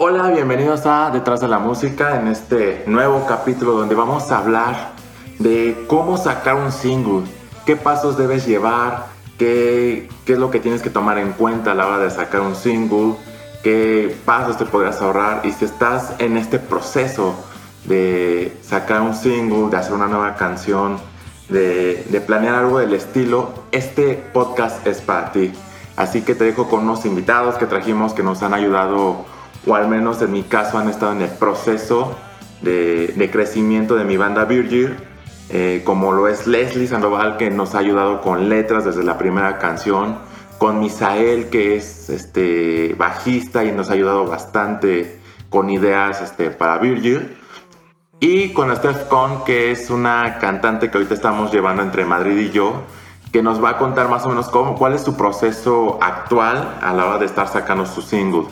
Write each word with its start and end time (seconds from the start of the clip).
Hola, 0.00 0.30
bienvenidos 0.30 0.86
a 0.86 1.10
Detrás 1.10 1.40
de 1.40 1.48
la 1.48 1.58
Música 1.58 2.20
en 2.20 2.28
este 2.28 2.84
nuevo 2.86 3.26
capítulo 3.26 3.72
donde 3.72 3.96
vamos 3.96 4.30
a 4.30 4.38
hablar 4.38 4.92
de 5.40 5.86
cómo 5.88 6.16
sacar 6.16 6.54
un 6.54 6.70
single, 6.70 7.28
qué 7.66 7.74
pasos 7.74 8.16
debes 8.16 8.46
llevar, 8.46 9.06
qué, 9.38 10.08
qué 10.24 10.34
es 10.34 10.38
lo 10.38 10.52
que 10.52 10.60
tienes 10.60 10.82
que 10.82 10.90
tomar 10.90 11.18
en 11.18 11.32
cuenta 11.32 11.72
a 11.72 11.74
la 11.74 11.88
hora 11.88 11.98
de 11.98 12.10
sacar 12.10 12.42
un 12.42 12.54
single, 12.54 13.16
qué 13.64 14.16
pasos 14.24 14.56
te 14.56 14.66
podrás 14.66 15.02
ahorrar 15.02 15.40
y 15.44 15.50
si 15.50 15.64
estás 15.64 16.14
en 16.20 16.36
este 16.36 16.60
proceso 16.60 17.34
de 17.82 18.56
sacar 18.62 19.00
un 19.00 19.16
single, 19.16 19.68
de 19.68 19.78
hacer 19.78 19.94
una 19.94 20.06
nueva 20.06 20.36
canción, 20.36 20.98
de, 21.48 22.06
de 22.08 22.20
planear 22.20 22.54
algo 22.54 22.78
del 22.78 22.94
estilo, 22.94 23.50
este 23.72 24.14
podcast 24.32 24.86
es 24.86 25.00
para 25.00 25.32
ti. 25.32 25.50
Así 25.96 26.22
que 26.22 26.36
te 26.36 26.44
dejo 26.44 26.68
con 26.68 26.82
unos 26.84 27.04
invitados 27.04 27.56
que 27.56 27.66
trajimos 27.66 28.14
que 28.14 28.22
nos 28.22 28.44
han 28.44 28.54
ayudado, 28.54 29.26
o 29.68 29.74
al 29.74 29.88
menos 29.88 30.22
en 30.22 30.32
mi 30.32 30.42
caso 30.42 30.78
han 30.78 30.88
estado 30.88 31.12
en 31.12 31.22
el 31.22 31.30
proceso 31.30 32.16
de, 32.62 33.28
crecimiento 33.30 33.94
de 33.96 34.04
mi 34.04 34.16
banda 34.16 34.44
Virgil, 34.44 34.96
eh, 35.50 35.82
como 35.84 36.12
lo 36.12 36.26
es 36.26 36.46
Leslie 36.46 36.86
Sandoval, 36.86 37.36
que 37.36 37.50
nos 37.50 37.74
ha 37.74 37.78
ayudado 37.78 38.20
con 38.20 38.48
letras 38.48 38.84
desde 38.84 39.04
la 39.04 39.18
primera 39.18 39.58
canción, 39.58 40.18
con 40.58 40.80
Misael, 40.80 41.50
que 41.50 41.76
es 41.76 42.10
este, 42.10 42.94
bajista 42.98 43.64
y 43.64 43.72
nos 43.72 43.90
ha 43.90 43.92
ayudado 43.92 44.26
bastante 44.26 45.20
con 45.50 45.70
ideas 45.70 46.20
este, 46.20 46.50
para 46.50 46.78
Virgil. 46.78 47.36
Y 48.20 48.52
con 48.52 48.74
Steph 48.74 49.06
Con, 49.06 49.44
que 49.44 49.70
es 49.70 49.90
una 49.90 50.38
cantante 50.40 50.90
que 50.90 50.98
ahorita 50.98 51.14
estamos 51.14 51.52
llevando 51.52 51.84
entre 51.84 52.04
Madrid 52.04 52.36
y 52.36 52.50
yo, 52.50 52.82
que 53.30 53.44
nos 53.44 53.62
va 53.62 53.70
a 53.70 53.78
contar 53.78 54.08
más 54.08 54.26
o 54.26 54.30
menos 54.30 54.48
cómo, 54.48 54.74
cuál 54.74 54.94
es 54.94 55.02
su 55.02 55.16
proceso 55.16 55.98
actual 56.02 56.78
a 56.82 56.92
la 56.92 57.06
hora 57.06 57.18
de 57.18 57.26
estar 57.26 57.46
sacando 57.46 57.86
su 57.86 58.02
single. 58.02 58.46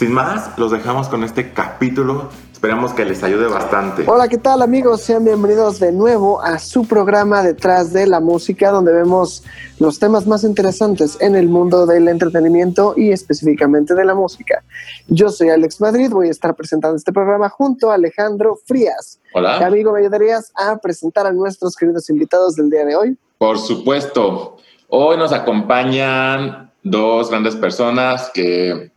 Sin 0.00 0.14
más, 0.14 0.56
los 0.56 0.70
dejamos 0.70 1.10
con 1.10 1.24
este 1.24 1.52
capítulo. 1.52 2.30
Esperamos 2.54 2.94
que 2.94 3.04
les 3.04 3.22
ayude 3.22 3.48
bastante. 3.48 4.04
Hola, 4.06 4.28
¿qué 4.28 4.38
tal 4.38 4.62
amigos? 4.62 5.02
Sean 5.02 5.26
bienvenidos 5.26 5.78
de 5.78 5.92
nuevo 5.92 6.40
a 6.40 6.58
su 6.58 6.86
programa 6.86 7.42
Detrás 7.42 7.92
de 7.92 8.06
la 8.06 8.18
Música, 8.18 8.70
donde 8.70 8.94
vemos 8.94 9.44
los 9.78 9.98
temas 9.98 10.26
más 10.26 10.42
interesantes 10.42 11.18
en 11.20 11.36
el 11.36 11.50
mundo 11.50 11.84
del 11.84 12.08
entretenimiento 12.08 12.94
y 12.96 13.12
específicamente 13.12 13.94
de 13.94 14.06
la 14.06 14.14
música. 14.14 14.64
Yo 15.06 15.28
soy 15.28 15.50
Alex 15.50 15.82
Madrid, 15.82 16.10
voy 16.10 16.28
a 16.28 16.30
estar 16.30 16.54
presentando 16.54 16.96
este 16.96 17.12
programa 17.12 17.50
junto 17.50 17.90
a 17.90 17.96
Alejandro 17.96 18.58
Frías. 18.64 19.20
Hola. 19.34 19.58
Amigo, 19.58 19.92
¿me 19.92 20.00
ayudarías 20.00 20.50
a 20.54 20.78
presentar 20.78 21.26
a 21.26 21.32
nuestros 21.32 21.76
queridos 21.76 22.08
invitados 22.08 22.56
del 22.56 22.70
día 22.70 22.86
de 22.86 22.96
hoy? 22.96 23.18
Por 23.36 23.58
supuesto. 23.58 24.56
Hoy 24.88 25.18
nos 25.18 25.34
acompañan 25.34 26.72
dos 26.82 27.28
grandes 27.28 27.54
personas 27.54 28.30
que 28.32 28.90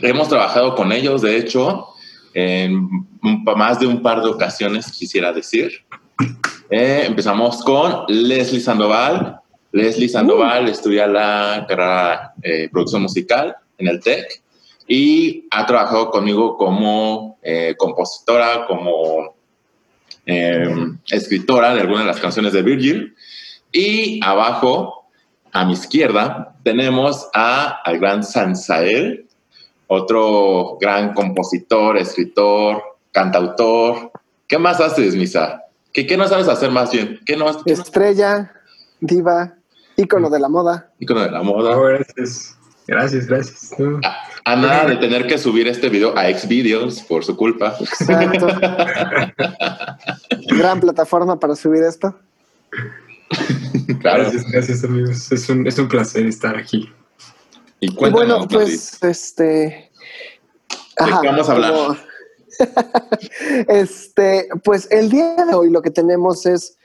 hemos 0.00 0.28
trabajado 0.28 0.74
con 0.74 0.92
ellos, 0.92 1.22
de 1.22 1.36
hecho, 1.36 1.88
en 2.34 2.88
más 3.20 3.78
de 3.80 3.86
un 3.86 4.02
par 4.02 4.22
de 4.22 4.30
ocasiones, 4.30 4.90
quisiera 4.92 5.32
decir. 5.32 5.84
Eh, 6.70 7.04
empezamos 7.06 7.62
con 7.62 8.04
Leslie 8.08 8.60
Sandoval. 8.60 9.40
Leslie 9.72 10.08
Sandoval 10.08 10.68
estudia 10.68 11.06
la 11.06 11.66
carrera 11.68 12.32
de 12.36 12.68
producción 12.70 13.02
musical 13.02 13.56
en 13.78 13.88
el 13.88 14.00
TEC 14.00 14.42
y 14.88 15.46
ha 15.50 15.66
trabajado 15.66 16.10
conmigo 16.10 16.56
como 16.56 17.38
eh, 17.42 17.74
compositora, 17.76 18.66
como 18.66 19.34
eh, 20.26 20.74
escritora 21.10 21.74
de 21.74 21.80
algunas 21.80 22.04
de 22.04 22.08
las 22.08 22.20
canciones 22.20 22.52
de 22.52 22.62
Virgil. 22.62 23.14
Y 23.70 24.20
abajo, 24.24 25.06
a 25.52 25.64
mi 25.64 25.72
izquierda, 25.72 26.54
tenemos 26.62 27.28
a, 27.34 27.80
al 27.84 27.98
gran 27.98 28.22
Sansael, 28.22 29.26
otro 29.86 30.78
gran 30.80 31.12
compositor, 31.14 31.96
escritor, 31.98 32.82
cantautor. 33.12 34.10
¿Qué 34.46 34.58
más 34.58 34.80
haces, 34.80 35.14
Misa? 35.14 35.62
¿Qué, 35.92 36.06
qué 36.06 36.16
no 36.16 36.26
sabes 36.26 36.48
hacer 36.48 36.70
más 36.70 36.90
bien? 36.92 37.20
¿Qué 37.26 37.36
no, 37.36 37.46
qué 37.64 37.74
no- 37.74 37.82
Estrella, 37.82 38.52
diva, 39.00 39.54
ícono 39.96 40.30
de 40.30 40.40
la 40.40 40.48
moda. 40.48 40.90
Ícono 40.98 41.20
de 41.20 41.30
la 41.30 41.42
moda. 41.42 41.76
Gracias. 41.76 42.56
Gracias, 42.86 43.26
gracias. 43.26 43.74
A 44.44 44.56
nada 44.56 44.86
de 44.86 44.96
tener 44.96 45.26
que 45.28 45.38
subir 45.38 45.68
este 45.68 45.88
video 45.88 46.16
a 46.18 46.24
Xvideos 46.32 47.00
por 47.02 47.24
su 47.24 47.36
culpa. 47.36 47.76
Exacto. 47.78 48.48
Gran 50.48 50.80
plataforma 50.80 51.38
para 51.38 51.54
subir 51.54 51.84
esto. 51.84 52.18
Claro. 54.00 54.24
Gracias, 54.24 54.50
gracias, 54.50 54.84
amigos. 54.84 55.30
Es 55.30 55.48
un, 55.48 55.66
es 55.66 55.78
un 55.78 55.88
placer 55.88 56.26
estar 56.26 56.56
aquí. 56.56 56.90
Y 57.82 57.90
bueno, 57.96 58.46
pues, 58.48 59.02
este. 59.02 59.90
¿De 59.90 59.90
qué 61.20 61.26
vamos 61.28 61.48
a 61.48 61.52
hablar? 61.52 61.74
como- 61.74 61.96
este, 63.68 64.48
pues 64.62 64.86
el 64.92 65.10
día 65.10 65.34
de 65.44 65.52
hoy 65.52 65.68
lo 65.68 65.82
que 65.82 65.90
tenemos 65.90 66.46
es 66.46 66.76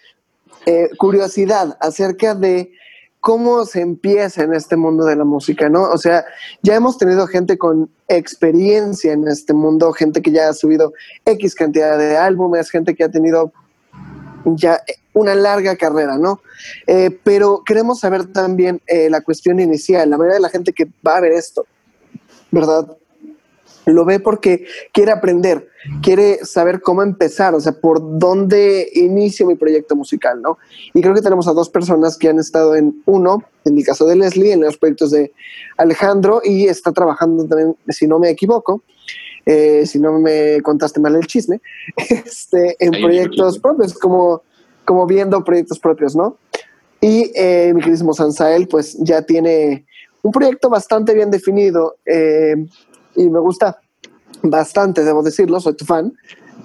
eh, 0.65 0.89
curiosidad 0.97 1.77
acerca 1.81 2.33
de 2.33 2.71
cómo 3.19 3.65
se 3.65 3.81
empieza 3.81 4.41
en 4.41 4.55
este 4.55 4.75
mundo 4.75 5.05
de 5.05 5.17
la 5.17 5.23
música, 5.23 5.69
¿no? 5.69 5.83
O 5.83 5.99
sea, 5.99 6.25
ya 6.63 6.73
hemos 6.73 6.97
tenido 6.97 7.27
gente 7.27 7.59
con 7.59 7.91
experiencia 8.07 9.13
en 9.13 9.27
este 9.27 9.53
mundo, 9.53 9.93
gente 9.93 10.23
que 10.23 10.31
ya 10.31 10.49
ha 10.49 10.53
subido 10.53 10.93
X 11.25 11.53
cantidad 11.53 11.99
de 11.99 12.17
álbumes, 12.17 12.71
gente 12.71 12.95
que 12.95 13.03
ha 13.03 13.11
tenido 13.11 13.53
ya 14.45 14.81
una 15.17 15.35
larga 15.35 15.75
carrera, 15.75 16.17
¿no? 16.17 16.41
Eh, 16.85 17.17
pero 17.23 17.63
queremos 17.65 17.99
saber 17.99 18.25
también 18.31 18.81
eh, 18.87 19.09
la 19.09 19.21
cuestión 19.21 19.59
inicial, 19.59 20.09
la 20.09 20.17
mayoría 20.17 20.35
de 20.35 20.41
la 20.41 20.49
gente 20.49 20.73
que 20.73 20.87
va 21.05 21.17
a 21.17 21.21
ver 21.21 21.33
esto, 21.33 21.65
¿verdad? 22.51 22.97
Lo 23.85 24.03
ve 24.03 24.19
porque 24.19 24.65
quiere 24.91 25.11
aprender, 25.11 25.69
quiere 26.01 26.43
saber 26.43 26.81
cómo 26.81 27.03
empezar, 27.03 27.55
o 27.55 27.61
sea, 27.61 27.71
por 27.71 28.19
dónde 28.19 28.89
inicio 28.93 29.47
mi 29.47 29.55
proyecto 29.55 29.95
musical, 29.95 30.41
¿no? 30.41 30.57
Y 30.93 31.01
creo 31.01 31.13
que 31.13 31.21
tenemos 31.21 31.47
a 31.47 31.53
dos 31.53 31.69
personas 31.69 32.17
que 32.17 32.27
han 32.27 32.37
estado 32.37 32.75
en 32.75 33.01
uno, 33.05 33.45
en 33.63 33.77
el 33.77 33.85
caso 33.85 34.05
de 34.05 34.17
Leslie, 34.17 34.51
en 34.51 34.61
los 34.61 34.77
proyectos 34.77 35.11
de 35.11 35.31
Alejandro, 35.77 36.41
y 36.43 36.67
está 36.67 36.91
trabajando 36.91 37.45
también, 37.45 37.77
si 37.87 38.07
no 38.07 38.19
me 38.19 38.29
equivoco, 38.29 38.83
eh, 39.45 39.85
si 39.85 39.97
no 39.97 40.19
me 40.19 40.61
contaste 40.61 40.99
mal 40.99 41.15
el 41.15 41.25
chisme, 41.25 41.61
este, 41.95 42.75
en 42.79 42.93
Ahí 42.93 43.01
proyectos 43.01 43.59
propios, 43.59 43.93
como, 43.93 44.41
como 44.87 45.05
viendo 45.05 45.43
proyectos 45.43 45.79
propios, 45.79 46.15
¿no? 46.15 46.37
Y 47.01 47.29
eh, 47.35 47.73
mi 47.75 47.81
queridísimo 47.81 48.13
Sansael, 48.13 48.69
pues 48.69 48.97
ya 48.99 49.21
tiene 49.21 49.85
un 50.21 50.31
proyecto 50.31 50.69
bastante 50.69 51.13
bien 51.13 51.29
definido 51.29 51.97
eh, 52.05 52.55
y 53.15 53.29
me 53.29 53.39
gusta 53.39 53.81
bastante, 54.41 55.03
debo 55.03 55.21
decirlo, 55.21 55.59
soy 55.59 55.75
tu 55.75 55.83
fan. 55.83 56.13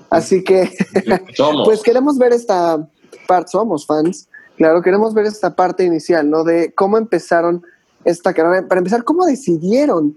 Así 0.09 0.45
que, 0.45 0.71
Somos. 1.35 1.67
pues 1.67 1.83
queremos 1.83 2.17
ver 2.17 2.33
esta 2.33 2.89
parte, 3.27 3.51
somos 3.51 3.87
fans, 3.87 4.29
claro, 4.57 4.83
queremos 4.83 5.15
ver 5.15 5.27
esta 5.27 5.57
parte 5.57 5.83
inicial, 5.85 6.31
¿no? 6.31 6.45
De 6.45 6.73
cómo 6.75 6.99
empezaron 6.99 7.65
esta 8.05 8.33
carrera. 8.33 8.69
Para 8.69 8.79
empezar, 8.79 9.03
¿cómo 9.03 9.27
decidieron 9.27 10.17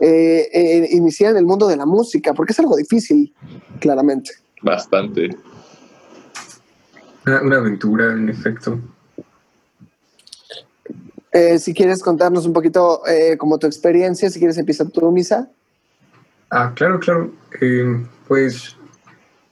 eh, 0.00 0.48
eh, 0.52 0.88
iniciar 0.90 1.30
en 1.30 1.38
el 1.38 1.46
mundo 1.46 1.66
de 1.66 1.76
la 1.78 1.86
música? 1.86 2.34
Porque 2.34 2.52
es 2.52 2.58
algo 2.58 2.76
difícil, 2.76 3.32
claramente. 3.80 4.32
Bastante. 4.60 5.30
Una, 7.28 7.42
una 7.42 7.56
aventura, 7.58 8.12
en 8.12 8.30
efecto. 8.30 8.80
Eh, 11.30 11.58
si 11.58 11.74
quieres 11.74 12.02
contarnos 12.02 12.46
un 12.46 12.54
poquito 12.54 13.06
eh, 13.06 13.36
como 13.36 13.58
tu 13.58 13.66
experiencia, 13.66 14.30
si 14.30 14.38
quieres 14.38 14.56
empieza 14.56 14.88
tu 14.88 15.12
misa. 15.12 15.50
Ah, 16.48 16.72
claro, 16.74 16.98
claro. 16.98 17.30
Eh, 17.60 18.02
pues 18.26 18.74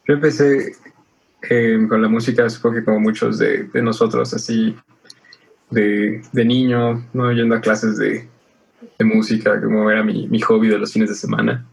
yo 0.07 0.15
empecé 0.15 0.73
eh, 1.51 1.87
con 1.87 2.01
la 2.01 2.09
música, 2.09 2.49
supongo 2.49 2.77
que 2.77 2.85
como 2.85 3.01
muchos 3.01 3.39
de, 3.39 3.65
de 3.65 3.83
nosotros, 3.83 4.33
así 4.33 4.75
de, 5.69 6.23
de 6.33 6.45
niño, 6.47 7.07
¿no? 7.13 7.31
yendo 7.31 7.57
a 7.57 7.61
clases 7.61 7.99
de, 7.99 8.27
de 8.99 9.05
música, 9.05 9.61
como 9.61 9.91
era 9.91 10.03
mi, 10.03 10.27
mi 10.29 10.41
hobby 10.41 10.69
de 10.69 10.79
los 10.79 10.95
fines 10.95 11.11
de 11.11 11.15
semana. 11.15 11.67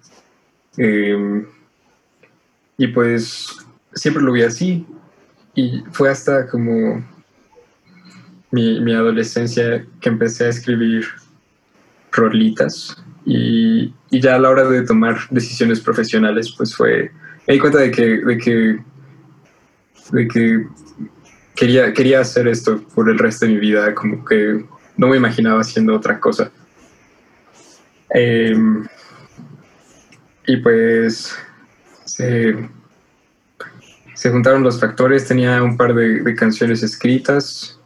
Eh, 0.77 1.45
y 2.77 2.87
pues 2.87 3.55
siempre 3.93 4.21
lo 4.21 4.33
vi 4.33 4.41
así. 4.41 4.85
Y 5.55 5.83
fue 5.91 6.09
hasta 6.09 6.47
como 6.47 7.03
mi, 8.51 8.79
mi 8.79 8.93
adolescencia 8.93 9.85
que 9.99 10.09
empecé 10.09 10.45
a 10.45 10.49
escribir 10.49 11.05
rolitas. 12.11 12.95
Y, 13.25 13.93
y 14.09 14.19
ya 14.21 14.35
a 14.35 14.39
la 14.39 14.49
hora 14.49 14.63
de 14.63 14.83
tomar 14.83 15.17
decisiones 15.29 15.79
profesionales, 15.79 16.53
pues 16.57 16.75
fue. 16.75 17.11
Me 17.47 17.55
di 17.55 17.59
cuenta 17.59 17.79
de 17.79 17.91
que, 17.91 18.17
de 18.17 18.37
que, 18.37 18.79
de 20.11 20.27
que 20.27 20.67
quería, 21.55 21.93
quería 21.93 22.21
hacer 22.21 22.47
esto 22.47 22.81
por 22.95 23.09
el 23.09 23.17
resto 23.17 23.45
de 23.45 23.53
mi 23.53 23.59
vida, 23.59 23.93
como 23.93 24.23
que 24.25 24.65
no 24.97 25.07
me 25.07 25.17
imaginaba 25.17 25.61
haciendo 25.61 25.95
otra 25.95 26.19
cosa. 26.19 26.51
Em, 28.09 28.85
y 30.45 30.57
pues 30.57 31.35
se, 32.05 32.69
se 34.13 34.31
juntaron 34.31 34.63
los 34.63 34.79
factores, 34.79 35.27
tenía 35.27 35.61
un 35.63 35.77
par 35.77 35.93
de, 35.93 36.21
de 36.21 36.35
canciones 36.35 36.83
escritas, 36.83 37.79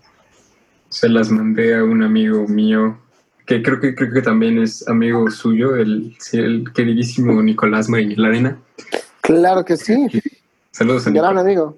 se 0.89 1.09
las 1.09 1.29
mandé 1.29 1.75
a 1.75 1.83
un 1.83 2.03
amigo 2.03 2.47
mío 2.47 2.97
que 3.47 3.63
creo 3.63 3.79
que 3.79 3.95
creo 3.95 4.11
que 4.11 4.21
también 4.21 4.59
es 4.59 4.87
amigo 4.87 5.31
suyo, 5.31 5.75
el, 5.77 6.15
el 6.33 6.65
queridísimo 6.73 7.41
Nicolás 7.41 7.87
Marín 7.87 8.19
Arena. 8.23 8.57
Claro 9.21 9.63
que 9.63 9.77
sí. 9.77 10.07
Saludos 10.71 11.07
a 11.07 11.11
Gran 11.11 11.37
amigo. 11.37 11.77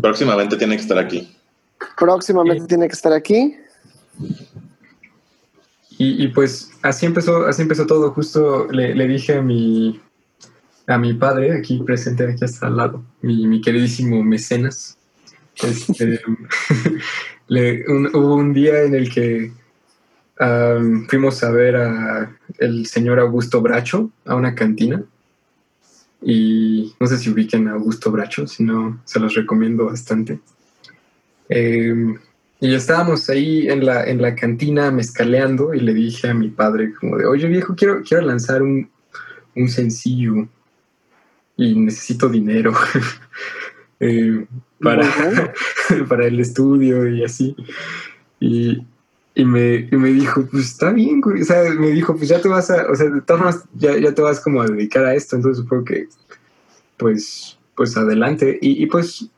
Próximamente 0.00 0.56
tiene 0.56 0.76
que 0.76 0.82
estar 0.82 0.98
aquí. 0.98 1.34
Próximamente 1.96 2.66
tiene 2.66 2.88
que 2.88 2.94
estar 2.94 3.12
aquí. 3.12 3.56
Y, 6.00 6.28
pues 6.28 6.70
así 6.82 7.06
empezó, 7.06 7.46
así 7.46 7.62
empezó 7.62 7.84
todo. 7.86 8.12
Justo 8.12 8.68
le, 8.70 8.94
le, 8.94 9.08
dije 9.08 9.38
a 9.38 9.42
mi, 9.42 10.00
a 10.88 10.96
mi 10.96 11.12
padre, 11.12 11.52
aquí 11.52 11.82
presente, 11.84 12.24
aquí 12.24 12.44
hasta 12.44 12.66
al 12.66 12.76
lado, 12.76 13.04
mi, 13.20 13.46
mi 13.46 13.60
queridísimo 13.60 14.22
mecenas. 14.24 14.96
Este, 15.62 16.20
hubo 18.14 18.34
un 18.34 18.54
día 18.54 18.82
en 18.82 18.94
el 18.94 19.12
que 19.12 19.52
fuimos 21.08 21.42
a 21.42 21.50
ver 21.50 21.76
a 21.76 22.36
el 22.58 22.86
señor 22.86 23.18
Augusto 23.18 23.60
Bracho 23.60 24.10
a 24.24 24.34
una 24.34 24.54
cantina. 24.54 25.04
Y 26.22 26.94
no 26.98 27.06
sé 27.06 27.18
si 27.18 27.30
ubiquen 27.30 27.68
a 27.68 27.72
Augusto 27.72 28.10
Bracho, 28.10 28.46
si 28.46 28.64
no, 28.64 29.00
se 29.04 29.20
los 29.20 29.34
recomiendo 29.34 29.86
bastante. 29.86 30.40
Eh, 31.50 32.14
y 32.60 32.74
estábamos 32.74 33.28
ahí 33.28 33.68
en 33.68 33.84
la, 33.84 34.04
en 34.04 34.22
la 34.22 34.34
cantina 34.34 34.90
mezcaleando 34.90 35.74
y 35.74 35.80
le 35.80 35.92
dije 35.92 36.28
a 36.28 36.34
mi 36.34 36.48
padre 36.48 36.94
como 36.94 37.18
de, 37.18 37.26
oye 37.26 37.46
viejo, 37.46 37.74
quiero, 37.76 38.02
quiero 38.02 38.24
lanzar 38.24 38.62
un, 38.62 38.90
un 39.54 39.68
sencillo 39.68 40.48
y 41.58 41.74
necesito 41.74 42.28
dinero 42.28 42.72
eh, 44.00 44.46
para, 44.80 45.04
para 46.08 46.26
el 46.26 46.40
estudio 46.40 47.06
y 47.06 47.24
así. 47.24 47.54
Y, 48.40 48.78
y, 49.34 49.44
me, 49.44 49.88
y, 49.90 49.96
me, 49.96 50.10
dijo, 50.10 50.46
pues 50.50 50.66
está 50.66 50.92
bien, 50.92 51.20
o 51.22 51.44
sea, 51.44 51.64
me 51.74 51.90
dijo, 51.90 52.16
pues 52.16 52.28
ya 52.28 52.40
te 52.40 52.48
vas 52.48 52.70
a, 52.70 52.90
o 52.90 52.94
sea, 52.94 53.10
de 53.10 53.20
todas 53.20 53.40
formas, 53.42 53.64
ya, 53.74 53.98
ya 53.98 54.14
te 54.14 54.22
vas 54.22 54.40
como 54.40 54.62
a 54.62 54.68
dedicar 54.68 55.04
a 55.04 55.14
esto, 55.14 55.36
entonces 55.36 55.62
supongo 55.62 55.84
que, 55.84 56.08
pues, 56.96 57.58
pues 57.74 57.96
adelante. 57.96 58.58
Y, 58.62 58.82
y 58.82 58.86
pues 58.86 59.28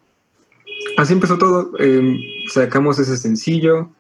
así 0.99 1.15
empezó 1.15 1.39
todo. 1.39 1.73
Em, 1.79 2.19
sacamos 2.53 2.99
ese 2.99 3.17
sencillo. 3.17 3.91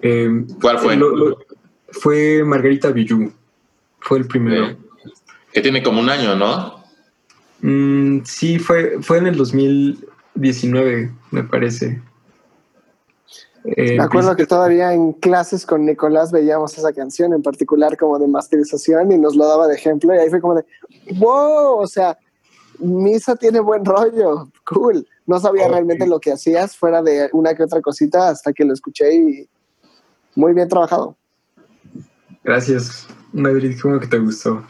Em, 0.00 0.46
¿Cuál 0.60 0.78
fue? 0.78 0.98
fue 1.90 2.42
Margarita 2.44 2.90
Villú. 2.90 3.30
Fue 4.00 4.18
el 4.18 4.26
primero. 4.26 4.76
que 5.52 5.60
tiene 5.60 5.82
como 5.82 6.00
un 6.00 6.08
año, 6.08 6.34
¿no? 6.34 6.81
Mm, 7.62 8.22
sí, 8.24 8.58
fue, 8.58 9.00
fue 9.00 9.18
en 9.18 9.28
el 9.28 9.36
2019, 9.36 11.12
me 11.30 11.44
parece. 11.44 12.02
me 13.64 14.02
acuerdo 14.02 14.34
que 14.34 14.46
todavía 14.46 14.92
en 14.92 15.12
clases 15.12 15.64
con 15.64 15.86
Nicolás 15.86 16.32
veíamos 16.32 16.76
esa 16.76 16.92
canción 16.92 17.32
en 17.32 17.40
particular 17.40 17.96
como 17.96 18.18
de 18.18 18.26
masterización 18.26 19.12
y 19.12 19.18
nos 19.18 19.36
lo 19.36 19.46
daba 19.46 19.68
de 19.68 19.76
ejemplo 19.76 20.12
y 20.12 20.18
ahí 20.18 20.28
fue 20.28 20.40
como 20.40 20.56
de, 20.56 20.64
wow, 21.18 21.78
o 21.78 21.86
sea, 21.86 22.18
Misa 22.80 23.36
tiene 23.36 23.60
buen 23.60 23.84
rollo, 23.84 24.50
cool. 24.64 25.06
No 25.24 25.38
sabía 25.38 25.68
realmente 25.68 26.04
lo 26.04 26.18
que 26.18 26.32
hacías 26.32 26.76
fuera 26.76 27.00
de 27.00 27.30
una 27.32 27.54
que 27.54 27.62
otra 27.62 27.80
cosita 27.80 28.28
hasta 28.28 28.52
que 28.52 28.64
lo 28.64 28.72
escuché 28.72 29.14
y 29.14 29.48
muy 30.34 30.52
bien 30.52 30.68
trabajado. 30.68 31.16
Gracias, 32.42 33.06
Madrid, 33.32 33.78
¿cómo 33.80 34.00
que 34.00 34.08
te 34.08 34.18
gustó? 34.18 34.64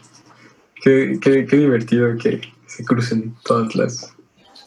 Qué, 0.83 1.17
qué, 1.19 1.47
qué 1.47 1.55
divertido 1.55 2.15
que 2.21 2.52
se 2.75 2.83
crucen 2.83 3.35
todas 3.43 3.75
las... 3.75 4.13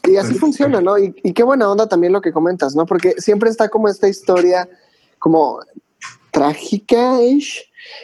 Y 0.03 0.15
así 0.15 0.35
funciona, 0.35 0.79
¿no? 0.79 0.97
Y, 0.97 1.13
y, 1.23 1.33
qué 1.33 1.43
buena 1.43 1.69
onda 1.69 1.87
también 1.87 2.13
lo 2.13 2.21
que 2.21 2.31
comentas, 2.31 2.75
¿no? 2.75 2.85
Porque 2.85 3.15
siempre 3.17 3.49
está 3.49 3.67
como 3.67 3.89
esta 3.89 4.07
historia 4.07 4.69
como 5.19 5.59
trágica 6.31 7.19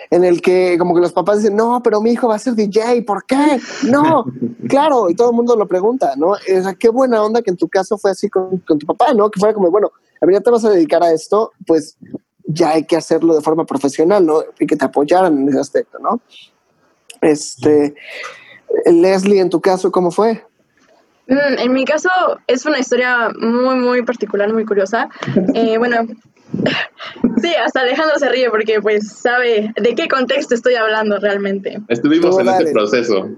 en 0.10 0.24
el 0.24 0.42
que 0.42 0.78
como 0.78 0.96
que 0.96 1.02
los 1.02 1.14
papás 1.14 1.38
dicen, 1.40 1.56
no, 1.56 1.82
pero 1.84 2.02
mi 2.02 2.12
hijo 2.12 2.28
va 2.28 2.36
a 2.36 2.40
ser 2.40 2.56
DJ, 2.56 3.04
¿por 3.04 3.26
qué? 3.26 3.60
No, 3.84 4.26
claro, 4.70 5.10
y 5.10 5.16
todo 5.16 5.30
el 5.30 5.36
mundo 5.36 5.56
lo 5.56 5.68
pregunta, 5.68 6.14
¿no? 6.16 6.36
Es 6.48 6.66
qué 6.78 6.90
buena 6.90 7.22
onda 7.22 7.42
que 7.42 7.52
en 7.52 7.58
tu 7.58 7.68
caso 7.68 7.98
fue 7.98 8.12
así 8.12 8.30
con, 8.30 8.58
con 8.60 8.80
tu 8.80 8.86
papá, 8.86 9.14
¿no? 9.14 9.30
Que 9.30 9.40
fuera 9.40 9.54
como, 9.54 9.72
bueno, 9.72 9.92
a 10.22 10.26
ver, 10.26 10.36
ya 10.36 10.42
te 10.42 10.52
vas 10.52 10.66
a 10.66 10.70
dedicar 10.70 11.04
a 11.04 11.12
esto, 11.12 11.52
pues 11.66 11.98
ya 12.46 12.72
hay 12.72 12.86
que 12.86 12.96
hacerlo 12.96 13.36
de 13.36 13.42
forma 13.42 13.66
profesional, 13.66 14.26
¿no? 14.26 14.44
Y 14.60 14.66
que 14.66 14.76
te 14.76 14.86
apoyaran 14.86 15.38
en 15.38 15.50
ese 15.50 15.60
aspecto, 15.60 16.00
¿no? 16.00 16.22
Este, 17.22 17.96
Leslie, 18.86 19.40
en 19.40 19.50
tu 19.50 19.62
caso, 19.62 19.92
¿cómo 19.92 20.12
fue? 20.12 20.44
Mm, 21.28 21.60
en 21.60 21.74
mi 21.74 21.86
caso 21.86 22.10
es 22.48 22.66
una 22.66 22.80
historia 22.80 23.30
muy, 23.40 23.76
muy 23.76 24.04
particular, 24.04 24.52
muy 24.52 24.66
curiosa. 24.66 25.10
Eh, 25.56 25.78
bueno, 25.78 26.08
Sí, 27.42 27.54
hasta 27.56 27.82
Alejandro 27.82 28.18
se 28.18 28.30
ríe 28.30 28.50
porque 28.50 28.82
pues 28.82 29.10
sabe 29.12 29.74
de 29.76 29.96
qué 29.96 30.08
contexto 30.08 30.56
estoy 30.56 30.76
hablando 30.76 31.18
realmente. 31.20 31.80
Estuvimos 31.88 32.40
en 32.40 32.48
ese 32.48 32.72
proceso. 32.72 33.30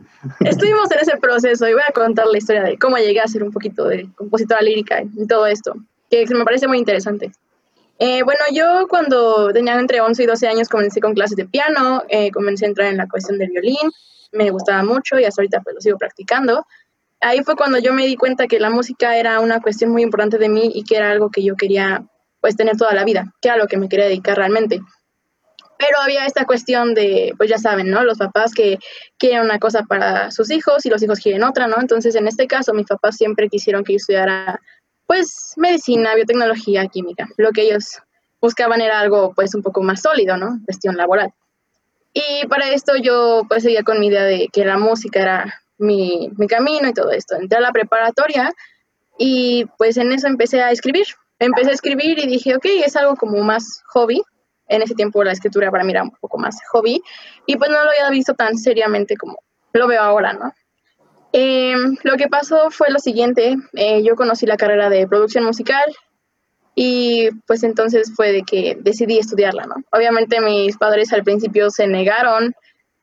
Estuvimos 0.42 0.92
en 0.92 1.00
ese 1.00 1.18
proceso 1.18 1.68
y 1.68 1.74
voy 1.74 1.82
a 1.88 1.92
contar 1.92 2.28
la 2.28 2.38
historia 2.38 2.64
de 2.64 2.78
cómo 2.78 2.98
llegué 2.98 3.20
a 3.20 3.28
ser 3.28 3.44
un 3.44 3.52
poquito 3.52 3.88
de 3.88 4.08
compositora 4.16 4.62
lírica 4.62 5.02
y 5.02 5.28
todo 5.28 5.48
esto, 5.48 5.74
que 6.10 6.26
me 6.34 6.44
parece 6.44 6.68
muy 6.68 6.78
interesante. 6.78 7.32
Eh, 7.98 8.24
bueno, 8.24 8.42
yo 8.52 8.88
cuando 8.90 9.54
tenía 9.54 9.80
entre 9.80 10.02
11 10.02 10.24
y 10.24 10.26
12 10.26 10.48
años 10.48 10.68
comencé 10.68 11.00
con 11.00 11.14
clases 11.14 11.38
de 11.38 11.46
piano, 11.46 12.04
eh, 12.10 12.30
comencé 12.32 12.66
a 12.66 12.70
entrar 12.70 12.90
en 12.90 12.98
la 12.98 13.08
cuestión 13.08 13.38
del 13.38 13.50
violín, 13.52 13.90
me 14.36 14.52
gustaba 14.52 14.84
mucho 14.84 15.20
y 15.20 15.26
hasta 15.26 15.42
ahorita 15.42 15.62
pues 15.62 15.76
lo 15.76 15.82
sigo 15.82 15.98
practicando. 15.98 16.66
Ahí 17.22 17.44
fue 17.44 17.56
cuando 17.56 17.80
yo 17.80 17.94
me 17.94 18.06
di 18.06 18.16
cuenta 18.16 18.48
que 18.48 18.60
la 18.60 18.70
música 18.70 19.18
era 19.18 19.40
una 19.40 19.62
cuestión 19.62 19.92
muy 19.92 20.04
importante 20.04 20.38
de 20.38 20.50
mí 20.50 20.72
y 20.74 20.84
que 20.84 20.98
era 20.98 21.12
algo 21.12 21.32
que 21.32 21.44
yo 21.44 21.56
quería 21.56 22.06
pues 22.42 22.56
tener 22.56 22.78
toda 22.78 22.94
la 22.94 23.04
vida, 23.04 23.34
que 23.42 23.48
era 23.48 23.58
lo 23.58 23.68
que 23.68 23.78
me 23.78 23.90
quería 23.90 24.06
dedicar 24.06 24.38
realmente. 24.38 24.80
Pero 25.78 26.00
había 26.02 26.26
esta 26.26 26.46
cuestión 26.46 26.94
de, 26.94 27.34
pues 27.38 27.50
ya 27.50 27.58
saben, 27.58 27.90
¿no? 27.90 28.04
Los 28.04 28.18
papás 28.18 28.54
que 28.54 28.78
quieren 29.18 29.42
una 29.42 29.60
cosa 29.60 29.84
para 29.84 30.32
sus 30.32 30.52
hijos 30.52 30.86
y 30.86 30.90
los 30.90 31.02
hijos 31.02 31.20
quieren 31.20 31.44
otra, 31.44 31.68
¿no? 31.68 31.78
Entonces, 31.80 32.16
en 32.16 32.28
este 32.28 32.48
caso, 32.48 32.74
mis 32.74 32.86
papás 32.86 33.18
siempre 33.18 33.50
quisieron 33.50 33.84
que 33.84 33.94
yo 33.94 33.98
estudiara, 33.98 34.62
pues, 35.06 35.54
medicina, 35.58 36.16
biotecnología, 36.16 36.86
química. 36.88 37.28
Lo 37.38 37.52
que 37.52 37.64
ellos 37.64 38.00
buscaban 38.40 38.80
era 38.80 39.00
algo, 39.00 39.34
pues, 39.34 39.54
un 39.56 39.64
poco 39.64 39.82
más 39.82 40.02
sólido, 40.02 40.38
¿no? 40.38 40.60
Cuestión 40.66 40.96
laboral. 40.96 41.34
Y 42.16 42.48
para 42.48 42.72
esto 42.72 42.94
yo, 42.96 43.44
pues, 43.48 43.62
seguía 43.62 43.84
con 43.84 44.00
mi 44.00 44.08
idea 44.08 44.24
de 44.24 44.48
que 44.52 44.66
la 44.66 44.80
música 44.80 45.22
era 45.22 45.62
mi, 45.78 46.32
mi 46.38 46.48
camino 46.48 46.88
y 46.90 46.94
todo 46.94 47.12
esto. 47.12 47.36
Entré 47.36 47.60
a 47.60 47.62
la 47.62 47.72
preparatoria 47.72 48.52
y, 49.20 49.66
pues, 49.78 49.98
en 49.98 50.12
eso 50.12 50.26
empecé 50.26 50.64
a 50.64 50.72
escribir 50.72 51.06
empecé 51.40 51.72
a 51.72 51.74
escribir 51.74 52.20
y 52.20 52.28
dije, 52.28 52.56
ok, 52.56 52.66
es 52.86 52.96
algo 52.96 53.16
como 53.16 53.42
más 53.44 53.84
hobby. 53.90 54.22
En 54.68 54.82
ese 54.82 54.96
tiempo 54.96 55.24
la 55.24 55.32
escritura 55.32 55.70
para 55.70 55.84
mí 55.84 55.92
era 55.92 56.04
un 56.04 56.12
poco 56.12 56.40
más 56.40 56.58
hobby 56.72 57.02
y 57.46 57.56
pues 57.56 57.70
no 57.70 57.84
lo 57.84 57.92
había 57.92 58.10
visto 58.10 58.34
tan 58.34 58.58
seriamente 58.58 59.16
como 59.16 59.38
lo 59.74 59.88
veo 59.88 60.02
ahora, 60.02 60.34
¿no? 60.34 60.52
Em, 61.34 61.98
lo 62.04 62.18
que 62.18 62.28
pasó 62.28 62.72
fue 62.72 62.90
lo 62.90 62.98
siguiente, 62.98 63.58
eh, 63.74 64.02
yo 64.04 64.16
conocí 64.16 64.48
la 64.48 64.58
carrera 64.58 64.90
de 64.90 65.08
producción 65.08 65.44
musical 65.44 65.84
y 66.76 67.30
pues 67.48 67.64
entonces 67.64 68.12
fue 68.14 68.34
de 68.34 68.44
que 68.44 68.78
decidí 68.82 69.18
estudiarla, 69.18 69.66
¿no? 69.66 69.76
Obviamente 69.92 70.42
mis 70.42 70.78
padres 70.78 71.14
al 71.14 71.24
principio 71.24 71.72
se 71.72 71.88
negaron, 71.88 72.54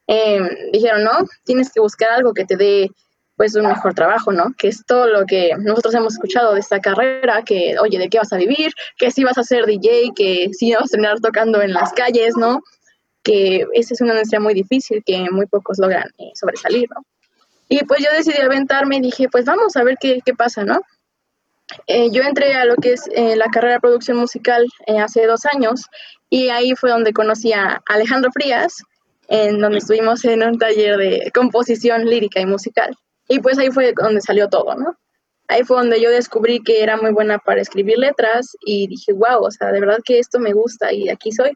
em, 0.06 0.48
dijeron, 0.72 1.04
no, 1.04 1.26
tienes 1.44 1.72
que 1.72 1.80
buscar 1.80 2.10
algo 2.10 2.34
que 2.34 2.44
te 2.44 2.56
dé 2.56 2.90
pues 3.36 3.54
un 3.54 3.66
mejor 3.66 3.94
trabajo, 3.94 4.30
¿no? 4.30 4.52
Que 4.58 4.68
es 4.68 4.84
todo 4.86 5.06
lo 5.06 5.24
que 5.24 5.52
nosotros 5.58 5.94
hemos 5.94 6.12
escuchado 6.12 6.52
de 6.52 6.60
esta 6.60 6.80
carrera, 6.80 7.42
que, 7.42 7.76
oye, 7.80 7.98
¿de 7.98 8.08
qué 8.08 8.18
vas 8.18 8.32
a 8.32 8.36
vivir? 8.36 8.72
Que 8.98 9.10
si 9.10 9.24
vas 9.24 9.38
a 9.38 9.42
ser 9.42 9.64
DJ, 9.64 10.12
que 10.14 10.50
si 10.52 10.72
vas 10.74 10.84
a 10.84 10.88
terminar 10.88 11.18
tocando 11.20 11.62
en 11.62 11.72
las 11.72 11.92
calles, 11.94 12.34
¿no? 12.36 12.60
Que 13.22 13.64
esa 13.72 13.94
es 13.94 14.00
una 14.02 14.12
industria 14.12 14.38
muy 14.38 14.52
difícil 14.52 15.02
que 15.04 15.26
muy 15.30 15.46
pocos 15.46 15.78
logran 15.78 16.08
eh, 16.18 16.30
sobresalir, 16.34 16.88
¿no? 16.94 17.04
Y 17.70 17.84
pues 17.86 18.00
yo 18.04 18.10
decidí 18.14 18.38
aventarme 18.38 18.96
y 18.96 19.00
dije, 19.00 19.28
pues 19.30 19.46
vamos 19.46 19.76
a 19.76 19.82
ver 19.82 19.96
qué, 19.98 20.20
qué 20.24 20.34
pasa, 20.34 20.62
¿no? 20.62 20.82
Eh, 21.86 22.10
yo 22.10 22.22
entré 22.22 22.54
a 22.54 22.64
lo 22.64 22.76
que 22.76 22.92
es 22.92 23.08
eh, 23.14 23.36
la 23.36 23.46
carrera 23.46 23.74
de 23.74 23.80
producción 23.80 24.16
musical 24.18 24.66
hace 24.98 25.26
dos 25.26 25.46
años 25.46 25.86
y 26.30 26.48
ahí 26.48 26.74
fue 26.74 26.90
donde 26.90 27.12
conocí 27.12 27.52
a 27.52 27.82
Alejandro 27.86 28.30
Frías, 28.32 28.82
en 29.28 29.58
donde 29.58 29.78
estuvimos 29.78 30.24
en 30.24 30.42
un 30.42 30.58
taller 30.58 30.96
de 30.98 31.30
composición 31.34 32.04
lírica 32.04 32.40
y 32.40 32.46
musical. 32.46 32.94
Y 33.28 33.40
pues 33.40 33.58
ahí 33.58 33.70
fue 33.70 33.92
donde 33.94 34.20
salió 34.20 34.48
todo, 34.48 34.74
¿no? 34.74 34.96
Ahí 35.48 35.64
fue 35.64 35.76
donde 35.76 36.00
yo 36.00 36.10
descubrí 36.10 36.62
que 36.62 36.82
era 36.82 36.96
muy 36.96 37.12
buena 37.12 37.38
para 37.38 37.60
escribir 37.60 37.98
letras 37.98 38.56
y 38.64 38.86
dije, 38.86 39.12
wow, 39.12 39.44
o 39.44 39.50
sea, 39.50 39.72
de 39.72 39.80
verdad 39.80 39.98
que 40.04 40.18
esto 40.18 40.38
me 40.38 40.52
gusta 40.52 40.92
y 40.92 41.08
aquí 41.08 41.32
soy. 41.32 41.52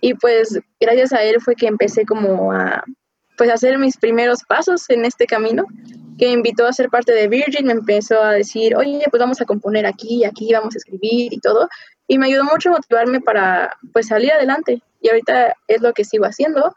Y 0.00 0.14
pues 0.14 0.58
gracias 0.80 1.12
a 1.12 1.22
él 1.22 1.40
fue 1.40 1.54
que 1.54 1.66
empecé 1.66 2.06
como 2.06 2.52
a 2.52 2.82
pues 3.36 3.50
hacer 3.50 3.78
mis 3.78 3.96
primeros 3.96 4.42
pasos 4.48 4.88
en 4.90 5.04
este 5.04 5.26
camino, 5.26 5.64
que 6.18 6.26
me 6.26 6.32
invitó 6.32 6.66
a 6.66 6.72
ser 6.72 6.88
parte 6.88 7.12
de 7.12 7.28
Virgin, 7.28 7.66
me 7.66 7.72
empezó 7.72 8.22
a 8.22 8.32
decir, 8.32 8.76
oye, 8.76 9.04
pues 9.10 9.20
vamos 9.20 9.40
a 9.40 9.44
componer 9.44 9.86
aquí, 9.86 10.24
aquí 10.24 10.52
vamos 10.52 10.74
a 10.74 10.78
escribir 10.78 11.32
y 11.32 11.38
todo, 11.38 11.68
y 12.06 12.18
me 12.18 12.26
ayudó 12.26 12.44
mucho 12.44 12.70
a 12.70 12.72
motivarme 12.72 13.20
para 13.20 13.76
pues 13.92 14.08
salir 14.08 14.32
adelante, 14.32 14.82
y 15.00 15.08
ahorita 15.08 15.54
es 15.68 15.80
lo 15.80 15.92
que 15.92 16.04
sigo 16.04 16.24
haciendo. 16.24 16.74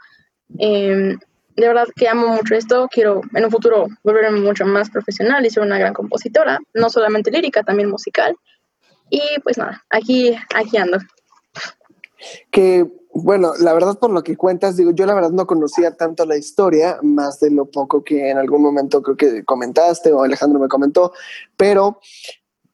Eh, 0.59 1.15
de 1.55 1.67
verdad 1.67 1.87
que 1.95 2.07
amo 2.07 2.27
mucho 2.27 2.55
esto, 2.55 2.87
quiero 2.89 3.21
en 3.33 3.45
un 3.45 3.51
futuro 3.51 3.87
volverme 4.03 4.39
mucho 4.39 4.65
más 4.65 4.89
profesional 4.89 5.45
y 5.45 5.49
ser 5.49 5.63
una 5.63 5.77
gran 5.77 5.93
compositora, 5.93 6.59
no 6.73 6.89
solamente 6.89 7.31
lírica, 7.31 7.63
también 7.63 7.89
musical. 7.89 8.35
Y 9.09 9.21
pues 9.43 9.57
nada, 9.57 9.83
aquí, 9.89 10.35
aquí 10.55 10.77
ando. 10.77 10.97
Que 12.51 12.85
Bueno, 13.23 13.53
la 13.59 13.73
verdad 13.73 13.99
por 13.99 14.09
lo 14.11 14.23
que 14.23 14.35
cuentas, 14.35 14.77
digo, 14.77 14.91
yo 14.91 15.05
la 15.05 15.13
verdad 15.13 15.31
no 15.31 15.45
conocía 15.45 15.95
tanto 15.95 16.25
la 16.25 16.37
historia, 16.37 16.97
más 17.03 17.39
de 17.39 17.51
lo 17.51 17.65
poco 17.65 18.03
que 18.03 18.29
en 18.29 18.37
algún 18.37 18.61
momento 18.61 19.01
creo 19.01 19.17
que 19.17 19.43
comentaste 19.43 20.11
o 20.11 20.23
Alejandro 20.23 20.59
me 20.59 20.67
comentó, 20.67 21.13
pero 21.55 21.99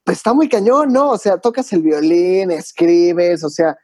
pues, 0.04 0.18
está 0.18 0.34
muy 0.34 0.48
cañón, 0.48 0.94
¿no? 0.94 1.12
O 1.12 1.18
sea, 1.18 1.38
tocas 1.38 1.72
el 1.74 1.82
violín, 1.82 2.52
escribes, 2.52 3.44
o 3.44 3.50
sea, 3.50 3.78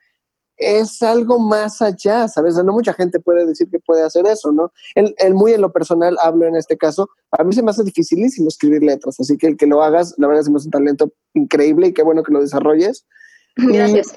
es 0.56 1.02
algo 1.02 1.40
más 1.40 1.82
allá, 1.82 2.28
¿sabes? 2.28 2.56
no 2.56 2.72
mucha 2.72 2.94
gente 2.94 3.20
puede 3.20 3.46
decir 3.46 3.68
que 3.70 3.80
puede 3.80 4.04
hacer 4.04 4.26
eso, 4.28 4.52
¿no? 4.52 4.72
El, 4.96 5.14
el, 5.18 5.34
muy 5.34 5.54
en 5.54 5.62
lo 5.62 5.74
personal, 5.74 6.18
hablo 6.22 6.46
en 6.46 6.56
este 6.56 6.78
caso, 6.78 7.10
a 7.32 7.44
mí 7.44 7.54
se 7.54 7.62
me 7.62 7.72
hace 7.72 7.84
dificilísimo 7.84 8.48
escribir 8.48 8.84
letras, 8.84 9.20
así 9.20 9.38
que 9.38 9.48
el 9.48 9.58
que 9.58 9.68
lo 9.68 9.84
hagas, 9.84 10.14
la 10.18 10.28
verdad 10.28 10.44
es 10.44 10.66
un 10.66 10.72
talento 10.72 11.12
increíble 11.34 11.88
y 11.88 11.94
qué 11.94 12.04
bueno 12.04 12.24
que 12.24 12.32
lo 12.32 12.40
desarrolles. 12.40 13.06
Gracias. 13.56 14.14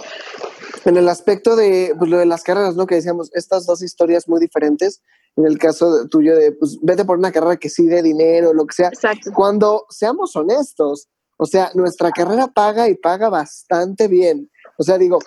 en 0.84 0.96
el 0.96 1.08
aspecto 1.08 1.56
de 1.56 1.94
pues, 1.98 2.10
lo 2.10 2.18
de 2.18 2.26
las 2.26 2.42
carreras, 2.42 2.76
¿no? 2.76 2.86
Que 2.86 2.96
decíamos, 2.96 3.30
estas 3.34 3.66
dos 3.66 3.82
historias 3.82 4.28
muy 4.28 4.40
diferentes, 4.40 5.02
en 5.36 5.46
el 5.46 5.58
caso 5.58 6.08
tuyo 6.08 6.36
de, 6.36 6.52
pues, 6.52 6.78
vete 6.82 7.04
por 7.04 7.18
una 7.18 7.32
carrera 7.32 7.56
que 7.56 7.68
sí 7.68 7.86
dé 7.86 8.02
dinero, 8.02 8.54
lo 8.54 8.66
que 8.66 8.74
sea. 8.74 8.88
Exacto. 8.88 9.32
Cuando 9.34 9.86
seamos 9.90 10.34
honestos, 10.36 11.08
o 11.36 11.44
sea, 11.44 11.70
nuestra 11.74 12.10
carrera 12.10 12.46
paga 12.48 12.88
y 12.88 12.94
paga 12.94 13.28
bastante 13.28 14.08
bien. 14.08 14.50
O 14.78 14.82
sea, 14.82 14.96
digo, 14.96 15.18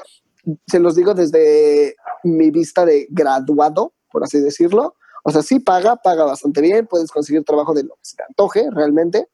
se 0.68 0.80
los 0.80 0.96
digo 0.96 1.14
desde 1.14 1.96
mi 2.24 2.52
vista 2.52 2.86
de 2.86 3.08
graduado, 3.10 3.94
por 4.12 4.24
así 4.24 4.40
decirlo. 4.40 4.96
O 5.24 5.32
sea, 5.32 5.42
sí 5.42 5.60
paga, 5.60 5.98
paga 5.98 6.24
bastante 6.24 6.62
bien, 6.62 6.88
puedes 6.88 7.12
conseguir 7.12 7.44
trabajo 7.44 7.74
de 7.74 7.84
lo 7.84 7.96
que 7.96 8.02
se 8.04 8.16
te 8.16 8.24
antoje 8.24 8.70
realmente, 8.72 9.28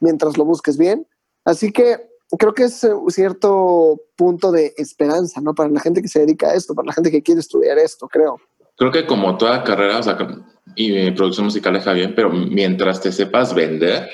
mientras 0.00 0.36
lo 0.36 0.44
busques 0.44 0.78
bien. 0.78 1.06
Así 1.44 1.70
que 1.70 2.08
creo 2.38 2.54
que 2.54 2.64
es 2.64 2.82
un 2.84 3.10
cierto 3.10 4.00
punto 4.16 4.50
de 4.50 4.74
esperanza, 4.76 5.40
¿no? 5.40 5.54
Para 5.54 5.70
la 5.70 5.80
gente 5.80 6.02
que 6.02 6.08
se 6.08 6.20
dedica 6.20 6.48
a 6.48 6.54
esto, 6.54 6.74
para 6.74 6.86
la 6.86 6.92
gente 6.92 7.10
que 7.10 7.22
quiere 7.22 7.40
estudiar 7.40 7.78
esto, 7.78 8.08
creo. 8.08 8.40
Creo 8.76 8.90
que 8.90 9.06
como 9.06 9.36
toda 9.38 9.64
carrera, 9.64 9.98
o 9.98 10.02
sea, 10.02 10.18
y 10.74 11.10
producción 11.12 11.46
musical 11.46 11.74
deja 11.74 11.92
bien, 11.92 12.14
pero 12.14 12.30
mientras 12.30 13.00
te 13.00 13.12
sepas 13.12 13.54
vender, 13.54 14.08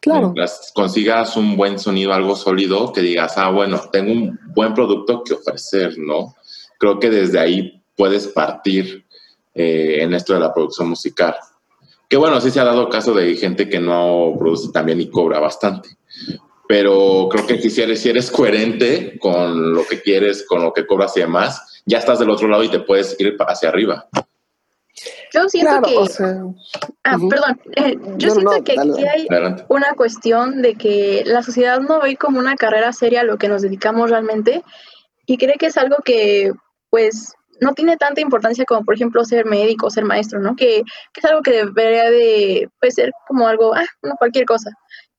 Claro. 0.00 0.32
Mientras 0.32 0.70
consigas 0.74 1.36
un 1.36 1.56
buen 1.56 1.78
sonido, 1.78 2.12
algo 2.12 2.36
sólido, 2.36 2.92
que 2.92 3.00
digas, 3.00 3.36
ah, 3.36 3.50
bueno, 3.50 3.80
tengo 3.90 4.12
un 4.12 4.38
buen 4.54 4.72
producto 4.72 5.24
que 5.24 5.34
ofrecer, 5.34 5.98
¿no? 5.98 6.36
Creo 6.78 7.00
que 7.00 7.10
desde 7.10 7.40
ahí 7.40 7.82
puedes 7.96 8.28
partir 8.28 9.04
eh, 9.54 9.98
en 10.00 10.14
esto 10.14 10.34
de 10.34 10.40
la 10.40 10.54
producción 10.54 10.88
musical. 10.88 11.34
Que 12.08 12.16
bueno, 12.16 12.40
sí 12.40 12.50
se 12.50 12.60
ha 12.60 12.64
dado 12.64 12.88
caso 12.88 13.12
de 13.12 13.34
gente 13.36 13.68
que 13.68 13.80
no 13.80 14.34
produce 14.38 14.70
también 14.70 15.00
y 15.00 15.10
cobra 15.10 15.40
bastante. 15.40 15.90
Pero 16.68 17.28
creo 17.30 17.46
que 17.46 17.70
si 17.70 17.80
eres, 17.80 18.02
si 18.02 18.10
eres 18.10 18.30
coherente 18.30 19.18
con 19.18 19.74
lo 19.74 19.86
que 19.86 20.02
quieres, 20.02 20.44
con 20.46 20.62
lo 20.62 20.72
que 20.72 20.86
cobras 20.86 21.16
y 21.16 21.20
demás, 21.20 21.82
ya 21.86 21.98
estás 21.98 22.18
del 22.18 22.30
otro 22.30 22.46
lado 22.46 22.62
y 22.62 22.68
te 22.68 22.80
puedes 22.80 23.18
ir 23.18 23.36
hacia 23.40 23.70
arriba. 23.70 24.06
Yo 25.32 25.48
siento 25.48 25.80
que. 25.82 25.96
ah, 27.04 27.16
perdón. 27.30 27.60
Eh, 27.76 27.96
yo 28.16 28.30
siento 28.30 28.62
que 28.64 28.72
aquí 28.72 29.04
hay 29.04 29.26
una 29.68 29.94
cuestión 29.94 30.62
de 30.62 30.74
que 30.74 31.22
la 31.26 31.42
sociedad 31.42 31.80
no 31.80 32.00
ve 32.00 32.16
como 32.16 32.38
una 32.38 32.56
carrera 32.56 32.92
seria 32.92 33.20
a 33.20 33.24
lo 33.24 33.38
que 33.38 33.48
nos 33.48 33.62
dedicamos 33.62 34.10
realmente 34.10 34.62
y 35.26 35.36
cree 35.36 35.56
que 35.56 35.66
es 35.66 35.76
algo 35.76 35.96
que, 36.04 36.52
pues, 36.90 37.34
no 37.60 37.74
tiene 37.74 37.96
tanta 37.96 38.20
importancia 38.20 38.64
como, 38.64 38.84
por 38.84 38.94
ejemplo, 38.94 39.24
ser 39.24 39.44
médico, 39.44 39.90
ser 39.90 40.04
maestro, 40.04 40.40
¿no? 40.40 40.56
Que, 40.56 40.82
que 41.12 41.20
es 41.20 41.24
algo 41.24 41.42
que 41.42 41.52
debería 41.52 42.10
de 42.10 42.68
pues, 42.80 42.94
ser 42.94 43.10
como 43.26 43.46
algo, 43.46 43.74
ah, 43.74 43.86
no, 44.02 44.14
cualquier 44.16 44.46
cosa. 44.46 44.70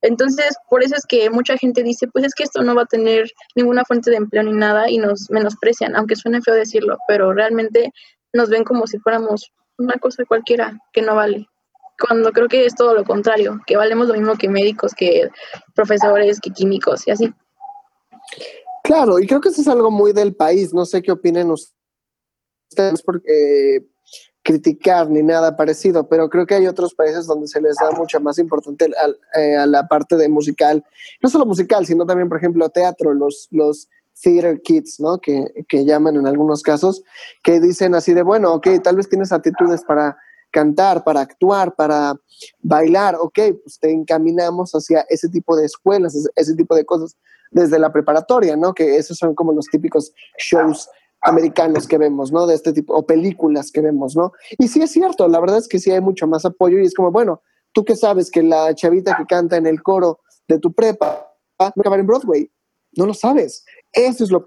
Entonces, 0.02 0.56
por 0.70 0.84
eso 0.84 0.96
es 0.96 1.06
que 1.06 1.30
mucha 1.30 1.58
gente 1.58 1.84
dice, 1.84 2.08
pues 2.08 2.26
es 2.26 2.34
que 2.34 2.44
esto 2.44 2.62
no 2.64 2.76
va 2.76 2.84
a 2.84 2.86
tener 2.86 3.30
ninguna 3.56 3.84
fuente 3.84 4.10
de 4.10 4.18
empleo 4.18 4.44
ni 4.44 4.54
nada 4.54 4.90
y 4.90 4.98
nos 4.98 5.30
menosprecian, 5.30 5.96
aunque 5.96 6.16
suene 6.16 6.42
feo 6.42 6.56
decirlo, 6.56 6.98
pero 7.08 7.34
realmente 7.34 7.92
nos 8.34 8.50
ven 8.50 8.64
como 8.64 8.88
si 8.88 8.98
fuéramos 9.00 9.52
una 9.78 9.96
cosa 9.96 10.24
cualquiera 10.26 10.80
que 10.94 11.02
no 11.02 11.16
vale. 11.16 11.48
Cuando 12.00 12.32
creo 12.32 12.48
que 12.48 12.66
es 12.66 12.76
todo 12.76 12.94
lo 12.94 13.04
contrario, 13.04 13.60
que 13.66 13.76
valemos 13.76 14.08
lo 14.08 14.14
mismo 14.14 14.38
que 14.38 14.48
médicos, 14.48 14.94
que 14.94 15.30
profesores, 15.76 16.40
que 16.40 16.52
químicos 16.52 17.06
y 17.08 17.12
así. 17.12 17.34
Claro, 18.84 19.20
y 19.20 19.28
creo 19.28 19.42
que 19.42 19.50
eso 19.50 19.62
es 19.62 19.68
algo 19.68 19.92
muy 19.92 20.14
del 20.14 20.34
país. 20.34 20.74
No 20.74 20.86
sé 20.86 21.02
qué 21.02 21.12
opinen 21.12 21.52
ustedes 21.52 23.02
porque 23.04 23.86
criticar 24.50 25.08
ni 25.12 25.22
nada 25.22 25.56
parecido, 25.56 26.10
pero 26.10 26.28
creo 26.28 26.48
que 26.48 26.56
hay 26.56 26.66
otros 26.66 26.96
países 26.96 27.28
donde 27.28 27.48
se 27.48 27.62
les 27.62 27.76
da 27.76 27.92
mucha 27.92 28.20
más 28.20 28.40
importancia 28.40 28.88
eh, 29.36 29.56
a, 29.56 29.68
la 29.68 29.88
parte 29.88 30.16
de 30.16 30.28
musical, 30.28 30.84
no 31.22 31.30
solo 31.30 31.46
musical, 31.46 31.86
sino 31.86 32.04
también, 32.04 32.28
por 32.30 32.40
ejemplo, 32.40 32.68
teatro, 32.70 33.14
los, 33.14 33.48
los 33.52 33.88
theater 34.20 34.60
kids, 34.64 35.00
¿no? 35.00 35.20
Que, 35.20 35.46
que, 35.68 35.86
llaman 35.86 36.16
en 36.16 36.26
algunos 36.26 36.64
casos, 36.64 37.04
que 37.44 37.60
dicen 37.60 37.94
así 37.94 38.16
de, 38.16 38.24
bueno, 38.24 38.56
ok, 38.56 38.70
tal 38.84 38.96
vez 38.96 39.08
tienes 39.08 39.32
actitudes 39.32 39.84
para 39.84 40.18
cantar, 40.50 41.04
para 41.04 41.22
actuar, 41.22 41.76
para 41.76 42.16
bailar, 42.64 43.18
ok, 43.20 43.40
pues 43.64 43.78
te 43.80 43.92
encaminamos 43.92 44.72
hacia 44.72 45.06
ese 45.10 45.30
tipo 45.30 45.56
de 45.56 45.68
escuelas, 45.68 46.16
ese 46.36 46.56
tipo 46.56 46.76
de 46.76 46.86
cosas 46.86 47.16
desde 47.52 47.78
la 47.78 47.94
preparatoria, 47.94 48.56
¿no? 48.56 48.74
Que 48.74 48.98
esos 48.98 49.16
son 49.16 49.36
como 49.36 49.54
los 49.54 49.68
típicos 49.68 50.12
shows 50.40 50.90
americanos 51.22 51.88
que 51.88 51.98
vemos, 51.98 52.32
¿no? 52.32 52.48
De 52.48 52.56
este 52.56 52.74
tipo, 52.74 52.96
o 52.96 53.06
películas 53.06 53.72
que 53.72 53.82
vemos, 53.82 54.16
¿no? 54.16 54.32
Y 54.58 54.68
sí 54.68 54.82
es 54.82 54.92
cierto, 54.92 55.28
la 55.28 55.40
verdad 55.40 55.58
es 55.58 55.68
que 55.68 55.80
sí 55.80 55.92
hay 55.92 56.02
mucho 56.02 56.28
más 56.28 56.46
apoyo 56.46 56.80
y 56.80 56.86
es 56.86 56.94
como, 56.94 57.12
bueno, 57.12 57.42
tú 57.74 57.84
que 57.84 57.96
sabes 57.96 58.32
que 58.32 58.44
la 58.44 58.74
chavita 58.74 59.16
que 59.18 59.26
canta 59.26 59.58
en 59.58 59.68
el 59.68 59.82
coro 59.82 60.20
de 60.48 60.60
tu 60.60 60.74
prepa 60.74 61.28
va 61.62 61.68
a 61.68 61.74
acabar 61.76 62.00
en 62.00 62.08
Broadway, 62.08 62.52
no 62.94 63.06
lo 63.06 63.14
sabes. 63.14 63.66
Eso 63.92 64.24
es 64.24 64.32
lo, 64.32 64.46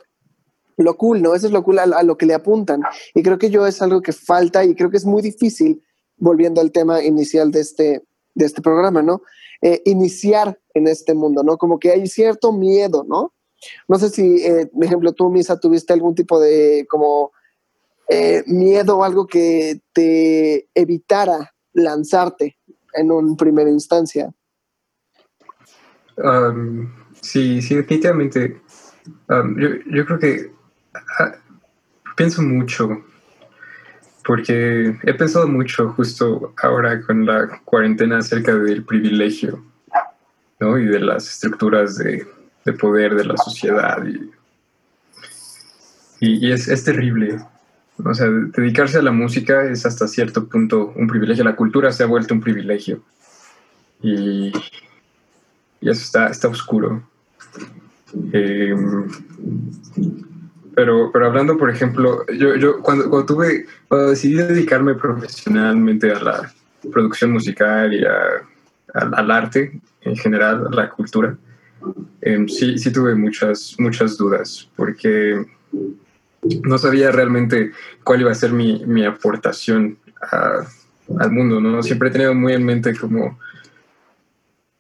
lo 0.77 0.97
cool, 0.97 1.23
¿no? 1.23 1.35
Eso 1.35 1.47
es 1.47 1.53
lo 1.53 1.63
cool 1.63 1.79
a, 1.79 2.03
lo 2.03 2.17
que 2.17 2.27
le 2.27 2.35
apuntan. 2.35 2.83
Y 3.15 3.23
creo 3.23 3.39
que 3.39 3.51
yo 3.51 3.67
es 3.67 3.81
algo 3.83 4.01
que 4.01 4.13
falta 4.13 4.65
y 4.65 4.75
creo 4.75 4.91
que 4.91 4.97
es 4.97 5.05
muy 5.05 5.23
difícil, 5.23 5.83
volviendo 6.17 6.61
al 6.61 6.73
tema 6.73 7.03
inicial 7.03 7.51
de 7.51 7.61
este, 7.61 8.03
de 8.35 8.45
este 8.45 8.63
programa, 8.63 9.03
¿no? 9.03 9.23
Eh, 9.61 9.83
iniciar 9.85 10.59
en 10.75 10.89
este 10.89 11.15
mundo, 11.15 11.43
¿no? 11.43 11.57
Como 11.57 11.79
que 11.79 11.91
hay 11.91 12.07
cierto 12.07 12.53
miedo, 12.53 13.05
¿no? 13.09 13.33
No 13.89 13.99
sé 13.99 14.11
si, 14.11 14.45
eh, 14.45 14.67
por 14.67 14.85
ejemplo, 14.85 15.13
tú, 15.13 15.31
Misa, 15.31 15.59
tuviste 15.59 15.93
algún 15.93 16.15
tipo 16.15 16.41
de 16.41 16.87
como 16.89 17.33
eh, 18.09 18.43
miedo 18.47 18.99
o 18.99 19.05
algo 19.05 19.27
que 19.27 19.81
te 19.93 20.69
evitara 20.75 21.55
lanzarte 21.73 22.59
en 22.95 23.11
un 23.11 23.37
primera 23.37 23.71
instancia. 23.71 24.33
Sí, 27.21 27.63
sí, 27.63 27.75
definitivamente 27.77 28.61
yo, 29.29 29.69
yo, 29.87 30.07
creo 30.07 30.19
que 30.19 30.53
ah, 31.19 31.33
pienso 32.17 32.43
mucho, 32.43 33.05
porque 34.25 34.97
he 35.03 35.15
pensado 35.15 35.49
mucho 35.49 35.91
justo 35.91 36.55
ahora 36.63 37.01
con 37.03 37.27
la 37.27 37.61
cuarentena 37.65 38.19
acerca 38.19 38.55
del 38.57 38.85
privilegio, 38.85 39.65
¿no? 40.61 40.79
Y 40.79 40.87
de 40.87 41.01
las 41.01 41.29
estructuras 41.29 41.97
de, 41.99 42.27
de 42.65 42.73
poder 42.73 43.15
de 43.15 43.25
la 43.25 43.37
sociedad. 43.37 44.05
Y, 46.21 46.47
y, 46.47 46.53
es, 46.53 46.69
es, 46.69 46.85
terrible. 46.85 47.39
O 48.05 48.15
sea, 48.15 48.29
dedicarse 48.29 48.99
a 48.99 49.03
la 49.03 49.13
música 49.13 49.65
es 49.65 49.85
hasta 49.87 50.09
cierto 50.09 50.49
punto 50.49 50.93
un 50.97 51.07
privilegio. 51.07 51.45
La 51.45 51.57
cultura 51.57 51.93
se 51.93 52.03
ha 52.03 52.07
vuelto 52.07 52.35
un 52.35 52.41
privilegio. 52.41 53.03
Y, 54.03 54.53
y 55.81 55.91
eso 55.91 56.03
está, 56.03 56.29
está 56.29 56.49
oscuro. 56.49 57.03
Eh, 58.33 58.75
pero, 60.75 61.11
pero 61.13 61.27
hablando, 61.27 61.57
por 61.59 61.71
ejemplo, 61.71 62.25
yo, 62.29 62.57
yo 62.57 62.81
cuando, 62.81 63.11
cuando, 63.11 63.27
tuve, 63.27 63.67
cuando 63.89 64.11
decidí 64.11 64.35
dedicarme 64.35 64.95
profesionalmente 64.95 66.11
a 66.11 66.21
la 66.21 66.53
producción 66.91 67.33
musical 67.33 67.93
y 67.93 68.05
al 68.95 69.31
arte 69.31 69.81
en 70.03 70.17
general, 70.17 70.67
a 70.67 70.75
la 70.75 70.91
cultura, 70.91 71.37
em, 72.21 72.49
sí, 72.49 72.79
sí 72.79 72.93
tuve 72.93 73.15
muchas, 73.15 73.77
muchas 73.79 74.17
dudas, 74.17 74.69
porque 74.77 75.45
no 76.65 76.79
sabía 76.79 77.11
realmente 77.13 77.73
cuál 78.05 78.23
iba 78.23 78.33
a 78.33 78.35
ser 78.35 78.53
mi, 78.53 78.85
mi 78.87 79.05
aportación 79.05 79.99
al 81.19 81.31
mundo, 81.31 81.61
¿no? 81.61 81.83
Siempre 81.83 82.09
he 82.09 82.13
tenido 82.13 82.35
muy 82.35 82.53
en 82.53 82.65
mente 82.65 82.97
como 82.97 83.39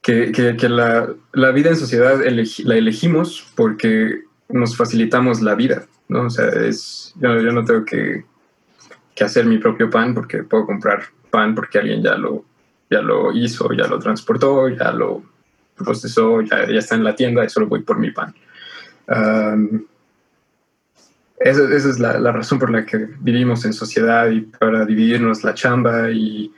que, 0.00 0.32
que, 0.32 0.68
la, 0.68 1.08
la, 1.32 1.50
vida 1.52 1.70
en 1.70 1.76
sociedad 1.76 2.20
la 2.24 2.74
elegimos 2.74 3.52
porque 3.54 4.22
nos 4.48 4.76
facilitamos 4.76 5.40
la 5.40 5.54
vida, 5.54 5.86
¿no? 6.08 6.26
O 6.26 6.30
sea, 6.30 6.48
es, 6.48 7.14
yo, 7.20 7.30
no 7.52 7.64
tengo 7.64 7.84
que, 7.84 8.24
que, 9.14 9.24
hacer 9.24 9.46
mi 9.46 9.58
propio 9.58 9.90
pan 9.90 10.14
porque 10.14 10.42
puedo 10.42 10.66
comprar 10.66 11.04
pan 11.30 11.54
porque 11.54 11.78
alguien 11.78 12.02
ya 12.02 12.16
lo, 12.16 12.44
ya 12.90 13.00
lo 13.00 13.32
hizo, 13.32 13.72
ya 13.72 13.86
lo 13.86 13.98
transportó, 14.00 14.68
ya 14.68 14.90
lo 14.90 15.22
procesó, 15.76 16.40
ya, 16.42 16.66
ya 16.66 16.78
está 16.78 16.94
en 16.94 17.04
la 17.04 17.14
tienda 17.14 17.44
y 17.44 17.48
solo 17.48 17.66
voy 17.66 17.82
por 17.82 17.98
mi 17.98 18.10
pan. 18.10 18.34
esa, 21.38 21.64
esa, 21.64 21.88
es 21.90 21.98
la, 21.98 22.18
la, 22.18 22.32
razón 22.32 22.58
por 22.58 22.70
la 22.70 22.84
que 22.84 23.08
vivimos 23.20 23.64
en 23.64 23.72
sociedad 23.72 24.30
y 24.30 24.42
para 24.42 24.84
dividirnos 24.84 25.44
la 25.44 25.54
chamba 25.54 26.10
y 26.10 26.52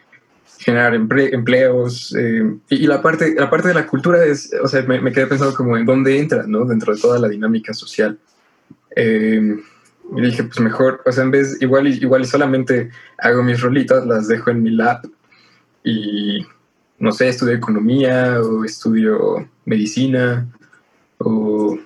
generar 0.58 0.94
empleos. 0.94 2.14
Eh, 2.18 2.56
y, 2.70 2.86
la, 2.86 3.02
parte, 3.02 3.34
la 3.34 3.50
parte 3.50 3.68
de 3.68 3.74
la 3.74 3.86
cultura 3.86 4.24
es, 4.24 4.50
o 4.62 4.68
sea, 4.68 4.82
me, 4.82 5.12
quedé 5.12 5.26
pensando 5.26 5.54
como 5.54 5.76
en 5.76 5.84
dónde 5.84 6.18
entra, 6.18 6.44
¿no? 6.46 6.64
Dentro 6.64 6.94
de 6.94 7.00
toda 7.00 7.18
la 7.18 7.28
dinámica 7.28 7.72
social. 7.74 8.18
Eh, 8.96 9.56
Y 10.16 10.20
dije, 10.20 10.44
pues 10.44 10.60
mejor, 10.60 11.00
o 11.06 11.12
sea, 11.12 11.24
en 11.24 11.30
vez, 11.30 11.60
igual, 11.62 11.86
igual 11.88 12.26
solamente 12.26 12.90
hago 13.18 13.42
mis 13.42 13.60
rolitas, 13.60 14.06
las 14.06 14.28
dejo 14.28 14.50
en 14.50 14.62
mi 14.62 14.70
lab 14.70 15.00
y, 15.82 16.46
no 17.04 17.12
sé, 17.12 17.28
estudio 17.28 17.52
economía 17.52 18.40
o 18.40 18.64
estudio 18.64 19.46
medicina 19.66 20.48
o 21.18 21.76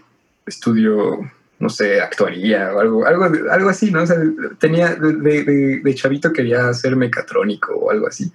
estudio, 0.46 1.18
no 1.58 1.68
sé, 1.68 2.00
actuaría 2.00 2.72
o 2.72 2.78
algo, 2.78 3.04
algo, 3.04 3.24
algo 3.50 3.68
así, 3.68 3.90
¿no? 3.90 4.04
O 4.04 4.06
sea, 4.06 4.16
tenía, 4.60 4.94
de, 4.94 5.94
chavito 5.96 6.32
quería 6.32 6.72
ser 6.72 6.94
mecatrónico 6.94 7.74
o 7.74 7.90
algo 7.90 8.06
así. 8.06 8.30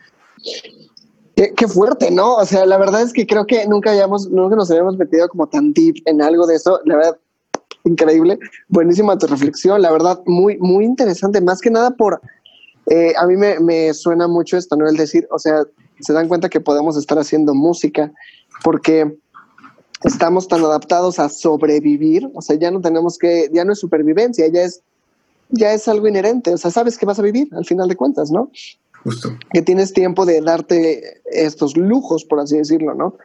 Qué, 1.37 1.67
fuerte, 1.69 2.11
¿no? 2.11 2.35
O 2.35 2.45
sea, 2.45 2.65
la 2.65 2.77
verdad 2.77 3.01
es 3.01 3.13
que 3.13 3.25
creo 3.25 3.47
que 3.47 3.65
nunca 3.65 3.91
habíamos, 3.91 4.29
nunca 4.29 4.57
nos 4.57 4.69
habíamos 4.69 4.97
metido 4.97 5.29
como 5.29 5.47
tan 5.47 5.71
deep 5.71 5.95
en 6.05 6.21
algo 6.21 6.45
de 6.45 6.55
eso. 6.55 6.81
La 6.83 6.97
verdad, 6.97 7.17
increíble. 7.85 8.37
Buenísima 8.67 9.17
tu 9.17 9.27
reflexión. 9.27 9.81
La 9.81 9.91
verdad, 9.91 10.19
muy, 10.25 10.57
muy 10.57 10.83
interesante. 10.83 11.39
Más 11.39 11.61
que 11.61 11.71
nada 11.71 11.91
por, 11.91 12.19
eh, 12.87 13.13
a 13.17 13.25
mí 13.25 13.37
me, 13.37 13.57
me, 13.61 13.93
suena 13.93 14.27
mucho 14.27 14.57
esto, 14.57 14.75
¿no? 14.75 14.87
El 14.87 14.97
decir, 14.97 15.25
o 15.31 15.39
sea, 15.39 15.63
se 15.99 16.13
dan 16.13 16.27
cuenta 16.27 16.49
que 16.49 16.61
podemos 16.61 16.97
estar 16.97 17.17
haciendo 17.17 17.53
música 17.53 18.11
porque 18.63 19.17
estamos 20.03 20.47
tan 20.47 20.63
adaptados 20.63 21.19
a 21.19 21.29
sobrevivir. 21.29 22.29
O 22.33 22.41
sea, 22.41 22.57
ya 22.57 22.71
no 22.71 22.81
tenemos 22.81 23.17
que, 23.17 23.49
ya 23.51 23.65
no 23.65 23.73
es 23.73 23.79
supervivencia, 23.79 24.47
ya 24.47 24.63
es, 24.63 24.81
ya 25.49 25.73
es 25.73 25.87
algo 25.87 26.07
inherente. 26.07 26.53
O 26.53 26.57
sea, 26.57 26.71
sabes 26.71 26.97
que 26.97 27.05
vas 27.05 27.19
a 27.19 27.23
vivir 27.23 27.49
al 27.53 27.65
final 27.65 27.87
de 27.87 27.95
cuentas, 27.95 28.31
¿no? 28.31 28.51
Que 29.51 29.61
tienes 29.61 29.93
tiempo 29.93 30.25
de 30.25 30.41
darte 30.41 31.21
estos 31.25 31.75
lujos, 31.75 32.23
por 32.23 32.39
así 32.39 32.57
decirlo, 32.57 32.95
¿no? 32.95 33.15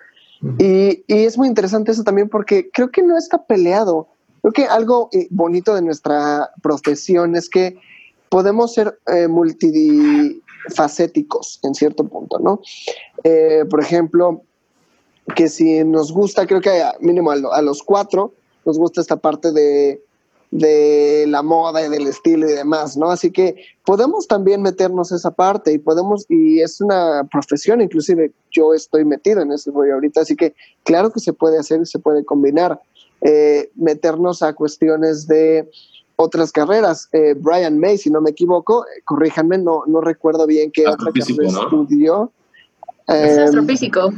y, 0.59 1.05
y, 1.09 1.25
es 1.25 1.37
muy 1.37 1.49
interesante 1.49 1.91
eso 1.91 2.05
también 2.05 2.29
porque 2.29 2.71
creo 2.73 2.91
que 2.91 3.03
no 3.03 3.17
está 3.17 3.45
peleado. 3.45 4.09
Creo 4.41 4.53
que 4.53 4.65
algo 4.67 5.09
eh, 5.13 5.27
bonito 5.31 5.75
de 5.75 5.83
nuestra 5.83 6.51
profesión 6.63 7.35
es 7.35 7.49
que 7.49 7.77
podemos 8.29 8.75
ser 8.75 8.99
eh, 9.07 9.29
multifacéticos 10.65 11.61
en 11.63 11.75
cierto 11.75 12.05
punto, 12.05 12.39
¿no? 12.39 12.61
Eh, 13.25 13.65
por 13.69 13.81
ejemplo, 13.81 14.43
que 15.35 15.49
si 15.49 15.85
nos 15.85 16.13
gusta, 16.13 16.47
creo 16.47 16.61
que 16.61 16.83
mínimo 17.01 17.31
a 17.31 17.63
los 17.63 17.83
cuatro, 17.83 18.33
nos 18.65 18.79
gusta 18.79 19.01
esta 19.01 19.17
parte 19.17 19.53
de 19.53 20.03
de 20.51 21.27
la 21.29 21.43
moda 21.43 21.85
y 21.85 21.91
del 21.91 22.07
estilo 22.07 22.49
y 22.49 22.55
demás, 22.55 22.97
¿no? 22.97 23.11
Así 23.11 23.31
que 23.31 23.57
podemos 23.85 24.27
también 24.27 24.63
meternos 24.63 25.13
esa 25.13 25.31
parte 25.31 25.73
y 25.73 25.79
podemos, 25.79 26.25
y 26.29 26.61
es 26.61 26.81
una 26.81 27.29
profesión, 27.31 27.81
inclusive 27.81 28.33
yo 28.51 28.73
estoy 28.73 29.05
metido 29.05 29.43
en 29.43 29.53
ese 29.53 29.71
rollo 29.71 29.95
ahorita, 29.95 30.23
así 30.23 30.37
que 30.37 30.55
claro 30.85 31.11
que 31.11 31.21
se 31.21 31.33
puede 31.33 31.59
hacer 31.59 31.83
y 31.83 31.87
se 31.87 31.99
puede 31.99 32.25
combinar, 32.25 32.81
eh, 33.21 33.71
meternos 33.75 34.43
a 34.43 34.55
cuestiones 34.55 35.27
de 35.27 35.69
otras 36.19 36.51
carreras. 36.53 37.09
Eh, 37.13 37.35
Brian 37.39 37.79
May, 37.79 37.97
si 37.97 38.11
no 38.11 38.21
me 38.21 38.31
equivoco, 38.31 38.85
eh, 38.85 39.03
corríjanme, 39.05 39.59
no, 39.59 39.85
no 39.87 40.01
recuerdo 40.01 40.47
bien 40.47 40.71
qué 40.73 40.87
otra 40.87 41.13
carrera 41.13 41.49
estudió. 41.49 42.33
Es 43.07 43.39
astrofísico. 43.39 44.13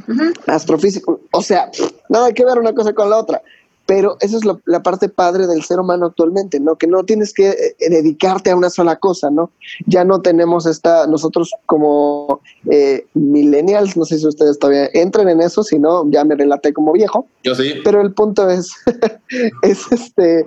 Astrofísico. 0.47 1.21
O 1.33 1.43
sea, 1.43 1.71
nada 2.09 2.33
que 2.33 2.45
ver 2.45 2.59
una 2.59 2.75
cosa 2.75 2.93
con 2.93 3.11
la 3.11 3.19
otra. 3.19 3.43
Pero 3.87 4.17
esa 4.21 4.37
es 4.37 4.45
la 4.45 4.83
parte 4.83 5.09
padre 5.09 5.47
del 5.47 5.63
ser 5.65 5.81
humano 5.81 6.07
actualmente, 6.07 6.61
¿no? 6.61 6.77
Que 6.77 6.87
no 6.87 7.05
tienes 7.05 7.35
que 7.35 7.49
eh, 7.49 7.91
dedicarte 7.91 8.51
a 8.51 8.57
una 8.57 8.71
sola 8.71 8.97
cosa, 8.97 9.31
¿no? 9.31 9.51
Ya 9.87 10.05
no 10.05 10.23
tenemos 10.23 10.65
esta, 10.67 11.07
nosotros 11.07 11.51
como 11.67 12.41
eh, 12.71 13.05
millennials, 13.15 13.97
no 13.97 14.05
sé 14.05 14.19
si 14.19 14.27
ustedes 14.27 14.59
todavía 14.59 14.89
entran 14.93 15.29
en 15.29 15.41
eso, 15.41 15.65
si 15.65 15.79
no, 15.79 16.09
ya 16.11 16.25
me 16.25 16.37
relaté 16.37 16.73
como 16.73 16.93
viejo. 16.93 17.27
Yo 17.43 17.55
sí. 17.55 17.75
Pero 17.85 18.01
el 18.01 18.15
punto 18.15 18.49
es, 18.49 18.73
es 19.63 19.91
este, 19.91 20.47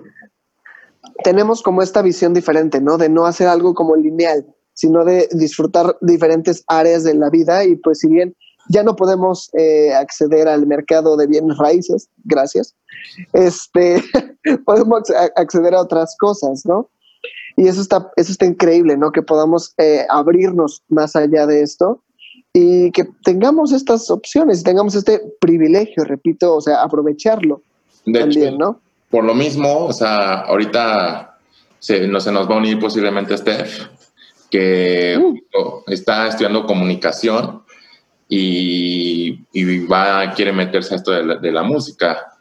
tenemos 1.23 1.61
como 1.61 1.81
esta 1.81 2.01
visión 2.01 2.33
diferente, 2.33 2.81
¿no? 2.81 2.97
De 2.97 3.09
no 3.09 3.25
hacer 3.25 3.47
algo 3.47 3.73
como 3.73 3.95
lineal, 3.95 4.45
sino 4.73 5.05
de 5.05 5.27
disfrutar 5.31 5.97
diferentes 6.01 6.63
áreas 6.67 7.03
de 7.03 7.13
la 7.13 7.29
vida 7.29 7.63
y 7.65 7.75
pues 7.75 7.99
si 7.99 8.07
bien 8.07 8.35
ya 8.69 8.83
no 8.83 8.95
podemos 8.95 9.49
eh, 9.53 9.93
acceder 9.93 10.47
al 10.47 10.65
mercado 10.65 11.17
de 11.17 11.27
bienes 11.27 11.57
raíces, 11.57 12.09
gracias, 12.23 12.75
este, 13.33 14.01
podemos 14.65 15.03
acceder 15.35 15.75
a 15.75 15.81
otras 15.81 16.15
cosas, 16.17 16.65
¿no? 16.65 16.89
Y 17.55 17.67
eso 17.67 17.81
está, 17.81 18.11
eso 18.15 18.31
está 18.31 18.45
increíble, 18.45 18.97
¿no? 18.97 19.11
Que 19.11 19.21
podamos 19.21 19.73
eh, 19.77 20.05
abrirnos 20.09 20.81
más 20.87 21.15
allá 21.15 21.45
de 21.45 21.61
esto 21.61 22.01
y 22.53 22.91
que 22.91 23.05
tengamos 23.23 23.71
estas 23.71 24.09
opciones, 24.09 24.63
tengamos 24.63 24.95
este 24.95 25.21
privilegio, 25.39 26.03
repito, 26.03 26.55
o 26.55 26.61
sea, 26.61 26.81
aprovecharlo 26.81 27.61
también, 28.11 28.57
¿no? 28.57 28.79
Por 29.13 29.25
lo 29.25 29.35
mismo, 29.35 29.85
o 29.85 29.93
sea, 29.93 30.39
ahorita 30.39 31.37
se, 31.77 32.07
no, 32.07 32.19
se 32.19 32.31
nos 32.31 32.49
va 32.49 32.55
a 32.55 32.57
unir 32.57 32.79
posiblemente 32.79 33.37
Steph, 33.37 33.87
que 34.49 35.15
uh. 35.15 35.83
está 35.85 36.29
estudiando 36.29 36.65
comunicación 36.65 37.61
y, 38.27 39.85
va, 39.85 40.33
quiere 40.33 40.51
meterse 40.51 40.95
a 40.95 40.97
esto 40.97 41.11
de 41.11 41.51
la, 41.51 41.61
música. 41.61 42.33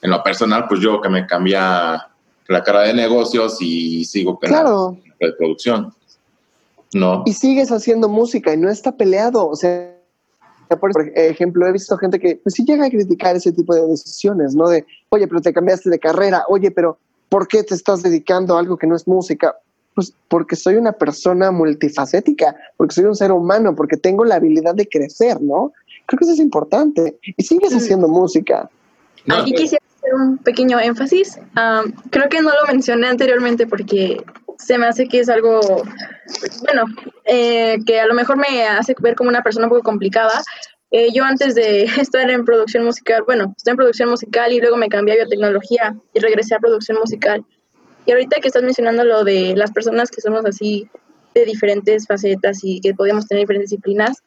En 0.00 0.12
lo 0.12 0.22
personal, 0.22 0.66
pues 0.68 0.80
yo 0.80 1.00
que 1.00 1.08
me 1.08 1.26
cambia 1.26 2.08
la 2.46 2.62
cara 2.62 2.82
de 2.82 2.94
negocios 2.94 3.56
y 3.60 4.04
sigo 4.04 4.38
con 4.38 4.50
claro. 4.50 4.96
la 5.18 5.26
de 5.26 5.32
producción. 5.32 5.92
¿No? 6.92 7.24
Y 7.26 7.32
sigues 7.32 7.72
haciendo 7.72 8.08
música 8.08 8.54
y 8.54 8.56
no 8.56 8.70
está 8.70 8.96
peleado. 8.96 9.48
O 9.48 9.56
sea, 9.56 9.96
por 10.76 10.92
ejemplo, 11.14 11.66
he 11.66 11.72
visto 11.72 11.96
gente 11.96 12.18
que 12.18 12.36
pues, 12.36 12.54
sí 12.54 12.64
llega 12.64 12.86
a 12.86 12.90
criticar 12.90 13.36
ese 13.36 13.52
tipo 13.52 13.74
de 13.74 13.86
decisiones, 13.86 14.54
¿no? 14.54 14.68
De, 14.68 14.86
oye, 15.10 15.26
pero 15.26 15.40
te 15.40 15.52
cambiaste 15.52 15.90
de 15.90 15.98
carrera, 15.98 16.44
oye, 16.48 16.70
pero 16.70 16.98
¿por 17.28 17.48
qué 17.48 17.62
te 17.62 17.74
estás 17.74 18.02
dedicando 18.02 18.56
a 18.56 18.60
algo 18.60 18.76
que 18.76 18.86
no 18.86 18.96
es 18.96 19.08
música? 19.08 19.56
Pues 19.94 20.12
porque 20.28 20.56
soy 20.56 20.76
una 20.76 20.92
persona 20.92 21.50
multifacética, 21.50 22.54
porque 22.76 22.94
soy 22.94 23.04
un 23.04 23.16
ser 23.16 23.32
humano, 23.32 23.74
porque 23.74 23.96
tengo 23.96 24.24
la 24.24 24.36
habilidad 24.36 24.74
de 24.74 24.88
crecer, 24.88 25.40
¿no? 25.40 25.72
Creo 26.06 26.18
que 26.18 26.24
eso 26.24 26.34
es 26.34 26.40
importante. 26.40 27.18
Y 27.22 27.42
sigues 27.42 27.72
haciendo 27.72 28.08
música. 28.08 28.68
Aquí 29.28 29.52
quisiera 29.52 29.84
hacer 29.96 30.14
un 30.14 30.38
pequeño 30.38 30.78
énfasis. 30.80 31.38
creo 32.10 32.28
que 32.28 32.40
no 32.40 32.50
lo 32.50 32.72
mencioné 32.72 33.08
anteriormente 33.08 33.66
porque 33.66 34.24
se 34.64 34.78
me 34.78 34.86
hace 34.86 35.08
que 35.08 35.20
es 35.20 35.28
algo, 35.28 35.60
bueno, 36.64 36.84
eh, 37.24 37.78
que 37.86 38.00
a 38.00 38.06
lo 38.06 38.14
mejor 38.14 38.36
me 38.36 38.64
hace 38.66 38.94
ver 39.00 39.14
como 39.14 39.30
una 39.30 39.42
persona 39.42 39.66
un 39.66 39.70
poco 39.70 39.82
complicada. 39.82 40.42
Eh, 40.90 41.08
yo 41.12 41.24
antes 41.24 41.54
de 41.54 41.84
estar 42.00 42.28
en 42.30 42.44
producción 42.44 42.84
musical, 42.84 43.22
bueno, 43.26 43.54
estoy 43.56 43.72
en 43.72 43.76
producción 43.76 44.10
musical 44.10 44.52
y 44.52 44.60
luego 44.60 44.76
me 44.76 44.88
cambié 44.88 45.14
a 45.14 45.18
biotecnología 45.18 45.96
y 46.14 46.20
regresé 46.20 46.54
a 46.54 46.58
producción 46.58 46.98
musical. 46.98 47.44
Y 48.06 48.12
ahorita 48.12 48.40
que 48.40 48.48
estás 48.48 48.62
mencionando 48.62 49.04
lo 49.04 49.24
de 49.24 49.54
las 49.56 49.72
personas 49.72 50.10
que 50.10 50.20
somos 50.20 50.44
así 50.44 50.88
de 51.34 51.44
diferentes 51.44 52.06
facetas 52.06 52.60
y 52.62 52.80
que 52.80 52.94
podemos 52.94 53.26
tener 53.26 53.42
diferentes 53.42 53.70
disciplinas, 53.70 54.22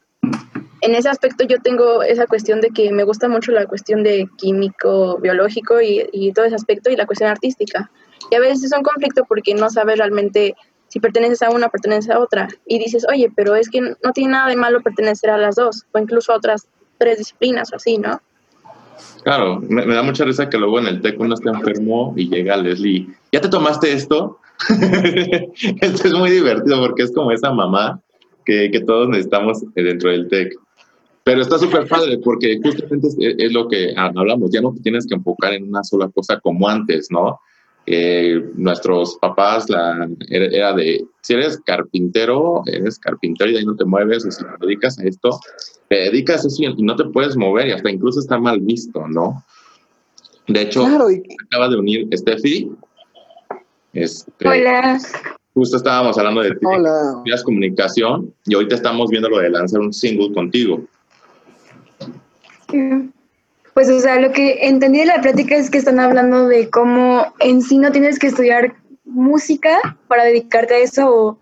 en 0.81 0.95
ese 0.95 1.09
aspecto 1.09 1.45
yo 1.45 1.57
tengo 1.61 2.03
esa 2.03 2.27
cuestión 2.27 2.59
de 2.59 2.69
que 2.69 2.91
me 2.91 3.03
gusta 3.03 3.29
mucho 3.29 3.51
la 3.51 3.65
cuestión 3.65 4.03
de 4.03 4.27
químico, 4.37 5.17
biológico 5.19 5.81
y, 5.81 6.07
y 6.11 6.33
todo 6.33 6.45
ese 6.45 6.55
aspecto 6.55 6.89
y 6.89 6.95
la 6.95 7.05
cuestión 7.05 7.29
artística. 7.29 7.89
Y 8.33 8.35
a 8.35 8.39
veces 8.39 8.63
es 8.63 8.73
un 8.75 8.81
conflicto 8.81 9.25
porque 9.29 9.53
no 9.53 9.69
sabes 9.69 9.99
realmente 9.99 10.55
si 10.87 10.99
perteneces 10.99 11.43
a 11.43 11.51
una 11.51 11.69
perteneces 11.69 12.09
a 12.09 12.17
otra. 12.17 12.47
Y 12.65 12.79
dices, 12.79 13.05
oye, 13.07 13.31
pero 13.35 13.55
es 13.55 13.69
que 13.69 13.79
no 13.79 14.11
tiene 14.11 14.31
nada 14.31 14.49
de 14.49 14.55
malo 14.55 14.81
pertenecer 14.81 15.29
a 15.29 15.37
las 15.37 15.55
dos 15.55 15.85
o 15.91 15.99
incluso 15.99 16.33
a 16.33 16.37
otras 16.37 16.67
tres 16.97 17.19
disciplinas 17.19 17.71
o 17.71 17.75
así, 17.75 17.99
¿no? 17.99 18.19
Claro, 19.23 19.61
me, 19.69 19.85
da 19.85 20.01
mucha 20.01 20.25
risa 20.25 20.49
que 20.49 20.57
luego 20.57 20.79
en 20.79 20.87
el 20.87 21.01
TEC 21.01 21.19
uno 21.19 21.35
está 21.35 21.51
enfermo 21.51 22.15
y 22.17 22.27
llega 22.27 22.57
Leslie, 22.57 23.07
¿ya 23.31 23.39
te 23.39 23.49
tomaste 23.49 23.93
esto? 23.93 24.39
esto 25.81 26.07
es 26.07 26.13
muy 26.13 26.31
divertido 26.31 26.79
porque 26.79 27.03
es 27.03 27.11
como 27.11 27.31
esa 27.31 27.53
mamá 27.53 28.01
que, 28.45 28.71
que 28.71 28.79
todos 28.79 29.09
necesitamos 29.09 29.63
dentro 29.75 30.09
del 30.09 30.27
TEC. 30.27 30.55
Pero 31.23 31.41
está 31.41 31.59
súper 31.59 31.87
padre 31.87 32.17
porque 32.17 32.59
justamente 32.63 33.09
es, 33.37 33.53
lo 33.53 33.67
que 33.67 33.93
hablamos, 33.95 34.49
ya 34.51 34.61
no 34.61 34.73
te 34.73 34.81
tienes 34.81 35.05
que 35.05 35.13
enfocar 35.13 35.53
en 35.53 35.69
una 35.69 35.83
sola 35.83 36.09
cosa 36.09 36.39
como 36.39 36.67
antes, 36.67 37.11
¿no? 37.11 37.39
Eh, 37.85 38.41
nuestros 38.55 39.17
papás 39.17 39.69
la, 39.69 40.07
era, 40.29 40.73
de, 40.73 41.05
si 41.21 41.33
eres 41.33 41.59
carpintero, 41.65 42.63
eres 42.65 42.97
carpintero 42.97 43.51
y 43.51 43.57
ahí 43.57 43.65
no 43.65 43.75
te 43.75 43.83
mueves, 43.83 44.25
o 44.25 44.31
si 44.31 44.41
te 44.41 44.65
dedicas 44.65 44.97
a 44.99 45.03
esto, 45.03 45.37
te 45.89 45.95
dedicas 45.95 46.45
a 46.45 46.47
eso 46.47 46.63
y 46.63 46.81
no 46.81 46.95
te 46.95 47.03
puedes 47.05 47.35
mover 47.35 47.67
y 47.67 47.71
hasta 47.73 47.91
incluso 47.91 48.21
está 48.21 48.39
mal 48.39 48.61
visto, 48.61 49.05
¿no? 49.09 49.43
De 50.47 50.61
hecho, 50.61 50.85
acaba 51.47 51.69
de 51.69 51.77
unir 51.77 52.07
Steffi. 52.13 52.71
Este, 53.93 54.47
Hola. 54.47 54.99
Justo 55.53 55.77
estábamos 55.77 56.17
hablando 56.17 56.41
de 56.41 56.57
Hola. 56.63 57.21
comunicación 57.43 58.33
y 58.45 58.55
ahorita 58.55 58.75
estamos 58.75 59.09
viendo 59.09 59.29
lo 59.29 59.39
de 59.39 59.49
lanzar 59.49 59.81
un 59.81 59.93
single 59.93 60.33
contigo. 60.33 60.81
Pues, 63.73 63.89
o 63.89 63.99
sea, 63.99 64.19
lo 64.19 64.31
que 64.31 64.67
entendí 64.67 64.99
de 64.99 65.05
la 65.05 65.21
plática 65.21 65.55
es 65.55 65.69
que 65.69 65.79
están 65.79 65.99
hablando 65.99 66.47
de 66.47 66.69
cómo 66.69 67.33
en 67.39 67.61
sí 67.61 67.79
no 67.79 67.91
tienes 67.91 68.19
que 68.19 68.27
estudiar 68.27 68.75
música 69.03 69.79
para 70.07 70.25
dedicarte 70.25 70.75
a 70.75 70.79
eso 70.79 71.39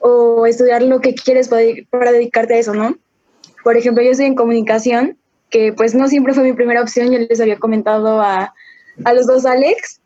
o, 0.00 0.46
estudiar 0.46 0.82
lo 0.82 1.00
que 1.00 1.14
quieres 1.14 1.48
para, 1.48 2.12
dedicarte 2.12 2.54
a 2.54 2.58
eso, 2.58 2.74
¿no? 2.74 2.96
Por 3.64 3.76
ejemplo, 3.76 4.02
yo 4.02 4.12
estoy 4.12 4.26
en 4.26 4.36
comunicación, 4.36 5.18
que 5.50 5.72
pues 5.72 5.94
no 5.94 6.08
siempre 6.08 6.32
fue 6.32 6.44
mi 6.44 6.52
primera 6.52 6.82
opción, 6.82 7.10
yo 7.10 7.18
les 7.18 7.40
había 7.40 7.58
comentado 7.58 8.20
a, 8.20 8.54
a 9.04 9.12
los 9.12 9.26
dos 9.26 9.44
Alex, 9.44 10.00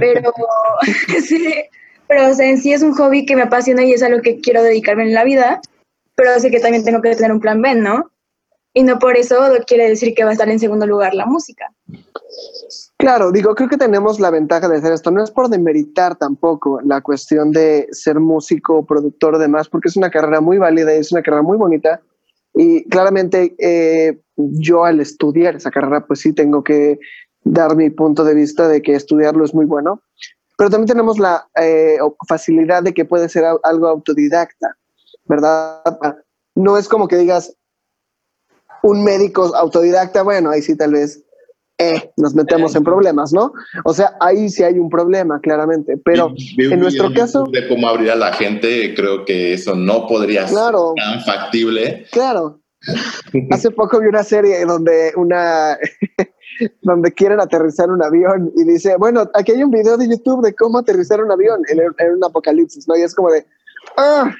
pero, 0.00 0.32
sí, 1.24 1.54
pero 2.08 2.30
o 2.30 2.34
sea, 2.34 2.48
en 2.48 2.58
sí 2.58 2.72
es 2.72 2.82
un 2.82 2.92
hobby 2.94 3.24
que 3.24 3.36
me 3.36 3.42
apasiona 3.42 3.84
y 3.84 3.92
es 3.92 4.02
a 4.02 4.08
lo 4.08 4.20
que 4.20 4.40
quiero 4.40 4.62
dedicarme 4.62 5.04
en 5.04 5.14
la 5.14 5.24
vida, 5.24 5.60
pero 6.14 6.38
sé 6.40 6.50
que 6.50 6.60
también 6.60 6.84
tengo 6.84 7.00
que 7.00 7.14
tener 7.14 7.32
un 7.32 7.40
plan 7.40 7.62
B, 7.62 7.74
¿no? 7.76 8.09
Y 8.72 8.82
no 8.84 8.98
por 8.98 9.16
eso 9.16 9.36
quiere 9.66 9.88
decir 9.88 10.14
que 10.14 10.22
va 10.22 10.30
a 10.30 10.32
estar 10.32 10.48
en 10.48 10.60
segundo 10.60 10.86
lugar 10.86 11.14
la 11.14 11.26
música. 11.26 11.72
Claro, 12.98 13.32
digo, 13.32 13.54
creo 13.54 13.68
que 13.68 13.78
tenemos 13.78 14.20
la 14.20 14.30
ventaja 14.30 14.68
de 14.68 14.76
hacer 14.76 14.92
esto. 14.92 15.10
No 15.10 15.24
es 15.24 15.30
por 15.30 15.48
demeritar 15.48 16.16
tampoco 16.16 16.80
la 16.82 17.00
cuestión 17.00 17.50
de 17.50 17.88
ser 17.90 18.20
músico, 18.20 18.84
productor, 18.84 19.38
demás, 19.38 19.68
porque 19.68 19.88
es 19.88 19.96
una 19.96 20.10
carrera 20.10 20.40
muy 20.40 20.58
válida 20.58 20.94
y 20.94 20.98
es 20.98 21.10
una 21.10 21.22
carrera 21.22 21.42
muy 21.42 21.56
bonita. 21.56 22.00
Y 22.54 22.84
claramente 22.88 23.54
eh, 23.58 24.20
yo 24.36 24.84
al 24.84 25.00
estudiar 25.00 25.56
esa 25.56 25.70
carrera, 25.70 26.06
pues 26.06 26.20
sí 26.20 26.32
tengo 26.32 26.62
que 26.62 26.98
dar 27.42 27.74
mi 27.74 27.90
punto 27.90 28.22
de 28.22 28.34
vista 28.34 28.68
de 28.68 28.82
que 28.82 28.94
estudiarlo 28.94 29.44
es 29.44 29.54
muy 29.54 29.64
bueno. 29.64 30.02
Pero 30.56 30.70
también 30.70 30.88
tenemos 30.88 31.18
la 31.18 31.48
eh, 31.56 31.96
facilidad 32.28 32.82
de 32.82 32.92
que 32.92 33.06
puede 33.06 33.28
ser 33.30 33.46
algo 33.62 33.88
autodidacta, 33.88 34.76
¿verdad? 35.24 35.82
No 36.54 36.76
es 36.76 36.86
como 36.86 37.08
que 37.08 37.16
digas 37.16 37.56
un 38.82 39.04
médico 39.04 39.54
autodidacta, 39.54 40.22
bueno, 40.22 40.50
ahí 40.50 40.62
sí 40.62 40.76
tal 40.76 40.92
vez 40.92 41.24
eh, 41.80 42.12
nos 42.18 42.34
metemos 42.34 42.76
en 42.76 42.84
problemas, 42.84 43.32
¿no? 43.32 43.54
O 43.84 43.94
sea, 43.94 44.14
ahí 44.20 44.50
sí 44.50 44.62
hay 44.62 44.78
un 44.78 44.90
problema, 44.90 45.40
claramente. 45.40 45.96
Pero 46.04 46.34
en 46.58 46.78
nuestro 46.78 47.10
caso. 47.14 47.44
De 47.50 47.66
cómo 47.68 47.88
abrir 47.88 48.10
a 48.10 48.16
la 48.16 48.34
gente, 48.34 48.94
creo 48.94 49.24
que 49.24 49.54
eso 49.54 49.74
no 49.74 50.06
podría 50.06 50.46
ser 50.46 50.58
tan 50.58 51.24
factible. 51.24 52.06
Claro. 52.12 52.60
Hace 53.50 53.70
poco 53.70 53.98
vi 54.00 54.08
una 54.08 54.24
serie 54.24 54.64
donde 54.66 55.12
una. 55.16 55.78
donde 56.82 57.12
quieren 57.12 57.40
aterrizar 57.40 57.90
un 57.90 58.02
avión 58.02 58.52
y 58.54 58.64
dice, 58.64 58.96
bueno, 58.96 59.30
aquí 59.32 59.52
hay 59.52 59.62
un 59.62 59.70
video 59.70 59.96
de 59.96 60.06
YouTube 60.06 60.44
de 60.44 60.54
cómo 60.54 60.78
aterrizar 60.78 61.22
un 61.24 61.32
avión 61.32 61.62
en, 61.70 61.78
en 61.78 62.12
un 62.12 62.24
apocalipsis, 62.24 62.86
¿no? 62.86 62.98
Y 62.98 63.00
es 63.00 63.14
como 63.14 63.30
de, 63.30 63.46
ah, 64.00 64.34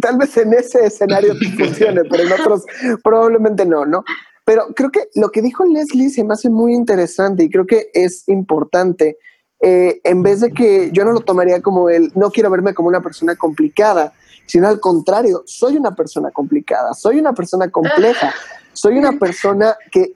tal 0.00 0.18
vez 0.18 0.36
en 0.36 0.52
ese 0.52 0.86
escenario 0.86 1.34
funcione, 1.56 2.02
pero 2.04 2.22
en 2.22 2.32
otros 2.32 2.64
probablemente 3.02 3.64
no, 3.64 3.86
¿no? 3.86 4.04
Pero 4.44 4.68
creo 4.74 4.90
que 4.90 5.08
lo 5.14 5.30
que 5.30 5.42
dijo 5.42 5.64
Leslie 5.64 6.08
se 6.08 6.22
me 6.22 6.34
hace 6.34 6.50
muy 6.50 6.72
interesante 6.72 7.44
y 7.44 7.50
creo 7.50 7.66
que 7.66 7.90
es 7.92 8.28
importante. 8.28 9.18
Eh, 9.60 10.00
en 10.04 10.22
vez 10.22 10.40
de 10.40 10.52
que 10.52 10.90
yo 10.92 11.04
no 11.04 11.12
lo 11.12 11.20
tomaría 11.20 11.62
como 11.62 11.88
el, 11.88 12.12
no 12.14 12.30
quiero 12.30 12.50
verme 12.50 12.74
como 12.74 12.88
una 12.88 13.00
persona 13.00 13.34
complicada, 13.34 14.12
sino 14.46 14.68
al 14.68 14.78
contrario, 14.78 15.42
soy 15.46 15.76
una 15.76 15.94
persona 15.94 16.30
complicada, 16.30 16.94
soy 16.94 17.18
una 17.18 17.32
persona 17.32 17.68
compleja, 17.70 18.32
soy 18.72 18.98
una 18.98 19.12
persona 19.12 19.76
que 19.90 20.12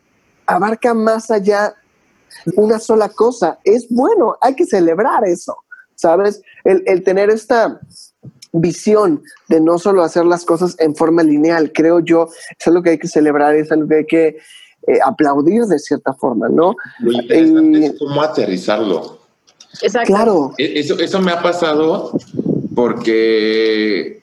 abarca 0.46 0.94
más 0.94 1.30
allá 1.30 1.74
una 2.54 2.78
sola 2.78 3.08
cosa. 3.08 3.58
Es 3.64 3.88
bueno, 3.90 4.36
hay 4.40 4.54
que 4.54 4.66
celebrar 4.66 5.24
eso, 5.24 5.56
¿sabes? 5.94 6.40
El, 6.62 6.82
el 6.86 7.02
tener 7.02 7.30
esta 7.30 7.80
visión 8.52 9.22
de 9.48 9.60
no 9.60 9.78
solo 9.78 10.02
hacer 10.02 10.24
las 10.24 10.44
cosas 10.44 10.76
en 10.78 10.94
forma 10.94 11.22
lineal, 11.22 11.72
creo 11.72 12.00
yo, 12.00 12.28
es 12.58 12.66
algo 12.66 12.82
que 12.82 12.90
hay 12.90 12.98
que 12.98 13.08
celebrar, 13.08 13.54
es 13.54 13.70
algo 13.70 13.88
que 13.88 13.96
hay 13.96 14.06
que 14.06 14.26
eh, 14.86 14.98
aplaudir 15.04 15.64
de 15.64 15.78
cierta 15.78 16.14
forma, 16.14 16.48
¿no? 16.48 16.74
Lo 17.00 17.12
interesante 17.12 17.86
es 17.86 17.98
cómo 17.98 18.22
aterrizarlo. 18.22 19.20
Exacto. 19.82 20.06
Claro. 20.12 20.54
E, 20.58 20.80
eso, 20.80 20.98
eso 20.98 21.20
me 21.20 21.32
ha 21.32 21.42
pasado 21.42 22.12
porque, 22.74 24.22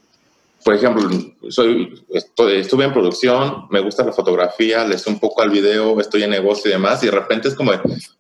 por 0.63 0.74
ejemplo, 0.74 1.10
soy, 1.50 2.04
estuve 2.10 2.84
en 2.86 2.94
producción, 2.94 3.68
me 3.70 3.82
gusta 3.82 4.04
la 4.04 4.12
fotografía, 4.12 4.86
le 4.86 4.98
un 5.08 5.20
poco 5.20 5.42
al 5.42 5.50
video, 5.50 6.00
estoy 6.02 6.24
en 6.24 6.32
negocio 6.32 6.70
y 6.70 6.74
demás, 6.74 7.04
y 7.04 7.06
de 7.06 7.12
repente 7.12 7.48
es 7.48 7.56
como, 7.56 7.72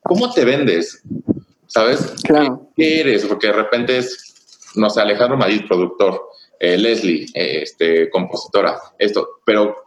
¿cómo 0.03 0.31
te 0.31 0.45
vendes? 0.45 1.01
¿Sabes? 1.65 2.13
Claro. 2.23 2.69
¿Qué 2.75 3.01
eres? 3.01 3.25
Porque 3.25 3.47
de 3.47 3.53
repente 3.53 3.97
es 3.97 4.26
no 4.77 4.89
sé, 4.89 5.01
Alejandro 5.01 5.37
Madrid, 5.37 5.63
productor, 5.67 6.29
eh, 6.59 6.77
Leslie, 6.77 7.25
eh, 7.33 7.63
este, 7.63 8.09
compositora, 8.09 8.79
esto, 8.97 9.27
pero 9.45 9.77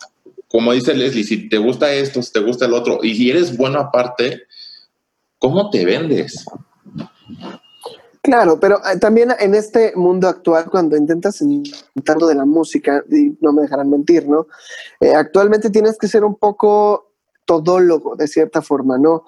como 0.48 0.72
dice 0.72 0.94
Leslie, 0.94 1.24
si 1.24 1.48
te 1.48 1.58
gusta 1.58 1.92
esto, 1.92 2.22
si 2.22 2.32
te 2.32 2.40
gusta 2.40 2.66
el 2.66 2.74
otro, 2.74 2.98
y 3.02 3.14
si 3.14 3.30
eres 3.30 3.56
bueno 3.56 3.78
aparte, 3.78 4.42
¿cómo 5.38 5.70
te 5.70 5.84
vendes? 5.84 6.44
Claro, 8.22 8.58
pero 8.60 8.78
eh, 8.78 8.98
también 8.98 9.32
en 9.38 9.54
este 9.54 9.92
mundo 9.94 10.28
actual, 10.28 10.66
cuando 10.70 10.96
intentas 10.96 11.40
intentarlo 11.40 12.26
de 12.26 12.34
la 12.34 12.44
música, 12.44 13.02
y 13.10 13.36
no 13.40 13.52
me 13.52 13.62
dejarán 13.62 13.88
mentir, 13.90 14.28
¿no? 14.28 14.46
actualmente 15.16 15.70
tienes 15.70 15.96
que 15.96 16.08
ser 16.08 16.24
un 16.24 16.36
poco 16.36 17.12
todólogo, 17.46 18.16
de 18.16 18.28
cierta 18.28 18.60
forma, 18.60 18.98
¿no? 18.98 19.24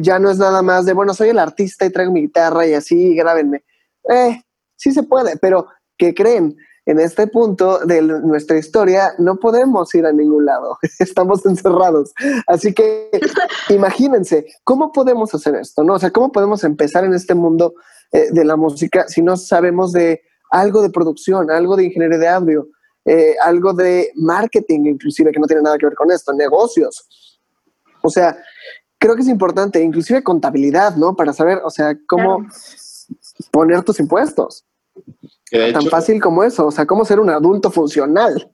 ya 0.00 0.18
no 0.18 0.30
es 0.30 0.38
nada 0.38 0.62
más 0.62 0.86
de, 0.86 0.92
bueno, 0.92 1.14
soy 1.14 1.28
el 1.28 1.38
artista 1.38 1.84
y 1.84 1.90
traigo 1.90 2.10
mi 2.10 2.22
guitarra 2.22 2.66
y 2.66 2.74
así, 2.74 3.14
grábenme. 3.14 3.62
Eh, 4.08 4.42
sí 4.84 4.92
se 4.92 5.02
puede, 5.02 5.38
pero 5.38 5.66
¿qué 5.96 6.14
creen? 6.14 6.56
En 6.86 7.00
este 7.00 7.26
punto 7.26 7.78
de 7.78 8.02
nuestra 8.02 8.58
historia 8.58 9.14
no 9.16 9.36
podemos 9.36 9.94
ir 9.94 10.04
a 10.04 10.12
ningún 10.12 10.44
lado, 10.44 10.76
estamos 10.98 11.44
encerrados. 11.46 12.12
Así 12.46 12.74
que 12.74 13.08
imagínense, 13.70 14.46
¿cómo 14.62 14.92
podemos 14.92 15.34
hacer 15.34 15.54
esto? 15.54 15.82
¿no? 15.82 15.94
O 15.94 15.98
sea, 15.98 16.10
¿cómo 16.10 16.30
podemos 16.30 16.62
empezar 16.64 17.04
en 17.04 17.14
este 17.14 17.34
mundo 17.34 17.74
eh, 18.12 18.26
de 18.30 18.44
la 18.44 18.56
música 18.56 19.08
si 19.08 19.22
no 19.22 19.38
sabemos 19.38 19.92
de 19.92 20.20
algo 20.50 20.82
de 20.82 20.90
producción, 20.90 21.50
algo 21.50 21.76
de 21.76 21.84
ingeniería 21.84 22.18
de 22.18 22.28
audio, 22.28 22.68
eh, 23.06 23.34
algo 23.42 23.72
de 23.72 24.10
marketing 24.16 24.84
inclusive, 24.84 25.32
que 25.32 25.40
no 25.40 25.46
tiene 25.46 25.62
nada 25.62 25.78
que 25.78 25.86
ver 25.86 25.94
con 25.94 26.12
esto, 26.12 26.34
negocios? 26.34 27.40
O 28.02 28.10
sea, 28.10 28.36
creo 28.98 29.16
que 29.16 29.22
es 29.22 29.28
importante, 29.28 29.82
inclusive 29.82 30.22
contabilidad, 30.22 30.96
¿no? 30.96 31.16
Para 31.16 31.32
saber, 31.32 31.62
o 31.64 31.70
sea, 31.70 31.96
cómo 32.06 32.46
poner 33.50 33.82
tus 33.82 33.98
impuestos. 34.00 34.66
Tan 35.50 35.86
fácil 35.86 36.20
como 36.20 36.42
eso, 36.42 36.66
o 36.66 36.70
sea, 36.70 36.86
cómo 36.86 37.04
ser 37.04 37.20
un 37.20 37.30
adulto 37.30 37.70
funcional. 37.70 38.50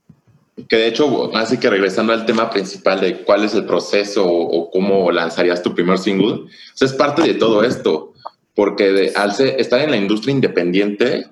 Que 0.68 0.76
de 0.76 0.88
hecho, 0.88 1.34
así 1.34 1.58
que 1.58 1.70
regresando 1.70 2.12
al 2.12 2.26
tema 2.26 2.50
principal 2.50 3.00
de 3.00 3.22
cuál 3.24 3.44
es 3.44 3.54
el 3.54 3.64
proceso 3.64 4.26
o, 4.26 4.70
cómo 4.70 5.10
lanzarías 5.10 5.62
tu 5.62 5.74
primer 5.74 5.98
single, 5.98 6.44
es 6.78 6.92
parte 6.92 7.22
de 7.22 7.34
todo 7.34 7.64
esto, 7.64 8.12
porque 8.54 9.12
al 9.16 9.30
estar 9.40 9.80
en 9.80 9.90
la 9.90 9.96
industria 9.96 10.34
independiente, 10.34 11.26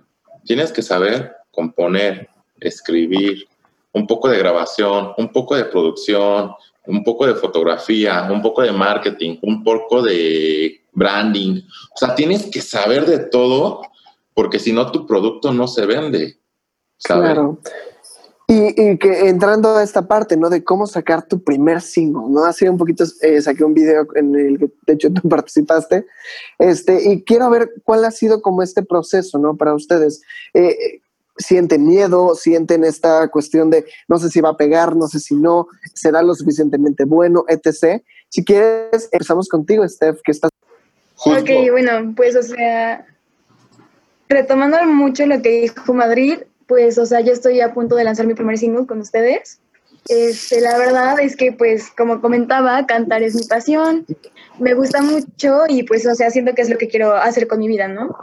tienes 0.44 0.72
que 0.72 0.82
saber 0.82 1.32
componer, 1.50 2.28
escribir, 2.60 3.46
un 3.92 4.06
poco 4.06 4.28
de 4.28 4.38
grabación, 4.38 5.12
un 5.18 5.30
poco 5.32 5.56
de 5.56 5.64
producción, 5.64 6.52
un 6.86 7.04
poco 7.04 7.26
de 7.26 7.34
fotografía, 7.34 8.28
un 8.30 8.40
poco 8.40 8.62
de 8.62 8.72
marketing, 8.72 9.38
un 9.42 9.62
poco 9.62 10.02
de 10.02 10.80
branding. 10.92 11.60
O 11.94 11.96
sea, 11.96 12.14
tienes 12.14 12.46
que 12.46 12.62
saber 12.62 13.04
de 13.04 13.18
todo 13.18 13.82
porque 14.38 14.60
si 14.60 14.72
no 14.72 14.92
tu 14.92 15.04
producto 15.04 15.52
no 15.52 15.66
se 15.66 15.84
vende. 15.84 16.38
Claro. 17.02 17.58
Y, 18.46 18.96
que 18.98 19.28
entrando 19.28 19.74
a 19.74 19.82
esta 19.82 20.06
parte, 20.06 20.36
¿no? 20.36 20.48
De 20.48 20.62
cómo 20.62 20.86
sacar 20.86 21.26
tu 21.26 21.42
primer 21.42 21.80
single, 21.80 22.28
¿no? 22.28 22.44
Hace 22.44 22.70
un 22.70 22.78
poquito 22.78 23.02
eh, 23.22 23.42
saqué 23.42 23.64
un 23.64 23.74
video 23.74 24.06
en 24.14 24.36
el 24.36 24.58
que 24.60 24.70
de 24.86 24.92
hecho 24.92 25.12
tú 25.12 25.28
participaste, 25.28 26.06
este, 26.60 27.10
y 27.10 27.24
quiero 27.24 27.50
ver 27.50 27.72
cuál 27.82 28.04
ha 28.04 28.12
sido 28.12 28.40
como 28.40 28.62
este 28.62 28.84
proceso, 28.84 29.38
¿no? 29.38 29.56
Para 29.56 29.74
ustedes. 29.74 30.22
Eh, 30.54 31.00
sienten 31.36 31.84
miedo, 31.84 32.36
sienten 32.36 32.84
esta 32.84 33.26
cuestión 33.26 33.70
de 33.70 33.86
no 34.06 34.18
sé 34.18 34.30
si 34.30 34.40
va 34.40 34.50
a 34.50 34.56
pegar, 34.56 34.94
no 34.94 35.08
sé 35.08 35.18
si 35.18 35.34
no, 35.34 35.66
será 35.94 36.22
lo 36.22 36.36
suficientemente 36.36 37.04
bueno, 37.04 37.44
etc. 37.48 38.04
Si 38.28 38.44
quieres, 38.44 39.08
empezamos 39.10 39.48
contigo, 39.48 39.88
Steph, 39.88 40.20
que 40.22 40.30
estás... 40.30 40.52
Ok, 41.24 41.50
bueno, 41.72 42.14
pues 42.14 42.36
o 42.36 42.42
sea, 42.42 43.04
retomando 44.28 44.82
mucho 44.84 45.26
lo 45.26 45.40
que 45.42 45.62
dijo 45.62 45.94
Madrid, 45.94 46.40
pues, 46.66 46.98
o 46.98 47.06
sea, 47.06 47.20
yo 47.20 47.32
estoy 47.32 47.60
a 47.60 47.72
punto 47.72 47.96
de 47.96 48.04
lanzar 48.04 48.26
mi 48.26 48.34
primer 48.34 48.58
single 48.58 48.86
con 48.86 49.00
ustedes. 49.00 49.60
Este, 50.08 50.60
la 50.60 50.78
verdad 50.78 51.18
es 51.20 51.36
que, 51.36 51.52
pues, 51.52 51.90
como 51.96 52.20
comentaba, 52.20 52.86
cantar 52.86 53.22
es 53.22 53.34
mi 53.34 53.44
pasión, 53.44 54.06
me 54.58 54.74
gusta 54.74 55.02
mucho 55.02 55.64
y, 55.68 55.82
pues, 55.82 56.06
o 56.06 56.14
sea, 56.14 56.30
siento 56.30 56.54
que 56.54 56.62
es 56.62 56.70
lo 56.70 56.78
que 56.78 56.88
quiero 56.88 57.14
hacer 57.14 57.48
con 57.48 57.58
mi 57.58 57.68
vida, 57.68 57.88
¿no? 57.88 58.14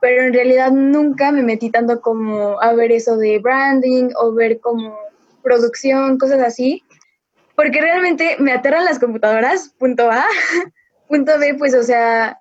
Pero 0.00 0.24
en 0.24 0.34
realidad 0.34 0.70
nunca 0.70 1.32
me 1.32 1.42
metí 1.42 1.70
tanto 1.70 2.00
como 2.00 2.60
a 2.60 2.72
ver 2.74 2.92
eso 2.92 3.16
de 3.16 3.38
branding 3.38 4.10
o 4.16 4.34
ver 4.34 4.60
como 4.60 4.98
producción, 5.42 6.18
cosas 6.18 6.40
así, 6.40 6.84
porque 7.54 7.80
realmente 7.80 8.36
me 8.38 8.52
aterran 8.52 8.84
las 8.84 8.98
computadoras, 8.98 9.70
punto 9.78 10.10
A. 10.10 10.24
punto 11.08 11.38
B, 11.38 11.54
pues, 11.54 11.74
o 11.74 11.82
sea, 11.82 12.40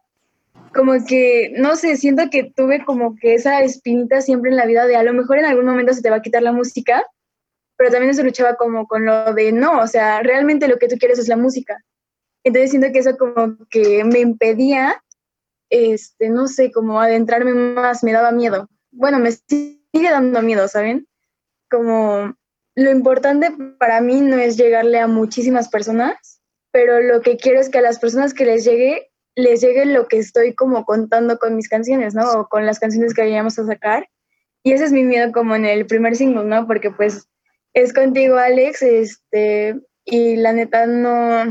como 0.76 0.94
que, 1.08 1.54
no 1.56 1.78
sé, 1.78 1.96
siento 1.96 2.24
que 2.30 2.52
tuve 2.54 2.84
como 2.84 3.16
que 3.16 3.34
esa 3.34 3.62
espinita 3.62 4.20
siempre 4.22 4.52
en 4.52 4.58
la 4.58 4.66
vida 4.66 4.86
de 4.86 4.98
a 4.98 5.04
lo 5.04 5.14
mejor 5.14 5.40
en 5.40 5.46
algún 5.46 5.66
momento 5.66 5.94
se 5.94 6.02
te 6.02 6.10
va 6.10 6.18
a 6.18 6.22
quitar 6.22 6.44
la 6.44 6.52
música, 6.52 7.04
pero 7.78 7.92
también 7.92 8.14
se 8.14 8.24
luchaba 8.24 8.56
como 8.56 8.86
con 8.86 9.06
lo 9.06 9.34
de 9.34 9.54
no, 9.54 9.80
o 9.80 9.88
sea, 9.88 10.22
realmente 10.22 10.68
lo 10.68 10.78
que 10.78 10.90
tú 10.90 10.98
quieres 10.98 11.18
es 11.18 11.30
la 11.30 11.38
música. 11.38 11.82
Entonces 12.44 12.72
siento 12.72 12.92
que 12.92 13.00
eso 13.00 13.18
como 13.18 13.58
que 13.70 14.04
me 14.04 14.20
impedía, 14.20 15.02
este, 15.70 16.30
no 16.30 16.48
sé, 16.48 16.72
como 16.72 17.00
adentrarme 17.00 17.54
más, 17.54 18.04
me 18.04 18.12
daba 18.12 18.32
miedo. 18.32 18.70
Bueno, 18.92 19.18
me 19.20 19.32
sigue 19.32 20.12
dando 20.12 20.42
miedo, 20.42 20.68
¿saben? 20.68 21.08
Como 21.70 22.36
lo 22.76 22.92
importante 22.92 23.52
para 23.80 24.02
mí 24.02 24.20
no 24.20 24.38
es 24.38 24.58
llegarle 24.58 25.00
a 25.00 25.08
muchísimas 25.08 25.70
personas, 25.70 26.42
pero 26.72 27.00
lo 27.00 27.22
que 27.22 27.38
quiero 27.38 27.62
es 27.62 27.70
que 27.70 27.78
a 27.78 27.82
las 27.82 27.98
personas 28.00 28.34
que 28.34 28.46
les 28.46 28.66
llegue 28.66 29.10
les 29.36 29.62
llegue 29.62 29.86
lo 29.86 30.08
que 30.08 30.18
estoy 30.18 30.56
como 30.56 30.86
contando 30.86 31.38
con 31.38 31.56
mis 31.56 31.70
canciones, 31.70 32.16
¿no? 32.16 32.30
O 32.32 32.48
con 32.48 32.66
las 32.66 32.80
canciones 32.80 33.14
que 33.14 33.22
vayamos 33.22 33.60
a 33.60 33.66
sacar. 33.66 34.08
Y 34.64 34.72
ese 34.72 34.86
es 34.86 34.92
mi 34.92 35.04
miedo 35.04 35.32
como 35.32 35.56
en 35.56 35.66
el 35.66 35.86
primer 35.86 36.16
single, 36.16 36.46
¿no? 36.46 36.66
Porque 36.66 36.90
pues 36.92 37.28
es 37.74 37.94
contigo, 37.94 38.38
Alex, 38.38 38.82
este, 38.82 39.80
y 40.06 40.38
la 40.38 40.54
neta 40.54 40.88
no, 40.88 41.44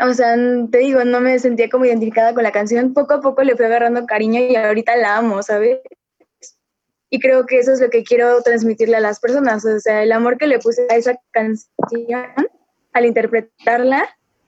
o 0.00 0.12
sea, 0.12 0.36
te 0.70 0.78
digo, 0.78 1.04
no 1.04 1.20
me 1.20 1.38
sentía 1.38 1.70
como 1.70 1.84
identificada 1.86 2.34
con 2.34 2.42
la 2.42 2.52
canción. 2.52 2.92
Poco 2.92 3.14
a 3.14 3.20
poco 3.20 3.42
le 3.42 3.56
fui 3.56 3.64
agarrando 3.64 4.06
cariño 4.06 4.40
y 4.40 4.56
ahorita 4.56 4.96
la 4.96 5.16
amo, 5.16 5.42
¿sabes? 5.42 5.80
Y 7.10 7.20
creo 7.20 7.46
que 7.46 7.58
eso 7.58 7.72
es 7.72 7.80
lo 7.80 7.90
que 7.90 8.02
quiero 8.02 8.42
transmitirle 8.42 8.96
a 8.96 9.00
las 9.00 9.20
personas, 9.20 9.64
o 9.64 9.78
sea, 9.78 10.02
el 10.02 10.10
amor 10.10 10.36
que 10.36 10.48
le 10.48 10.58
puse 10.58 10.86
a 10.90 10.96
esa 10.96 11.16
canción 11.30 12.28
al 12.92 13.06
interpretarla 13.06 14.04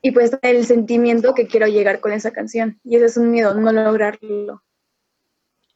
y 0.07 0.12
pues 0.12 0.38
el 0.42 0.64
sentimiento 0.64 1.35
que 1.35 1.49
quiero 1.49 1.66
llegar 1.66 1.99
con 1.99 2.12
esa 2.12 2.31
canción. 2.31 2.79
Y 2.85 2.95
ese 2.95 3.07
es 3.07 3.16
un 3.16 3.33
miedo, 3.33 3.55
no 3.55 3.73
lograrlo. 3.73 4.62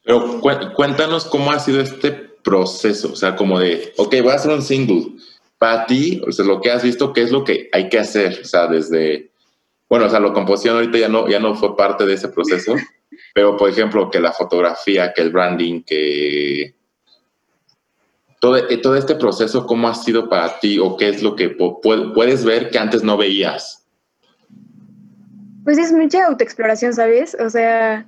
Pero 0.05 0.39
cuéntanos 0.73 1.25
cómo 1.25 1.51
ha 1.51 1.59
sido 1.59 1.81
este 1.81 2.11
proceso, 2.11 3.11
o 3.11 3.15
sea, 3.17 3.35
como 3.35 3.59
de, 3.59 3.91
ok, 3.97 4.15
voy 4.21 4.31
a 4.31 4.35
hacer 4.35 4.51
un 4.51 4.61
single. 4.61 5.17
Para 5.57 5.85
ti, 5.85 6.21
o 6.25 6.31
sea, 6.31 6.45
lo 6.45 6.61
que 6.61 6.71
has 6.71 6.81
visto, 6.81 7.11
¿qué 7.11 7.23
es 7.23 7.31
lo 7.31 7.43
que 7.43 7.69
hay 7.73 7.89
que 7.89 7.99
hacer? 7.99 8.39
O 8.41 8.45
sea, 8.45 8.67
desde 8.67 9.31
bueno, 9.89 10.05
o 10.05 10.09
sea, 10.09 10.21
la 10.21 10.31
composición 10.31 10.77
ahorita 10.77 10.97
ya 10.97 11.09
no, 11.09 11.27
ya 11.27 11.41
no 11.41 11.53
fue 11.53 11.75
parte 11.75 12.05
de 12.05 12.13
ese 12.13 12.29
proceso, 12.29 12.73
pero 13.33 13.57
por 13.57 13.69
ejemplo, 13.69 14.09
que 14.09 14.21
la 14.21 14.31
fotografía, 14.31 15.11
que 15.11 15.23
el 15.23 15.31
branding, 15.31 15.83
que 15.83 16.73
todo, 18.39 18.55
eh, 18.55 18.77
todo 18.77 18.95
este 18.95 19.15
proceso, 19.15 19.65
¿cómo 19.65 19.89
ha 19.89 19.93
sido 19.93 20.29
para 20.29 20.57
ti 20.61 20.79
o 20.79 20.95
qué 20.95 21.09
es 21.09 21.21
lo 21.21 21.35
que 21.35 21.49
puedes 21.49 22.45
ver 22.45 22.69
que 22.69 22.79
antes 22.79 23.03
no 23.03 23.17
veías? 23.17 23.80
Pues 25.63 25.77
es 25.77 25.91
mucha 25.91 26.25
autoexploración, 26.25 26.93
¿sabes? 26.93 27.35
O 27.39 27.49
sea, 27.49 28.05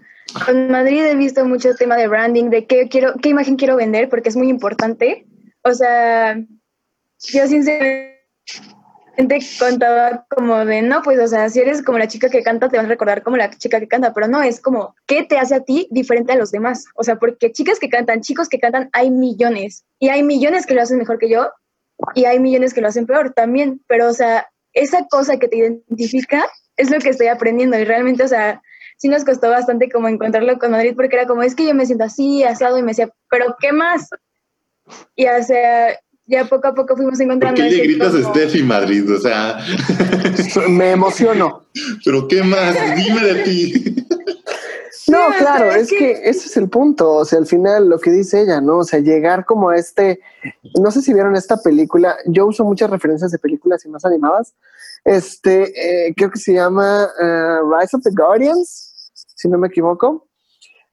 en 0.47 0.71
Madrid 0.71 1.05
he 1.05 1.15
visto 1.15 1.45
mucho 1.45 1.75
tema 1.75 1.95
de 1.95 2.07
branding, 2.07 2.49
de 2.49 2.65
qué, 2.65 2.87
quiero, 2.89 3.13
qué 3.21 3.29
imagen 3.29 3.55
quiero 3.55 3.75
vender, 3.75 4.09
porque 4.09 4.29
es 4.29 4.35
muy 4.35 4.49
importante. 4.49 5.25
O 5.63 5.73
sea, 5.73 6.35
yo 6.35 7.47
sinceramente 7.47 8.13
contaba 9.59 10.25
como 10.29 10.65
de, 10.65 10.81
no, 10.81 11.01
pues, 11.03 11.19
o 11.19 11.27
sea, 11.27 11.49
si 11.49 11.59
eres 11.59 11.83
como 11.83 11.99
la 11.99 12.07
chica 12.07 12.29
que 12.29 12.43
canta, 12.43 12.69
te 12.69 12.77
van 12.77 12.87
a 12.87 12.89
recordar 12.89 13.21
como 13.21 13.37
la 13.37 13.49
chica 13.51 13.79
que 13.79 13.87
canta, 13.87 14.13
pero 14.13 14.27
no, 14.27 14.41
es 14.41 14.59
como, 14.59 14.95
¿qué 15.05 15.23
te 15.23 15.37
hace 15.37 15.55
a 15.55 15.63
ti 15.63 15.87
diferente 15.91 16.33
a 16.33 16.37
los 16.37 16.51
demás? 16.51 16.85
O 16.95 17.03
sea, 17.03 17.17
porque 17.17 17.51
chicas 17.51 17.79
que 17.79 17.89
cantan, 17.89 18.21
chicos 18.21 18.49
que 18.49 18.59
cantan, 18.59 18.89
hay 18.93 19.11
millones, 19.11 19.85
y 19.99 20.09
hay 20.09 20.23
millones 20.23 20.65
que 20.65 20.73
lo 20.73 20.81
hacen 20.81 20.97
mejor 20.97 21.19
que 21.19 21.29
yo, 21.29 21.51
y 22.15 22.25
hay 22.25 22.39
millones 22.39 22.73
que 22.73 22.81
lo 22.81 22.87
hacen 22.87 23.05
peor 23.05 23.33
también, 23.33 23.81
pero, 23.87 24.07
o 24.07 24.13
sea, 24.13 24.47
esa 24.73 25.05
cosa 25.07 25.37
que 25.37 25.47
te 25.47 25.57
identifica 25.57 26.49
es 26.77 26.89
lo 26.89 26.99
que 26.99 27.09
estoy 27.09 27.27
aprendiendo, 27.27 27.77
y 27.77 27.83
realmente, 27.83 28.23
o 28.23 28.27
sea, 28.27 28.61
sí 28.97 29.07
nos 29.07 29.23
costó 29.23 29.49
bastante 29.49 29.89
como 29.89 30.07
encontrarlo 30.07 30.57
con 30.59 30.71
Madrid, 30.71 30.93
porque 30.95 31.15
era 31.15 31.27
como, 31.27 31.43
es 31.43 31.55
que 31.55 31.65
yo 31.65 31.73
me 31.73 31.85
siento 31.85 32.05
así, 32.05 32.43
asado, 32.43 32.77
y 32.77 32.81
me 32.81 32.91
decía, 32.91 33.09
pero 33.29 33.55
¿qué 33.59 33.71
más? 33.71 34.09
Y 35.15 35.25
o 35.27 35.43
sea, 35.43 35.97
ya 36.25 36.45
poco 36.45 36.67
a 36.67 36.75
poco 36.75 36.95
fuimos 36.95 37.19
encontrando. 37.19 37.61
¿Por 37.61 37.69
qué 37.69 37.75
le 37.75 37.83
gritas 37.83 38.15
a 38.15 38.29
Steffi 38.29 38.63
Madrid? 38.63 39.11
O 39.11 39.19
sea. 39.19 39.59
Me 40.69 40.91
emociono. 40.91 41.65
Pero 42.05 42.27
¿qué 42.27 42.43
más? 42.43 42.75
Dime 42.95 43.21
de 43.21 43.43
ti. 43.43 43.95
No, 45.05 45.19
claro, 45.37 45.69
es 45.69 45.89
que... 45.89 46.11
ese 46.23 46.47
es 46.47 46.57
el 46.57 46.69
punto. 46.69 47.11
O 47.11 47.25
sea, 47.25 47.37
al 47.37 47.45
final 47.45 47.89
lo 47.89 47.99
que 47.99 48.09
dice 48.09 48.41
ella, 48.41 48.61
¿no? 48.61 48.79
O 48.79 48.83
sea, 48.83 48.99
llegar 48.99 49.45
como 49.45 49.69
a 49.69 49.75
este. 49.75 50.21
No 50.81 50.89
sé 50.91 51.01
si 51.01 51.13
vieron 51.13 51.35
esta 51.35 51.61
película. 51.61 52.15
Yo 52.25 52.47
uso 52.47 52.63
muchas 52.63 52.89
referencias 52.89 53.29
de 53.29 53.37
películas 53.37 53.85
y 53.85 53.89
más 53.89 54.05
animadas. 54.05 54.55
Este, 55.03 56.07
eh, 56.07 56.13
creo 56.15 56.31
que 56.31 56.39
se 56.39 56.53
llama 56.53 57.09
eh, 57.21 57.59
Rise 57.61 57.97
of 57.97 58.03
the 58.03 58.11
Guardians, 58.11 59.11
si 59.35 59.49
no 59.49 59.57
me 59.57 59.67
equivoco, 59.67 60.29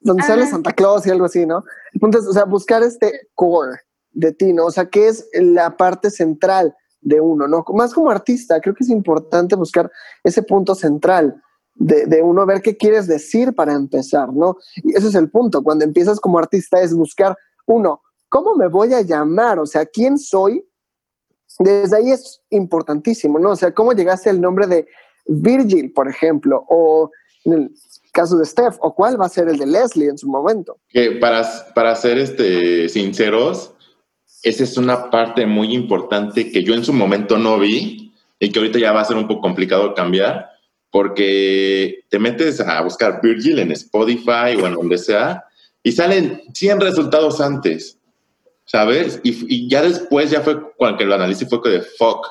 donde 0.01 0.23
sale 0.25 0.47
Santa 0.47 0.73
Claus 0.73 1.07
y 1.07 1.11
algo 1.11 1.27
así, 1.27 1.47
¿no? 1.47 1.63
El 1.93 2.01
punto 2.01 2.19
es, 2.19 2.27
o 2.27 2.33
sea, 2.33 2.45
buscar 2.45 2.83
este 2.83 3.29
core, 3.35 3.79
de 4.13 4.33
ti, 4.33 4.53
¿no? 4.53 4.67
O 4.67 4.71
sea, 4.71 4.87
¿qué 4.87 5.09
es 5.09 5.29
la 5.35 5.77
parte 5.77 6.11
central 6.11 6.75
de 7.01 7.21
uno, 7.21 7.47
¿no? 7.47 7.65
Más 7.75 7.95
como 7.95 8.11
artista, 8.11 8.61
creo 8.61 8.75
que 8.75 8.85
es 8.85 8.91
importante 8.91 9.55
buscar 9.55 9.91
ese 10.25 10.43
punto 10.43 10.75
central 10.75 11.41
de, 11.75 12.07
de, 12.07 12.23
uno, 12.23 12.45
ver 12.45 12.61
qué 12.61 12.77
quieres 12.77 13.07
decir 13.07 13.55
para 13.55 13.73
empezar, 13.75 14.33
¿no? 14.33 14.57
Y 14.77 14.97
ese 14.97 15.09
es 15.09 15.15
el 15.15 15.31
punto, 15.31 15.63
cuando 15.63 15.85
empiezas 15.85 16.19
como 16.19 16.39
artista 16.39 16.81
es 16.81 16.95
buscar, 16.95 17.37
uno, 17.67 18.03
¿cómo 18.29 18.55
me 18.55 18.69
voy 18.69 18.93
a 18.95 19.03
llamar? 19.03 19.59
O 19.59 19.67
sea, 19.67 19.87
¿quién 19.87 20.19
soy? 20.19 20.65
Desde 21.61 21.95
ahí 21.95 22.11
es 22.11 22.41
importantísimo, 22.49 23.39
¿no? 23.39 23.51
O 23.51 23.57
sea, 23.57 23.73
¿cómo 23.73 23.93
llegaste 23.93 24.31
al 24.31 24.41
nombre 24.41 24.67
de 24.67 24.89
Virgil, 25.27 25.93
por 25.93 26.09
ejemplo? 26.09 26.65
O 26.71 27.11
en 27.45 27.53
el 27.53 27.71
caso 28.13 28.39
de 28.39 28.47
Steph, 28.47 28.77
o 28.81 28.95
cuál 28.95 29.21
va 29.21 29.27
a 29.27 29.29
ser 29.29 29.47
el 29.49 29.59
de 29.59 29.67
Leslie 29.67 30.09
en 30.09 30.17
su 30.17 30.27
momento. 30.27 30.79
Que 30.89 31.13
para, 31.13 31.47
para 31.75 31.95
ser 31.97 32.17
este, 32.17 32.89
sinceros, 32.89 33.75
esa 34.43 34.65
es 34.65 34.79
una 34.79 35.11
parte 35.11 35.45
muy 35.45 35.75
importante 35.75 36.51
que 36.51 36.65
yo 36.65 36.73
en 36.73 36.83
su 36.83 36.95
momento 36.95 37.37
no 37.37 37.59
vi 37.59 38.15
y 38.39 38.51
que 38.51 38.59
ahorita 38.59 38.79
ya 38.79 38.93
va 38.93 39.03
a 39.03 39.05
ser 39.05 39.19
un 39.19 39.29
poco 39.29 39.43
complicado 39.43 39.95
cambiar, 39.95 40.49
porque 40.91 42.05
te 42.09 42.19
metes 42.19 42.59
a 42.63 42.81
buscar 42.81 43.21
Virgil 43.23 43.59
en 43.59 43.73
Spotify 43.73 44.57
o 44.61 44.67
en 44.67 44.73
donde 44.73 44.97
sea 44.97 45.45
y 45.83 45.93
salen 45.93 46.41
100 46.55 46.81
resultados 46.81 47.39
antes, 47.43 47.99
¿sabes? 48.71 49.21
Y, 49.25 49.69
ya 49.69 49.83
después 49.83 50.31
ya 50.31 50.43
fue 50.43 50.73
cuando 50.77 51.05
lo 51.05 51.17
analicé 51.17 51.45
fue 51.45 51.59
de 51.69 51.83
fuck, 51.83 52.25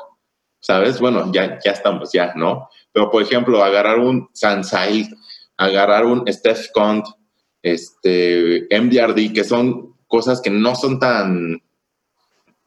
¿sabes? 0.61 0.97
Bueno, 1.01 1.29
ya, 1.33 1.59
ya 1.63 1.71
estamos, 1.71 2.13
ya, 2.13 2.33
¿no? 2.33 2.69
Pero 2.93 3.11
por 3.11 3.21
ejemplo, 3.21 3.61
agarrar 3.61 3.99
un 3.99 4.29
Sansai, 4.31 5.09
agarrar 5.57 6.05
un 6.05 6.23
Steph 6.31 6.69
Cont, 6.73 7.05
este, 7.61 8.67
MDRD, 8.71 9.33
que 9.33 9.43
son 9.43 9.97
cosas 10.07 10.39
que 10.39 10.49
no 10.49 10.75
son 10.75 10.97
tan 10.97 11.61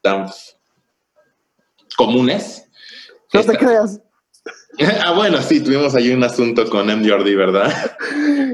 tan 0.03 0.27
comunes. 1.97 2.69
No 3.33 3.43
te 3.43 3.57
creas. 3.57 4.03
ah, 5.07 5.13
bueno, 5.13 5.41
sí, 5.41 5.61
tuvimos 5.61 5.95
ahí 5.95 6.11
un 6.11 6.25
asunto 6.25 6.69
con 6.69 6.91
M. 6.91 7.09
Jordi, 7.09 7.35
¿verdad? 7.35 7.73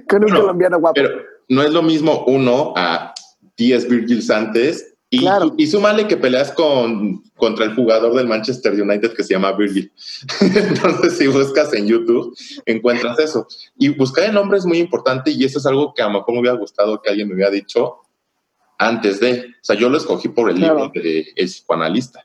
con 0.08 0.22
un 0.22 0.30
colombiano 0.30 0.78
guapo. 0.78 0.94
Pero 0.94 1.22
no 1.48 1.62
es 1.64 1.72
lo 1.72 1.82
mismo 1.82 2.24
uno 2.28 2.72
a 2.76 3.12
10 3.56 3.88
Virgil 3.88 4.22
antes 4.32 4.94
y, 5.10 5.20
claro. 5.20 5.54
y 5.56 5.66
súmale 5.66 6.06
que 6.06 6.16
peleas 6.16 6.52
con, 6.52 7.22
contra 7.36 7.64
el 7.64 7.74
jugador 7.74 8.14
del 8.14 8.28
Manchester 8.28 8.74
United 8.74 9.14
que 9.14 9.24
se 9.24 9.34
llama 9.34 9.52
Virgil. 9.52 9.90
Entonces, 10.40 11.16
si 11.16 11.26
buscas 11.28 11.72
en 11.72 11.86
YouTube, 11.86 12.36
encuentras 12.66 13.18
eso. 13.18 13.46
Y 13.78 13.88
buscar 13.88 14.24
el 14.24 14.34
nombre 14.34 14.58
es 14.58 14.66
muy 14.66 14.78
importante 14.78 15.30
y 15.30 15.44
eso 15.44 15.58
es 15.58 15.66
algo 15.66 15.94
que 15.94 16.02
a 16.02 16.08
lo 16.08 16.18
mejor 16.18 16.34
me 16.34 16.40
hubiera 16.40 16.56
gustado 16.56 17.00
que 17.00 17.08
alguien 17.10 17.28
me 17.28 17.34
hubiera 17.34 17.50
dicho 17.50 18.02
antes 18.78 19.18
de, 19.18 19.40
o 19.40 19.62
sea, 19.64 19.76
yo 19.76 19.88
lo 19.88 19.96
escogí 19.96 20.28
por 20.28 20.50
el 20.50 20.60
libro 20.60 20.90
de 20.94 21.32
El 21.34 21.46
psicoanalista, 21.46 22.24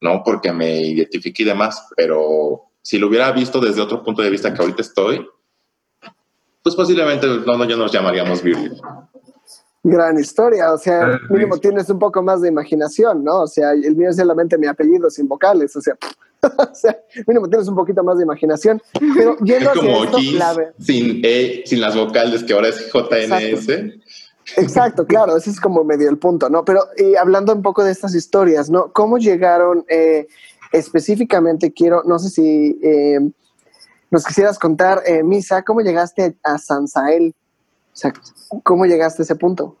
no 0.00 0.22
porque 0.24 0.52
me 0.52 0.80
identifiqué 0.80 1.42
y 1.42 1.46
demás, 1.46 1.86
pero 1.94 2.62
si 2.80 2.98
lo 2.98 3.08
hubiera 3.08 3.30
visto 3.32 3.60
desde 3.60 3.82
otro 3.82 4.02
punto 4.02 4.22
de 4.22 4.30
vista 4.30 4.54
que 4.54 4.62
ahorita 4.62 4.80
estoy, 4.80 5.26
pues 6.62 6.74
posiblemente 6.74 7.26
no, 7.26 7.56
no 7.56 7.64
ya 7.66 7.76
nos 7.76 7.92
llamaríamos 7.92 8.42
Virgil. 8.42 8.72
Gran 9.82 10.18
historia, 10.18 10.74
o 10.74 10.78
sea, 10.78 11.14
ah, 11.14 11.20
mínimo 11.30 11.56
tienes 11.56 11.88
un 11.88 11.98
poco 11.98 12.22
más 12.22 12.42
de 12.42 12.48
imaginación, 12.48 13.24
¿no? 13.24 13.42
O 13.42 13.46
sea, 13.46 13.72
el 13.72 13.96
mío 13.96 14.10
es 14.10 14.16
solamente 14.16 14.58
mi 14.58 14.66
apellido 14.66 15.08
sin 15.08 15.26
vocales, 15.26 15.74
o 15.74 15.80
sea, 15.80 15.96
o 16.42 16.74
sea, 16.74 16.98
mínimo 17.26 17.48
tienes 17.48 17.66
un 17.66 17.76
poquito 17.76 18.04
más 18.04 18.18
de 18.18 18.24
imaginación. 18.24 18.82
Pero 19.16 19.38
yendo 19.44 19.72
es 19.72 19.78
como 19.78 20.04
esto, 20.04 20.18
sin 20.78 21.22
E, 21.24 21.62
sin 21.64 21.80
las 21.80 21.96
vocales, 21.96 22.44
que 22.44 22.52
ahora 22.52 22.68
es 22.68 22.90
JNS. 22.92 23.68
Exacto, 24.56 25.06
claro, 25.06 25.36
ese 25.36 25.50
es 25.50 25.60
como 25.60 25.84
medio 25.84 26.10
el 26.10 26.18
punto, 26.18 26.50
¿no? 26.50 26.64
Pero 26.64 26.84
y 26.96 27.14
hablando 27.16 27.54
un 27.54 27.62
poco 27.62 27.84
de 27.84 27.92
estas 27.92 28.14
historias, 28.14 28.68
¿no? 28.68 28.92
¿Cómo 28.92 29.18
llegaron 29.18 29.84
eh, 29.88 30.26
específicamente? 30.72 31.72
Quiero, 31.72 32.02
no 32.04 32.18
sé 32.18 32.30
si 32.30 32.78
eh, 32.82 33.20
nos 34.10 34.24
quisieras 34.24 34.58
contar, 34.58 35.02
eh, 35.06 35.22
Misa, 35.22 35.62
¿cómo 35.62 35.80
llegaste 35.80 36.36
a 36.42 36.58
Sansael? 36.58 37.34
¿Cómo 38.62 38.86
llegaste 38.86 39.22
a 39.22 39.24
ese 39.24 39.36
punto? 39.36 39.76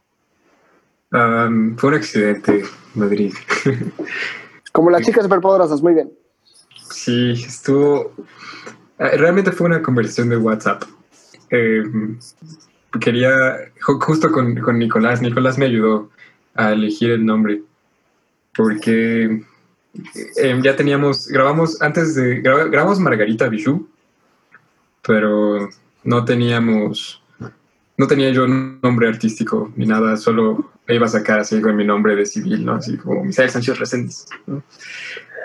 fue 1.10 1.88
un 1.88 1.94
accidente, 1.94 2.62
Madrid. 2.94 3.34
como 4.72 4.90
las 4.90 5.02
chicas 5.02 5.24
superpoderosas, 5.24 5.82
muy 5.82 5.94
bien. 5.94 6.12
Sí, 6.90 7.32
estuvo. 7.32 8.12
Realmente 8.96 9.50
fue 9.50 9.66
una 9.66 9.82
conversación 9.82 10.28
de 10.28 10.36
WhatsApp 10.36 10.84
quería, 12.98 13.70
justo 13.80 14.32
con, 14.32 14.56
con, 14.56 14.78
Nicolás, 14.78 15.22
Nicolás 15.22 15.58
me 15.58 15.66
ayudó 15.66 16.10
a 16.54 16.72
elegir 16.72 17.10
el 17.10 17.24
nombre, 17.24 17.62
porque 18.54 19.42
eh, 20.36 20.60
ya 20.62 20.76
teníamos, 20.76 21.28
grabamos 21.28 21.80
antes 21.82 22.14
de, 22.14 22.40
grabamos 22.40 22.98
Margarita 22.98 23.48
Bijou, 23.48 23.86
pero 25.02 25.68
no 26.02 26.24
teníamos, 26.24 27.19
no 28.00 28.06
tenía 28.06 28.30
yo 28.30 28.44
un 28.44 28.78
nombre 28.82 29.08
artístico 29.08 29.70
ni 29.76 29.84
nada, 29.84 30.16
solo 30.16 30.70
me 30.88 30.94
iba 30.94 31.04
a 31.04 31.10
sacar 31.10 31.40
así 31.40 31.60
con 31.60 31.76
mi 31.76 31.84
nombre 31.84 32.16
de 32.16 32.24
civil, 32.24 32.64
¿no? 32.64 32.76
Así 32.76 32.96
como 32.96 33.22
Misael 33.22 33.50
Sánchez 33.50 33.78
Reséndiz. 33.78 34.24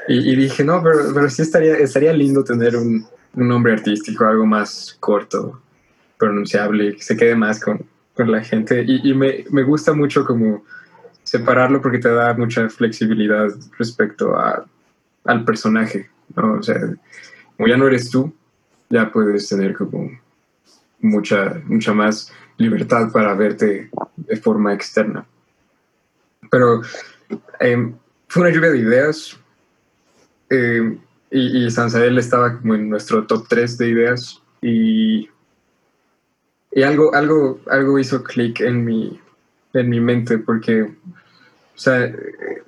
Y, 0.07 0.31
y, 0.31 0.35
dije, 0.37 0.63
no, 0.63 0.81
pero, 0.81 0.99
pero 1.13 1.29
sí 1.29 1.41
estaría, 1.41 1.75
estaría 1.75 2.13
lindo 2.13 2.45
tener 2.45 2.77
un, 2.77 3.05
un 3.33 3.47
nombre 3.49 3.73
artístico, 3.73 4.23
algo 4.23 4.45
más 4.45 4.95
corto, 5.01 5.59
pronunciable, 6.17 6.95
que 6.95 7.01
se 7.01 7.17
quede 7.17 7.35
más 7.35 7.59
con, 7.59 7.85
con 8.13 8.31
la 8.31 8.41
gente. 8.41 8.85
Y, 8.87 9.09
y 9.09 9.13
me, 9.13 9.43
me, 9.51 9.63
gusta 9.63 9.91
mucho 9.91 10.23
como 10.23 10.63
separarlo 11.23 11.81
porque 11.81 11.99
te 11.99 12.07
da 12.07 12.35
mucha 12.35 12.69
flexibilidad 12.69 13.49
respecto 13.77 14.33
al 15.25 15.43
personaje, 15.43 16.09
¿no? 16.37 16.53
O 16.53 16.63
sea, 16.63 16.79
como 17.57 17.67
ya 17.67 17.75
no 17.75 17.85
eres 17.85 18.09
tú, 18.09 18.33
ya 18.89 19.11
puedes 19.11 19.49
tener 19.49 19.73
como 19.73 20.09
mucha, 21.01 21.61
mucha 21.65 21.93
más 21.93 22.31
libertad 22.57 23.11
para 23.11 23.33
verte 23.33 23.89
de 24.15 24.37
forma 24.37 24.73
externa. 24.73 25.25
Pero 26.49 26.81
eh, 27.59 27.93
fue 28.27 28.43
una 28.43 28.51
lluvia 28.51 28.71
de 28.71 28.79
ideas 28.79 29.37
eh, 30.49 30.97
y, 31.31 31.65
y 31.65 31.71
Sansael 31.71 32.17
estaba 32.17 32.59
como 32.59 32.75
en 32.75 32.89
nuestro 32.89 33.25
top 33.25 33.47
3 33.47 33.77
de 33.77 33.89
ideas 33.89 34.41
y, 34.61 35.29
y 36.71 36.83
algo, 36.83 37.13
algo, 37.13 37.59
algo 37.69 37.99
hizo 37.99 38.23
clic 38.23 38.61
en 38.61 38.85
mi, 38.85 39.19
en 39.73 39.89
mi 39.89 39.99
mente 39.99 40.37
porque 40.37 40.83
o 41.75 41.77
sea, 41.77 42.09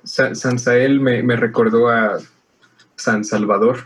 Sansael 0.04 1.00
me, 1.00 1.22
me 1.22 1.34
recordó 1.36 1.88
a 1.88 2.18
San 2.96 3.24
Salvador 3.24 3.78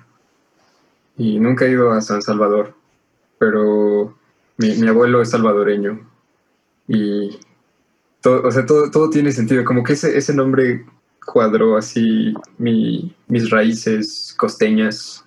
y 1.17 1.38
nunca 1.38 1.65
he 1.65 1.71
ido 1.71 1.93
a 1.93 2.01
San 2.01 2.23
Salvador, 2.23 2.75
pero 3.38 4.17
mi, 4.62 4.75
mi 4.77 4.88
abuelo 4.88 5.20
es 5.20 5.31
salvadoreño 5.31 6.01
y 6.88 7.38
todo, 8.20 8.46
o 8.46 8.51
sea, 8.51 8.64
todo, 8.64 8.90
todo, 8.90 9.11
tiene 9.11 9.33
sentido, 9.33 9.64
como 9.64 9.83
que 9.83 9.94
ese, 9.94 10.16
ese 10.16 10.33
nombre 10.33 10.85
cuadró 11.25 11.77
así 11.77 12.35
mi, 12.59 13.14
mis 13.29 13.51
raíces 13.51 14.35
costeñas 14.38 15.25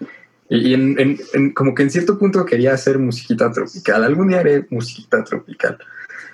y, 0.50 0.70
y 0.70 0.74
en, 0.74 1.00
en, 1.00 1.20
en, 1.34 1.54
como 1.54 1.74
que 1.74 1.84
en 1.84 1.90
cierto 1.92 2.18
punto 2.18 2.46
quería 2.46 2.74
hacer 2.74 3.00
musiquita 3.00 3.52
tropical, 3.52 4.04
algún 4.04 4.30
día 4.30 4.40
haré 4.40 4.66
musiquita 4.70 5.24
tropical. 5.24 5.78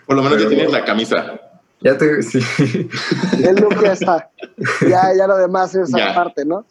Por 0.05 0.15
lo 0.15 0.23
menos 0.23 0.37
pero, 0.37 0.49
ya 0.49 0.55
tienes 0.55 0.73
la 0.73 0.85
camisa. 0.85 1.39
Ya 1.81 1.97
te, 1.97 2.21
sí. 2.21 2.39
El 3.43 3.55
look 3.55 3.81
ya 3.81 3.93
está. 3.93 4.29
Ya, 4.81 5.13
ya 5.17 5.27
lo 5.27 5.37
demás 5.37 5.73
es 5.73 5.89
ya. 5.89 6.11
aparte, 6.11 6.45
¿no? 6.45 6.65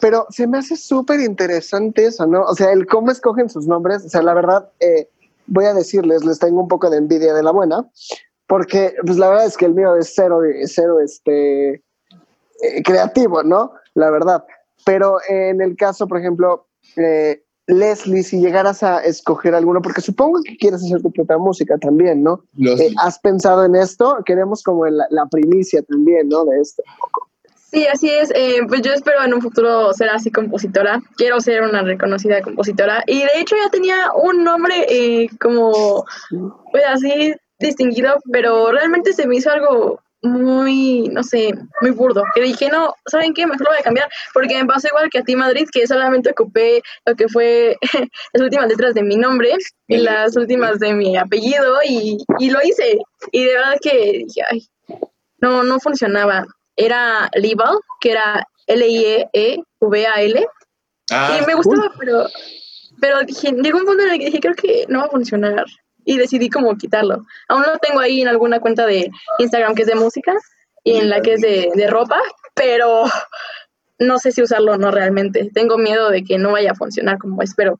Pero 0.00 0.26
se 0.30 0.46
me 0.46 0.58
hace 0.58 0.76
súper 0.76 1.20
interesante 1.20 2.06
eso, 2.06 2.26
¿no? 2.26 2.42
O 2.42 2.54
sea, 2.54 2.72
el 2.72 2.86
cómo 2.86 3.10
escogen 3.10 3.48
sus 3.48 3.66
nombres. 3.66 4.04
O 4.04 4.08
sea, 4.08 4.22
la 4.22 4.34
verdad, 4.34 4.68
eh, 4.80 5.08
voy 5.46 5.64
a 5.66 5.74
decirles, 5.74 6.24
les 6.24 6.38
tengo 6.38 6.60
un 6.60 6.68
poco 6.68 6.90
de 6.90 6.98
envidia 6.98 7.34
de 7.34 7.42
la 7.42 7.50
buena, 7.50 7.88
porque 8.46 8.94
pues 9.04 9.16
la 9.18 9.28
verdad 9.28 9.46
es 9.46 9.56
que 9.56 9.66
el 9.66 9.74
mío 9.74 9.96
es 9.96 10.12
cero, 10.14 10.40
cero 10.66 11.00
este, 11.00 11.74
eh, 11.74 12.82
creativo, 12.84 13.42
¿no? 13.42 13.72
La 13.94 14.10
verdad. 14.10 14.44
Pero 14.84 15.18
en 15.28 15.60
el 15.60 15.76
caso, 15.76 16.06
por 16.06 16.18
ejemplo, 16.18 16.66
eh, 16.96 17.42
Leslie, 17.66 18.22
si 18.22 18.38
llegaras 18.40 18.82
a 18.82 18.98
escoger 18.98 19.54
alguno, 19.54 19.80
porque 19.80 20.02
supongo 20.02 20.40
que 20.42 20.56
quieres 20.56 20.84
hacer 20.84 21.00
tu 21.00 21.10
propia 21.10 21.38
música 21.38 21.78
también, 21.78 22.22
¿no? 22.22 22.44
Eh, 22.58 22.92
¿Has 23.00 23.18
pensado 23.18 23.64
en 23.64 23.74
esto? 23.74 24.18
Queremos 24.26 24.62
como 24.62 24.84
la, 24.86 25.06
la, 25.10 25.26
primicia 25.26 25.82
también, 25.82 26.28
¿no? 26.28 26.44
De 26.44 26.60
esto. 26.60 26.82
Sí, 27.74 27.88
así 27.88 28.08
es. 28.08 28.30
Eh, 28.36 28.60
pues 28.68 28.82
yo 28.82 28.92
espero 28.92 29.24
en 29.24 29.34
un 29.34 29.42
futuro 29.42 29.92
ser 29.94 30.08
así 30.10 30.30
compositora. 30.30 31.02
Quiero 31.16 31.40
ser 31.40 31.62
una 31.62 31.82
reconocida 31.82 32.40
compositora. 32.40 33.02
Y 33.04 33.18
de 33.18 33.40
hecho 33.40 33.56
ya 33.56 33.68
tenía 33.68 34.12
un 34.14 34.44
nombre 34.44 34.86
eh, 34.88 35.28
como, 35.40 36.04
pues 36.70 36.84
así 36.86 37.34
distinguido, 37.58 38.20
pero 38.30 38.70
realmente 38.70 39.12
se 39.12 39.26
me 39.26 39.36
hizo 39.36 39.50
algo 39.50 40.00
muy, 40.22 41.08
no 41.08 41.24
sé, 41.24 41.52
muy 41.80 41.90
burdo. 41.90 42.22
Que 42.36 42.42
dije, 42.42 42.68
no, 42.68 42.94
¿saben 43.06 43.34
qué? 43.34 43.44
Mejor 43.44 43.62
lo 43.62 43.70
voy 43.70 43.80
a 43.80 43.82
cambiar. 43.82 44.08
Porque 44.32 44.56
me 44.56 44.66
pasó 44.66 44.86
igual 44.86 45.10
que 45.10 45.18
a 45.18 45.24
ti, 45.24 45.34
Madrid, 45.34 45.66
que 45.72 45.84
solamente 45.88 46.30
ocupé 46.30 46.80
lo 47.06 47.16
que 47.16 47.26
fue 47.26 47.76
las 48.34 48.40
últimas 48.40 48.68
letras 48.68 48.94
de 48.94 49.02
mi 49.02 49.16
nombre 49.16 49.50
y 49.88 49.96
las 49.96 50.36
últimas 50.36 50.78
de 50.78 50.94
mi 50.94 51.16
apellido 51.16 51.78
y, 51.84 52.18
y 52.38 52.50
lo 52.50 52.60
hice. 52.62 52.98
Y 53.32 53.46
de 53.46 53.52
verdad 53.52 53.78
que 53.82 54.24
dije, 54.26 54.42
ay, 54.48 54.64
no, 55.40 55.64
no 55.64 55.80
funcionaba 55.80 56.46
era 56.76 57.30
Lival, 57.34 57.78
que 58.00 58.12
era 58.12 58.46
L-I-E-V-A-L. 58.66 60.46
Ah, 61.10 61.38
y 61.40 61.46
me 61.46 61.54
gustaba, 61.54 61.88
cool. 61.88 61.96
pero, 61.98 62.26
pero 63.00 63.20
dije, 63.24 63.52
llegó 63.52 63.78
un 63.78 63.86
punto 63.86 64.02
en 64.02 64.10
el 64.10 64.18
que 64.18 64.26
dije, 64.26 64.40
creo 64.40 64.54
que 64.54 64.84
no 64.88 65.00
va 65.00 65.06
a 65.06 65.10
funcionar. 65.10 65.66
Y 66.04 66.18
decidí 66.18 66.50
como 66.50 66.76
quitarlo. 66.76 67.24
Aún 67.48 67.62
lo 67.62 67.78
tengo 67.78 68.00
ahí 68.00 68.20
en 68.20 68.28
alguna 68.28 68.60
cuenta 68.60 68.86
de 68.86 69.10
Instagram 69.38 69.74
que 69.74 69.82
es 69.82 69.88
de 69.88 69.94
música 69.94 70.34
y 70.82 70.96
en 70.96 71.08
la 71.08 71.20
que 71.22 71.34
es 71.34 71.40
de, 71.40 71.70
de 71.74 71.86
ropa, 71.86 72.20
pero 72.54 73.04
no 73.98 74.18
sé 74.18 74.32
si 74.32 74.42
usarlo 74.42 74.72
o 74.72 74.78
no 74.78 74.90
realmente. 74.90 75.50
Tengo 75.54 75.78
miedo 75.78 76.10
de 76.10 76.24
que 76.24 76.38
no 76.38 76.52
vaya 76.52 76.72
a 76.72 76.74
funcionar 76.74 77.18
como 77.18 77.42
espero. 77.42 77.78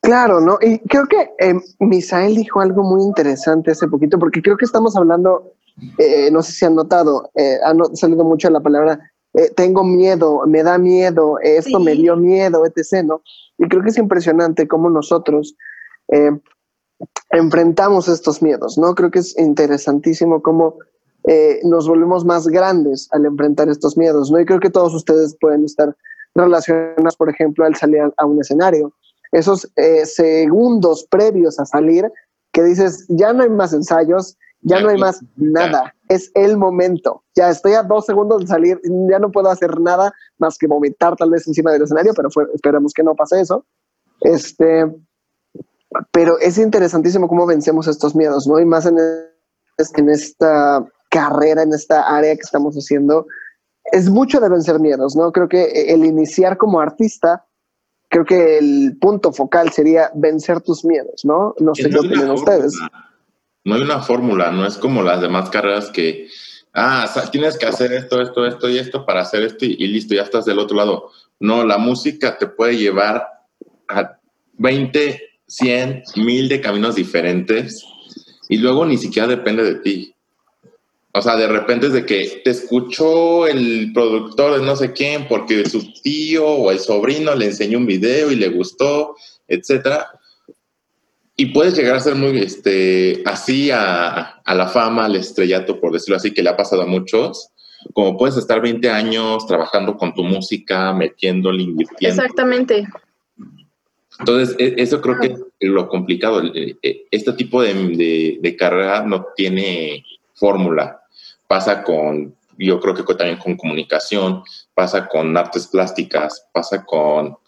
Claro, 0.00 0.40
¿no? 0.40 0.58
Y 0.60 0.78
creo 0.80 1.06
que 1.06 1.30
eh, 1.38 1.54
Misael 1.78 2.34
dijo 2.34 2.60
algo 2.60 2.82
muy 2.82 3.02
interesante 3.02 3.72
hace 3.72 3.88
poquito, 3.88 4.18
porque 4.18 4.40
creo 4.40 4.56
que 4.56 4.64
estamos 4.64 4.96
hablando 4.96 5.52
eh, 5.98 6.30
no 6.30 6.42
sé 6.42 6.52
si 6.52 6.64
han 6.64 6.74
notado, 6.74 7.30
eh, 7.34 7.58
ha 7.64 7.74
salido 7.94 8.24
mucho 8.24 8.50
la 8.50 8.60
palabra, 8.60 9.12
eh, 9.34 9.50
tengo 9.54 9.84
miedo, 9.84 10.42
me 10.46 10.62
da 10.62 10.78
miedo, 10.78 11.38
esto 11.42 11.78
sí. 11.78 11.84
me 11.84 11.94
dio 11.94 12.16
miedo, 12.16 12.64
etc. 12.66 13.04
¿no? 13.04 13.22
Y 13.58 13.68
creo 13.68 13.82
que 13.82 13.90
es 13.90 13.98
impresionante 13.98 14.66
cómo 14.66 14.90
nosotros 14.90 15.56
eh, 16.08 16.32
enfrentamos 17.30 18.08
estos 18.08 18.42
miedos, 18.42 18.76
¿no? 18.76 18.94
Creo 18.94 19.10
que 19.10 19.20
es 19.20 19.38
interesantísimo 19.38 20.42
cómo 20.42 20.76
nos 21.64 21.86
volvemos 21.86 22.24
más 22.24 22.48
grandes 22.48 23.06
al 23.12 23.26
enfrentar 23.26 23.68
estos 23.68 23.96
miedos, 23.96 24.30
¿no? 24.30 24.40
Y 24.40 24.46
creo 24.46 24.58
que 24.58 24.70
todos 24.70 24.94
ustedes 24.94 25.36
pueden 25.38 25.64
estar 25.64 25.94
relacionados, 26.34 27.14
por 27.14 27.28
ejemplo, 27.28 27.66
al 27.66 27.76
salir 27.76 28.00
a 28.16 28.24
un 28.24 28.40
escenario. 28.40 28.94
Esos 29.30 29.70
segundos 30.04 31.06
previos 31.10 31.60
a 31.60 31.66
salir, 31.66 32.10
que 32.52 32.62
dices, 32.62 33.04
ya 33.08 33.34
no 33.34 33.42
hay 33.42 33.50
más 33.50 33.74
ensayos, 33.74 34.38
ya 34.62 34.80
no 34.80 34.90
hay 34.90 34.98
más 34.98 35.20
nada, 35.36 35.94
es 36.08 36.30
el 36.34 36.56
momento. 36.56 37.24
Ya 37.34 37.50
estoy 37.50 37.72
a 37.72 37.82
dos 37.82 38.06
segundos 38.06 38.42
de 38.42 38.46
salir, 38.46 38.80
ya 39.10 39.18
no 39.18 39.30
puedo 39.30 39.48
hacer 39.50 39.80
nada 39.80 40.12
más 40.38 40.58
que 40.58 40.66
vomitar 40.66 41.16
tal 41.16 41.30
vez 41.30 41.46
encima 41.46 41.72
del 41.72 41.82
escenario, 41.82 42.12
pero 42.14 42.30
fue, 42.30 42.44
esperemos 42.54 42.92
que 42.92 43.02
no 43.02 43.14
pase 43.14 43.40
eso. 43.40 43.64
Este, 44.20 44.84
pero 46.12 46.38
es 46.38 46.58
interesantísimo 46.58 47.26
cómo 47.26 47.46
vencemos 47.46 47.88
estos 47.88 48.14
miedos, 48.14 48.46
¿no? 48.46 48.60
Y 48.60 48.66
más 48.66 48.86
en, 48.86 48.98
en 48.98 50.08
esta 50.10 50.84
carrera, 51.10 51.62
en 51.62 51.72
esta 51.72 52.02
área 52.02 52.34
que 52.34 52.42
estamos 52.42 52.76
haciendo, 52.76 53.26
es 53.84 54.10
mucho 54.10 54.40
de 54.40 54.48
vencer 54.48 54.78
miedos, 54.78 55.16
¿no? 55.16 55.32
Creo 55.32 55.48
que 55.48 55.92
el 55.92 56.04
iniciar 56.04 56.58
como 56.58 56.80
artista, 56.80 57.46
creo 58.08 58.24
que 58.24 58.58
el 58.58 58.98
punto 59.00 59.32
focal 59.32 59.72
sería 59.72 60.10
vencer 60.14 60.60
tus 60.60 60.84
miedos, 60.84 61.24
¿no? 61.24 61.54
No 61.58 61.74
sé 61.74 61.88
qué 61.88 61.98
opinan 61.98 62.30
ustedes. 62.30 62.74
No 63.64 63.74
hay 63.74 63.82
una 63.82 64.00
fórmula, 64.00 64.50
no 64.50 64.66
es 64.66 64.76
como 64.76 65.02
las 65.02 65.20
demás 65.20 65.50
carreras 65.50 65.90
que, 65.90 66.28
ah, 66.72 67.08
tienes 67.30 67.58
que 67.58 67.66
hacer 67.66 67.92
esto, 67.92 68.20
esto, 68.22 68.46
esto 68.46 68.68
y 68.68 68.78
esto 68.78 69.04
para 69.04 69.20
hacer 69.20 69.42
esto 69.42 69.66
y, 69.66 69.76
y 69.78 69.86
listo, 69.88 70.14
ya 70.14 70.22
estás 70.22 70.44
del 70.46 70.58
otro 70.58 70.76
lado. 70.76 71.10
No, 71.38 71.64
la 71.64 71.78
música 71.78 72.38
te 72.38 72.46
puede 72.46 72.76
llevar 72.76 73.26
a 73.88 74.18
20, 74.54 75.20
100, 75.46 76.02
1000 76.16 76.48
de 76.48 76.60
caminos 76.60 76.94
diferentes 76.94 77.84
y 78.48 78.58
luego 78.58 78.86
ni 78.86 78.96
siquiera 78.96 79.28
depende 79.28 79.64
de 79.64 79.76
ti. 79.76 80.14
O 81.12 81.20
sea, 81.22 81.36
de 81.36 81.48
repente 81.48 81.88
es 81.88 81.92
de 81.92 82.06
que 82.06 82.40
te 82.44 82.50
escuchó 82.50 83.46
el 83.46 83.92
productor 83.92 84.58
de 84.58 84.64
no 84.64 84.76
sé 84.76 84.92
quién 84.92 85.26
porque 85.26 85.68
su 85.68 85.92
tío 86.02 86.46
o 86.46 86.70
el 86.70 86.78
sobrino 86.78 87.34
le 87.34 87.46
enseñó 87.46 87.78
un 87.78 87.86
video 87.86 88.30
y 88.30 88.36
le 88.36 88.48
gustó, 88.48 89.16
etcétera 89.48 90.19
y 91.40 91.46
puedes 91.46 91.74
llegar 91.74 91.96
a 91.96 92.00
ser 92.00 92.16
muy 92.16 92.38
este, 92.38 93.22
así 93.24 93.70
a, 93.70 94.42
a, 94.44 94.54
la 94.54 94.68
fama, 94.68 95.06
al 95.06 95.16
estrellato, 95.16 95.80
por 95.80 95.90
decirlo 95.90 96.16
así, 96.16 96.34
que 96.34 96.42
le 96.42 96.50
ha 96.50 96.56
pasado 96.56 96.82
a 96.82 96.86
muchos. 96.86 97.48
Como 97.94 98.18
puedes 98.18 98.36
estar 98.36 98.60
20 98.60 98.90
años 98.90 99.46
trabajando 99.46 99.96
con 99.96 100.12
tu 100.12 100.22
música, 100.22 100.92
metiéndole, 100.92 101.62
invirtiendo. 101.62 102.22
Exactamente. 102.22 102.86
Entonces, 104.18 104.54
e, 104.58 104.74
eso 104.76 105.00
creo 105.00 105.18
que 105.18 105.28
es 105.28 105.70
lo 105.70 105.88
complicado. 105.88 106.42
E, 106.44 106.76
este 107.10 107.32
tipo 107.32 107.62
de, 107.62 107.72
de, 107.72 108.38
de 108.42 108.56
carrera 108.56 109.02
no 109.06 109.28
tiene 109.34 110.04
fórmula. 110.34 111.00
Pasa 111.48 111.82
con, 111.82 112.36
yo 112.58 112.78
creo 112.80 112.94
que 112.94 113.14
también 113.14 113.38
con 113.38 113.56
comunicación, 113.56 114.42
pasa 114.74 115.08
con 115.08 115.34
artes 115.38 115.68
plásticas, 115.68 116.46
pasa 116.52 116.84
con 116.84 117.38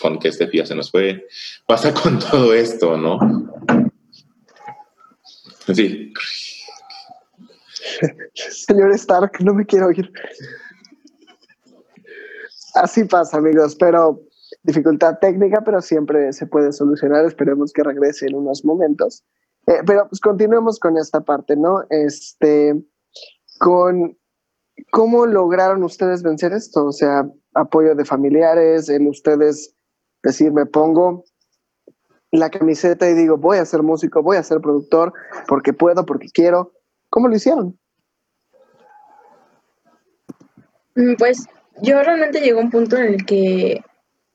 con 0.00 0.18
que 0.18 0.28
este 0.28 0.48
ya 0.52 0.66
se 0.66 0.74
nos 0.74 0.90
fue. 0.90 1.26
Pasa 1.66 1.92
con 1.94 2.18
todo 2.30 2.54
esto, 2.54 2.96
¿no? 2.96 3.18
Sí. 5.74 6.12
Señor 8.34 8.92
Stark, 8.94 9.40
no 9.40 9.54
me 9.54 9.64
quiero 9.64 9.90
ir. 9.92 10.10
Así 12.74 13.04
pasa, 13.04 13.36
amigos, 13.36 13.76
pero 13.76 14.22
dificultad 14.62 15.18
técnica, 15.20 15.62
pero 15.64 15.80
siempre 15.80 16.32
se 16.32 16.46
puede 16.46 16.72
solucionar. 16.72 17.24
Esperemos 17.24 17.72
que 17.72 17.82
regrese 17.82 18.26
en 18.26 18.36
unos 18.36 18.64
momentos. 18.64 19.24
Eh, 19.66 19.82
pero 19.86 20.08
pues 20.08 20.20
continuemos 20.20 20.78
con 20.78 20.96
esta 20.96 21.20
parte, 21.20 21.56
¿no? 21.56 21.84
Este, 21.90 22.74
con 23.58 24.16
cómo 24.90 25.26
lograron 25.26 25.84
ustedes 25.84 26.22
vencer 26.22 26.52
esto, 26.52 26.86
o 26.86 26.92
sea, 26.92 27.28
apoyo 27.54 27.94
de 27.94 28.04
familiares, 28.04 28.88
el 28.88 29.06
ustedes 29.08 29.74
decir, 30.22 30.52
me 30.52 30.66
pongo 30.66 31.24
la 32.30 32.48
camiseta 32.50 33.08
y 33.10 33.14
digo, 33.14 33.36
voy 33.36 33.58
a 33.58 33.64
ser 33.64 33.82
músico, 33.82 34.22
voy 34.22 34.38
a 34.38 34.42
ser 34.42 34.60
productor, 34.60 35.12
porque 35.48 35.72
puedo, 35.72 36.06
porque 36.06 36.28
quiero. 36.32 36.72
¿Cómo 37.10 37.28
lo 37.28 37.36
hicieron? 37.36 37.78
Mm, 40.94 41.14
Pues 41.18 41.46
yo 41.82 42.02
realmente 42.02 42.40
llegó 42.40 42.60
un 42.60 42.70
punto 42.70 42.96
en 42.96 43.14
el 43.14 43.26
que 43.26 43.82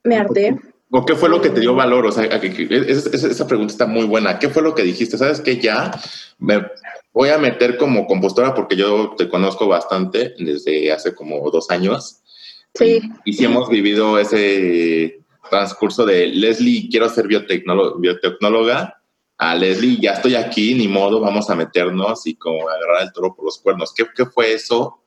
me 0.04 0.16
harté. 0.16 0.58
¿O 0.90 1.04
qué 1.04 1.14
fue 1.14 1.28
lo 1.28 1.42
que 1.42 1.50
te 1.50 1.60
dio 1.60 1.74
valor? 1.74 2.06
O 2.06 2.12
sea, 2.12 2.24
a 2.34 2.40
que- 2.40 2.52
que- 2.52 2.68
esa, 2.90 3.46
pregunta 3.46 3.72
está 3.72 3.86
muy 3.86 4.06
buena. 4.06 4.38
¿Qué 4.38 4.48
fue 4.48 4.62
lo 4.62 4.74
que 4.74 4.82
dijiste? 4.82 5.18
¿Sabes 5.18 5.40
que 5.40 5.58
Ya 5.58 5.90
me 6.38 6.66
voy 7.12 7.28
a 7.28 7.38
meter 7.38 7.76
como 7.76 8.06
compositora 8.06 8.54
porque 8.54 8.76
yo 8.76 9.14
te 9.16 9.28
conozco 9.28 9.68
bastante 9.68 10.34
desde 10.38 10.90
hace 10.92 11.14
como 11.14 11.50
dos 11.50 11.70
años. 11.70 12.22
Sí. 12.78 13.00
Y, 13.24 13.30
y 13.30 13.32
sí 13.34 13.44
hemos 13.44 13.68
vivido 13.68 14.18
ese 14.18 15.20
transcurso 15.50 16.04
de 16.04 16.26
Leslie, 16.26 16.88
quiero 16.90 17.08
ser 17.08 17.26
biotecnóloga, 17.26 18.94
a 19.38 19.54
Leslie, 19.54 19.98
ya 20.00 20.12
estoy 20.12 20.34
aquí, 20.34 20.74
ni 20.74 20.88
modo, 20.88 21.20
vamos 21.20 21.48
a 21.48 21.54
meternos 21.54 22.26
y 22.26 22.34
como 22.34 22.68
agarrar 22.68 23.02
el 23.02 23.12
toro 23.12 23.34
por 23.34 23.44
los 23.44 23.58
cuernos. 23.58 23.94
¿Qué, 23.94 24.04
qué 24.14 24.26
fue 24.26 24.52
eso 24.52 25.00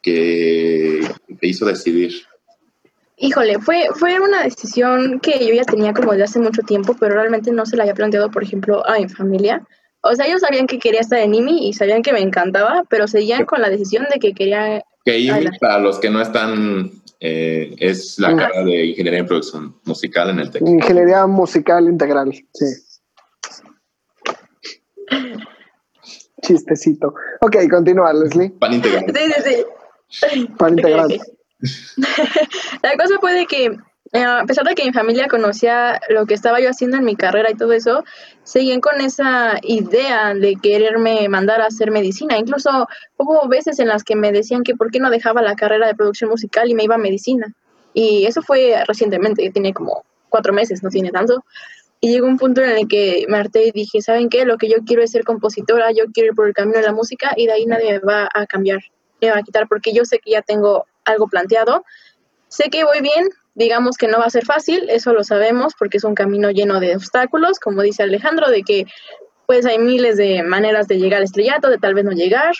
que 0.00 1.00
te 1.40 1.46
hizo 1.48 1.66
decidir? 1.66 2.12
Híjole, 3.16 3.58
fue, 3.58 3.88
fue 3.94 4.20
una 4.20 4.44
decisión 4.44 5.18
que 5.20 5.44
yo 5.44 5.54
ya 5.54 5.64
tenía 5.64 5.92
como 5.92 6.12
desde 6.12 6.24
hace 6.24 6.38
mucho 6.38 6.62
tiempo, 6.62 6.96
pero 6.98 7.14
realmente 7.14 7.50
no 7.50 7.66
se 7.66 7.76
la 7.76 7.82
había 7.82 7.94
planteado, 7.94 8.30
por 8.30 8.44
ejemplo, 8.44 8.86
a 8.88 8.98
mi 8.98 9.08
familia. 9.08 9.66
O 10.02 10.14
sea, 10.14 10.26
ellos 10.26 10.42
sabían 10.42 10.66
que 10.66 10.78
quería 10.78 11.00
estar 11.00 11.18
en 11.18 11.34
IMI 11.34 11.68
y 11.68 11.72
sabían 11.72 12.02
que 12.02 12.12
me 12.12 12.20
encantaba, 12.20 12.84
pero 12.88 13.08
seguían 13.08 13.44
con 13.44 13.60
la 13.60 13.70
decisión 13.70 14.06
de 14.12 14.20
que 14.20 14.34
quería... 14.34 14.84
Que 15.04 15.18
IMI, 15.18 15.46
para 15.60 15.78
los 15.78 15.98
que 15.98 16.10
no 16.10 16.20
están, 16.20 16.92
eh, 17.26 17.74
es 17.78 18.18
la 18.18 18.36
carrera 18.36 18.64
de 18.64 18.84
Ingeniería 18.84 19.20
en 19.20 19.26
Producción 19.26 19.74
Musical 19.84 20.28
en 20.28 20.40
el 20.40 20.50
TEC. 20.50 20.60
Ingeniería 20.68 21.26
musical 21.26 21.88
integral, 21.88 22.34
sí. 22.52 22.66
Chistecito. 26.42 27.14
Ok, 27.40 27.56
continúa, 27.70 28.12
Leslie. 28.12 28.50
Pan 28.50 28.74
integral. 28.74 29.06
Sí, 29.06 29.32
sí, 29.42 29.64
sí. 30.08 30.48
Ok, 30.58 30.68
integral. 30.68 31.18
La 32.82 32.96
cosa 32.98 33.14
fue 33.18 33.32
de 33.32 33.46
que, 33.46 33.74
eh, 34.14 34.22
a 34.22 34.44
pesar 34.46 34.64
de 34.64 34.76
que 34.76 34.84
mi 34.84 34.92
familia 34.92 35.26
conocía 35.26 36.00
lo 36.08 36.24
que 36.24 36.34
estaba 36.34 36.60
yo 36.60 36.70
haciendo 36.70 36.96
en 36.96 37.04
mi 37.04 37.16
carrera 37.16 37.50
y 37.50 37.56
todo 37.56 37.72
eso, 37.72 38.04
seguían 38.44 38.80
con 38.80 39.00
esa 39.00 39.58
idea 39.62 40.34
de 40.34 40.54
quererme 40.54 41.28
mandar 41.28 41.60
a 41.60 41.66
hacer 41.66 41.90
medicina. 41.90 42.38
Incluso 42.38 42.86
hubo 43.16 43.48
veces 43.48 43.80
en 43.80 43.88
las 43.88 44.04
que 44.04 44.14
me 44.14 44.30
decían 44.30 44.62
que 44.62 44.76
por 44.76 44.92
qué 44.92 45.00
no 45.00 45.10
dejaba 45.10 45.42
la 45.42 45.56
carrera 45.56 45.88
de 45.88 45.96
producción 45.96 46.30
musical 46.30 46.70
y 46.70 46.76
me 46.76 46.84
iba 46.84 46.94
a 46.94 46.98
medicina. 46.98 47.52
Y 47.92 48.24
eso 48.26 48.40
fue 48.40 48.84
recientemente, 48.86 49.50
tiene 49.50 49.74
como 49.74 50.04
cuatro 50.28 50.52
meses, 50.52 50.84
no 50.84 50.90
tiene 50.90 51.10
tanto. 51.10 51.44
Y 51.98 52.12
llegó 52.12 52.28
un 52.28 52.38
punto 52.38 52.62
en 52.62 52.70
el 52.70 52.86
que 52.86 53.24
me 53.28 53.38
harté 53.38 53.66
y 53.66 53.72
dije, 53.72 54.00
¿saben 54.00 54.28
qué? 54.28 54.44
Lo 54.44 54.58
que 54.58 54.68
yo 54.68 54.76
quiero 54.86 55.02
es 55.02 55.10
ser 55.10 55.24
compositora, 55.24 55.90
yo 55.90 56.04
quiero 56.12 56.28
ir 56.28 56.34
por 56.36 56.46
el 56.46 56.54
camino 56.54 56.78
de 56.78 56.86
la 56.86 56.92
música 56.92 57.32
y 57.36 57.46
de 57.46 57.52
ahí 57.52 57.66
nadie 57.66 57.94
me 57.94 57.98
va 57.98 58.28
a 58.32 58.46
cambiar, 58.46 58.78
me 59.20 59.32
va 59.32 59.38
a 59.38 59.42
quitar, 59.42 59.66
porque 59.66 59.92
yo 59.92 60.04
sé 60.04 60.20
que 60.20 60.30
ya 60.30 60.42
tengo 60.42 60.86
algo 61.04 61.26
planteado. 61.26 61.84
Sé 62.46 62.70
que 62.70 62.84
voy 62.84 63.00
bien, 63.00 63.28
digamos 63.54 63.96
que 63.96 64.08
no 64.08 64.18
va 64.18 64.26
a 64.26 64.30
ser 64.30 64.44
fácil, 64.44 64.88
eso 64.90 65.12
lo 65.12 65.24
sabemos, 65.24 65.74
porque 65.78 65.98
es 65.98 66.04
un 66.04 66.14
camino 66.14 66.50
lleno 66.50 66.80
de 66.80 66.96
obstáculos, 66.96 67.58
como 67.58 67.82
dice 67.82 68.02
Alejandro, 68.02 68.50
de 68.50 68.62
que 68.62 68.86
pues 69.46 69.66
hay 69.66 69.78
miles 69.78 70.16
de 70.16 70.42
maneras 70.42 70.88
de 70.88 70.98
llegar 70.98 71.18
al 71.18 71.24
estrellato, 71.24 71.68
de 71.68 71.78
tal 71.78 71.94
vez 71.94 72.04
no 72.04 72.12
llegar. 72.12 72.54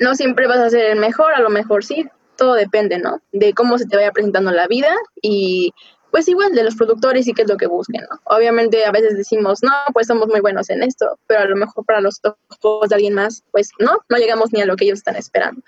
No 0.00 0.14
siempre 0.14 0.46
vas 0.46 0.58
a 0.58 0.70
ser 0.70 0.92
el 0.92 0.98
mejor, 0.98 1.34
a 1.34 1.40
lo 1.40 1.50
mejor 1.50 1.84
sí, 1.84 2.06
todo 2.36 2.54
depende, 2.54 2.98
¿no? 2.98 3.20
De 3.32 3.52
cómo 3.52 3.78
se 3.78 3.86
te 3.86 3.96
vaya 3.96 4.12
presentando 4.12 4.50
la 4.50 4.66
vida 4.66 4.94
y 5.20 5.72
pues 6.10 6.28
igual 6.28 6.54
de 6.54 6.62
los 6.62 6.76
productores 6.76 7.26
y 7.26 7.32
qué 7.32 7.42
es 7.42 7.48
lo 7.48 7.56
que 7.56 7.66
busquen, 7.66 8.02
¿no? 8.08 8.20
Obviamente 8.24 8.84
a 8.84 8.92
veces 8.92 9.16
decimos, 9.16 9.64
no, 9.64 9.72
pues 9.92 10.06
somos 10.06 10.28
muy 10.28 10.40
buenos 10.40 10.70
en 10.70 10.82
esto, 10.84 11.18
pero 11.26 11.40
a 11.40 11.46
lo 11.46 11.56
mejor 11.56 11.84
para 11.84 12.00
los 12.00 12.20
ojos 12.60 12.88
de 12.88 12.94
alguien 12.94 13.14
más, 13.14 13.42
pues 13.50 13.70
no, 13.80 13.98
no 14.08 14.16
llegamos 14.16 14.52
ni 14.52 14.62
a 14.62 14.66
lo 14.66 14.76
que 14.76 14.84
ellos 14.84 14.98
están 14.98 15.16
esperando. 15.16 15.60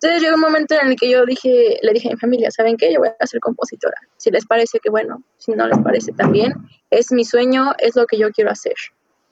Entonces 0.00 0.22
llegó 0.22 0.34
un 0.34 0.42
momento 0.42 0.74
en 0.74 0.88
el 0.88 0.96
que 0.96 1.10
yo 1.10 1.24
dije, 1.24 1.78
le 1.82 1.92
dije 1.92 2.08
a 2.08 2.12
mi 2.12 2.16
familia, 2.18 2.50
¿saben 2.50 2.76
qué? 2.76 2.92
Yo 2.92 3.00
voy 3.00 3.08
a 3.18 3.26
ser 3.26 3.40
compositora. 3.40 3.96
Si 4.18 4.30
les 4.30 4.44
parece 4.46 4.78
que 4.78 4.90
bueno, 4.90 5.22
si 5.38 5.52
no 5.52 5.66
les 5.66 5.78
parece 5.78 6.12
también, 6.12 6.52
es 6.90 7.10
mi 7.12 7.24
sueño, 7.24 7.72
es 7.78 7.96
lo 7.96 8.06
que 8.06 8.18
yo 8.18 8.30
quiero 8.30 8.50
hacer. 8.50 8.74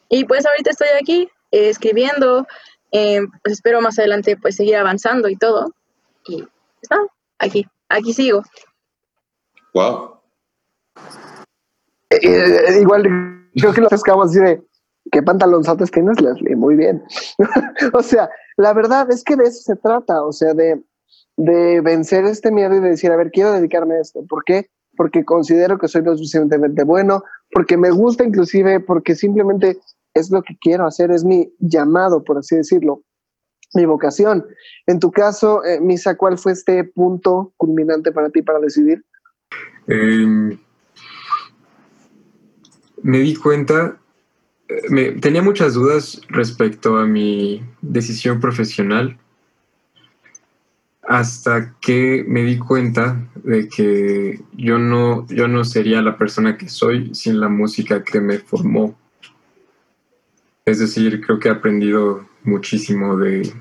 Y 0.08 0.24
pues 0.24 0.46
ahorita 0.46 0.70
estoy 0.70 0.88
aquí 1.00 1.28
eh, 1.50 1.68
escribiendo, 1.68 2.46
eh, 2.92 3.20
pues 3.42 3.54
espero 3.54 3.80
más 3.80 3.98
adelante 3.98 4.36
pues 4.36 4.56
seguir 4.56 4.76
avanzando 4.76 5.28
y 5.28 5.36
todo. 5.36 5.72
Y 6.26 6.38
pues 6.38 6.90
nada, 6.90 7.06
aquí, 7.38 7.66
aquí 7.88 8.12
sigo. 8.14 8.42
Wow. 9.74 10.20
Eh, 12.10 12.20
eh, 12.22 12.80
igual 12.80 13.02
creo 13.54 13.72
que 13.72 13.80
lo 13.80 13.88
pescamos 13.88 14.30
así 14.30 14.38
de 14.38 14.62
¿qué 15.10 15.22
pantalonzotes 15.22 15.90
tienes, 15.90 16.20
Leslie? 16.20 16.56
Muy 16.56 16.76
bien. 16.76 17.02
o 17.92 18.02
sea, 18.02 18.28
la 18.56 18.72
verdad 18.72 19.10
es 19.10 19.24
que 19.24 19.36
de 19.36 19.44
eso 19.44 19.60
se 19.62 19.76
trata, 19.76 20.22
o 20.22 20.32
sea, 20.32 20.54
de, 20.54 20.82
de 21.36 21.80
vencer 21.80 22.24
este 22.24 22.50
miedo 22.50 22.74
y 22.74 22.80
de 22.80 22.90
decir, 22.90 23.10
a 23.10 23.16
ver, 23.16 23.30
quiero 23.30 23.52
dedicarme 23.52 23.96
a 23.96 24.00
esto. 24.00 24.24
¿Por 24.28 24.44
qué? 24.44 24.68
Porque 24.96 25.24
considero 25.24 25.78
que 25.78 25.88
soy 25.88 26.02
lo 26.02 26.16
suficientemente 26.16 26.84
bueno, 26.84 27.24
porque 27.50 27.76
me 27.76 27.90
gusta 27.90 28.24
inclusive, 28.24 28.80
porque 28.80 29.14
simplemente 29.14 29.78
es 30.14 30.30
lo 30.30 30.42
que 30.42 30.56
quiero 30.60 30.86
hacer, 30.86 31.10
es 31.10 31.24
mi 31.24 31.52
llamado, 31.58 32.22
por 32.22 32.38
así 32.38 32.56
decirlo, 32.56 33.02
mi 33.74 33.84
vocación. 33.86 34.46
En 34.86 35.00
tu 35.00 35.10
caso, 35.10 35.64
eh, 35.64 35.80
Misa, 35.80 36.16
¿cuál 36.16 36.38
fue 36.38 36.52
este 36.52 36.84
punto 36.84 37.52
culminante 37.56 38.12
para 38.12 38.30
ti 38.30 38.42
para 38.42 38.60
decidir? 38.60 39.04
Eh, 39.88 40.56
me 43.02 43.18
di 43.18 43.34
cuenta, 43.34 43.98
me, 44.88 45.12
tenía 45.12 45.42
muchas 45.42 45.74
dudas 45.74 46.20
respecto 46.28 46.98
a 46.98 47.06
mi 47.06 47.62
decisión 47.82 48.40
profesional 48.40 49.18
hasta 51.06 51.74
que 51.80 52.24
me 52.26 52.42
di 52.42 52.58
cuenta 52.58 53.28
de 53.42 53.68
que 53.68 54.40
yo 54.56 54.78
no, 54.78 55.26
yo 55.28 55.48
no 55.48 55.64
sería 55.64 56.00
la 56.00 56.16
persona 56.16 56.56
que 56.56 56.68
soy 56.68 57.14
sin 57.14 57.40
la 57.40 57.48
música 57.48 58.02
que 58.02 58.20
me 58.20 58.38
formó. 58.38 58.98
Es 60.64 60.78
decir, 60.78 61.20
creo 61.20 61.38
que 61.38 61.48
he 61.48 61.52
aprendido 61.52 62.26
muchísimo 62.42 63.16
de, 63.18 63.52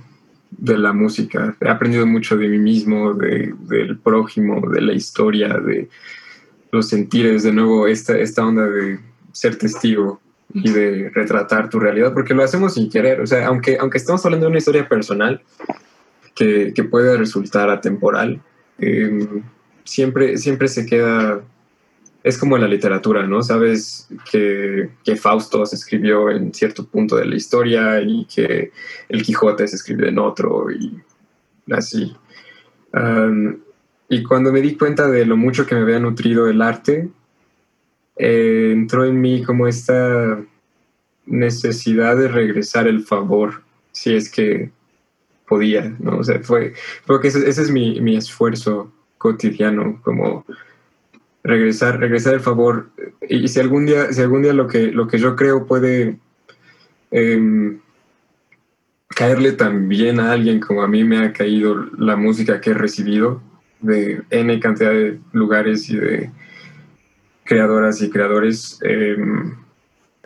de 0.51 0.78
la 0.78 0.93
música. 0.93 1.57
He 1.59 1.68
aprendido 1.68 2.05
mucho 2.05 2.38
de 2.38 2.47
mí 2.47 2.59
mismo, 2.59 3.14
de, 3.14 3.53
del 3.59 3.97
prójimo, 3.97 4.61
de 4.70 4.82
la 4.82 4.93
historia, 4.93 5.49
de 5.57 5.89
los 6.72 6.88
sentires, 6.88 7.43
de 7.43 7.51
nuevo, 7.51 7.88
esta, 7.88 8.18
esta 8.18 8.45
onda 8.45 8.70
de 8.70 8.99
ser 9.34 9.57
testigo 9.57 10.22
y 10.54 10.70
de 10.72 11.10
retratar 11.14 11.70
tu 11.70 11.80
realidad, 11.80 12.14
porque 12.14 12.34
lo 12.34 12.43
hacemos 12.43 12.76
sin 12.76 12.89
querer. 12.89 13.22
O 13.22 13.28
sea, 13.28 13.47
aunque, 13.47 13.78
aunque 13.80 13.97
estamos 13.97 14.24
hablando 14.26 14.45
de 14.45 14.51
una 14.51 14.60
historia 14.60 14.88
personal 14.88 15.41
que, 16.36 16.74
que 16.76 16.84
puede 16.84 17.18
resultar 17.18 17.70
atemporal, 17.70 18.41
eh, 18.80 19.28
siempre, 19.84 20.38
siempre 20.38 20.68
se 20.68 20.86
queda... 20.86 21.41
Es 22.24 22.38
como 22.38 22.56
en 22.56 22.62
la 22.62 22.70
literatura, 22.70 23.28
¿no? 23.28 23.43
Sabes 23.43 24.08
que, 24.32 24.91
que 25.04 25.18
Fausto 25.18 25.66
se 25.66 25.76
escribió 25.76 26.30
en 26.30 26.54
cierto 26.54 26.86
punto 26.86 27.18
de 27.18 27.26
la 27.26 27.36
historia 27.36 27.99
y 28.01 28.26
que 28.34 28.72
el 29.10 29.24
Quijote 29.24 29.68
se 29.68 29.76
escribió 29.76 30.08
en 30.08 30.18
otro 30.20 30.72
y 30.72 31.01
así. 31.70 32.16
Um, 32.93 33.58
y 34.08 34.24
cuando 34.24 34.54
me 34.54 34.62
di 34.62 34.78
cuenta 34.78 35.10
de 35.10 35.26
lo 35.26 35.36
mucho 35.36 35.66
que 35.66 35.76
me 35.76 35.82
había 35.82 35.99
nutrido 35.99 36.47
el 36.47 36.62
arte, 36.62 37.10
eh, 38.18 38.72
entró 38.72 39.05
en 39.05 39.20
mí 39.20 39.43
como 39.43 39.68
esta 39.68 40.39
necesidad 41.26 42.18
de 42.18 42.28
regresar 42.28 42.88
el 42.88 43.03
favor, 43.03 43.64
si 43.91 44.16
es 44.16 44.30
que 44.30 44.72
podía, 45.47 45.95
¿no? 45.99 46.18
O 46.18 46.24
sea, 46.24 46.39
fue, 46.41 46.74
porque 47.05 47.30
ese, 47.30 47.47
ese 47.49 47.61
es 47.64 47.72
mi, 47.72 48.01
mi, 48.01 48.16
esfuerzo 48.16 48.91
cotidiano, 49.18 50.01
como 50.03 50.45
regresar, 51.43 51.99
regresar 51.99 52.34
el 52.36 52.39
favor. 52.39 52.89
Y, 53.28 53.47
si 53.47 53.59
algún 53.59 53.86
día, 53.86 54.11
si 54.11 54.22
algún 54.22 54.41
día 54.41 54.53
lo 54.53 54.68
que, 54.68 54.91
lo 54.91 55.07
que 55.07 55.18
yo 55.18 55.36
creo 55.36 55.66
puede 55.66 56.18
eh, 57.11 57.78
caerle 59.09 59.51
tan 59.53 59.88
bien 59.88 60.20
a 60.20 60.32
alguien 60.32 60.59
como 60.59 60.82
a 60.82 60.88
mí 60.88 61.03
me 61.03 61.20
ha 61.20 61.34
caído 61.34 61.76
la 61.97 62.16
música 62.16 62.59
que 62.59 62.72
he 62.72 62.74
recibido 62.74 63.41
de 63.82 64.24
N 64.30 64.59
cantidad 64.59 64.91
de 64.91 65.20
lugares 65.34 65.89
y 65.89 65.97
de 65.97 66.32
creadoras 67.43 68.01
y 68.01 68.09
creadores, 68.09 68.79
eh, 68.83 69.15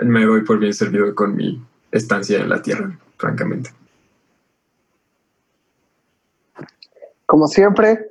me 0.01 0.26
doy 0.26 0.41
por 0.41 0.59
bien 0.59 0.74
servido 0.74 1.13
con 1.15 1.36
mi 1.36 1.61
estancia 1.91 2.39
en 2.39 2.49
la 2.49 2.61
Tierra, 2.61 2.97
francamente. 3.18 3.72
Como 7.26 7.47
siempre, 7.47 8.07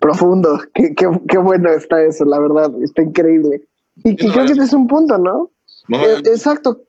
profundo. 0.00 0.60
Qué, 0.74 0.94
qué, 0.94 1.08
qué, 1.28 1.38
bueno 1.38 1.70
está 1.70 2.02
eso, 2.02 2.24
la 2.24 2.38
verdad. 2.40 2.70
Está 2.82 3.02
increíble. 3.02 3.62
Y, 4.02 4.10
y 4.10 4.16
creo 4.16 4.46
que 4.46 4.52
ese 4.52 4.64
es 4.64 4.72
un 4.72 4.88
punto, 4.88 5.18
¿no? 5.18 5.50
no 5.88 6.00
eh, 6.00 6.18
exacto. 6.24 6.82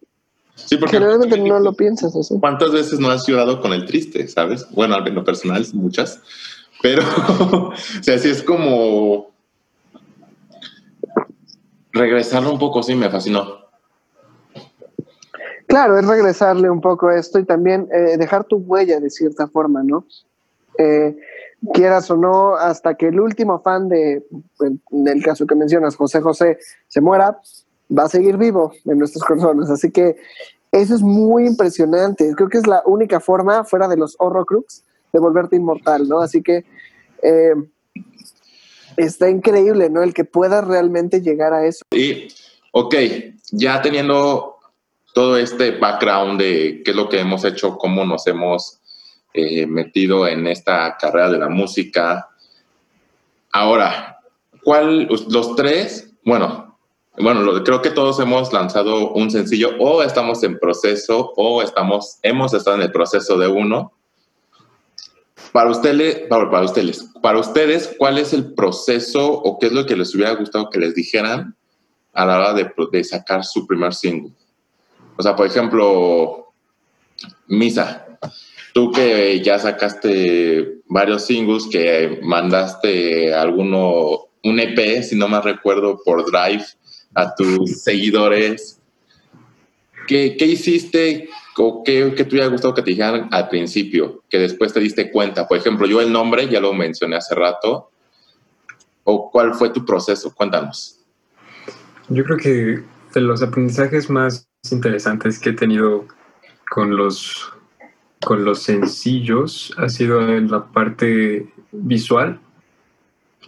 Sí, 0.56 0.78
porque 0.78 0.98
Generalmente 0.98 1.38
no 1.38 1.60
lo 1.60 1.74
piensas 1.74 2.16
así. 2.16 2.36
¿Cuántas 2.40 2.72
veces 2.72 3.00
no 3.00 3.10
has 3.10 3.26
llorado 3.28 3.62
con 3.62 3.74
el 3.74 3.86
triste, 3.86 4.28
sabes? 4.28 4.66
Bueno, 4.72 4.98
en 5.06 5.16
lo 5.16 5.24
personal, 5.24 5.66
muchas. 5.74 6.22
Pero, 6.82 7.04
o 7.42 7.74
sea, 8.02 8.18
sí 8.18 8.30
es 8.30 8.44
como... 8.44 9.31
regresarlo 11.94 12.52
un 12.52 12.60
poco, 12.60 12.84
sí, 12.84 12.96
me 12.96 13.10
fascinó. 13.10 13.62
Claro, 15.68 15.98
es 15.98 16.06
regresarle 16.06 16.70
un 16.70 16.82
poco 16.82 17.08
a 17.08 17.18
esto 17.18 17.40
y 17.40 17.46
también 17.46 17.88
eh, 17.94 18.18
dejar 18.18 18.44
tu 18.44 18.58
huella 18.58 19.00
de 19.00 19.10
cierta 19.10 19.48
forma, 19.48 19.82
¿no? 19.84 20.06
Eh, 20.78 21.16
quieras 21.74 22.10
o 22.12 22.18
no, 22.18 22.56
hasta 22.56 22.96
que 22.96 23.08
el 23.08 23.20
último 23.20 23.60
fan 23.62 23.88
de, 23.88 24.26
en 24.60 25.08
el 25.08 25.24
caso 25.24 25.46
que 25.46 25.56
mencionas, 25.56 25.96
José 25.96 26.20
José, 26.20 26.58
se 26.88 27.02
muera, 27.02 27.40
va 27.98 28.04
a 28.04 28.10
seguir 28.10 28.38
vivo 28.38 28.74
en 28.86 28.98
nuestros 28.98 29.24
corazones. 29.24 29.70
Así 29.70 29.92
que 29.92 30.18
eso 30.72 30.96
es 30.96 31.02
muy 31.02 31.48
impresionante. 31.48 32.34
Creo 32.36 32.50
que 32.50 32.58
es 32.58 32.68
la 32.68 32.82
única 32.86 33.20
forma, 33.20 33.64
fuera 33.64 33.88
de 33.88 33.98
los 33.98 34.16
Horrocrux, 34.20 34.84
de 35.14 35.20
volverte 35.20 35.56
inmortal, 35.56 36.08
¿no? 36.08 36.20
Así 36.20 36.42
que 36.42 36.66
eh, 37.22 37.54
está 38.98 39.30
increíble, 39.30 39.90
¿no? 39.90 40.04
El 40.04 40.14
que 40.14 40.26
puedas 40.26 40.66
realmente 40.66 41.22
llegar 41.22 41.54
a 41.54 41.66
eso. 41.66 41.84
Y, 41.92 42.28
ok, 42.72 42.96
ya 43.52 43.82
teniendo 43.82 44.58
todo 45.14 45.38
este 45.38 45.72
background 45.72 46.40
de 46.40 46.82
qué 46.84 46.92
es 46.92 46.98
lo 46.98 47.10
que 47.10 47.20
hemos 47.20 47.44
hecho, 47.44 47.78
cómo 47.78 48.06
nos 48.06 48.26
hemos 48.28 48.80
eh, 49.34 49.66
metido 49.66 50.28
en 50.28 50.48
esta 50.48 50.98
carrera 50.98 51.30
de 51.32 51.40
la 51.40 51.50
música. 51.50 52.30
Ahora, 53.52 54.20
¿cuál, 54.64 55.08
los 55.08 55.56
tres, 55.56 56.14
bueno, 56.24 56.72
bueno, 57.18 57.64
creo 57.64 57.82
que 57.82 57.90
todos 57.90 58.20
hemos 58.20 58.54
lanzado 58.54 59.12
un 59.12 59.30
sencillo 59.30 59.72
o 59.80 60.02
estamos 60.02 60.44
en 60.44 60.58
proceso 60.58 61.34
o 61.36 61.62
estamos, 61.62 62.20
hemos 62.24 62.54
estado 62.54 62.78
en 62.78 62.84
el 62.84 62.92
proceso 62.92 63.38
de 63.38 63.48
uno. 63.48 63.92
Para 65.52 65.70
ustedes, 65.70 66.28
para, 66.30 66.62
ustedes, 66.62 67.11
para 67.22 67.40
ustedes, 67.40 67.96
¿cuál 67.98 68.18
es 68.18 68.34
el 68.34 68.54
proceso 68.54 69.32
o 69.32 69.60
qué 69.60 69.68
es 69.68 69.72
lo 69.72 69.86
que 69.86 69.96
les 69.96 70.14
hubiera 70.16 70.34
gustado 70.34 70.70
que 70.70 70.80
les 70.80 70.96
dijeran 70.96 71.56
a 72.14 72.26
la 72.26 72.38
hora 72.38 72.54
de, 72.54 73.04
sacar 73.04 73.44
su 73.44 73.66
primer 73.68 73.94
single? 73.94 74.34
O 75.18 75.24
sea, 75.24 75.36
por 75.36 75.46
ejemplo, 75.46 76.54
Misa, 77.48 78.08
tú 78.74 78.92
que 78.92 79.42
ya 79.42 79.60
sacaste 79.60 80.82
varios 80.88 81.26
singles, 81.26 81.68
que 81.72 82.20
mandaste 82.24 83.34
alguno, 83.34 84.30
un 84.44 84.60
EP, 84.60 85.04
si 85.04 85.16
no 85.16 85.28
me 85.28 85.42
recuerdo, 85.42 86.02
por 86.04 86.26
Drive 86.30 86.66
a 87.14 87.36
tus 87.36 87.82
seguidores, 87.84 88.80
¿qué, 90.08 90.36
hiciste 90.40 91.30
o 91.58 91.84
qué, 91.84 92.14
qué 92.16 92.24
te 92.24 92.36
hubiera 92.36 92.48
gustado 92.48 92.74
que 92.74 92.82
te 92.82 92.92
dijeran 92.92 93.28
al 93.32 93.50
principio, 93.50 94.24
que 94.30 94.40
después 94.40 94.74
te 94.74 94.80
diste 94.80 95.12
cuenta? 95.12 95.48
Por 95.48 95.58
ejemplo, 95.58 95.86
yo 95.86 96.02
el 96.02 96.12
nombre 96.12 96.48
ya 96.48 96.60
lo 96.60 96.74
mencioné 96.74 97.18
hace 97.18 97.36
rato. 97.36 97.90
¿O 99.04 99.32
cuál 99.32 99.54
fue 99.54 99.70
tu 99.70 99.84
proceso? 99.84 100.34
Cuéntanos. 100.34 101.00
Yo 102.10 102.24
creo 102.24 102.38
que 102.38 102.84
de 103.14 103.22
los 103.22 103.42
aprendizajes 103.42 104.10
más 104.10 104.48
interesantes 104.70 105.40
que 105.40 105.50
he 105.50 105.54
tenido 105.54 106.06
con 106.70 106.96
los, 106.96 107.52
con 108.24 108.46
los 108.46 108.62
sencillos 108.64 109.74
ha 109.78 109.90
sido 109.90 110.22
en 110.22 110.50
la 110.52 110.66
parte 110.66 111.52
visual, 111.72 112.40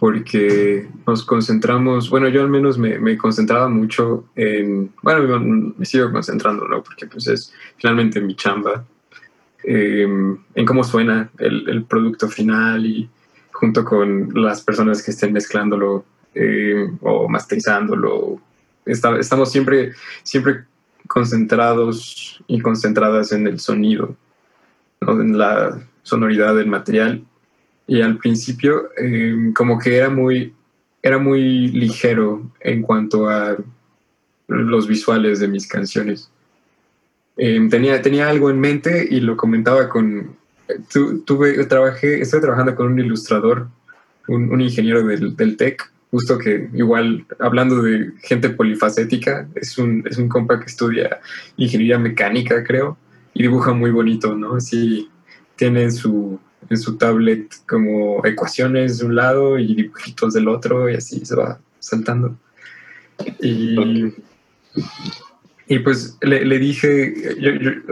porque 0.04 0.86
nos 1.06 1.24
concentramos, 1.24 2.10
bueno, 2.10 2.28
yo 2.28 2.42
al 2.42 2.50
menos 2.50 2.76
me, 2.76 2.98
me 2.98 3.16
concentraba 3.16 3.70
mucho 3.70 4.26
en, 4.36 4.92
bueno, 5.00 5.72
me 5.78 5.86
sigo 5.86 6.12
concentrando, 6.12 6.68
¿no? 6.68 6.82
Porque 6.82 7.06
pues 7.06 7.26
es 7.26 7.54
finalmente 7.78 8.20
mi 8.20 8.36
chamba, 8.36 8.84
em, 9.62 10.36
en 10.54 10.66
cómo 10.66 10.84
suena 10.84 11.30
el, 11.38 11.66
el, 11.70 11.84
producto 11.84 12.28
final 12.28 12.84
y 12.84 13.08
junto 13.50 13.82
con 13.82 14.28
las 14.34 14.60
personas 14.60 15.02
que 15.02 15.12
estén 15.12 15.32
mezclándolo 15.32 16.04
eh, 16.34 16.86
o 17.00 17.26
masterizándolo. 17.26 18.42
estamos 18.84 19.50
siempre, 19.50 19.92
siempre 20.22 20.64
concentrados 21.08 22.44
y 22.46 22.60
concentradas 22.60 23.32
en 23.32 23.46
el 23.46 23.58
sonido, 23.58 24.14
en 25.00 25.38
la 25.38 25.82
sonoridad 26.02 26.54
del 26.56 26.66
material. 26.66 27.24
Y 27.86 28.00
al 28.00 28.18
principio 28.18 28.88
em, 28.96 29.52
como 29.52 29.78
que 29.78 29.96
era 29.96 30.08
muy, 30.08 30.54
era 31.02 31.18
muy 31.18 31.68
ligero 31.68 32.50
en 32.60 32.82
cuanto 32.82 33.28
a 33.28 33.56
los 34.48 34.88
visuales 34.88 35.40
de 35.40 35.48
mis 35.48 35.66
canciones. 35.66 36.30
Em, 37.36 37.68
tenía, 37.68 38.00
tenía 38.00 38.28
algo 38.28 38.50
en 38.50 38.60
mente 38.60 39.06
y 39.10 39.20
lo 39.20 39.36
comentaba 39.36 39.88
con... 39.88 40.36
tuve, 41.24 41.64
trabajé, 41.66 42.20
estoy 42.20 42.40
trabajando 42.40 42.74
con 42.74 42.92
un 42.92 42.98
ilustrador, 42.98 43.68
un, 44.28 44.50
un 44.50 44.60
ingeniero 44.60 45.02
del, 45.02 45.36
del 45.36 45.56
TEC, 45.56 45.90
justo 46.14 46.38
que 46.38 46.70
igual 46.74 47.26
hablando 47.40 47.82
de 47.82 48.12
gente 48.22 48.48
polifacética, 48.50 49.48
es 49.56 49.76
un, 49.78 50.04
es 50.08 50.16
un 50.16 50.28
compa 50.28 50.60
que 50.60 50.66
estudia 50.66 51.18
ingeniería 51.56 51.98
mecánica, 51.98 52.62
creo, 52.62 52.96
y 53.34 53.42
dibuja 53.42 53.72
muy 53.72 53.90
bonito, 53.90 54.36
¿no? 54.36 54.54
Así 54.54 55.10
tiene 55.56 55.82
en 55.82 55.92
su, 55.92 56.38
en 56.70 56.76
su 56.76 56.96
tablet 56.96 57.54
como 57.68 58.24
ecuaciones 58.24 58.98
de 58.98 59.06
un 59.06 59.16
lado 59.16 59.58
y 59.58 59.74
dibujitos 59.74 60.34
del 60.34 60.48
otro 60.48 60.90
y 60.90 60.94
así 60.94 61.24
se 61.24 61.34
va 61.34 61.58
saltando. 61.78 62.36
Y, 63.40 64.12
y 65.68 65.78
pues 65.80 66.16
le, 66.22 66.44
le 66.44 66.58
dije, 66.58 67.14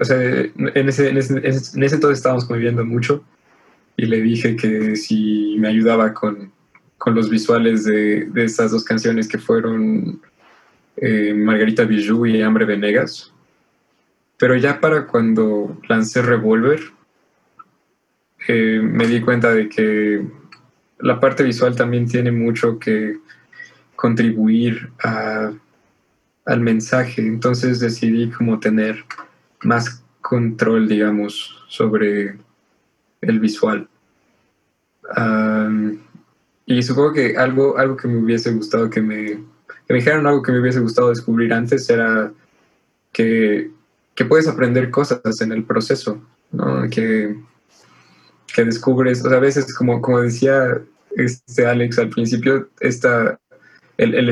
o 0.00 0.04
sea, 0.04 0.18
en 0.20 0.88
ese, 0.88 1.08
en, 1.10 1.18
ese, 1.18 1.34
en 1.36 1.46
ese 1.46 1.94
entonces 1.94 2.18
estábamos 2.18 2.44
conviviendo 2.44 2.84
mucho 2.84 3.22
y 3.96 4.06
le 4.06 4.20
dije 4.20 4.56
que 4.56 4.96
si 4.96 5.56
me 5.58 5.68
ayudaba 5.68 6.12
con 6.14 6.50
con 7.02 7.16
los 7.16 7.28
visuales 7.28 7.82
de, 7.82 8.26
de 8.26 8.44
estas 8.44 8.70
dos 8.70 8.84
canciones 8.84 9.26
que 9.26 9.36
fueron 9.36 10.22
eh, 10.98 11.34
Margarita 11.34 11.82
Bijou 11.82 12.26
y 12.26 12.40
Hambre 12.40 12.64
Venegas. 12.64 13.32
Pero 14.38 14.54
ya 14.54 14.80
para 14.80 15.08
cuando 15.08 15.76
lancé 15.88 16.22
Revolver, 16.22 16.78
eh, 18.48 18.80
me 18.82 19.06
di 19.06 19.20
cuenta 19.20 19.52
de 19.52 19.68
que 19.68 20.22
la 20.98 21.20
parte 21.20 21.42
visual 21.42 21.76
también 21.76 22.06
tiene 22.06 22.32
mucho 22.32 22.78
que 22.78 23.18
contribuir 23.96 24.90
al 26.44 26.60
mensaje. 26.60 27.22
Entonces 27.22 27.80
decidí 27.80 28.30
como 28.30 28.58
tener 28.58 29.04
más 29.62 30.02
control, 30.20 30.88
digamos, 30.88 31.64
sobre 31.68 32.36
el 33.20 33.40
visual. 33.40 33.88
Y 36.66 36.82
supongo 36.82 37.12
que 37.12 37.36
algo, 37.36 37.76
algo 37.76 37.96
que 37.96 38.08
me 38.08 38.18
hubiese 38.18 38.52
gustado 38.52 38.88
que 38.88 39.02
me, 39.02 39.24
que 39.24 39.90
me 39.90 39.96
dijeran 39.96 40.26
algo 40.26 40.42
que 40.42 40.52
me 40.52 40.60
hubiese 40.60 40.80
gustado 40.80 41.10
descubrir 41.10 41.52
antes 41.52 41.88
era 41.90 42.32
que, 43.12 43.70
que 44.14 44.24
puedes 44.24 44.48
aprender 44.48 44.90
cosas 44.90 45.40
en 45.40 45.52
el 45.52 45.64
proceso, 45.64 46.22
¿no? 46.52 46.88
que, 46.88 47.36
que 48.54 48.64
descubres, 48.64 49.24
o 49.24 49.28
sea, 49.28 49.38
a 49.38 49.40
veces 49.40 49.74
como, 49.74 50.00
como 50.00 50.20
decía 50.20 50.80
este 51.16 51.66
Alex 51.66 51.98
al 51.98 52.08
principio, 52.08 52.68
esta, 52.80 53.38
el 53.98 54.28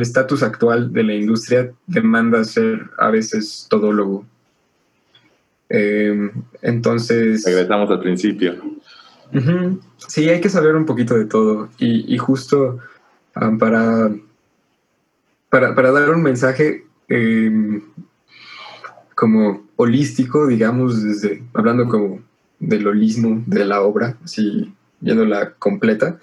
estatus 0.00 0.42
el, 0.42 0.48
actual 0.48 0.92
de 0.92 1.02
la 1.02 1.14
industria 1.14 1.72
demanda 1.86 2.44
ser 2.44 2.90
a 2.98 3.10
veces 3.10 3.66
todólogo. 3.68 4.24
Eh, 5.68 6.30
entonces... 6.62 7.44
Regresamos 7.44 7.90
al 7.90 8.00
principio. 8.00 8.56
Sí, 10.08 10.28
hay 10.28 10.40
que 10.40 10.48
saber 10.48 10.74
un 10.74 10.86
poquito 10.86 11.16
de 11.16 11.24
todo 11.24 11.68
y, 11.78 12.16
justo 12.18 12.78
um, 13.40 13.58
para, 13.58 14.10
para, 15.48 15.92
dar 15.92 16.10
un 16.10 16.22
mensaje 16.22 16.84
em, 17.08 17.82
como 19.14 19.68
holístico, 19.76 20.48
digamos, 20.48 21.04
desde 21.04 21.44
hablando 21.54 21.86
como 21.88 22.20
del 22.60 22.86
holismo 22.86 23.42
de 23.46 23.64
la 23.64 23.82
obra, 23.82 24.16
así 24.22 24.72
viéndola 25.00 25.54
completa, 25.54 26.18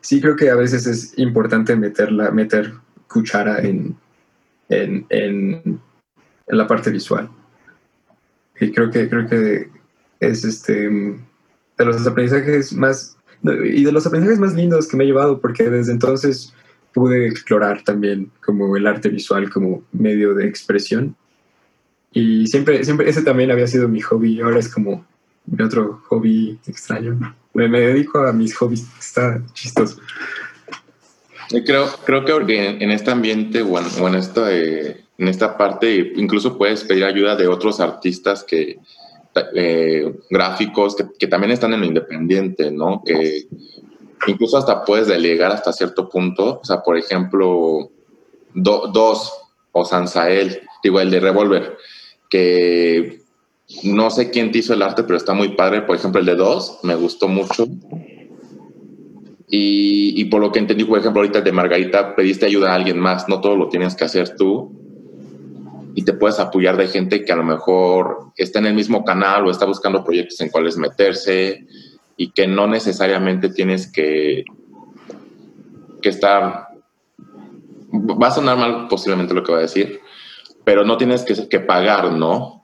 sí 0.00 0.20
creo 0.20 0.34
que 0.34 0.50
a 0.50 0.56
veces 0.56 0.86
es 0.86 1.16
importante 1.18 1.76
meterla, 1.76 2.30
meter 2.30 2.72
cuchara 3.06 3.60
en, 3.60 3.96
en, 4.68 5.06
en, 5.10 5.80
en 6.46 6.58
la 6.58 6.66
parte 6.66 6.90
visual. 6.90 7.28
Y 8.58 8.72
creo 8.72 8.90
que, 8.90 9.08
creo 9.08 9.28
que 9.28 9.68
es 10.20 10.44
este 10.44 10.88
de 11.76 11.84
los 11.84 12.06
aprendizajes 12.06 12.72
más 12.72 13.16
y 13.42 13.84
de 13.84 13.92
los 13.92 14.06
aprendizajes 14.06 14.40
más 14.40 14.54
lindos 14.54 14.88
que 14.88 14.96
me 14.96 15.04
he 15.04 15.06
llevado 15.08 15.40
porque 15.40 15.68
desde 15.68 15.92
entonces 15.92 16.54
pude 16.92 17.26
explorar 17.26 17.82
también 17.82 18.30
como 18.44 18.76
el 18.76 18.86
arte 18.86 19.08
visual 19.08 19.50
como 19.50 19.82
medio 19.92 20.34
de 20.34 20.46
expresión 20.46 21.16
y 22.12 22.46
siempre 22.46 22.84
siempre 22.84 23.08
ese 23.08 23.22
también 23.22 23.50
había 23.50 23.66
sido 23.66 23.88
mi 23.88 24.00
hobby 24.00 24.34
y 24.34 24.40
ahora 24.40 24.60
es 24.60 24.72
como 24.72 25.04
mi 25.46 25.64
otro 25.64 26.02
hobby 26.08 26.58
extraño 26.66 27.18
me, 27.52 27.68
dedico 27.68 28.18
a 28.20 28.32
mis 28.32 28.54
hobbies 28.56 28.86
está 28.98 29.42
chistoso 29.52 29.96
creo 31.64 31.86
creo 32.04 32.24
que 32.24 32.66
en, 32.68 32.90
este 32.90 33.10
ambiente 33.10 33.62
o 33.62 33.78
en, 34.08 34.14
esta 34.14 34.52
en 34.52 35.28
esta 35.28 35.56
parte 35.56 36.12
incluso 36.16 36.56
puedes 36.56 36.84
pedir 36.84 37.04
ayuda 37.04 37.36
de 37.36 37.46
otros 37.46 37.80
artistas 37.80 38.42
que 38.42 38.78
eh, 39.54 40.14
gráficos 40.30 40.96
que, 41.18 41.26
también 41.26 41.50
están 41.50 41.72
en 41.72 41.80
lo 41.80 41.86
independiente, 41.86 42.70
¿no? 42.70 43.02
Que 43.04 43.48
incluso 44.28 44.56
hasta 44.56 44.84
puedes 44.84 45.08
delegar 45.08 45.50
hasta 45.50 45.72
cierto 45.72 46.08
punto. 46.08 46.60
O 46.60 46.64
sea, 46.64 46.82
por 46.82 46.96
ejemplo, 46.96 47.90
dos 48.54 49.32
o 49.72 49.84
Sansael, 49.84 50.60
digo, 50.84 51.00
el 51.00 51.10
de 51.10 51.18
Revolver, 51.20 51.76
que 52.30 53.23
no 53.82 54.10
sé 54.10 54.30
quién 54.30 54.50
te 54.50 54.58
hizo 54.58 54.74
el 54.74 54.82
arte, 54.82 55.02
pero 55.02 55.16
está 55.16 55.34
muy 55.34 55.50
padre. 55.50 55.82
Por 55.82 55.96
ejemplo, 55.96 56.20
el 56.20 56.26
de 56.26 56.36
dos 56.36 56.78
me 56.82 56.94
gustó 56.94 57.28
mucho. 57.28 57.66
Y, 59.56 60.24
por 60.26 60.40
lo 60.40 60.50
que 60.50 60.58
entendí, 60.58 60.84
por 60.84 60.98
ejemplo, 60.98 61.20
ahorita 61.20 61.38
el 61.38 61.44
de 61.44 61.52
Margarita, 61.52 62.16
pediste 62.16 62.46
ayuda 62.46 62.72
a 62.72 62.74
alguien 62.74 62.98
más, 62.98 63.28
no 63.28 63.40
todo 63.40 63.56
lo 63.56 63.68
tienes 63.68 63.94
que 63.94 64.04
hacer 64.04 64.34
tú. 64.36 64.72
Y 65.94 66.02
te 66.02 66.12
puedes 66.12 66.40
apoyar 66.40 66.76
de 66.76 66.88
gente 66.88 67.24
que 67.24 67.32
a 67.32 67.36
lo 67.36 67.44
mejor 67.44 68.32
está 68.36 68.58
en 68.58 68.66
el 68.66 68.74
mismo 68.74 69.04
canal 69.04 69.46
o 69.46 69.50
está 69.50 69.64
buscando 69.64 70.02
proyectos 70.02 70.40
en 70.40 70.48
cuales 70.48 70.76
meterse 70.76 71.66
y 72.16 72.30
que 72.30 72.48
no 72.48 72.66
necesariamente 72.66 73.48
tienes 73.48 73.90
que, 73.90 74.44
que 76.02 76.08
estar... 76.08 76.68
Va 77.92 78.26
a 78.26 78.32
sonar 78.32 78.58
mal 78.58 78.88
posiblemente 78.88 79.34
lo 79.34 79.44
que 79.44 79.52
voy 79.52 79.60
a 79.60 79.62
decir, 79.62 80.00
pero 80.64 80.84
no 80.84 80.96
tienes 80.96 81.24
que 81.24 81.60
pagar, 81.60 82.10
¿no? 82.10 82.63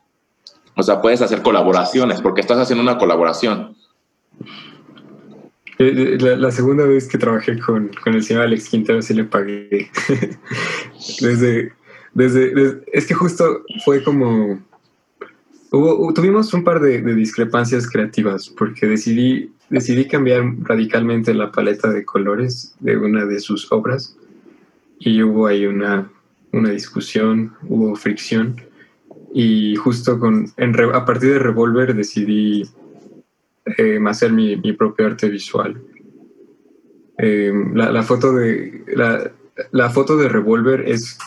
O 0.80 0.82
sea, 0.82 1.02
puedes 1.02 1.20
hacer 1.20 1.42
colaboraciones 1.42 2.22
porque 2.22 2.40
estás 2.40 2.58
haciendo 2.58 2.82
una 2.82 2.96
colaboración. 2.96 3.76
Eh, 5.78 6.16
eh, 6.18 6.18
la, 6.18 6.50
segunda 6.50 6.84
vez 6.86 7.06
que 7.06 7.18
trabajé 7.18 7.58
con, 7.58 7.90
con, 8.02 8.14
el 8.14 8.22
señor 8.22 8.44
Alex 8.44 8.70
Quintero 8.70 9.02
sí 9.02 9.12
le 9.12 9.24
pagué. 9.24 9.90
desde, 11.20 11.72
desde, 12.14 12.82
es 12.92 13.06
que 13.06 13.14
justo 13.14 13.62
fue 13.84 14.02
como... 14.02 14.58
Hubo, 15.70 16.12
tuvimos 16.14 16.52
un 16.54 16.64
par 16.64 16.80
de, 16.80 17.02
de, 17.02 17.14
discrepancias 17.14 17.86
creativas 17.86 18.48
porque 18.48 18.86
decidí, 18.86 19.52
decidí 19.68 20.08
cambiar 20.08 20.42
radicalmente 20.62 21.34
la 21.34 21.52
paleta 21.52 21.90
de 21.90 22.06
colores 22.06 22.74
de 22.80 22.96
una 22.96 23.26
de 23.26 23.38
sus 23.38 23.70
obras 23.70 24.16
y 24.98 25.22
hubo 25.22 25.46
ahí 25.46 25.66
una, 25.66 26.10
una 26.52 26.70
discusión, 26.70 27.52
hubo 27.68 27.94
fricción 27.94 28.56
y 29.32 29.76
justo 29.76 30.18
con, 30.18 30.46
a 30.92 31.04
partir 31.04 31.32
de 31.32 31.38
Revolver 31.38 31.94
decidí 31.94 32.64
eh, 33.76 33.98
hacer 34.06 34.32
mi, 34.32 34.56
mi, 34.56 34.72
propio 34.72 35.06
arte 35.06 35.28
visual. 35.28 35.80
Eh, 37.18 37.52
la, 37.74 37.92
la, 37.92 38.02
foto 38.02 38.32
de, 38.32 38.84
la, 38.94 39.30
la, 39.70 39.90
foto 39.90 40.16
de 40.16 40.28
Revolver 40.28 40.88
es 40.88 41.18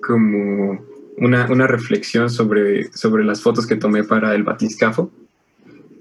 como 0.00 0.84
una, 1.18 1.50
una, 1.50 1.66
reflexión 1.66 2.30
sobre, 2.30 2.90
sobre 2.92 3.24
las 3.24 3.42
fotos 3.42 3.66
que 3.66 3.76
tomé 3.76 4.02
para 4.02 4.34
el 4.34 4.42
batiscafo, 4.42 5.10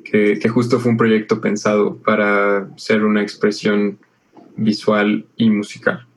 que, 0.04 0.40
que 0.40 0.50
justo 0.50 0.80
fue 0.80 0.92
un 0.92 0.98
proyecto 0.98 1.42
pensado 1.42 1.98
para 1.98 2.70
ser 2.78 3.04
una 3.04 3.22
expresión 3.22 4.00
visual 4.56 5.26
y 5.36 5.50
musical. 5.50 6.08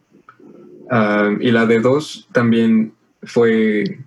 Uh, 0.91 1.41
y 1.41 1.51
la 1.51 1.67
de 1.67 1.81
dos 1.81 2.29
también 2.33 2.93
fue 3.23 3.99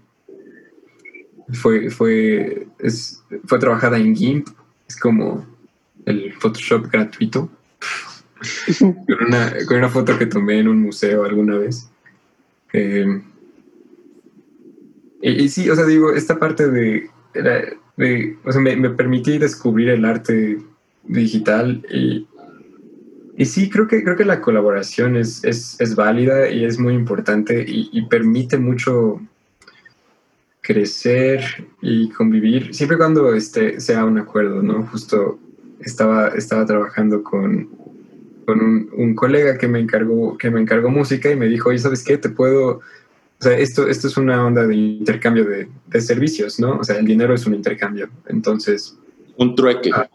fue, 1.53 1.89
fue, 1.89 2.67
es, 2.79 3.23
fue 3.45 3.59
trabajada 3.59 3.97
en 3.97 4.15
GIMP, 4.15 4.47
es 4.87 4.97
como 4.99 5.45
el 6.05 6.33
Photoshop 6.33 6.91
gratuito, 6.91 7.49
con, 8.79 9.27
una, 9.27 9.53
con, 9.67 9.77
una, 9.77 9.89
foto 9.89 10.17
que 10.17 10.25
tomé 10.25 10.59
en 10.59 10.67
un 10.67 10.81
museo 10.81 11.25
alguna 11.25 11.57
vez. 11.57 11.89
Eh, 12.73 13.21
y, 15.21 15.29
y, 15.43 15.49
sí, 15.49 15.69
o 15.69 15.75
sea, 15.75 15.85
digo, 15.85 16.13
esta 16.13 16.37
parte 16.37 16.69
de, 16.69 17.09
de 17.33 18.37
o 18.43 18.51
sea, 18.51 18.61
me, 18.61 18.75
me, 18.75 18.89
permití 18.91 19.37
descubrir 19.37 19.89
el 19.89 20.05
arte 20.05 20.59
digital 21.03 21.85
y, 21.89 22.27
y 23.37 23.45
sí, 23.45 23.69
creo 23.69 23.87
que, 23.87 24.03
creo 24.03 24.15
que 24.15 24.25
la 24.25 24.41
colaboración 24.41 25.15
es, 25.15 25.43
es, 25.43 25.79
es 25.79 25.95
válida 25.95 26.49
y 26.49 26.65
es 26.65 26.77
muy 26.77 26.93
importante 26.93 27.65
y, 27.67 27.89
y 27.91 28.05
permite 28.07 28.57
mucho 28.57 29.21
crecer 30.67 31.65
y 31.81 32.09
convivir, 32.09 32.75
siempre 32.75 32.97
cuando 32.97 33.33
este, 33.33 33.79
sea 33.79 34.03
un 34.03 34.17
acuerdo, 34.17 34.61
¿no? 34.61 34.83
Justo 34.87 35.39
estaba, 35.79 36.27
estaba 36.35 36.65
trabajando 36.65 37.23
con, 37.23 37.69
con 38.45 38.59
un, 38.61 38.89
un, 38.97 39.15
colega 39.15 39.57
que 39.57 39.69
me, 39.69 39.79
encargó, 39.79 40.37
que 40.37 40.51
me 40.51 40.59
encargó 40.59 40.89
música 40.89 41.31
y 41.31 41.37
me 41.37 41.47
dijo, 41.47 41.69
oye, 41.69 41.79
¿sabes 41.79 42.03
qué? 42.03 42.17
Te 42.17 42.27
puedo... 42.27 42.81
O 43.39 43.43
sea, 43.43 43.57
esto, 43.57 43.87
esto 43.87 44.07
es 44.07 44.17
una 44.17 44.45
onda 44.45 44.67
de 44.67 44.75
intercambio 44.75 45.45
de, 45.45 45.69
de 45.87 46.01
servicios, 46.01 46.59
¿no? 46.59 46.79
O 46.79 46.83
sea, 46.83 46.97
el 46.97 47.05
dinero 47.05 47.33
es 47.33 47.45
un 47.45 47.53
intercambio. 47.53 48.09
Entonces... 48.27 48.97
Un 49.37 49.55
trueque. 49.55 49.91
Ah, 49.93 50.09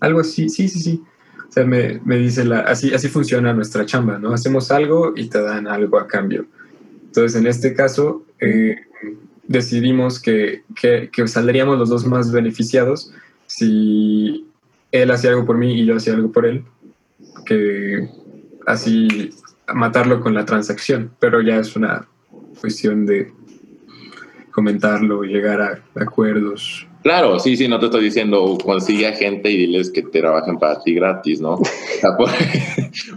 algo 0.00 0.20
así, 0.20 0.50
sí, 0.50 0.68
sí, 0.68 0.78
sí. 0.78 1.02
O 1.48 1.52
sea, 1.52 1.64
me, 1.64 2.02
me 2.04 2.18
dice, 2.18 2.44
la, 2.44 2.60
así, 2.60 2.92
así 2.92 3.08
funciona 3.08 3.54
nuestra 3.54 3.86
chamba, 3.86 4.18
¿no? 4.18 4.34
Hacemos 4.34 4.70
algo 4.70 5.14
y 5.16 5.30
te 5.30 5.40
dan 5.40 5.66
algo 5.66 5.98
a 5.98 6.06
cambio. 6.06 6.44
Entonces, 7.06 7.40
en 7.40 7.46
este 7.46 7.72
caso, 7.72 8.26
eh, 8.40 8.76
decidimos 9.50 10.20
que, 10.20 10.62
que, 10.80 11.10
que, 11.12 11.26
saldríamos 11.26 11.76
los 11.76 11.88
dos 11.88 12.06
más 12.06 12.30
beneficiados 12.30 13.12
si 13.48 14.46
él 14.92 15.10
hacía 15.10 15.30
algo 15.30 15.44
por 15.44 15.58
mí 15.58 15.72
y 15.72 15.84
yo 15.84 15.96
hacía 15.96 16.14
algo 16.14 16.30
por 16.30 16.46
él, 16.46 16.62
que 17.44 18.08
así 18.64 19.30
matarlo 19.74 20.20
con 20.20 20.34
la 20.34 20.44
transacción, 20.44 21.10
pero 21.18 21.40
ya 21.42 21.58
es 21.58 21.74
una 21.74 22.06
cuestión 22.60 23.04
de 23.06 23.32
comentarlo, 24.52 25.24
llegar 25.24 25.60
a 25.60 26.00
acuerdos. 26.00 26.86
Claro, 27.02 27.40
sí, 27.40 27.56
sí, 27.56 27.66
no 27.66 27.80
te 27.80 27.86
estoy 27.86 28.04
diciendo 28.04 28.56
consigue 28.62 29.08
a 29.08 29.16
gente 29.16 29.50
y 29.50 29.56
diles 29.56 29.90
que 29.90 30.02
te 30.02 30.20
trabajen 30.20 30.60
para 30.60 30.80
ti 30.80 30.94
gratis, 30.94 31.40
¿no? 31.40 31.58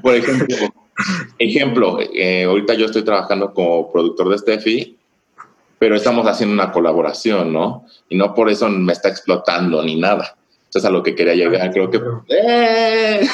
Por, 0.02 0.16
ejemplo, 0.16 0.56
ejemplo 1.38 2.00
eh, 2.12 2.46
ahorita 2.46 2.74
yo 2.74 2.88
estoy 2.88 3.04
trabajando 3.04 3.54
como 3.54 3.92
productor 3.92 4.30
de 4.30 4.38
Steffi 4.40 4.98
pero 5.84 5.98
estamos 5.98 6.26
haciendo 6.28 6.54
una 6.54 6.72
colaboración, 6.72 7.52
¿no? 7.52 7.86
Y 8.08 8.16
no 8.16 8.34
por 8.34 8.50
eso 8.50 8.70
me 8.70 8.94
está 8.94 9.10
explotando 9.10 9.84
ni 9.84 10.00
nada. 10.00 10.38
Eso 10.70 10.80
es 10.80 10.86
a 10.86 10.90
lo 10.90 11.04
que 11.04 11.14
quería 11.14 11.36
llegar. 11.36 11.74
Creo 11.74 11.92
que... 11.92 12.00
¡Eh! 12.30 13.28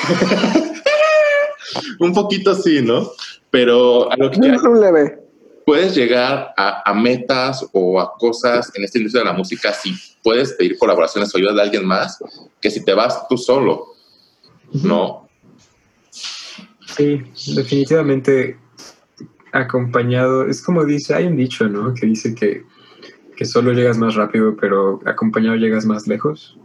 Un 1.99 2.11
poquito 2.11 2.55
sí, 2.55 2.81
¿no? 2.81 3.11
Pero 3.51 4.11
a 4.11 4.17
lo 4.17 4.31
que... 4.31 4.39
Un 4.39 4.81
leve. 4.81 5.19
Puedes 5.63 5.93
llegar 5.93 6.51
a, 6.57 6.89
a, 6.89 6.93
metas 6.95 7.63
o 7.71 8.01
a 8.01 8.17
cosas 8.17 8.71
en 8.73 8.83
esta 8.83 8.97
industria 8.97 9.23
de 9.23 9.29
la 9.29 9.37
música 9.37 9.71
si 9.71 9.93
puedes 10.23 10.53
pedir 10.53 10.75
colaboraciones 10.79 11.31
o 11.35 11.37
ayuda 11.37 11.53
de 11.53 11.61
alguien 11.61 11.85
más 11.85 12.17
que 12.59 12.71
si 12.71 12.83
te 12.83 12.95
vas 12.95 13.27
tú 13.27 13.37
solo, 13.37 13.89
¿no? 14.73 15.29
Sí, 16.09 17.21
definitivamente 17.55 18.57
acompañado, 19.51 20.47
es 20.47 20.61
como 20.61 20.85
dice, 20.85 21.15
hay 21.15 21.25
un 21.25 21.35
dicho, 21.35 21.67
¿no? 21.67 21.93
Que 21.93 22.05
dice 22.05 22.35
que, 22.35 22.63
que 23.35 23.45
solo 23.45 23.71
llegas 23.73 23.97
más 23.97 24.15
rápido, 24.15 24.55
pero 24.55 24.99
acompañado 25.05 25.55
llegas 25.55 25.85
más 25.85 26.07
lejos. 26.07 26.57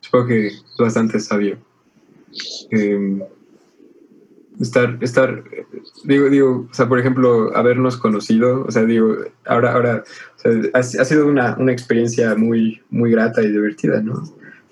Supongo 0.00 0.26
que 0.26 0.46
es 0.48 0.64
bastante 0.78 1.20
sabio. 1.20 1.58
Eh, 2.70 3.20
estar, 4.60 4.98
estar, 5.00 5.44
digo, 6.04 6.28
digo, 6.28 6.68
o 6.70 6.74
sea, 6.74 6.88
por 6.88 6.98
ejemplo, 6.98 7.56
habernos 7.56 7.96
conocido, 7.96 8.64
o 8.64 8.70
sea, 8.70 8.84
digo, 8.84 9.16
ahora, 9.46 9.72
ahora, 9.72 10.04
o 10.36 10.38
sea, 10.38 10.52
ha, 10.74 10.78
ha, 10.78 10.82
sido 10.82 11.26
una, 11.26 11.56
una 11.58 11.72
experiencia 11.72 12.34
muy, 12.34 12.82
muy 12.90 13.10
grata 13.10 13.42
y 13.42 13.50
divertida, 13.50 14.00
¿no? 14.00 14.22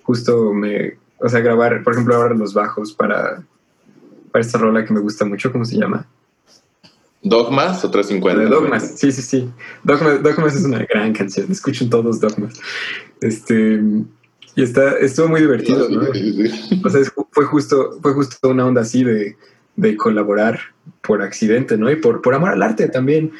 Justo 0.02 0.52
me, 0.52 0.98
o 1.18 1.28
sea, 1.28 1.40
grabar, 1.40 1.82
por 1.82 1.92
ejemplo, 1.92 2.14
ahora 2.14 2.34
los 2.34 2.54
bajos 2.54 2.92
para, 2.92 3.42
para 4.32 4.44
esta 4.44 4.58
rola 4.58 4.84
que 4.84 4.92
me 4.92 5.00
gusta 5.00 5.24
mucho, 5.24 5.52
¿cómo 5.52 5.64
se 5.64 5.76
llama? 5.76 6.06
¿Dogmas 7.28 7.84
o 7.84 7.90
350? 7.90 8.48
Dogmas, 8.48 8.92
sí, 8.94 9.10
sí, 9.10 9.20
sí. 9.20 9.50
Dogmas, 9.82 10.22
Dogmas 10.22 10.54
es 10.54 10.64
una 10.64 10.78
gran 10.84 11.12
canción. 11.12 11.50
Escuchen 11.50 11.90
todos 11.90 12.20
Dogmas. 12.20 12.54
Este, 13.20 13.80
y 14.54 14.62
está, 14.62 14.92
estuvo 14.98 15.26
muy 15.26 15.40
divertido, 15.40 15.88
¿no? 15.88 16.02
O 16.84 16.88
sea, 16.88 17.00
fue 17.32 17.44
justo, 17.46 17.98
fue 18.00 18.12
justo 18.12 18.48
una 18.48 18.64
onda 18.64 18.82
así 18.82 19.02
de, 19.02 19.36
de 19.74 19.96
colaborar 19.96 20.60
por 21.02 21.20
accidente, 21.20 21.76
¿no? 21.76 21.90
Y 21.90 21.96
por, 21.96 22.22
por 22.22 22.32
amor 22.32 22.50
al 22.50 22.62
arte 22.62 22.88
también. 22.88 23.32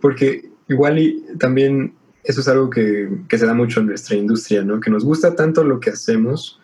Porque 0.00 0.48
igual 0.68 1.00
y 1.00 1.20
también 1.40 1.94
eso 2.22 2.42
es 2.42 2.48
algo 2.48 2.70
que, 2.70 3.08
que 3.28 3.38
se 3.38 3.46
da 3.46 3.54
mucho 3.54 3.80
en 3.80 3.86
nuestra 3.86 4.14
industria, 4.14 4.62
¿no? 4.62 4.78
Que 4.78 4.90
nos 4.90 5.04
gusta 5.04 5.34
tanto 5.34 5.64
lo 5.64 5.80
que 5.80 5.90
hacemos 5.90 6.60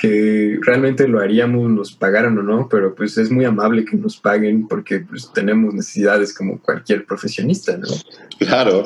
que 0.00 0.58
realmente 0.62 1.06
lo 1.06 1.20
haríamos, 1.20 1.68
nos 1.68 1.92
pagaran 1.92 2.38
o 2.38 2.42
no, 2.42 2.68
pero 2.70 2.94
pues 2.94 3.18
es 3.18 3.30
muy 3.30 3.44
amable 3.44 3.84
que 3.84 3.98
nos 3.98 4.16
paguen 4.16 4.66
porque 4.66 5.00
pues 5.00 5.30
tenemos 5.34 5.74
necesidades 5.74 6.32
como 6.32 6.58
cualquier 6.58 7.04
profesionista, 7.04 7.76
¿no? 7.76 7.86
Claro. 8.38 8.84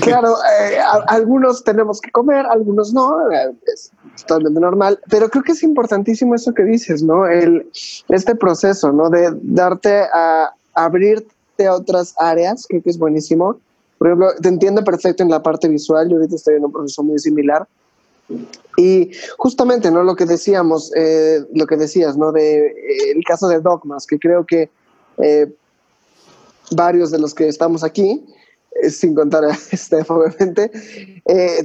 Claro, 0.00 0.36
eh, 0.62 0.78
a, 0.78 1.04
algunos 1.08 1.62
tenemos 1.62 2.00
que 2.00 2.10
comer, 2.10 2.46
algunos 2.46 2.94
no, 2.94 3.30
eh, 3.30 3.52
es 3.66 3.90
totalmente 4.20 4.60
normal, 4.60 4.98
pero 5.10 5.28
creo 5.28 5.42
que 5.42 5.52
es 5.52 5.62
importantísimo 5.62 6.34
eso 6.34 6.54
que 6.54 6.62
dices, 6.62 7.02
¿no? 7.02 7.26
El, 7.26 7.68
este 8.08 8.34
proceso, 8.34 8.92
¿no? 8.92 9.10
De 9.10 9.30
darte 9.42 10.04
a 10.10 10.54
abrirte 10.72 11.66
a 11.66 11.74
otras 11.74 12.14
áreas, 12.16 12.64
creo 12.66 12.82
que 12.82 12.90
es 12.90 12.98
buenísimo. 12.98 13.58
Por 13.98 14.08
ejemplo, 14.08 14.28
te 14.40 14.48
entiendo 14.48 14.82
perfecto 14.82 15.22
en 15.22 15.28
la 15.28 15.42
parte 15.42 15.68
visual, 15.68 16.08
yo 16.08 16.16
ahorita 16.16 16.36
estoy 16.36 16.54
en 16.54 16.64
un 16.64 16.72
proceso 16.72 17.02
muy 17.02 17.18
similar, 17.18 17.66
y 18.76 19.10
justamente, 19.38 19.90
¿no? 19.90 20.02
Lo 20.02 20.16
que 20.16 20.26
decíamos, 20.26 20.90
eh, 20.96 21.44
lo 21.54 21.66
que 21.66 21.76
decías, 21.76 22.16
¿no? 22.16 22.32
De 22.32 22.66
eh, 22.66 23.12
el 23.14 23.24
caso 23.24 23.48
de 23.48 23.60
Dogmas, 23.60 24.06
que 24.06 24.18
creo 24.18 24.44
que 24.44 24.70
eh, 25.18 25.52
varios 26.72 27.10
de 27.10 27.18
los 27.18 27.34
que 27.34 27.48
estamos 27.48 27.84
aquí, 27.84 28.24
sin 28.88 29.14
contar 29.14 29.44
a 29.44 29.54
Steph, 29.72 30.10
obviamente, 30.10 30.70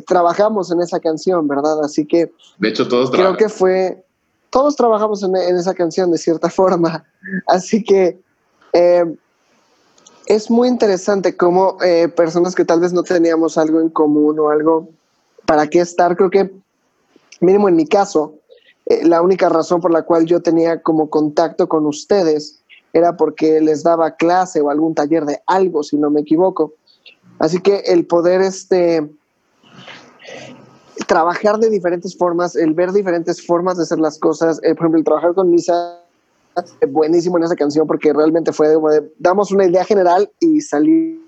trabajamos 0.07 0.71
en 0.71 0.81
esa 0.81 0.99
canción, 0.99 1.47
¿verdad? 1.47 1.83
Así 1.83 2.05
que... 2.05 2.31
De 2.59 2.69
hecho, 2.69 2.87
todos 2.87 3.09
Creo 3.11 3.35
que 3.35 3.49
fue... 3.49 4.03
Todos 4.51 4.75
trabajamos 4.75 5.21
en, 5.21 5.35
en, 5.35 5.57
esa 5.57 5.75
canción 5.75 6.11
de 6.11 6.17
cierta 6.17 6.49
forma. 6.49 7.05
Así 7.47 7.83
que 7.83 8.19
es 10.25 10.49
muy 10.51 10.67
interesante 10.67 11.35
cómo 11.35 11.77
personas 12.15 12.53
que 12.53 12.65
tal 12.65 12.79
vez 12.79 12.93
no 12.93 13.01
teníamos 13.01 13.57
algo 13.57 13.79
en 13.79 13.89
común 13.89 14.37
o 14.39 14.49
algo 14.49 14.89
para 15.47 15.67
qué 15.67 15.79
estar, 15.79 16.15
creo 16.15 16.29
que 16.29 16.51
mínimo 17.39 17.69
en 17.69 17.75
mi 17.75 17.85
caso, 17.85 18.35
eh, 18.85 19.05
la 19.05 19.21
única 19.21 19.49
razón 19.49 19.81
por 19.81 19.91
la 19.91 20.03
cual 20.03 20.25
yo 20.25 20.41
tenía 20.41 20.81
como 20.81 21.09
contacto 21.09 21.67
con 21.67 21.85
ustedes 21.85 22.61
era 22.93 23.15
porque 23.15 23.61
les 23.61 23.83
daba 23.83 24.15
clase 24.15 24.61
o 24.61 24.69
algún 24.69 24.95
taller 24.95 25.25
de 25.25 25.41
algo, 25.45 25.83
si 25.83 25.97
no 25.97 26.09
me 26.09 26.21
equivoco. 26.21 26.73
Así 27.37 27.61
que 27.61 27.77
el 27.85 28.05
poder 28.05 28.41
este, 28.41 29.07
trabajar 31.07 31.59
de 31.59 31.69
diferentes 31.69 32.17
formas, 32.17 32.55
el 32.55 32.73
ver 32.73 32.91
diferentes 32.91 33.45
formas 33.45 33.77
de 33.77 33.83
hacer 33.83 33.99
las 33.99 34.17
cosas, 34.17 34.59
eh, 34.63 34.73
por 34.73 34.85
ejemplo, 34.85 34.99
el 34.99 35.05
trabajar 35.05 35.33
con 35.33 35.49
Misa, 35.51 35.99
eh, 36.81 36.85
buenísimo 36.87 37.37
en 37.37 37.43
esa 37.43 37.55
canción 37.55 37.87
porque 37.87 38.11
realmente 38.11 38.51
fue 38.51 38.69
de, 38.69 39.11
damos 39.17 39.51
una 39.51 39.65
idea 39.65 39.85
general 39.85 40.29
y 40.39 40.61
salió 40.61 41.19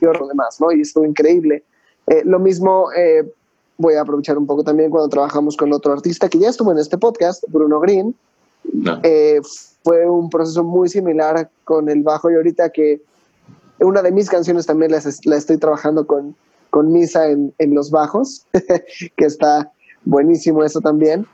lo 0.00 0.26
demás, 0.28 0.60
¿no? 0.60 0.72
Y 0.72 0.82
estuvo 0.82 1.04
increíble. 1.04 1.64
Eh, 2.06 2.22
lo 2.24 2.38
mismo, 2.38 2.90
eh, 2.92 3.30
voy 3.78 3.94
a 3.94 4.02
aprovechar 4.02 4.36
un 4.36 4.46
poco 4.46 4.64
también 4.64 4.90
cuando 4.90 5.08
trabajamos 5.08 5.56
con 5.56 5.72
otro 5.72 5.92
artista 5.92 6.28
que 6.28 6.38
ya 6.38 6.50
estuvo 6.50 6.72
en 6.72 6.78
este 6.78 6.98
podcast, 6.98 7.44
Bruno 7.48 7.80
Green. 7.80 8.14
No. 8.72 9.00
Eh, 9.04 9.40
fue 9.82 10.08
un 10.10 10.28
proceso 10.28 10.64
muy 10.64 10.88
similar 10.88 11.48
con 11.64 11.88
el 11.88 12.02
bajo 12.02 12.30
y 12.30 12.34
ahorita 12.34 12.70
que 12.70 13.00
una 13.80 14.02
de 14.02 14.10
mis 14.10 14.28
canciones 14.28 14.66
también 14.66 14.90
la, 14.90 15.00
la 15.24 15.36
estoy 15.36 15.56
trabajando 15.56 16.06
con, 16.06 16.34
con 16.70 16.92
Misa 16.92 17.28
en, 17.30 17.54
en 17.58 17.74
los 17.74 17.90
bajos, 17.90 18.44
que 19.16 19.24
está 19.24 19.70
buenísimo 20.04 20.64
eso 20.64 20.80
también. 20.80 21.26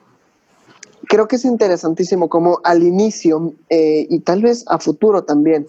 Creo 1.08 1.26
que 1.26 1.36
es 1.36 1.44
interesantísimo 1.44 2.28
cómo 2.28 2.60
al 2.64 2.82
inicio 2.82 3.54
eh, 3.70 4.06
y 4.08 4.20
tal 4.20 4.42
vez 4.42 4.64
a 4.68 4.78
futuro 4.78 5.24
también 5.24 5.66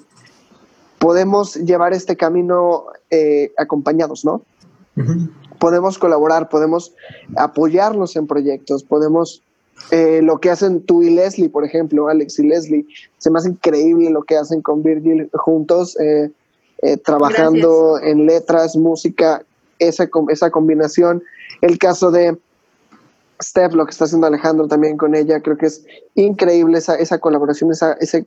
podemos 1.00 1.56
llevar 1.56 1.94
este 1.94 2.16
camino 2.16 2.86
eh, 3.10 3.54
acompañados, 3.58 4.26
¿no? 4.26 4.42
Uh 4.98 5.02
-huh. 5.02 5.30
Podemos 5.60 5.98
colaborar, 5.98 6.50
podemos 6.50 6.94
apoyarnos 7.36 8.16
en 8.16 8.28
proyectos, 8.28 8.84
podemos 8.84 9.42
eh, 9.92 10.22
lo 10.24 10.40
que 10.40 10.50
hacen 10.50 10.82
tú 10.82 11.04
y 11.04 11.10
Leslie, 11.10 11.50
por 11.50 11.66
ejemplo, 11.66 12.08
Alex 12.08 12.40
y 12.40 12.48
Leslie, 12.48 12.86
se 13.18 13.30
me 13.30 13.40
hace 13.40 13.50
increíble 13.50 14.10
lo 14.10 14.24
que 14.24 14.38
hacen 14.38 14.62
con 14.62 14.84
Virgil 14.84 15.30
juntos, 15.34 16.00
eh, 16.00 16.32
eh, 16.82 16.98
trabajando 16.98 17.94
Gracias. 17.94 18.12
en 18.12 18.26
letras, 18.26 18.76
música, 18.76 19.44
esa, 19.80 20.08
esa 20.30 20.50
combinación. 20.50 21.24
El 21.62 21.78
caso 21.78 22.12
de 22.12 22.38
Steph, 23.42 23.74
lo 23.74 23.86
que 23.86 23.92
está 23.92 24.06
haciendo 24.06 24.28
Alejandro 24.28 24.68
también 24.68 24.98
con 24.98 25.16
ella, 25.16 25.42
creo 25.42 25.58
que 25.58 25.68
es 25.68 25.86
increíble 26.16 26.78
esa, 26.78 26.96
esa 26.96 27.20
colaboración, 27.20 27.72
esa, 27.72 27.94
ese 27.94 28.26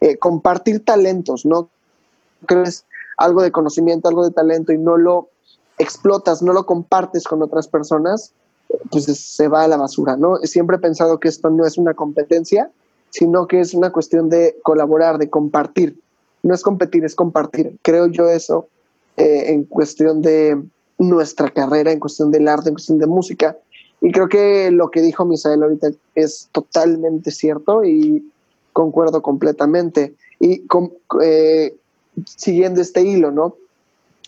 eh, 0.00 0.16
compartir 0.18 0.84
talentos, 0.84 1.44
¿no? 1.46 1.70
Creo 2.46 2.62
que 2.62 2.68
es 2.68 2.84
algo 3.16 3.42
de 3.42 3.50
conocimiento, 3.50 4.08
algo 4.08 4.24
de 4.24 4.30
talento 4.30 4.72
y 4.72 4.78
no 4.78 4.96
lo 4.96 5.28
explotas, 5.78 6.42
no 6.42 6.52
lo 6.52 6.66
compartes 6.66 7.24
con 7.24 7.42
otras 7.42 7.68
personas, 7.68 8.32
pues 8.90 9.04
se 9.04 9.48
va 9.48 9.62
a 9.62 9.68
la 9.68 9.76
basura, 9.76 10.16
¿no? 10.16 10.36
Siempre 10.38 10.76
he 10.76 10.80
pensado 10.80 11.18
que 11.20 11.28
esto 11.28 11.50
no 11.50 11.66
es 11.66 11.78
una 11.78 11.94
competencia, 11.94 12.70
sino 13.10 13.46
que 13.46 13.60
es 13.60 13.74
una 13.74 13.90
cuestión 13.92 14.28
de 14.28 14.56
colaborar, 14.62 15.18
de 15.18 15.30
compartir. 15.30 15.98
No 16.42 16.54
es 16.54 16.62
competir, 16.62 17.04
es 17.04 17.14
compartir. 17.14 17.76
Creo 17.82 18.06
yo 18.06 18.28
eso 18.28 18.68
eh, 19.16 19.52
en 19.52 19.64
cuestión 19.64 20.22
de 20.22 20.62
nuestra 20.98 21.50
carrera, 21.50 21.92
en 21.92 22.00
cuestión 22.00 22.30
del 22.30 22.48
arte, 22.48 22.68
en 22.68 22.74
cuestión 22.74 22.98
de 22.98 23.06
música. 23.06 23.56
Y 24.00 24.12
creo 24.12 24.28
que 24.28 24.70
lo 24.70 24.90
que 24.90 25.00
dijo 25.00 25.24
Misael 25.24 25.62
ahorita 25.62 25.88
es 26.14 26.48
totalmente 26.52 27.30
cierto 27.30 27.84
y 27.84 28.30
concuerdo 28.72 29.22
completamente. 29.22 30.14
Y 30.38 30.64
eh, 31.22 31.74
siguiendo 32.24 32.80
este 32.80 33.02
hilo, 33.02 33.30
¿no? 33.30 33.56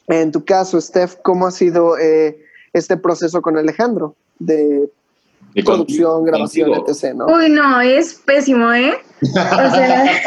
En 0.08 0.32
tu 0.32 0.44
caso, 0.44 0.80
Steph, 0.80 1.16
¿cómo 1.22 1.46
ha 1.46 1.50
sido 1.50 1.98
eh, 1.98 2.38
este 2.72 2.96
proceso 2.96 3.42
con 3.42 3.56
Alejandro? 3.58 4.14
de 4.38 4.88
producción, 5.64 6.24
grabación, 6.24 6.70
contigo. 6.72 6.88
etc. 6.88 7.14
¿no? 7.14 7.26
Uy, 7.26 7.48
no, 7.50 7.80
es 7.80 8.14
pésimo, 8.14 8.72
¿eh? 8.72 8.98
O 9.22 9.26
sea... 9.26 10.04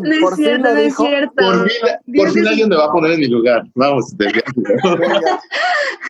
No 0.00 0.28
es 0.28 0.36
cierto, 0.36 0.74
no 0.74 0.78
es 0.78 0.96
cierto. 0.96 1.32
Por 1.36 1.70
fin, 1.70 2.16
por 2.16 2.30
fin 2.30 2.46
alguien 2.46 2.68
me 2.68 2.76
va 2.76 2.84
a 2.84 2.92
poner 2.92 3.12
en 3.12 3.20
mi 3.20 3.26
lugar. 3.28 3.62
Vamos, 3.74 4.14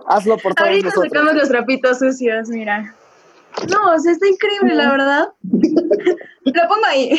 Hazlo 0.09 0.37
por 0.39 0.55
todos 0.55 0.69
Ahorita 0.69 0.89
nosotros. 0.89 1.13
sacamos 1.13 1.35
los 1.35 1.49
trapitos 1.49 1.99
sucios, 1.99 2.49
mira. 2.49 2.95
No, 3.71 3.93
o 3.95 3.99
sea, 3.99 4.13
está 4.13 4.29
increíble, 4.29 4.75
la 4.75 4.91
verdad. 4.91 5.29
Lo 6.45 6.69
pongo 6.69 6.87
ahí. 6.87 7.11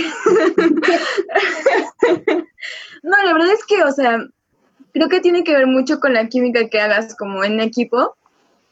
no, 3.04 3.24
la 3.24 3.34
verdad 3.34 3.52
es 3.52 3.66
que, 3.66 3.84
o 3.84 3.92
sea, 3.92 4.20
creo 4.94 5.10
que 5.10 5.20
tiene 5.22 5.44
que 5.44 5.54
ver 5.54 5.68
mucho 5.68 6.00
con 6.00 6.14
la 6.14 6.28
química 6.28 6.68
que 6.70 6.80
hagas 6.80 7.16
como 7.16 7.44
en 7.44 7.60
equipo, 7.60 8.16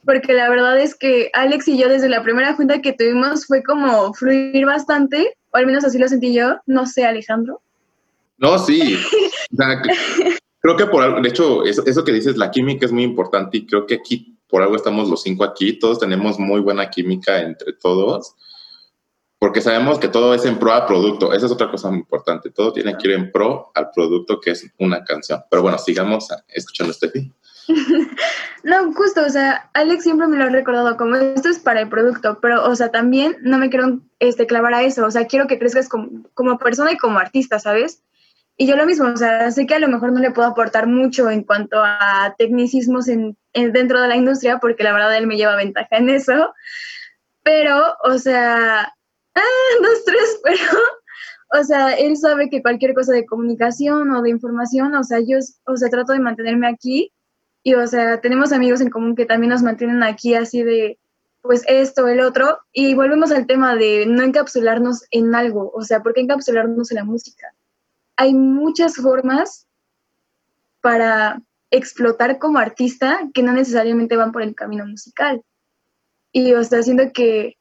porque 0.05 0.33
la 0.33 0.49
verdad 0.49 0.79
es 0.79 0.95
que 0.95 1.29
Alex 1.33 1.67
y 1.67 1.77
yo 1.77 1.89
desde 1.89 2.09
la 2.09 2.23
primera 2.23 2.53
junta 2.53 2.81
que 2.81 2.93
tuvimos 2.93 3.45
fue 3.45 3.61
como 3.61 4.13
fluir 4.13 4.65
bastante, 4.65 5.35
o 5.51 5.57
al 5.57 5.65
menos 5.65 5.83
así 5.83 5.97
lo 5.97 6.07
sentí 6.07 6.33
yo, 6.33 6.57
no 6.65 6.85
sé, 6.85 7.05
Alejandro. 7.05 7.61
No, 8.37 8.57
sí. 8.57 8.97
O 9.51 9.55
sea, 9.55 9.81
creo 10.59 10.77
que 10.77 10.85
por 10.85 11.03
algo, 11.03 11.21
de 11.21 11.29
hecho, 11.29 11.65
eso, 11.65 11.83
eso, 11.85 12.03
que 12.03 12.13
dices, 12.13 12.37
la 12.37 12.51
química 12.51 12.85
es 12.85 12.91
muy 12.91 13.03
importante 13.03 13.57
y 13.57 13.65
creo 13.65 13.85
que 13.85 13.95
aquí, 13.95 14.36
por 14.47 14.63
algo 14.63 14.75
estamos 14.75 15.09
los 15.09 15.23
cinco 15.23 15.43
aquí, 15.43 15.77
todos 15.79 15.99
tenemos 15.99 16.39
muy 16.39 16.61
buena 16.61 16.89
química 16.89 17.41
entre 17.41 17.73
todos 17.73 18.35
porque 19.39 19.61
sabemos 19.61 19.99
que 19.99 20.07
todo 20.07 20.33
es 20.33 20.45
en 20.45 20.57
pro 20.57 20.73
al 20.73 20.85
producto. 20.85 21.31
Esa 21.31 21.45
es 21.45 21.51
otra 21.51 21.69
cosa 21.69 21.89
muy 21.89 21.99
importante. 21.99 22.49
Todo 22.49 22.73
tiene 22.73 22.97
que 22.97 23.07
ir 23.07 23.13
en 23.13 23.31
pro 23.31 23.71
al 23.75 23.91
producto 23.91 24.39
que 24.41 24.51
es 24.51 24.67
una 24.79 25.03
canción. 25.03 25.43
Pero 25.49 25.61
bueno, 25.61 25.77
sigamos 25.77 26.27
escuchando 26.47 26.93
fin. 26.93 27.33
no, 28.63 28.93
justo, 28.93 29.25
o 29.25 29.29
sea, 29.29 29.69
Alex 29.73 30.03
siempre 30.03 30.27
me 30.27 30.37
lo 30.37 30.45
ha 30.45 30.49
recordado 30.49 30.95
como 30.97 31.15
esto 31.17 31.49
es 31.49 31.59
para 31.59 31.81
el 31.81 31.89
producto, 31.89 32.39
pero, 32.41 32.63
o 32.63 32.75
sea, 32.75 32.89
también 32.89 33.35
no 33.41 33.57
me 33.57 33.69
quiero 33.69 33.99
este, 34.19 34.47
clavar 34.47 34.73
a 34.73 34.83
eso. 34.83 35.05
O 35.05 35.11
sea, 35.11 35.27
quiero 35.27 35.47
que 35.47 35.59
crezcas 35.59 35.87
como, 35.87 36.23
como 36.33 36.57
persona 36.57 36.93
y 36.93 36.97
como 36.97 37.19
artista, 37.19 37.59
¿sabes? 37.59 38.03
Y 38.55 38.65
yo 38.65 38.75
lo 38.75 38.87
mismo, 38.87 39.07
o 39.07 39.17
sea, 39.17 39.51
sé 39.51 39.67
que 39.67 39.75
a 39.75 39.79
lo 39.79 39.87
mejor 39.87 40.13
no 40.13 40.19
le 40.19 40.31
puedo 40.31 40.47
aportar 40.47 40.87
mucho 40.87 41.29
en 41.29 41.43
cuanto 41.43 41.77
a 41.79 42.33
tecnicismos 42.39 43.07
en 43.07 43.37
dentro 43.65 44.01
de 44.01 44.07
la 44.07 44.15
industria, 44.15 44.59
porque 44.59 44.83
la 44.83 44.93
verdad 44.93 45.17
él 45.17 45.27
me 45.27 45.37
lleva 45.37 45.55
ventaja 45.55 45.97
en 45.97 46.09
eso. 46.09 46.53
Pero, 47.43 47.95
o 48.03 48.17
sea, 48.17 48.93
ah, 49.35 49.41
dos, 49.81 50.05
tres, 50.05 50.39
pero, 50.43 51.59
o 51.59 51.63
sea, 51.63 51.93
él 51.93 52.17
sabe 52.17 52.49
que 52.49 52.61
cualquier 52.61 52.93
cosa 52.93 53.13
de 53.13 53.25
comunicación 53.25 54.11
o 54.11 54.21
de 54.21 54.29
información, 54.29 54.95
o 54.95 55.03
sea, 55.03 55.19
yo, 55.19 55.37
o 55.65 55.77
sea, 55.77 55.89
trato 55.89 56.13
de 56.13 56.19
mantenerme 56.19 56.67
aquí 56.67 57.13
y, 57.63 57.73
o 57.73 57.87
sea, 57.87 58.21
tenemos 58.21 58.51
amigos 58.51 58.81
en 58.81 58.89
común 58.89 59.15
que 59.15 59.25
también 59.25 59.51
nos 59.51 59.63
mantienen 59.63 60.03
aquí 60.03 60.35
así 60.35 60.63
de, 60.63 60.99
pues 61.41 61.63
esto, 61.67 62.07
el 62.07 62.19
otro, 62.19 62.59
y 62.73 62.93
volvemos 62.95 63.31
al 63.31 63.47
tema 63.47 63.75
de 63.75 64.05
no 64.05 64.23
encapsularnos 64.23 65.05
en 65.11 65.33
algo, 65.33 65.71
o 65.73 65.83
sea, 65.83 66.01
¿por 66.03 66.13
qué 66.13 66.21
encapsularnos 66.21 66.91
en 66.91 66.97
la 66.97 67.03
música? 67.05 67.53
Hay 68.17 68.33
muchas 68.33 68.95
formas 68.95 69.67
para 70.81 71.41
explotar 71.71 72.39
como 72.39 72.59
artista 72.59 73.19
que 73.33 73.43
no 73.43 73.53
necesariamente 73.53 74.15
van 74.15 74.31
por 74.31 74.41
el 74.41 74.55
camino 74.55 74.85
musical. 74.85 75.41
Y, 76.31 76.53
o 76.53 76.63
sea, 76.63 76.83
siento 76.83 77.11
que 77.13 77.57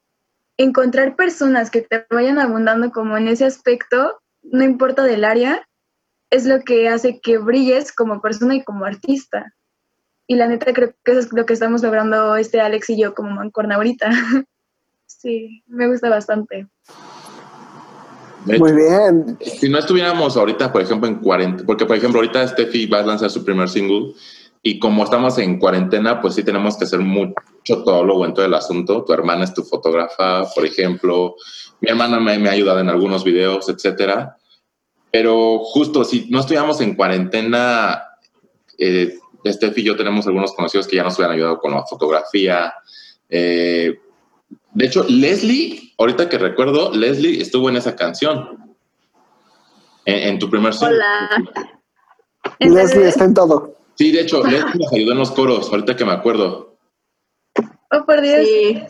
encontrar 0.56 1.16
personas 1.16 1.70
que 1.70 1.82
te 1.82 2.06
vayan 2.10 2.38
abundando 2.38 2.90
como 2.90 3.16
en 3.16 3.28
ese 3.28 3.44
aspecto, 3.44 4.20
no 4.42 4.64
importa 4.64 5.04
del 5.04 5.24
área, 5.24 5.66
es 6.30 6.46
lo 6.46 6.60
que 6.60 6.88
hace 6.88 7.20
que 7.20 7.38
brilles 7.38 7.92
como 7.92 8.20
persona 8.20 8.54
y 8.54 8.64
como 8.64 8.84
artista. 8.84 9.54
Y 10.26 10.36
la 10.36 10.48
neta 10.48 10.72
creo 10.72 10.94
que 11.04 11.12
eso 11.12 11.20
es 11.20 11.32
lo 11.32 11.46
que 11.46 11.52
estamos 11.52 11.82
logrando 11.82 12.36
este 12.36 12.60
Alex 12.60 12.90
y 12.90 13.00
yo 13.00 13.14
como 13.14 13.30
mancorna 13.30 13.76
ahorita. 13.76 14.10
sí, 15.06 15.62
me 15.66 15.86
gusta 15.86 16.08
bastante. 16.08 16.68
Muy 18.46 18.72
bien. 18.72 19.38
Si 19.40 19.68
no 19.68 19.78
estuviéramos 19.78 20.36
ahorita, 20.36 20.72
por 20.72 20.82
ejemplo, 20.82 21.08
en 21.08 21.16
cuarentena, 21.16 21.66
porque 21.66 21.86
por 21.86 21.96
ejemplo 21.96 22.20
ahorita 22.20 22.46
Steffi 22.46 22.86
va 22.86 23.00
a 23.00 23.02
lanzar 23.02 23.30
su 23.30 23.44
primer 23.44 23.68
single 23.68 24.14
y 24.62 24.78
como 24.78 25.04
estamos 25.04 25.38
en 25.38 25.58
cuarentena, 25.58 26.20
pues 26.20 26.34
sí 26.34 26.42
tenemos 26.42 26.76
que 26.76 26.84
hacer 26.84 27.00
mucho 27.00 27.34
todólogo 27.84 28.24
en 28.24 28.34
todo 28.34 28.46
el 28.46 28.54
asunto. 28.54 29.04
Tu 29.04 29.12
hermana 29.12 29.44
es 29.44 29.54
tu 29.54 29.62
fotógrafa, 29.62 30.44
por 30.54 30.64
ejemplo. 30.64 31.36
Mi 31.80 31.90
hermana 31.90 32.18
me, 32.20 32.38
me 32.38 32.48
ha 32.48 32.52
ayudado 32.52 32.80
en 32.80 32.88
algunos 32.88 33.22
videos, 33.24 33.68
etcétera. 33.68 34.36
Pero 35.10 35.60
justo 35.60 36.04
si 36.04 36.26
no 36.30 36.40
estuviéramos 36.40 36.80
en 36.80 36.94
cuarentena, 36.94 38.02
eh, 38.78 39.14
Steph 39.46 39.78
y 39.78 39.84
yo 39.84 39.96
tenemos 39.96 40.26
algunos 40.26 40.52
conocidos 40.52 40.86
que 40.86 40.96
ya 40.96 41.04
nos 41.04 41.16
hubieran 41.16 41.36
ayudado 41.36 41.58
con 41.58 41.72
la 41.72 41.84
fotografía. 41.84 42.74
Eh, 43.28 43.98
de 44.74 44.86
hecho, 44.86 45.04
Leslie, 45.08 45.92
ahorita 45.98 46.28
que 46.28 46.38
recuerdo, 46.38 46.92
Leslie 46.92 47.40
estuvo 47.40 47.68
en 47.68 47.76
esa 47.76 47.96
canción. 47.96 48.74
en, 50.04 50.28
en 50.28 50.38
tu 50.38 50.48
primer 50.50 50.72
single. 50.74 50.96
Hola. 50.96 51.30
Leslie 52.60 53.08
está 53.08 53.24
en 53.24 53.34
todo. 53.34 53.74
Sí, 53.94 54.12
de 54.12 54.20
hecho, 54.20 54.42
Leslie 54.44 54.78
nos 54.78 54.92
ayudó 54.92 55.12
en 55.12 55.18
los 55.18 55.30
coros, 55.32 55.68
ahorita 55.70 55.96
que 55.96 56.04
me 56.04 56.12
acuerdo. 56.12 56.76
Oh, 57.90 58.04
por 58.04 58.20
Dios. 58.20 58.40
Sí. 58.44 58.82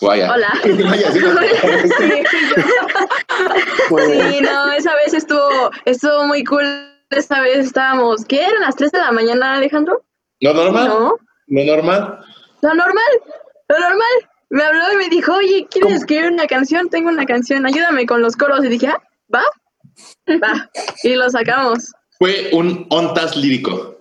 Vaya. 0.00 0.32
Hola. 0.32 0.48
Sí. 0.64 0.72
Sí, 3.88 4.40
no, 4.40 4.72
esa 4.72 4.94
vez 4.96 5.12
estuvo, 5.14 5.70
estuvo 5.84 6.26
muy 6.26 6.42
cool. 6.44 6.64
Esa 7.10 7.40
vez 7.42 7.66
estábamos, 7.66 8.24
¿qué 8.24 8.42
eran 8.42 8.62
las 8.62 8.74
3 8.76 8.90
de 8.90 8.98
la 8.98 9.12
mañana, 9.12 9.56
Alejandro? 9.56 10.02
¿Lo 10.40 10.54
normal? 10.54 10.88
No, 10.88 11.16
¿Lo 11.48 11.64
normal? 11.64 12.18
lo 12.62 12.74
normal, 12.74 13.12
lo 13.68 13.78
normal. 13.78 14.30
Me 14.52 14.62
habló 14.62 14.92
y 14.92 14.96
me 14.98 15.08
dijo, 15.08 15.32
oye, 15.32 15.66
¿quieres 15.70 15.86
¿Cómo? 15.86 15.96
escribir 15.96 16.30
una 16.30 16.46
canción? 16.46 16.90
Tengo 16.90 17.08
una 17.08 17.24
canción, 17.24 17.64
ayúdame 17.64 18.04
con 18.04 18.20
los 18.20 18.36
coros. 18.36 18.62
Y 18.62 18.68
dije, 18.68 18.86
ah, 18.86 19.02
va, 19.34 19.42
va. 20.42 20.70
Y 21.04 21.14
lo 21.14 21.30
sacamos. 21.30 21.90
Fue 22.18 22.50
un 22.52 22.86
ontas 22.90 23.34
lírico. 23.34 23.98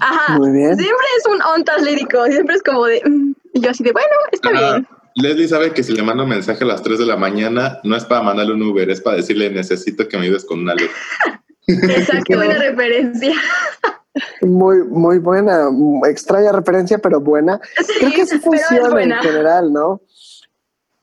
Ajá. 0.00 0.38
Muy 0.38 0.52
bien. 0.52 0.74
Siempre 0.78 1.06
es 1.18 1.26
un 1.26 1.42
ontas 1.42 1.82
lírico, 1.82 2.24
siempre 2.24 2.56
es 2.56 2.62
como 2.62 2.86
de, 2.86 3.02
mm, 3.04 3.34
y 3.52 3.60
yo 3.60 3.70
así 3.70 3.84
de, 3.84 3.92
bueno, 3.92 4.08
está 4.32 4.50
bien. 4.50 4.88
Leslie 5.16 5.48
sabe 5.48 5.74
que 5.74 5.82
si 5.82 5.92
le 5.92 6.02
mando 6.02 6.22
un 6.22 6.30
mensaje 6.30 6.64
a 6.64 6.68
las 6.68 6.82
3 6.82 7.00
de 7.00 7.06
la 7.06 7.18
mañana, 7.18 7.80
no 7.84 7.96
es 7.96 8.06
para 8.06 8.22
mandarle 8.22 8.54
un 8.54 8.62
Uber, 8.62 8.88
es 8.88 9.02
para 9.02 9.16
decirle 9.16 9.50
necesito 9.50 10.08
que 10.08 10.16
me 10.16 10.24
ayudes 10.24 10.46
con 10.46 10.60
una 10.60 10.74
letra. 10.74 10.96
Exacto. 11.66 12.24
Qué 12.26 12.36
buena 12.36 12.54
referencia. 12.54 13.34
Muy, 14.42 14.82
muy 14.84 15.18
buena, 15.18 15.68
extraña 16.08 16.52
referencia, 16.52 16.98
pero 16.98 17.20
buena. 17.20 17.60
Creo 17.98 18.10
que 18.12 18.26
sí 18.26 18.38
funciona 18.38 19.02
en 19.02 19.12
general, 19.12 19.72
¿no? 19.72 20.00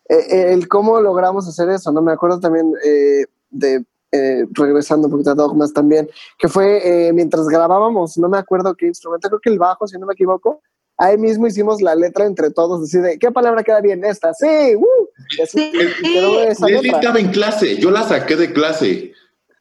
Eh, 0.10 0.16
eh, 0.30 0.53
el 0.53 0.68
cómo 0.68 0.99
logramos 1.01 1.47
hacer 1.47 1.70
eso, 1.70 1.91
¿no? 1.91 2.01
Me 2.01 2.12
acuerdo 2.14 2.39
también 2.39 2.72
eh, 2.84 3.26
de, 3.49 3.84
eh, 4.12 4.45
regresando 4.53 5.08
un 5.08 5.12
poquito 5.12 5.32
a 5.32 5.36
Dogmas 5.36 5.74
también, 5.74 6.10
que 6.38 6.47
fue 6.47 7.08
eh, 7.08 7.14
mientras 7.14 7.47
grabábamos, 7.47 8.18
no 8.18 8.30
me 8.30 8.38
acuerdo 8.38 8.74
qué 8.76 8.88
instrumento, 8.88 9.28
creo 9.30 9.41
que 9.41 9.49
el 9.49 9.60
bajo, 9.60 9.86
si 9.88 9.97
no 9.97 10.05
me 10.05 10.14
equivoco, 10.14 10.62
ahí 10.97 11.18
mismo 11.18 11.45
hicimos 11.47 11.82
la 11.82 11.93
letra 11.93 12.26
entre 12.26 12.51
todos, 12.51 12.84
así 12.84 12.99
de, 12.99 13.20
¿qué 13.20 13.32
palabra 13.32 13.64
queda 13.64 13.82
bien? 13.82 14.03
Esta, 14.05 14.34
sí, 14.34 14.76
¡uh! 14.76 15.08
Y 15.38 15.41
así 15.41 15.72
Sí. 15.72 16.14
quedó 16.14 16.41
esa 16.41 16.66
Leslie 16.68 16.84
letra. 16.84 16.99
estaba 16.99 17.20
en 17.20 17.32
clase, 17.32 17.76
yo 17.78 17.91
la 17.91 18.03
saqué 18.03 18.36
de 18.38 18.53
clase. 18.53 19.12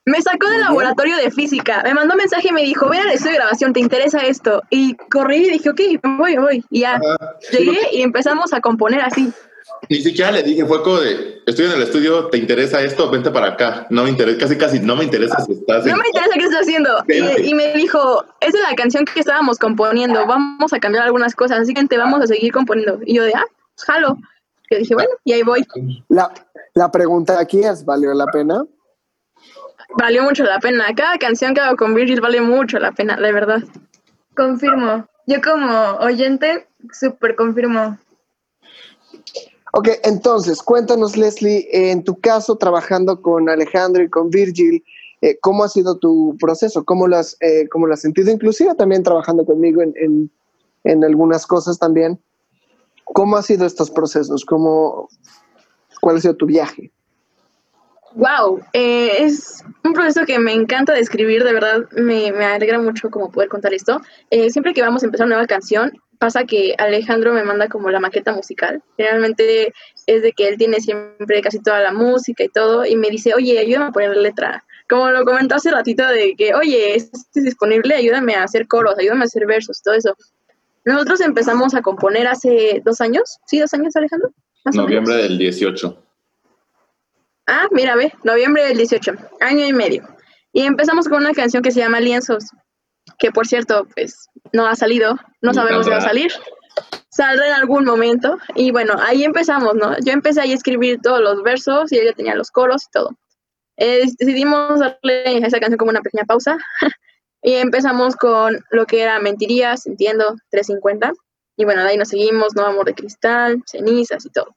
Me 0.08 0.22
sacó 0.22 0.48
del 0.48 0.60
laboratorio 0.60 1.16
de 1.16 1.32
física, 1.32 1.82
me 1.84 1.92
mandó 1.92 2.14
un 2.14 2.18
mensaje 2.18 2.48
y 2.48 2.52
me 2.52 2.62
dijo, 2.62 2.88
ven 2.88 3.00
al 3.00 3.10
estudio 3.10 3.32
de 3.32 3.38
grabación, 3.38 3.72
¿te 3.72 3.80
interesa 3.80 4.20
esto? 4.20 4.62
Y 4.70 4.94
corrí 5.10 5.48
y 5.48 5.50
dije, 5.50 5.68
ok, 5.68 5.80
voy, 6.16 6.36
voy. 6.36 6.64
Y 6.70 6.82
ya, 6.82 6.94
Ajá. 6.94 7.36
llegué 7.50 7.76
y 7.92 8.02
empezamos 8.02 8.52
a 8.52 8.60
componer 8.60 9.00
así. 9.00 9.32
Ni 9.90 10.00
siquiera 10.00 10.30
le 10.30 10.44
dije, 10.44 10.64
fue 10.64 10.80
como 10.84 11.00
de, 11.00 11.42
estoy 11.44 11.66
en 11.66 11.72
el 11.72 11.82
estudio, 11.82 12.26
¿te 12.28 12.38
interesa 12.38 12.80
esto? 12.82 13.10
Vente 13.10 13.32
para 13.32 13.48
acá. 13.48 13.88
No 13.90 14.04
me 14.04 14.10
interesa, 14.10 14.38
casi 14.38 14.56
casi 14.56 14.78
no 14.78 14.94
me 14.94 15.02
interesa 15.02 15.40
si 15.44 15.54
estás 15.54 15.84
en... 15.84 15.90
No 15.90 15.98
me 15.98 16.06
interesa 16.06 16.34
qué 16.34 16.44
estás 16.44 16.60
haciendo. 16.60 17.04
Y, 17.08 17.50
y 17.50 17.54
me 17.54 17.72
dijo, 17.74 18.24
esa 18.40 18.58
es 18.58 18.62
la 18.70 18.76
canción 18.76 19.04
que 19.04 19.18
estábamos 19.18 19.58
componiendo, 19.58 20.24
vamos 20.24 20.72
a 20.72 20.78
cambiar 20.78 21.04
algunas 21.04 21.34
cosas, 21.34 21.58
así 21.58 21.74
que 21.74 21.84
te 21.84 21.98
vamos 21.98 22.20
a 22.22 22.28
seguir 22.28 22.52
componiendo. 22.52 23.00
Y 23.04 23.16
yo 23.16 23.24
de, 23.24 23.32
ah, 23.34 23.44
pues, 23.74 23.84
jalo. 23.84 24.16
Y 24.70 24.76
dije, 24.76 24.94
bueno, 24.94 25.10
y 25.24 25.32
ahí 25.32 25.42
voy. 25.42 25.66
La, 26.08 26.32
la 26.74 26.92
pregunta 26.92 27.40
aquí 27.40 27.64
es, 27.64 27.84
¿valió 27.84 28.14
la 28.14 28.26
pena? 28.26 28.64
Valió 29.96 30.22
mucho 30.22 30.44
la 30.44 30.58
pena. 30.60 30.94
Cada 30.94 31.16
canción 31.18 31.54
que 31.54 31.60
hago 31.60 31.76
con 31.76 31.94
Virgil 31.94 32.20
vale 32.20 32.40
mucho 32.40 32.78
la 32.78 32.92
pena, 32.92 33.16
de 33.16 33.32
verdad. 33.32 33.62
Confirmo. 34.36 35.06
Yo 35.26 35.40
como 35.40 35.96
oyente, 36.00 36.68
súper 36.92 37.34
confirmo. 37.34 37.98
Ok, 39.72 39.88
entonces, 40.04 40.62
cuéntanos, 40.62 41.16
Leslie, 41.16 41.68
en 41.70 42.04
tu 42.04 42.18
caso, 42.20 42.56
trabajando 42.56 43.20
con 43.20 43.48
Alejandro 43.48 44.02
y 44.02 44.08
con 44.08 44.30
Virgil, 44.30 44.84
eh, 45.22 45.38
¿cómo 45.40 45.64
ha 45.64 45.68
sido 45.68 45.98
tu 45.98 46.36
proceso? 46.38 46.84
¿Cómo 46.84 47.08
lo 47.08 47.16
has, 47.16 47.36
eh, 47.40 47.66
cómo 47.70 47.86
lo 47.86 47.94
has 47.94 48.00
sentido? 48.00 48.30
Inclusive 48.30 48.74
también 48.74 49.02
trabajando 49.02 49.44
conmigo 49.44 49.82
en, 49.82 49.92
en, 49.96 50.30
en 50.84 51.04
algunas 51.04 51.46
cosas 51.46 51.78
también. 51.78 52.20
¿Cómo 53.04 53.36
han 53.36 53.42
sido 53.42 53.66
estos 53.66 53.90
procesos? 53.90 54.44
¿Cómo, 54.44 55.08
¿Cuál 56.00 56.16
ha 56.16 56.20
sido 56.20 56.36
tu 56.36 56.46
viaje? 56.46 56.92
Wow, 58.14 58.60
eh, 58.72 59.24
es 59.24 59.62
un 59.84 59.92
proceso 59.92 60.24
que 60.24 60.38
me 60.38 60.52
encanta 60.52 60.94
describir, 60.94 61.44
de 61.44 61.52
verdad 61.52 61.88
me, 61.92 62.32
me 62.32 62.44
alegra 62.46 62.78
mucho 62.78 63.10
como 63.10 63.30
poder 63.30 63.48
contar 63.48 63.74
esto. 63.74 64.00
Eh, 64.30 64.50
siempre 64.50 64.72
que 64.72 64.82
vamos 64.82 65.02
a 65.02 65.06
empezar 65.06 65.26
una 65.26 65.36
nueva 65.36 65.46
canción, 65.46 65.92
pasa 66.18 66.44
que 66.44 66.74
Alejandro 66.78 67.32
me 67.32 67.44
manda 67.44 67.68
como 67.68 67.90
la 67.90 68.00
maqueta 68.00 68.32
musical. 68.32 68.82
Generalmente 68.96 69.72
es 70.06 70.22
de 70.22 70.32
que 70.32 70.48
él 70.48 70.56
tiene 70.56 70.80
siempre 70.80 71.42
casi 71.42 71.60
toda 71.60 71.80
la 71.80 71.92
música 71.92 72.44
y 72.44 72.48
todo, 72.48 72.86
y 72.86 72.96
me 72.96 73.10
dice, 73.10 73.34
oye, 73.34 73.58
ayúdame 73.58 73.86
a 73.86 73.92
poner 73.92 74.16
la 74.16 74.22
letra. 74.22 74.64
Como 74.88 75.10
lo 75.10 75.24
comentó 75.24 75.56
hace 75.56 75.70
ratito 75.70 76.06
de 76.06 76.34
que, 76.36 76.54
oye, 76.54 76.94
esto 76.94 77.18
es 77.34 77.44
disponible, 77.44 77.94
ayúdame 77.94 78.34
a 78.34 78.44
hacer 78.44 78.66
coros, 78.68 78.94
ayúdame 78.98 79.22
a 79.22 79.24
hacer 79.24 79.46
versos, 79.46 79.82
todo 79.82 79.94
eso. 79.94 80.16
Nosotros 80.84 81.20
empezamos 81.20 81.74
a 81.74 81.82
componer 81.82 82.28
hace 82.28 82.80
dos 82.84 83.00
años, 83.00 83.38
¿sí? 83.46 83.58
¿Dos 83.58 83.74
años, 83.74 83.96
Alejandro? 83.96 84.30
Noviembre 84.72 85.16
del 85.16 85.38
18. 85.38 86.05
Ah, 87.46 87.68
mira, 87.70 87.94
ve, 87.94 88.12
noviembre 88.24 88.64
del 88.64 88.76
18, 88.76 89.12
año 89.40 89.66
y 89.66 89.72
medio. 89.72 90.02
Y 90.52 90.62
empezamos 90.62 91.08
con 91.08 91.18
una 91.18 91.32
canción 91.32 91.62
que 91.62 91.70
se 91.70 91.80
llama 91.80 92.00
Lienzos, 92.00 92.44
que 93.18 93.30
por 93.30 93.46
cierto, 93.46 93.86
pues 93.94 94.28
no 94.52 94.66
ha 94.66 94.74
salido, 94.74 95.16
no 95.42 95.54
sabemos 95.54 95.84
si 95.86 95.90
va 95.90 95.98
a 95.98 96.00
salir. 96.00 96.32
Saldrá 97.08 97.46
en 97.48 97.54
algún 97.54 97.84
momento. 97.84 98.36
Y 98.54 98.72
bueno, 98.72 98.94
ahí 99.00 99.24
empezamos, 99.24 99.74
¿no? 99.74 99.96
Yo 100.04 100.12
empecé 100.12 100.40
ahí 100.40 100.52
a 100.52 100.54
escribir 100.54 101.00
todos 101.00 101.20
los 101.20 101.42
versos 101.42 101.92
y 101.92 101.98
ella 101.98 102.12
tenía 102.12 102.34
los 102.34 102.50
coros 102.50 102.84
y 102.84 102.90
todo. 102.90 103.10
Eh, 103.76 104.04
decidimos 104.18 104.80
darle 104.80 105.42
a 105.44 105.46
esa 105.46 105.60
canción 105.60 105.78
como 105.78 105.90
una 105.90 106.00
pequeña 106.00 106.24
pausa 106.24 106.56
y 107.42 107.54
empezamos 107.54 108.16
con 108.16 108.58
lo 108.70 108.86
que 108.86 109.02
era 109.02 109.20
Mentirías, 109.20 109.86
Entiendo, 109.86 110.36
350. 110.50 111.12
Y 111.58 111.64
bueno, 111.64 111.82
de 111.82 111.90
ahí 111.90 111.96
nos 111.96 112.08
seguimos, 112.08 112.54
¿no? 112.54 112.66
Amor 112.66 112.86
de 112.86 112.94
Cristal, 112.94 113.62
Cenizas 113.66 114.26
y 114.26 114.30
todo. 114.30 114.56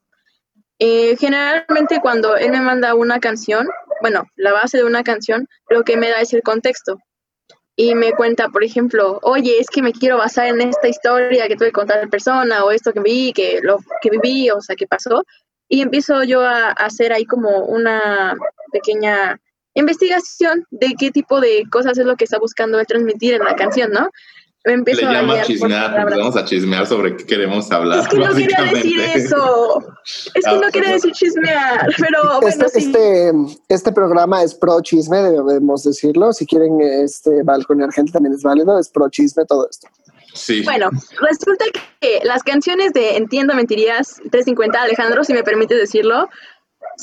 Eh, 0.79 1.17
generalmente 1.17 1.99
cuando 2.01 2.37
él 2.37 2.51
me 2.51 2.61
manda 2.61 2.95
una 2.95 3.19
canción, 3.19 3.67
bueno, 4.01 4.23
la 4.37 4.53
base 4.53 4.77
de 4.77 4.85
una 4.85 5.03
canción, 5.03 5.47
lo 5.69 5.83
que 5.83 5.97
me 5.97 6.09
da 6.09 6.21
es 6.21 6.33
el 6.33 6.41
contexto. 6.41 6.97
Y 7.75 7.95
me 7.95 8.11
cuenta, 8.13 8.49
por 8.49 8.63
ejemplo, 8.63 9.19
oye, 9.21 9.59
es 9.59 9.67
que 9.69 9.81
me 9.81 9.93
quiero 9.93 10.17
basar 10.17 10.47
en 10.47 10.61
esta 10.61 10.87
historia 10.87 11.47
que 11.47 11.55
tuve 11.55 11.71
con 11.71 11.87
tal 11.87 12.09
persona, 12.09 12.63
o 12.63 12.71
esto 12.71 12.93
que 12.93 13.01
vi, 13.01 13.33
que 13.33 13.59
lo 13.61 13.79
que 14.01 14.09
viví, 14.09 14.49
o 14.49 14.61
sea, 14.61 14.75
que 14.75 14.87
pasó. 14.87 15.23
Y 15.69 15.81
empiezo 15.81 16.23
yo 16.23 16.41
a, 16.41 16.69
a 16.69 16.71
hacer 16.71 17.13
ahí 17.13 17.25
como 17.25 17.65
una 17.65 18.35
pequeña 18.71 19.39
investigación 19.73 20.65
de 20.71 20.93
qué 20.97 21.11
tipo 21.11 21.39
de 21.39 21.63
cosas 21.71 21.97
es 21.97 22.05
lo 22.05 22.15
que 22.15 22.25
está 22.25 22.39
buscando 22.39 22.79
él 22.79 22.87
transmitir 22.87 23.33
en 23.33 23.43
la 23.43 23.55
canción, 23.55 23.91
¿no? 23.91 24.09
Me 24.65 24.73
Le 24.73 24.77
empiezo 24.79 25.07
a 25.07 25.13
llama 25.13 25.35
por 25.35 25.43
chismear, 25.45 25.99
empezamos 25.99 26.35
a 26.35 26.45
chismear 26.45 26.85
sobre 26.85 27.15
qué 27.15 27.25
queremos 27.25 27.71
hablar. 27.71 27.99
Es 27.99 28.07
que 28.09 28.17
no 28.17 28.33
quería 28.33 28.61
decir 28.73 28.99
eso. 28.99 29.79
Es 30.03 30.43
que 30.43 30.49
Ah, 30.49 30.53
no 30.55 30.61
quería 30.69 30.89
perdón. 30.89 30.93
decir 30.95 31.11
chismear, 31.13 31.87
pero 31.97 32.41
bueno, 32.41 32.47
este, 32.47 32.69
sí. 32.69 32.85
este, 32.87 33.31
este 33.69 33.91
programa 33.93 34.43
es 34.43 34.53
pro 34.53 34.81
chisme, 34.81 35.17
debemos 35.21 35.83
decirlo. 35.83 36.33
Si 36.33 36.45
quieren 36.45 36.77
este, 36.81 37.41
balconear 37.43 37.91
gente 37.93 38.11
también 38.11 38.33
es 38.33 38.43
válido, 38.43 38.77
es 38.77 38.89
pro 38.89 39.09
chisme 39.09 39.45
todo 39.45 39.65
esto. 39.69 39.87
Sí. 40.33 40.61
Bueno, 40.63 40.89
resulta 41.21 41.65
que 42.01 42.19
las 42.23 42.43
canciones 42.43 42.91
de 42.93 43.15
Entiendo 43.15 43.55
Mentirías 43.55 44.15
350, 44.29 44.81
Alejandro, 44.81 45.23
si 45.23 45.33
me 45.33 45.43
permites 45.43 45.77
decirlo, 45.77 46.27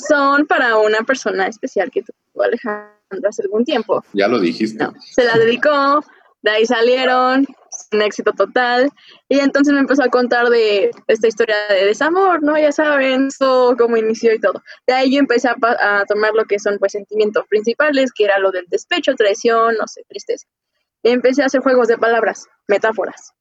son 0.07 0.45
para 0.45 0.77
una 0.77 0.99
persona 1.01 1.47
especial 1.47 1.89
que 1.91 2.03
tuvo 2.03 2.43
Alejandro 2.43 2.91
hace 3.27 3.41
algún 3.41 3.65
tiempo. 3.65 4.03
Ya 4.13 4.27
lo 4.27 4.39
dijiste. 4.39 4.83
No, 4.83 4.93
se 5.11 5.23
la 5.23 5.37
dedicó, 5.37 6.03
de 6.41 6.51
ahí 6.51 6.65
salieron, 6.65 7.45
un 7.91 8.01
éxito 8.01 8.31
total, 8.33 8.89
y 9.27 9.39
entonces 9.39 9.73
me 9.73 9.79
empezó 9.79 10.03
a 10.03 10.09
contar 10.09 10.49
de 10.49 10.91
esta 11.07 11.27
historia 11.27 11.55
de 11.69 11.85
desamor, 11.85 12.43
¿no? 12.43 12.57
Ya 12.57 12.71
saben, 12.71 13.27
eso, 13.27 13.75
cómo 13.77 13.97
inició 13.97 14.33
y 14.33 14.39
todo. 14.39 14.61
De 14.85 14.93
ahí 14.93 15.13
yo 15.13 15.19
empecé 15.19 15.49
a, 15.49 16.05
tomar 16.07 16.33
lo 16.33 16.45
que 16.45 16.59
son 16.59 16.77
pues 16.79 16.93
sentimientos 16.93 17.45
principales, 17.49 18.11
que 18.13 18.25
era 18.25 18.39
lo 18.39 18.51
del 18.51 18.65
despecho, 18.67 19.15
traición, 19.15 19.75
no 19.77 19.87
sé, 19.87 20.03
tristeza. 20.07 20.47
Y 21.03 21.09
empecé 21.09 21.43
a 21.43 21.47
hacer 21.47 21.61
juegos 21.61 21.87
de 21.87 21.97
palabras, 21.97 22.45
metáforas, 22.67 23.33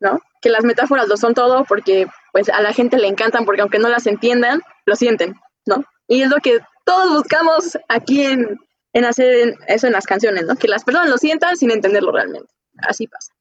¿no? 0.00 0.20
Que 0.40 0.50
las 0.50 0.64
metáforas 0.64 1.08
lo 1.08 1.16
son 1.16 1.34
todo 1.34 1.64
porque 1.64 2.06
pues 2.32 2.48
a 2.48 2.60
la 2.60 2.72
gente 2.72 2.98
le 2.98 3.08
encantan 3.08 3.44
porque 3.44 3.62
aunque 3.62 3.78
no 3.78 3.88
las 3.88 4.06
entiendan, 4.06 4.60
lo 4.86 4.96
sienten, 4.96 5.34
¿no? 5.66 5.84
Y 6.08 6.22
es 6.22 6.30
lo 6.30 6.36
que 6.36 6.58
todos 6.84 7.12
buscamos 7.12 7.78
aquí 7.88 8.24
en, 8.24 8.58
en 8.94 9.04
hacer 9.04 9.54
eso 9.68 9.86
en 9.86 9.92
las 9.92 10.06
canciones, 10.06 10.46
¿no? 10.46 10.56
Que 10.56 10.68
las 10.68 10.82
personas 10.84 11.10
lo 11.10 11.18
sientan 11.18 11.56
sin 11.56 11.70
entenderlo 11.70 12.10
realmente. 12.12 12.50
Así 12.78 13.06
pasa, 13.06 13.32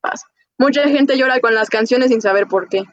pasa. 0.00 0.26
Mucha 0.58 0.82
gente 0.88 1.16
llora 1.18 1.40
con 1.40 1.54
las 1.54 1.68
canciones 1.68 2.08
sin 2.08 2.20
saber 2.22 2.46
por 2.46 2.68
qué. 2.68 2.84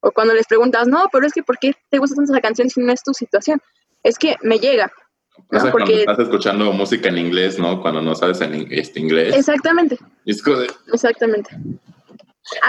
O 0.00 0.10
cuando 0.12 0.32
les 0.34 0.46
preguntas, 0.46 0.86
no, 0.88 1.04
pero 1.12 1.26
es 1.26 1.32
que 1.32 1.42
¿por 1.42 1.58
qué 1.58 1.72
te 1.90 1.98
gusta 1.98 2.16
tanto 2.16 2.32
esa 2.32 2.40
canción 2.40 2.70
si 2.70 2.80
no 2.80 2.92
es 2.92 3.02
tu 3.02 3.12
situación? 3.12 3.60
Es 4.02 4.18
que 4.18 4.36
me 4.42 4.58
llega, 4.58 4.90
O 5.50 5.56
sea, 5.58 5.64
¿no? 5.64 5.72
cuando 5.72 5.92
estás 5.92 6.18
escuchando 6.20 6.72
música 6.72 7.08
en 7.08 7.18
inglés, 7.18 7.58
¿no? 7.58 7.80
Cuando 7.82 8.00
no 8.00 8.14
sabes 8.14 8.40
en 8.40 8.54
in- 8.54 8.68
este 8.70 9.00
inglés. 9.00 9.34
exactamente, 9.36 9.98
es 10.24 10.42
de, 10.44 10.70
exactamente. 10.92 11.50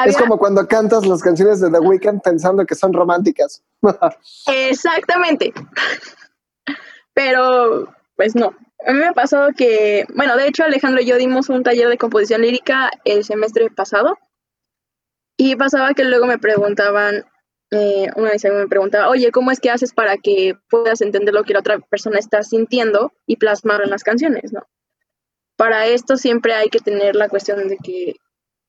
Es 0.07 0.17
como 0.17 0.39
cuando 0.39 0.67
cantas 0.67 1.05
las 1.05 1.21
canciones 1.21 1.59
de 1.61 1.69
The 1.69 1.77
Weeknd 1.79 2.21
pensando 2.23 2.65
que 2.65 2.73
son 2.73 2.93
románticas. 2.93 3.61
Exactamente. 4.47 5.53
Pero 7.13 7.87
pues 8.17 8.35
no. 8.35 8.53
A 8.85 8.91
mí 8.91 8.99
me 8.99 9.05
ha 9.05 9.13
pasado 9.13 9.49
que, 9.55 10.05
bueno, 10.13 10.35
de 10.35 10.47
hecho 10.47 10.63
Alejandro 10.63 11.01
y 11.01 11.05
yo 11.05 11.17
dimos 11.17 11.49
un 11.49 11.63
taller 11.63 11.87
de 11.87 11.97
composición 11.97 12.41
lírica 12.41 12.91
el 13.05 13.23
semestre 13.23 13.69
pasado 13.69 14.17
y 15.37 15.55
pasaba 15.55 15.93
que 15.93 16.03
luego 16.03 16.25
me 16.25 16.39
preguntaban, 16.39 17.25
eh, 17.71 18.07
una 18.15 18.31
vez 18.31 18.43
me 18.43 18.67
preguntaba, 18.67 19.09
oye, 19.09 19.31
¿cómo 19.31 19.51
es 19.51 19.59
que 19.59 19.69
haces 19.69 19.93
para 19.93 20.17
que 20.17 20.55
puedas 20.69 21.01
entender 21.01 21.33
lo 21.33 21.43
que 21.43 21.53
la 21.53 21.59
otra 21.59 21.79
persona 21.79 22.17
está 22.17 22.41
sintiendo 22.43 23.13
y 23.27 23.37
plasmarlo 23.37 23.85
en 23.85 23.91
las 23.91 24.03
canciones, 24.03 24.51
no? 24.51 24.63
Para 25.55 25.85
esto 25.87 26.17
siempre 26.17 26.53
hay 26.53 26.69
que 26.69 26.79
tener 26.79 27.15
la 27.15 27.29
cuestión 27.29 27.67
de 27.67 27.77
que 27.77 28.15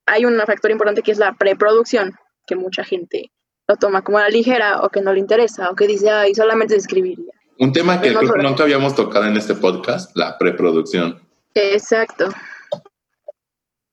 hay 0.07 0.25
un 0.25 0.39
factor 0.41 0.71
importante 0.71 1.03
que 1.03 1.13
es 1.13 1.19
la 1.19 1.35
preproducción, 1.35 2.15
que 2.47 2.57
mucha 2.57 2.85
gente 2.85 3.31
lo 3.67 3.77
toma 3.77 4.03
como 4.03 4.19
a 4.19 4.23
la 4.23 4.29
ligera 4.31 4.83
o 4.83 4.89
que 4.89 5.03
no 5.03 5.13
le 5.13 5.21
interesa 5.21 5.71
o 5.71 5.75
que 5.75 5.87
dice, 5.87 6.11
ay, 6.11 6.35
solamente 6.35 6.77
escribiría. 6.77 7.38
Un 7.59 7.73
tema 7.73 8.01
que 8.01 8.15
creo 8.15 8.33
que 8.33 8.43
nunca 8.43 8.63
habíamos 8.63 8.95
tocado 8.95 9.27
en 9.27 9.37
este 9.37 9.55
podcast, 9.55 10.17
la 10.17 10.39
preproducción. 10.39 11.21
Exacto. 11.55 12.29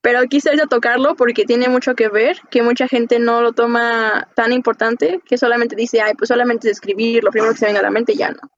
Pero 0.02 0.22
quise 0.26 0.52
tocarlo 0.70 1.16
porque 1.16 1.46
tiene 1.46 1.68
mucho 1.68 1.96
que 1.96 2.08
ver, 2.10 2.40
que 2.52 2.62
mucha 2.62 2.88
gente 2.88 3.18
no 3.18 3.42
lo 3.42 3.54
toma 3.54 4.28
tan 4.36 4.52
importante, 4.52 5.20
que 5.26 5.40
solamente 5.40 5.76
dice, 5.76 6.00
ay, 6.00 6.14
pues 6.14 6.28
solamente 6.28 6.70
escribir 6.70 7.24
lo 7.24 7.32
primero 7.32 7.54
que 7.54 7.58
se 7.58 7.66
venga 7.66 7.80
a 7.80 7.84
la 7.84 7.90
mente 7.90 8.14
ya 8.14 8.30
no. 8.30 8.52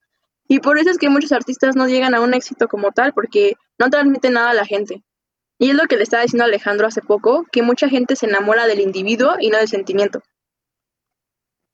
Y 0.49 0.59
por 0.59 0.77
eso 0.77 0.89
es 0.89 0.97
que 0.97 1.07
muchos 1.07 1.31
artistas 1.31 1.77
no 1.77 1.87
llegan 1.87 2.13
a 2.13 2.19
un 2.19 2.33
éxito 2.33 2.67
como 2.67 2.91
tal, 2.91 3.13
porque 3.13 3.53
no 3.79 3.89
transmiten 3.89 4.33
nada 4.33 4.49
a 4.49 4.53
la 4.53 4.65
gente. 4.65 5.03
Y 5.57 5.69
es 5.69 5.75
lo 5.77 5.85
que 5.85 5.95
le 5.95 6.03
estaba 6.03 6.23
diciendo 6.23 6.43
Alejandro 6.43 6.85
hace 6.85 7.01
poco, 7.01 7.45
que 7.49 7.61
mucha 7.61 7.87
gente 7.87 8.17
se 8.17 8.25
enamora 8.25 8.67
del 8.67 8.81
individuo 8.81 9.35
y 9.39 9.49
no 9.49 9.57
del 9.57 9.69
sentimiento. 9.69 10.21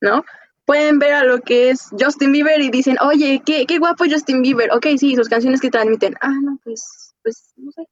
¿No? 0.01 0.23
Pueden 0.65 0.99
ver 0.99 1.13
a 1.13 1.23
lo 1.23 1.39
que 1.39 1.69
es 1.69 1.89
Justin 1.99 2.31
Bieber 2.31 2.61
y 2.61 2.69
dicen, 2.69 2.97
oye, 3.01 3.41
qué, 3.45 3.65
qué 3.65 3.79
guapo 3.79 4.05
Justin 4.09 4.41
Bieber. 4.41 4.71
Ok, 4.71 4.87
sí, 4.97 5.15
sus 5.15 5.27
canciones 5.27 5.59
que 5.59 5.69
transmiten. 5.69 6.15
Ah, 6.21 6.33
no, 6.41 6.57
pues, 6.63 7.13
pues, 7.21 7.53
no 7.57 7.71
sé. 7.71 7.83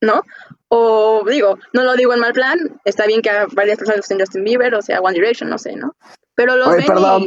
¿No? 0.00 0.22
O 0.68 1.24
digo, 1.28 1.58
no 1.72 1.82
lo 1.82 1.94
digo 1.96 2.14
en 2.14 2.20
mal 2.20 2.32
plan, 2.32 2.58
está 2.84 3.06
bien 3.06 3.20
que 3.20 3.30
a 3.30 3.46
varias 3.52 3.78
personas 3.78 4.00
gusten 4.00 4.20
Justin 4.20 4.44
Bieber, 4.44 4.72
o 4.74 4.82
sea, 4.82 5.00
One 5.00 5.14
Direction, 5.14 5.50
no 5.50 5.58
sé, 5.58 5.74
¿no? 5.74 5.96
Pero 6.36 6.56
lo 6.56 6.68
Oye, 6.68 6.86
perdón. 6.86 7.26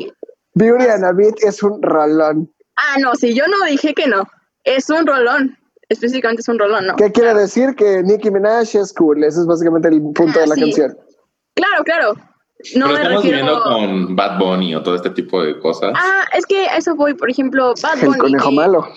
Beauty 0.54 0.86
and 0.86 1.04
a 1.04 1.12
Beat 1.12 1.36
es 1.44 1.62
un 1.64 1.82
rolón. 1.82 2.50
Ah, 2.78 2.98
no, 3.00 3.14
sí, 3.16 3.34
yo 3.34 3.46
no 3.48 3.66
dije 3.66 3.94
que 3.94 4.08
no. 4.08 4.24
Es 4.64 4.90
un 4.90 5.06
rolón 5.06 5.58
específicamente 5.92 6.42
es 6.42 6.48
un 6.48 6.58
rolón, 6.58 6.88
¿no? 6.88 6.96
¿Qué 6.96 7.12
quiere 7.12 7.34
decir? 7.34 7.76
Que 7.76 8.02
Nicki 8.02 8.32
Minaj 8.32 8.76
es 8.76 8.94
cool. 8.94 9.24
Ese 9.24 9.42
es 9.42 9.46
básicamente 9.46 9.90
el 9.90 10.02
punto 10.02 10.40
de 10.40 10.48
la 10.48 10.56
sí. 10.56 10.62
canción. 10.62 10.98
Claro, 11.54 11.84
claro. 11.84 12.14
No 12.76 12.88
Pero 12.88 12.88
me 12.88 12.94
estamos 12.94 13.24
refiero... 13.24 13.46
viendo 13.46 13.64
con 13.64 14.16
Bad 14.16 14.40
Bunny 14.40 14.76
o 14.76 14.84
todo 14.84 14.96
este 14.96 15.10
tipo 15.10 15.44
de 15.44 15.60
cosas. 15.60 15.94
Ah, 15.96 16.26
es 16.34 16.46
que 16.46 16.68
a 16.68 16.78
eso 16.78 16.96
voy, 16.96 17.14
por 17.14 17.30
ejemplo, 17.30 17.74
Bad 17.82 18.00
Bunny. 18.00 18.14
El 18.14 18.18
conejo 18.18 18.50
que- 18.50 18.56
malo. 18.56 18.88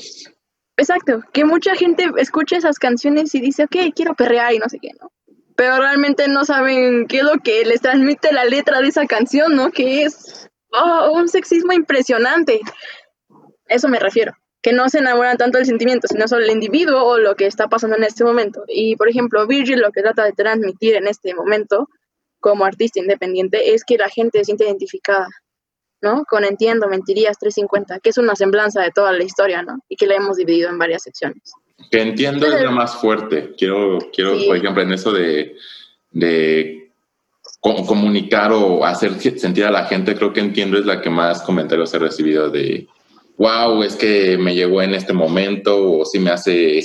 Exacto, 0.77 1.21
que 1.33 1.45
mucha 1.45 1.75
gente 1.77 2.11
escucha 2.17 2.57
esas 2.57 2.79
canciones 2.79 3.33
y 3.35 3.41
dice, 3.41 3.65
ok, 3.65 3.77
quiero 3.95 4.15
perrear 4.15 4.53
y 4.55 4.59
no 4.59 4.69
sé 4.69 4.79
qué, 4.81 4.91
¿no? 5.01 5.13
Pero 5.57 5.77
realmente 5.77 6.27
no 6.27 6.45
saben 6.45 7.07
qué 7.07 7.19
es 7.19 7.23
lo 7.25 7.39
que 7.45 7.65
les 7.65 7.81
transmite 7.81 8.33
la 8.33 8.45
letra 8.45 8.81
de 8.81 8.89
esa 8.89 9.07
canción, 9.07 9.55
¿no? 9.55 9.71
Que 9.71 10.03
es 10.03 10.49
oh, 10.73 11.13
un 11.13 11.29
sexismo 11.29 11.73
impresionante. 11.73 12.61
Eso 13.69 13.89
me 13.89 14.01
refiero, 14.01 14.33
que 14.63 14.73
no 14.73 14.89
se 14.89 14.99
enamoran 14.99 15.37
tanto 15.37 15.59
del 15.59 15.67
sentimiento, 15.67 16.09
sino 16.09 16.27
solo 16.27 16.45
el 16.45 16.51
individuo 16.51 17.05
o 17.05 17.19
lo 17.19 17.37
que 17.37 17.47
está 17.47 17.69
pasando 17.69 17.97
en 17.97 18.03
este 18.03 18.25
momento. 18.25 18.65
Y, 18.67 18.97
por 18.97 19.09
ejemplo, 19.09 19.47
Virgil 19.47 19.79
lo 19.79 19.93
que 19.93 20.03
trata 20.03 20.25
de 20.25 20.33
transmitir 20.33 20.97
en 20.97 21.07
este 21.07 21.35
momento 21.35 21.89
como 22.45 22.67
artista 22.67 23.01
independiente 23.01 23.73
es 23.73 23.85
que 23.87 23.97
la 23.97 24.11
gente 24.11 24.37
se 24.41 24.45
siente 24.45 24.65
identificada, 24.65 25.29
¿no? 26.03 26.25
Con 26.29 26.45
Entiendo, 26.45 26.89
Mentirías 26.89 27.39
350, 27.39 28.01
que 28.01 28.11
es 28.11 28.19
una 28.19 28.37
semblanza 28.37 28.83
de 28.83 28.91
toda 28.91 29.13
la 29.13 29.25
historia, 29.25 29.63
¿no? 29.63 29.79
Y 29.89 29.97
que 29.97 30.07
la 30.07 30.17
hemos 30.17 30.37
dividido 30.37 30.69
en 30.69 30.77
varias 30.77 31.05
secciones. 31.05 31.41
Que 31.91 32.03
entiendo 32.03 32.47
es 32.47 32.63
la 32.63 32.71
más 32.71 32.97
fuerte. 32.97 33.55
Quiero, 33.57 33.99
quiero 34.15 34.39
Sí. 34.39 34.45
por 34.47 34.57
ejemplo, 34.59 34.83
en 34.83 34.93
eso 34.93 35.11
de, 35.11 35.57
de 36.11 36.93
co- 37.61 37.87
comunicar 37.87 38.53
o 38.53 38.85
hacer 38.85 39.19
sentir 39.39 39.65
a 39.65 39.71
la 39.71 39.87
gente, 39.87 40.15
creo 40.15 40.35
que 40.35 40.41
entiendo 40.41 40.77
es 40.79 40.85
la 40.85 41.01
que 41.01 41.09
más 41.09 41.41
comentarios 41.45 41.95
he 41.95 41.99
recibido 41.99 42.51
de, 42.51 42.87
wow, 43.39 43.83
es 43.83 43.97
que 43.97 44.37
me 44.37 44.55
llegó 44.55 44.83
en 44.83 44.93
este 44.93 45.15
momento 45.15 45.93
o 46.01 46.05
si 46.05 46.19
me 46.19 46.31
hace, 46.31 46.85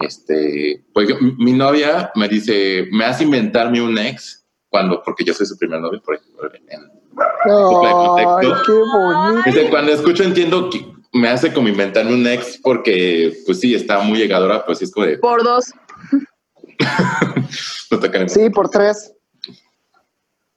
este, 0.00 0.82
pues 0.94 1.10
mi 1.36 1.52
novia 1.52 2.10
me 2.14 2.26
dice, 2.26 2.86
me 2.90 3.04
hace 3.04 3.24
inventarme 3.24 3.82
un 3.82 3.98
ex 3.98 4.37
cuando, 4.68 5.02
porque 5.02 5.24
yo 5.24 5.34
soy 5.34 5.46
su 5.46 5.56
primer 5.56 5.80
novio, 5.80 6.00
por 6.02 6.16
ejemplo, 6.16 6.50
en- 6.54 6.62
Ay, 6.70 8.24
contexto. 8.24 8.62
qué 8.66 8.72
bonito. 8.72 9.42
Dice, 9.46 9.70
cuando 9.70 9.92
escucho 9.92 10.22
entiendo 10.22 10.70
que 10.70 10.86
me 11.12 11.28
hace 11.28 11.52
como 11.52 11.68
inventarme 11.68 12.14
un 12.14 12.26
ex 12.26 12.58
porque, 12.62 13.36
pues 13.46 13.60
sí, 13.60 13.74
está 13.74 13.98
muy 14.00 14.18
llegadora, 14.18 14.64
pues 14.64 14.78
sí 14.78 14.84
es 14.84 14.92
como 14.92 15.06
de, 15.06 15.18
Por 15.18 15.42
dos. 15.42 15.72
no 17.90 17.98
te. 17.98 18.28
Sí, 18.28 18.50
por 18.50 18.68
tres. 18.68 19.12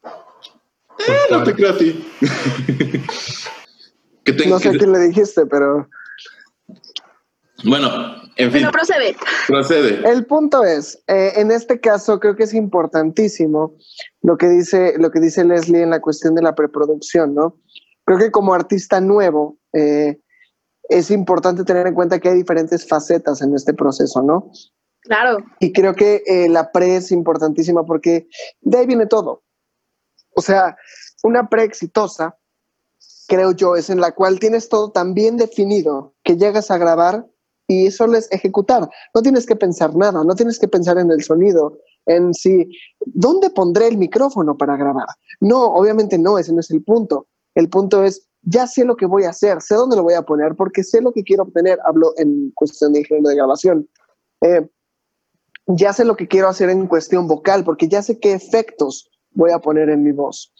Eh, 0.03 1.27
no 1.31 1.43
te 1.43 1.55
creo 1.55 1.71
a 1.71 1.77
ti. 1.77 2.05
que 4.23 4.33
te- 4.33 4.45
No 4.47 4.59
sé 4.59 4.69
a 4.69 4.71
que- 4.73 4.77
quién 4.77 4.91
le 4.91 4.99
dijiste, 4.99 5.45
pero 5.47 5.87
bueno, 7.63 8.20
en 8.41 8.51
fin, 8.51 8.61
Bueno, 8.61 8.71
procede. 8.71 9.15
procede. 9.47 10.09
el 10.09 10.25
punto 10.25 10.63
es, 10.63 11.01
eh, 11.07 11.33
en 11.35 11.51
este 11.51 11.79
caso 11.79 12.19
creo 12.19 12.35
que 12.35 12.43
es 12.43 12.53
importantísimo 12.53 13.75
lo 14.21 14.37
que 14.37 14.49
dice 14.49 14.93
lo 14.97 15.11
que 15.11 15.19
dice 15.19 15.43
Leslie 15.43 15.83
en 15.83 15.89
la 15.91 16.01
cuestión 16.01 16.35
de 16.35 16.41
la 16.41 16.55
preproducción, 16.55 17.33
¿no? 17.33 17.57
Creo 18.05 18.17
que 18.19 18.31
como 18.31 18.53
artista 18.53 18.99
nuevo 19.01 19.57
eh, 19.73 20.19
es 20.89 21.11
importante 21.11 21.63
tener 21.63 21.87
en 21.87 21.93
cuenta 21.93 22.19
que 22.19 22.29
hay 22.29 22.35
diferentes 22.35 22.87
facetas 22.87 23.41
en 23.41 23.55
este 23.55 23.73
proceso, 23.73 24.21
¿no? 24.21 24.51
Claro. 25.03 25.37
Y 25.59 25.71
creo 25.73 25.95
que 25.95 26.21
eh, 26.25 26.47
la 26.49 26.71
pre 26.71 26.97
es 26.97 27.11
importantísima 27.11 27.85
porque 27.85 28.27
de 28.61 28.77
ahí 28.77 28.85
viene 28.85 29.07
todo. 29.07 29.43
O 30.35 30.41
sea, 30.41 30.75
una 31.23 31.49
pre 31.49 31.63
exitosa, 31.63 32.37
creo 33.27 33.51
yo, 33.51 33.75
es 33.75 33.89
en 33.89 33.99
la 33.99 34.11
cual 34.11 34.39
tienes 34.39 34.69
todo 34.69 34.91
tan 34.91 35.13
bien 35.13 35.37
definido 35.37 36.13
que 36.23 36.37
llegas 36.37 36.69
a 36.71 36.77
grabar 36.77 37.25
y 37.71 37.89
solo 37.89 38.17
es 38.17 38.29
ejecutar. 38.31 38.89
No 39.15 39.21
tienes 39.21 39.45
que 39.45 39.55
pensar 39.55 39.95
nada, 39.95 40.23
no 40.25 40.35
tienes 40.35 40.59
que 40.59 40.67
pensar 40.67 40.97
en 40.97 41.09
el 41.09 41.23
sonido, 41.23 41.79
en 42.05 42.33
si, 42.33 42.69
¿dónde 43.05 43.49
pondré 43.49 43.87
el 43.87 43.97
micrófono 43.97 44.57
para 44.57 44.75
grabar? 44.75 45.07
No, 45.39 45.67
obviamente 45.67 46.17
no, 46.17 46.37
ese 46.37 46.51
no 46.51 46.59
es 46.59 46.69
el 46.71 46.83
punto. 46.83 47.27
El 47.55 47.69
punto 47.69 48.03
es, 48.03 48.27
ya 48.41 48.67
sé 48.67 48.83
lo 48.83 48.97
que 48.97 49.05
voy 49.05 49.23
a 49.23 49.29
hacer, 49.29 49.61
sé 49.61 49.75
dónde 49.75 49.95
lo 49.95 50.03
voy 50.03 50.15
a 50.15 50.23
poner, 50.23 50.55
porque 50.57 50.83
sé 50.83 50.99
lo 50.99 51.13
que 51.13 51.23
quiero 51.23 51.43
obtener. 51.43 51.79
Hablo 51.85 52.13
en 52.17 52.51
cuestión 52.55 52.91
de 52.91 52.99
ingeniero 52.99 53.29
de 53.29 53.35
grabación. 53.35 53.89
Eh, 54.41 54.67
ya 55.67 55.93
sé 55.93 56.03
lo 56.03 56.17
que 56.17 56.27
quiero 56.27 56.49
hacer 56.49 56.69
en 56.69 56.87
cuestión 56.87 57.25
vocal, 57.25 57.63
porque 57.63 57.87
ya 57.87 58.01
sé 58.01 58.19
qué 58.19 58.33
efectos 58.33 59.09
voy 59.31 59.51
a 59.51 59.59
poner 59.59 59.89
en 59.89 60.03
mi 60.03 60.11
voz. 60.11 60.53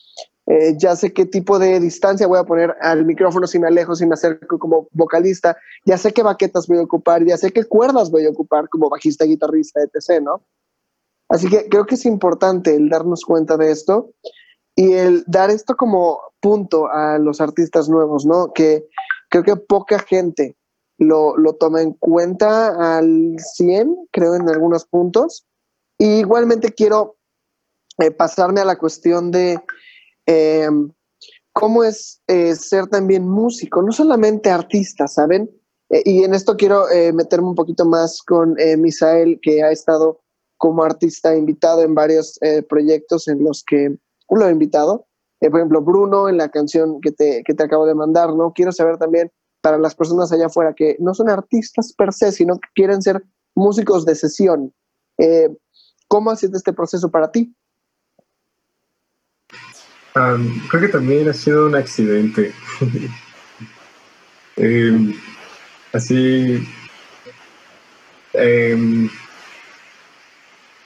Eh, 0.51 0.75
ya 0.77 0.97
sé 0.97 1.13
qué 1.13 1.25
tipo 1.25 1.59
de 1.59 1.79
distancia 1.79 2.27
voy 2.27 2.37
a 2.37 2.43
poner 2.43 2.75
al 2.81 3.05
micrófono 3.05 3.47
si 3.47 3.57
me 3.57 3.67
alejo, 3.67 3.95
si 3.95 4.05
me 4.05 4.15
acerco 4.15 4.59
como 4.59 4.89
vocalista. 4.91 5.55
Ya 5.85 5.97
sé 5.97 6.11
qué 6.11 6.23
baquetas 6.23 6.67
voy 6.67 6.79
a 6.79 6.81
ocupar, 6.81 7.23
ya 7.25 7.37
sé 7.37 7.53
qué 7.53 7.63
cuerdas 7.63 8.11
voy 8.11 8.25
a 8.25 8.31
ocupar 8.31 8.67
como 8.67 8.89
bajista, 8.89 9.23
guitarrista, 9.23 9.79
etc., 9.81 10.21
¿no? 10.21 10.43
Así 11.29 11.47
que 11.47 11.69
creo 11.69 11.85
que 11.85 11.95
es 11.95 12.05
importante 12.05 12.75
el 12.75 12.89
darnos 12.89 13.23
cuenta 13.23 13.55
de 13.55 13.71
esto 13.71 14.11
y 14.75 14.91
el 14.91 15.23
dar 15.25 15.51
esto 15.51 15.77
como 15.77 16.19
punto 16.41 16.87
a 16.91 17.17
los 17.17 17.39
artistas 17.39 17.87
nuevos, 17.87 18.25
¿no? 18.25 18.51
Que 18.51 18.89
creo 19.29 19.43
que 19.43 19.55
poca 19.55 19.99
gente 19.99 20.57
lo, 20.97 21.37
lo 21.37 21.53
toma 21.53 21.81
en 21.81 21.93
cuenta 21.93 22.97
al 22.97 23.37
100, 23.39 24.09
creo, 24.11 24.35
en 24.35 24.49
algunos 24.49 24.85
puntos. 24.85 25.45
Y 25.97 26.19
igualmente 26.19 26.73
quiero 26.73 27.15
eh, 27.99 28.11
pasarme 28.11 28.59
a 28.59 28.65
la 28.65 28.77
cuestión 28.77 29.31
de 29.31 29.61
eh, 30.31 30.69
cómo 31.53 31.83
es 31.83 32.21
eh, 32.27 32.55
ser 32.55 32.87
también 32.87 33.27
músico, 33.27 33.81
no 33.81 33.91
solamente 33.91 34.49
artista, 34.49 35.07
¿saben? 35.07 35.49
Eh, 35.89 36.01
y 36.05 36.23
en 36.23 36.33
esto 36.33 36.55
quiero 36.55 36.89
eh, 36.89 37.11
meterme 37.13 37.49
un 37.49 37.55
poquito 37.55 37.85
más 37.85 38.21
con 38.21 38.55
Misael, 38.77 39.39
que 39.41 39.63
ha 39.63 39.71
estado 39.71 40.21
como 40.57 40.83
artista 40.83 41.35
invitado 41.35 41.81
en 41.81 41.95
varios 41.95 42.39
proyectos 42.69 43.27
en 43.27 43.43
los 43.43 43.63
que 43.63 43.97
lo 44.29 44.47
he 44.47 44.51
invitado. 44.51 45.07
Por 45.39 45.55
ejemplo, 45.55 45.81
Bruno 45.81 46.29
en 46.29 46.37
la 46.37 46.49
canción 46.49 47.01
que 47.01 47.11
te, 47.11 47.43
que 47.43 47.55
te 47.55 47.63
acabo 47.63 47.87
de 47.87 47.95
mandar, 47.95 48.35
¿no? 48.35 48.53
Quiero 48.53 48.71
saber 48.71 48.97
también 48.97 49.31
para 49.61 49.79
las 49.79 49.95
personas 49.95 50.31
allá 50.31 50.45
afuera 50.45 50.75
que 50.75 50.97
no 50.99 51.15
son 51.15 51.31
artistas 51.31 51.93
per 51.93 52.13
se, 52.13 52.31
sino 52.31 52.59
que 52.59 52.69
quieren 52.75 53.01
ser 53.01 53.23
músicos 53.55 54.05
de 54.05 54.13
sesión. 54.13 54.71
¿Cómo 56.07 56.29
ha 56.29 56.35
este 56.35 56.73
proceso 56.73 57.09
para 57.09 57.31
ti? 57.31 57.55
Um, 60.15 60.59
creo 60.67 60.81
que 60.81 60.87
también 60.89 61.29
ha 61.29 61.33
sido 61.33 61.67
un 61.67 61.75
accidente. 61.75 62.51
Em, 64.57 65.13
así. 65.93 66.67
em, 68.33 69.09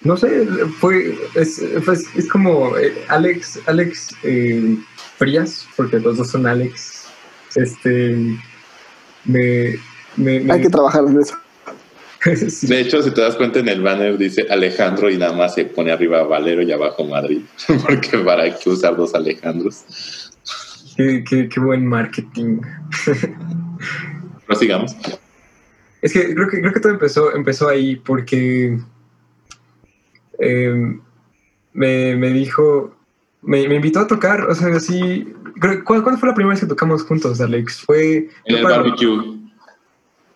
no 0.01 0.15
sé, 0.15 0.45
fue. 0.79 1.17
Es, 1.33 1.61
pues, 1.83 2.05
es 2.15 2.27
como 2.29 2.77
eh, 2.77 2.93
Alex, 3.09 3.59
Alex 3.65 4.15
eh, 4.23 4.77
Frías, 5.17 5.67
porque 5.75 5.99
los 5.99 6.17
dos 6.17 6.29
son 6.29 6.45
Alex. 6.45 7.07
Este. 7.55 8.15
Me- 9.25 9.79
me- 10.15 10.53
Hay 10.53 10.61
que 10.61 10.69
trabajar 10.69 11.03
en 11.07 11.19
eso. 11.19 11.35
sí. 12.49 12.67
De 12.67 12.81
hecho, 12.81 13.01
si 13.01 13.11
te 13.11 13.21
das 13.21 13.35
cuenta 13.35 13.59
en 13.59 13.69
el 13.69 13.81
banner 13.81 14.17
dice 14.17 14.45
Alejandro 14.49 15.09
y 15.09 15.17
nada 15.17 15.33
más 15.33 15.53
se 15.55 15.65
pone 15.65 15.91
arriba 15.91 16.23
Valero 16.23 16.61
y 16.61 16.71
abajo 16.71 17.03
Madrid. 17.05 17.41
Porque 17.85 18.17
para 18.19 18.53
qué 18.57 18.69
usar 18.69 18.95
dos 18.95 19.13
Alejandros. 19.15 20.31
Qué, 20.97 21.23
qué- 21.27 21.49
qué 21.49 21.59
buen 21.59 21.85
marketing. 21.85 22.61
Prosigamos. 24.47 24.95
Es 26.01 26.13
que 26.13 26.33
creo 26.33 26.47
que, 26.47 26.59
creo 26.61 26.73
que 26.73 26.79
todo 26.79 26.91
empezó, 26.93 27.35
empezó 27.35 27.67
ahí 27.67 27.95
porque 27.95 28.77
eh, 30.39 30.99
me, 31.73 32.15
me 32.15 32.29
dijo, 32.29 32.95
me, 33.41 33.67
me 33.67 33.75
invitó 33.75 33.99
a 34.01 34.07
tocar, 34.07 34.41
o 34.41 34.53
sea, 34.55 34.67
así, 34.75 35.33
creo- 35.59 35.83
¿cuál- 35.83 36.03
¿cuándo 36.03 36.19
fue 36.19 36.29
la 36.29 36.35
primera 36.35 36.53
vez 36.53 36.61
que 36.61 36.67
tocamos 36.67 37.03
juntos, 37.03 37.41
Alex? 37.41 37.81
Fue... 37.81 38.29
En 38.45 38.55
el 38.55 38.61
para- 38.61 38.77
barbecue. 38.77 39.35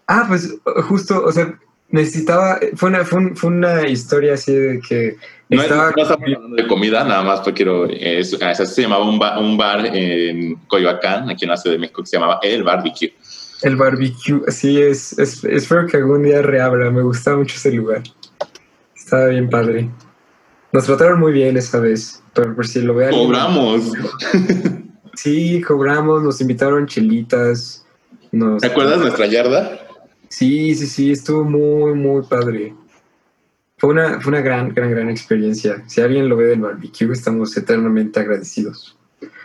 Ah, 0.07 0.25
pues 0.27 0.57
justo, 0.87 1.23
o 1.23 1.31
sea, 1.31 1.57
necesitaba, 1.91 2.59
fue 2.75 2.89
una, 2.89 3.03
fue, 3.05 3.19
un- 3.19 3.35
fue 3.35 3.49
una 3.49 3.87
historia 3.87 4.33
así 4.35 4.53
de 4.53 4.79
que 4.87 5.15
No, 5.49 5.57
es- 5.57 5.63
estaba... 5.63 5.91
no 5.95 6.01
estamos 6.03 6.23
hablando 6.23 6.55
de 6.55 6.67
comida, 6.67 7.03
nada 7.03 7.23
más 7.23 7.39
porque 7.41 7.57
quiero. 7.63 7.85
Es, 7.85 8.33
es- 8.33 8.41
así 8.41 8.65
se 8.75 8.81
llamaba 8.83 9.03
un, 9.07 9.17
ba- 9.19 9.39
un 9.39 9.57
bar 9.57 9.85
en 9.85 10.55
Coyoacán, 10.67 11.29
aquí 11.29 11.45
en 11.45 11.51
la 11.51 11.57
Ciudad 11.57 11.75
de 11.75 11.79
México, 11.79 12.01
que 12.03 12.07
se 12.07 12.17
llamaba 12.17 12.39
El 12.43 12.63
Barbecue. 12.63 13.13
El 13.61 13.75
barbecue, 13.75 14.41
sí, 14.49 14.79
es, 14.81 15.17
es- 15.19 15.43
espero 15.43 15.85
que 15.87 15.97
algún 15.97 16.23
día 16.23 16.41
reabra, 16.41 16.89
me 16.91 17.01
gustaba 17.01 17.37
mucho 17.37 17.55
ese 17.57 17.71
lugar. 17.73 18.03
Estaba 18.95 19.25
bien 19.27 19.49
padre. 19.49 19.89
Nos 20.71 20.85
trataron 20.85 21.19
muy 21.19 21.33
bien 21.33 21.57
esa 21.57 21.79
vez, 21.79 22.21
pero 22.33 22.55
por 22.55 22.67
si 22.67 22.81
lo 22.81 22.93
vean. 22.93 23.11
Cobramos. 23.11 23.91
Sí, 25.15 25.61
cobramos, 25.61 26.23
nos 26.23 26.39
invitaron 26.39 26.85
chelitas. 26.85 27.85
Nos... 28.31 28.61
¿Te 28.61 28.67
acuerdas 28.67 28.99
nuestra 28.99 29.25
yarda? 29.25 29.87
Sí, 30.29 30.75
sí, 30.75 30.87
sí, 30.87 31.11
estuvo 31.11 31.43
muy, 31.43 31.93
muy 31.93 32.23
padre. 32.23 32.73
Fue 33.77 33.89
una, 33.89 34.21
fue 34.21 34.31
una 34.31 34.41
gran, 34.41 34.73
gran, 34.73 34.91
gran 34.91 35.09
experiencia. 35.09 35.83
Si 35.87 36.01
alguien 36.01 36.29
lo 36.29 36.37
ve 36.37 36.45
del 36.45 36.61
barbecue, 36.61 37.11
estamos 37.11 37.55
eternamente 37.57 38.19
agradecidos. 38.19 38.97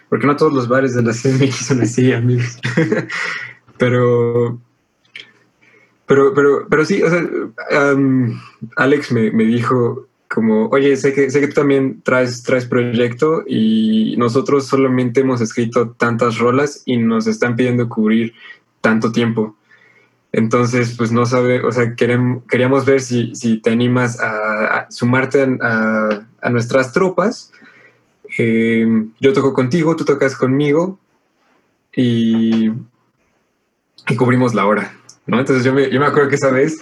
Porque 0.09 0.26
no 0.26 0.37
todos 0.37 0.53
los 0.53 0.68
bares 0.68 0.95
de 0.95 1.03
la 1.03 1.12
CMX 1.12 1.66
son 1.66 1.80
así, 1.82 2.12
amigos. 2.12 2.59
pero, 3.78 4.61
pero, 6.07 6.35
pero, 6.35 6.66
pero 6.68 6.85
sí, 6.85 7.03
o 7.03 7.11
sea, 7.11 7.95
um, 7.95 8.39
Alex 8.76 9.11
me, 9.12 9.30
me 9.30 9.45
dijo 9.45 10.07
como, 10.28 10.66
oye, 10.66 10.97
sé 10.97 11.12
que, 11.12 11.30
sé 11.30 11.41
que 11.41 11.49
tú 11.49 11.55
también 11.55 12.03
traes, 12.03 12.43
traes 12.43 12.66
proyecto 12.66 13.45
y 13.47 14.16
nosotros 14.18 14.66
solamente 14.66 15.20
hemos 15.20 15.41
escrito 15.41 15.91
tantas 15.91 16.39
rolas 16.39 16.82
y 16.85 16.97
nos 16.97 17.28
están 17.28 17.55
pidiendo 17.55 17.89
cubrir 17.89 18.35
tanto 18.80 19.12
tiempo. 19.12 19.57
Entonces, 20.37 20.97
pues 20.99 21.12
no 21.12 21.26
sabe, 21.26 21.64
o 21.64 21.70
sea, 21.70 21.95
querem- 21.95 22.43
queríamos 22.49 22.85
ver 22.85 23.01
si, 23.01 23.32
te 23.62 23.70
animas 23.70 24.18
a, 24.20 24.89
sumarte 24.91 25.47
a, 25.61 26.51
nuestras 26.51 26.93
tropas. 26.93 27.53
Eh, 28.37 28.85
yo 29.20 29.32
toco 29.32 29.55
contigo, 29.55 29.95
tú 29.95 30.05
tocas 30.05 30.35
conmigo 30.35 30.99
y, 31.95 32.68
y 34.09 34.16
cubrimos 34.16 34.55
la 34.55 34.66
hora, 34.66 34.93
¿no? 35.24 35.39
Entonces 35.39 35.64
yo 35.64 35.72
me, 35.72 35.89
yo 35.89 36.01
me 36.01 36.07
acuerdo 36.07 36.30
que 36.30 36.35
esa 36.35 36.51
vez 36.51 36.80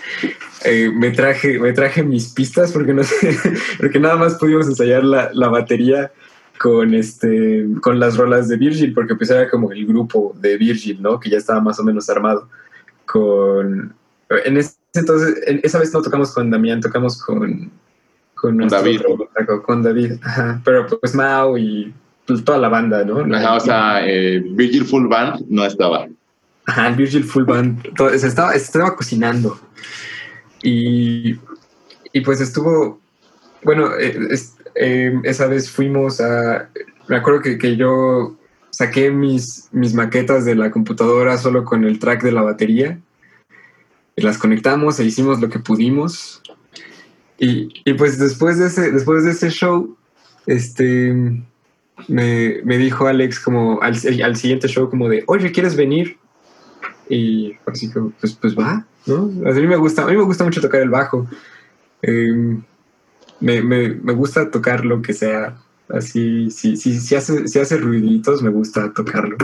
eh, 0.65 0.91
me, 0.91 1.11
traje, 1.11 1.59
me 1.59 1.75
traje 1.75 2.03
mis 2.03 2.29
pistas 2.29 2.73
porque, 2.73 2.95
no 2.95 3.05
sé, 3.05 3.39
porque 3.79 4.01
nada 4.01 4.17
más 4.17 4.37
pudimos 4.37 4.67
ensayar 4.67 5.05
la, 5.05 5.31
la 5.35 5.49
batería 5.49 6.11
con, 6.59 6.95
este, 6.95 7.67
con 7.83 8.01
las 8.01 8.17
rolas 8.17 8.49
de 8.49 8.57
Virgil, 8.57 8.95
porque 8.95 9.15
pues 9.15 9.29
era 9.29 9.51
como 9.51 9.73
el 9.73 9.85
grupo 9.85 10.35
de 10.41 10.57
Virgil, 10.57 11.03
¿no? 11.03 11.21
Que 11.21 11.29
ya 11.29 11.37
estaba 11.37 11.61
más 11.61 11.79
o 11.79 11.85
menos 11.85 12.09
armado 12.09 12.49
con... 13.13 13.95
En 14.45 14.57
ese 14.57 14.77
entonces, 14.95 15.43
en- 15.47 15.61
esa 15.63 15.79
vez 15.79 15.93
no 15.93 16.01
tocamos 16.03 16.33
con 16.33 16.51
Damián, 16.51 16.81
tocamos 16.81 17.23
con... 17.23 17.71
Con, 18.35 18.57
nuestro 18.57 18.79
David. 18.81 19.01
otro 19.39 19.63
con 19.63 19.83
David, 19.83 20.15
ajá. 20.23 20.61
Pero 20.65 20.87
pues 20.89 21.15
Mao 21.15 21.57
y 21.59 21.95
toda 22.45 22.59
la 22.59 22.69
banda, 22.69 23.05
¿no? 23.05 23.21
Ajá, 23.37 23.55
o 23.57 23.61
sea, 23.61 24.01
eh, 24.05 24.43
Virgil 24.45 24.85
Full 24.85 25.07
Band 25.07 25.45
no 25.49 25.65
estaba. 25.65 26.09
Ajá, 26.67 26.91
Virgil 26.91 27.23
Full 27.25 27.45
Band. 27.45 27.95
todo- 27.95 28.11
se, 28.19 28.27
estaba, 28.27 28.51
se 28.53 28.59
estaba 28.59 28.97
cocinando. 28.97 29.61
Y, 30.63 31.37
y 32.13 32.21
pues 32.25 32.41
estuvo. 32.41 33.01
Bueno, 33.63 33.95
eh, 33.99 34.19
es- 34.31 34.57
eh, 34.75 35.13
esa 35.25 35.47
vez 35.47 35.71
fuimos 35.71 36.21
a. 36.21 36.69
Me 37.09 37.17
acuerdo 37.17 37.43
que, 37.43 37.59
que 37.59 37.77
yo 37.77 38.37
saqué 38.73 39.11
mis, 39.11 39.69
mis 39.71 39.95
maquetas 39.95 40.45
de 40.45 40.57
la 40.57 40.71
computadora 40.71 41.39
solo 41.39 41.65
con 41.65 41.85
el 41.85 41.99
track 41.99 42.23
de 42.23 42.33
la 42.33 42.43
batería. 42.43 42.99
Las 44.17 44.39
conectamos 44.39 44.99
e 44.99 45.05
hicimos 45.05 45.41
lo 45.41 45.49
que 45.49 45.59
pudimos. 45.59 46.43
Y, 47.39 47.69
y 47.85 47.95
pues 47.95 48.19
después 48.19 48.59
de 48.59 48.67
ese, 48.67 48.91
después 48.91 49.25
de 49.25 49.31
ese 49.31 49.51
show, 49.51 49.97
este 50.47 51.13
me, 52.09 52.61
me 52.65 52.79
dijo 52.79 53.07
Alex 53.07 53.39
como 53.41 53.81
al, 53.83 53.95
al 54.25 54.37
siguiente 54.37 54.69
show 54.69 54.89
como 54.89 55.09
de, 55.09 55.23
oye, 55.27 55.53
¿quieres 55.53 55.77
venir? 55.77 56.17
Y 57.09 57.57
así 57.67 57.91
que, 57.91 58.01
pues, 58.21 58.33
pues 58.35 58.59
va, 58.59 58.87
¿no? 59.07 59.31
A 59.47 59.53
mí 59.53 59.67
me 59.67 59.77
gusta, 59.77 60.03
a 60.03 60.07
mí 60.07 60.17
me 60.17 60.25
gusta 60.25 60.45
mucho 60.45 60.61
tocar 60.61 60.81
el 60.81 60.89
bajo. 60.89 61.29
Eh, 62.01 62.59
me, 63.41 63.61
me, 63.63 63.89
me 63.91 64.13
gusta 64.15 64.51
tocar 64.51 64.85
lo 64.85 65.03
que 65.03 65.13
sea. 65.13 65.59
Así, 65.93 66.51
si, 66.51 66.77
si, 66.77 66.99
si, 66.99 67.15
hace, 67.15 67.47
si 67.47 67.59
hace 67.59 67.77
ruiditos, 67.77 68.43
me 68.43 68.51
gusta 68.51 68.93
tocarlo. 68.95 69.37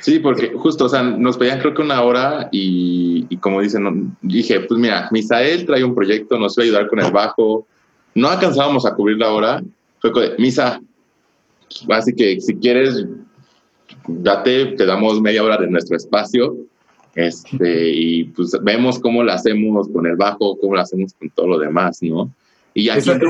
Sí, 0.00 0.18
porque 0.18 0.52
justo, 0.54 0.86
o 0.86 0.88
sea, 0.88 1.02
nos 1.02 1.36
pedían 1.36 1.60
creo 1.60 1.74
que 1.74 1.82
una 1.82 2.00
hora 2.02 2.48
y, 2.50 3.26
y 3.28 3.36
como 3.36 3.60
dicen, 3.60 3.82
no- 3.84 4.16
dije, 4.22 4.60
pues 4.60 4.80
mira, 4.80 5.08
Misael 5.12 5.66
trae 5.66 5.84
un 5.84 5.94
proyecto, 5.94 6.38
nos 6.38 6.56
iba 6.56 6.62
a 6.62 6.66
ayudar 6.68 6.88
con 6.88 7.00
el 7.00 7.12
bajo, 7.12 7.66
no 8.14 8.28
alcanzábamos 8.28 8.86
a 8.86 8.94
cubrir 8.94 9.18
la 9.18 9.30
hora, 9.30 9.62
fue 10.00 10.10
como 10.10 10.24
Misa, 10.38 10.80
así 11.90 12.14
que 12.14 12.40
si 12.40 12.56
quieres, 12.56 13.04
date, 14.08 14.66
te 14.76 14.86
damos 14.86 15.20
media 15.20 15.42
hora 15.42 15.58
de 15.58 15.68
nuestro 15.68 15.98
espacio, 15.98 16.56
este, 17.14 17.90
y 17.90 18.24
pues 18.24 18.56
vemos 18.62 18.98
cómo 19.00 19.22
lo 19.22 19.32
hacemos 19.32 19.86
con 19.92 20.06
el 20.06 20.16
bajo, 20.16 20.56
cómo 20.58 20.76
lo 20.76 20.80
hacemos 20.80 21.12
con 21.12 21.28
todo 21.30 21.46
lo 21.46 21.58
demás, 21.58 22.02
¿no? 22.02 22.32
Y 22.72 22.88
aquí 22.88 23.10
entra 23.10 23.28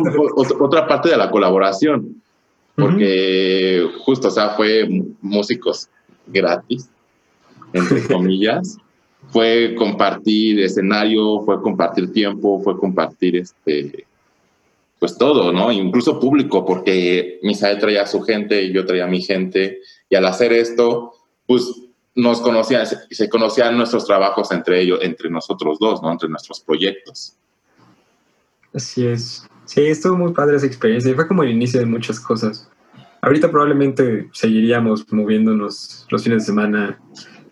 otra 0.61 0.87
parte 0.87 1.09
de 1.09 1.17
la 1.17 1.31
colaboración, 1.31 2.23
porque 2.81 3.89
justo, 4.05 4.29
o 4.29 4.31
sea, 4.31 4.51
fue 4.51 4.89
músicos 5.21 5.89
gratis, 6.27 6.89
entre 7.73 8.03
comillas. 8.09 8.79
Fue 9.29 9.75
compartir 9.77 10.61
escenario, 10.61 11.43
fue 11.43 11.61
compartir 11.63 12.13
tiempo, 12.13 12.61
fue 12.65 12.77
compartir 12.77 13.37
este, 13.37 14.07
pues 14.99 15.17
todo, 15.17 15.53
¿no? 15.53 15.71
Incluso 15.71 16.19
público, 16.19 16.65
porque 16.65 17.39
Misael 17.43 17.79
traía 17.79 18.03
a 18.03 18.07
su 18.07 18.23
gente, 18.23 18.73
yo 18.73 18.85
traía 18.87 19.05
a 19.05 19.09
mi 19.09 19.23
gente, 19.23 19.79
y 20.09 20.17
al 20.17 20.27
hacer 20.27 20.53
esto, 20.53 21.13
pues 21.47 21.71
nos 22.15 22.41
conocían, 22.41 22.87
se, 22.87 22.97
se 23.11 23.29
conocían 23.29 23.77
nuestros 23.77 24.05
trabajos 24.05 24.51
entre 24.51 24.81
ellos, 24.81 24.99
entre 25.03 25.31
nosotros 25.31 25.79
dos, 25.79 26.03
¿no? 26.03 26.11
Entre 26.11 26.29
nuestros 26.29 26.61
proyectos. 26.61 27.37
Así 28.73 29.07
es. 29.07 29.47
Sí, 29.65 29.83
estuvo 29.83 30.17
muy 30.17 30.33
padre 30.33 30.57
esa 30.57 30.67
experiencia 30.67 31.11
y 31.11 31.15
fue 31.15 31.29
como 31.29 31.43
el 31.43 31.51
inicio 31.51 31.79
de 31.79 31.87
muchas 31.87 32.19
cosas. 32.19 32.69
Ahorita 33.23 33.51
probablemente 33.51 34.29
seguiríamos 34.33 35.05
moviéndonos 35.13 36.07
los 36.11 36.23
fines 36.25 36.43
de 36.43 36.47
semana 36.47 36.99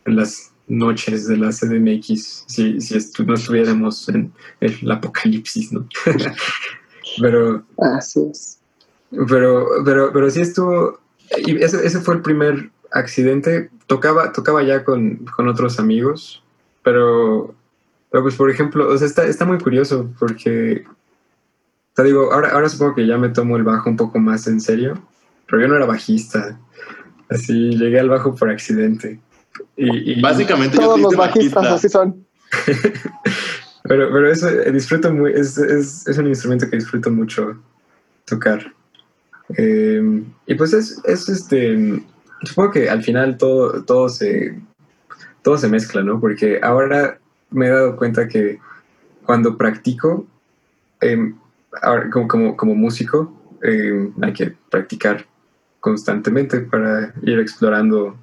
en 0.05 0.16
las 0.16 0.53
noches 0.66 1.27
de 1.27 1.36
la 1.36 1.51
CDMX 1.51 2.45
si, 2.47 2.81
si 2.81 2.95
estu- 2.95 3.24
no 3.27 3.35
estuviéramos 3.35 4.09
en 4.09 4.32
el 4.61 4.90
apocalipsis, 4.90 5.73
¿no? 5.73 5.86
pero, 7.20 7.62
Así 7.78 8.20
es. 8.31 8.59
pero, 9.28 9.66
pero, 9.85 10.12
pero 10.12 10.31
sí 10.31 10.40
estuvo, 10.40 10.99
y 11.39 11.57
ese, 11.62 11.86
ese 11.86 12.01
fue 12.01 12.15
el 12.15 12.23
primer 12.23 12.70
accidente. 12.90 13.70
Tocaba, 13.86 14.32
tocaba 14.32 14.62
ya 14.62 14.85
con, 14.85 15.24
con 15.36 15.49
otros 15.49 15.78
amigos, 15.78 16.43
pero, 16.82 17.55
pero 18.11 18.23
pues 18.23 18.35
por 18.35 18.51
ejemplo, 18.51 18.89
o 18.89 18.97
sea, 18.99 19.07
está, 19.07 19.24
está 19.27 19.45
muy 19.47 19.59
curioso 19.59 20.11
porque, 20.19 20.85
te 21.95 22.05
digo, 22.05 22.32
ahora, 22.32 22.51
ahora 22.53 22.69
supongo 22.69 22.95
que 22.95 23.07
ya 23.07 23.16
me 23.19 23.31
tomo 23.31 23.57
el 23.57 23.62
bajo 23.65 23.89
un 23.89 23.97
poco 23.97 24.19
más 24.19 24.47
en 24.47 24.61
serio, 24.61 25.03
pero 25.49 25.62
yo 25.62 25.69
no 25.69 25.77
era 25.77 25.87
bajista. 25.87 26.59
Así 27.29 27.70
llegué 27.77 28.01
al 28.01 28.09
bajo 28.09 28.35
por 28.35 28.51
accidente. 28.51 29.19
Y, 29.77 30.12
y- 30.12 30.20
Básicamente 30.20 30.77
Todos 30.77 31.01
los 31.01 31.16
bajistas 31.16 31.65
bajista. 31.65 31.75
así 31.75 31.89
son. 31.89 32.25
Pero, 33.85 34.11
pero 34.12 34.31
eso 34.31 34.51
eh, 34.51 34.70
disfruto 34.70 35.11
muy, 35.15 35.33
es, 35.33 35.57
es, 35.57 36.07
es 36.07 36.19
un 36.19 36.27
instrumento 36.27 36.69
que 36.69 36.77
disfruto 36.77 37.11
mucho 37.11 37.59
tocar. 38.27 38.70
Eh, 39.57 40.23
y 40.47 40.55
pues 40.57 40.75
es, 40.75 41.01
es 41.05 41.27
este, 41.31 42.03
supongo 42.43 42.73
que 42.73 42.91
al 42.91 43.03
final 43.03 43.39
todo, 43.39 43.83
todo 43.85 44.11
se, 44.11 44.61
todo 45.41 45.57
se 45.57 45.69
mezcla, 45.69 46.03
¿no? 46.03 46.20
Porque 46.20 46.61
ahora 46.62 47.19
me 47.51 47.69
he 47.69 47.70
dado 47.70 47.97
cuenta 47.97 48.29
que 48.29 48.59
cuando 49.25 49.57
practico, 49.57 50.27
eh, 51.01 51.33
ahora, 51.81 52.11
como, 52.11 52.29
como, 52.29 52.57
como 52.59 52.75
músico, 52.75 53.33
eh, 53.62 54.11
hay 54.20 54.33
que 54.35 54.55
practicar 54.70 55.25
constantemente 55.80 56.60
para 56.60 57.14
ir 57.22 57.38
explorando 57.38 58.16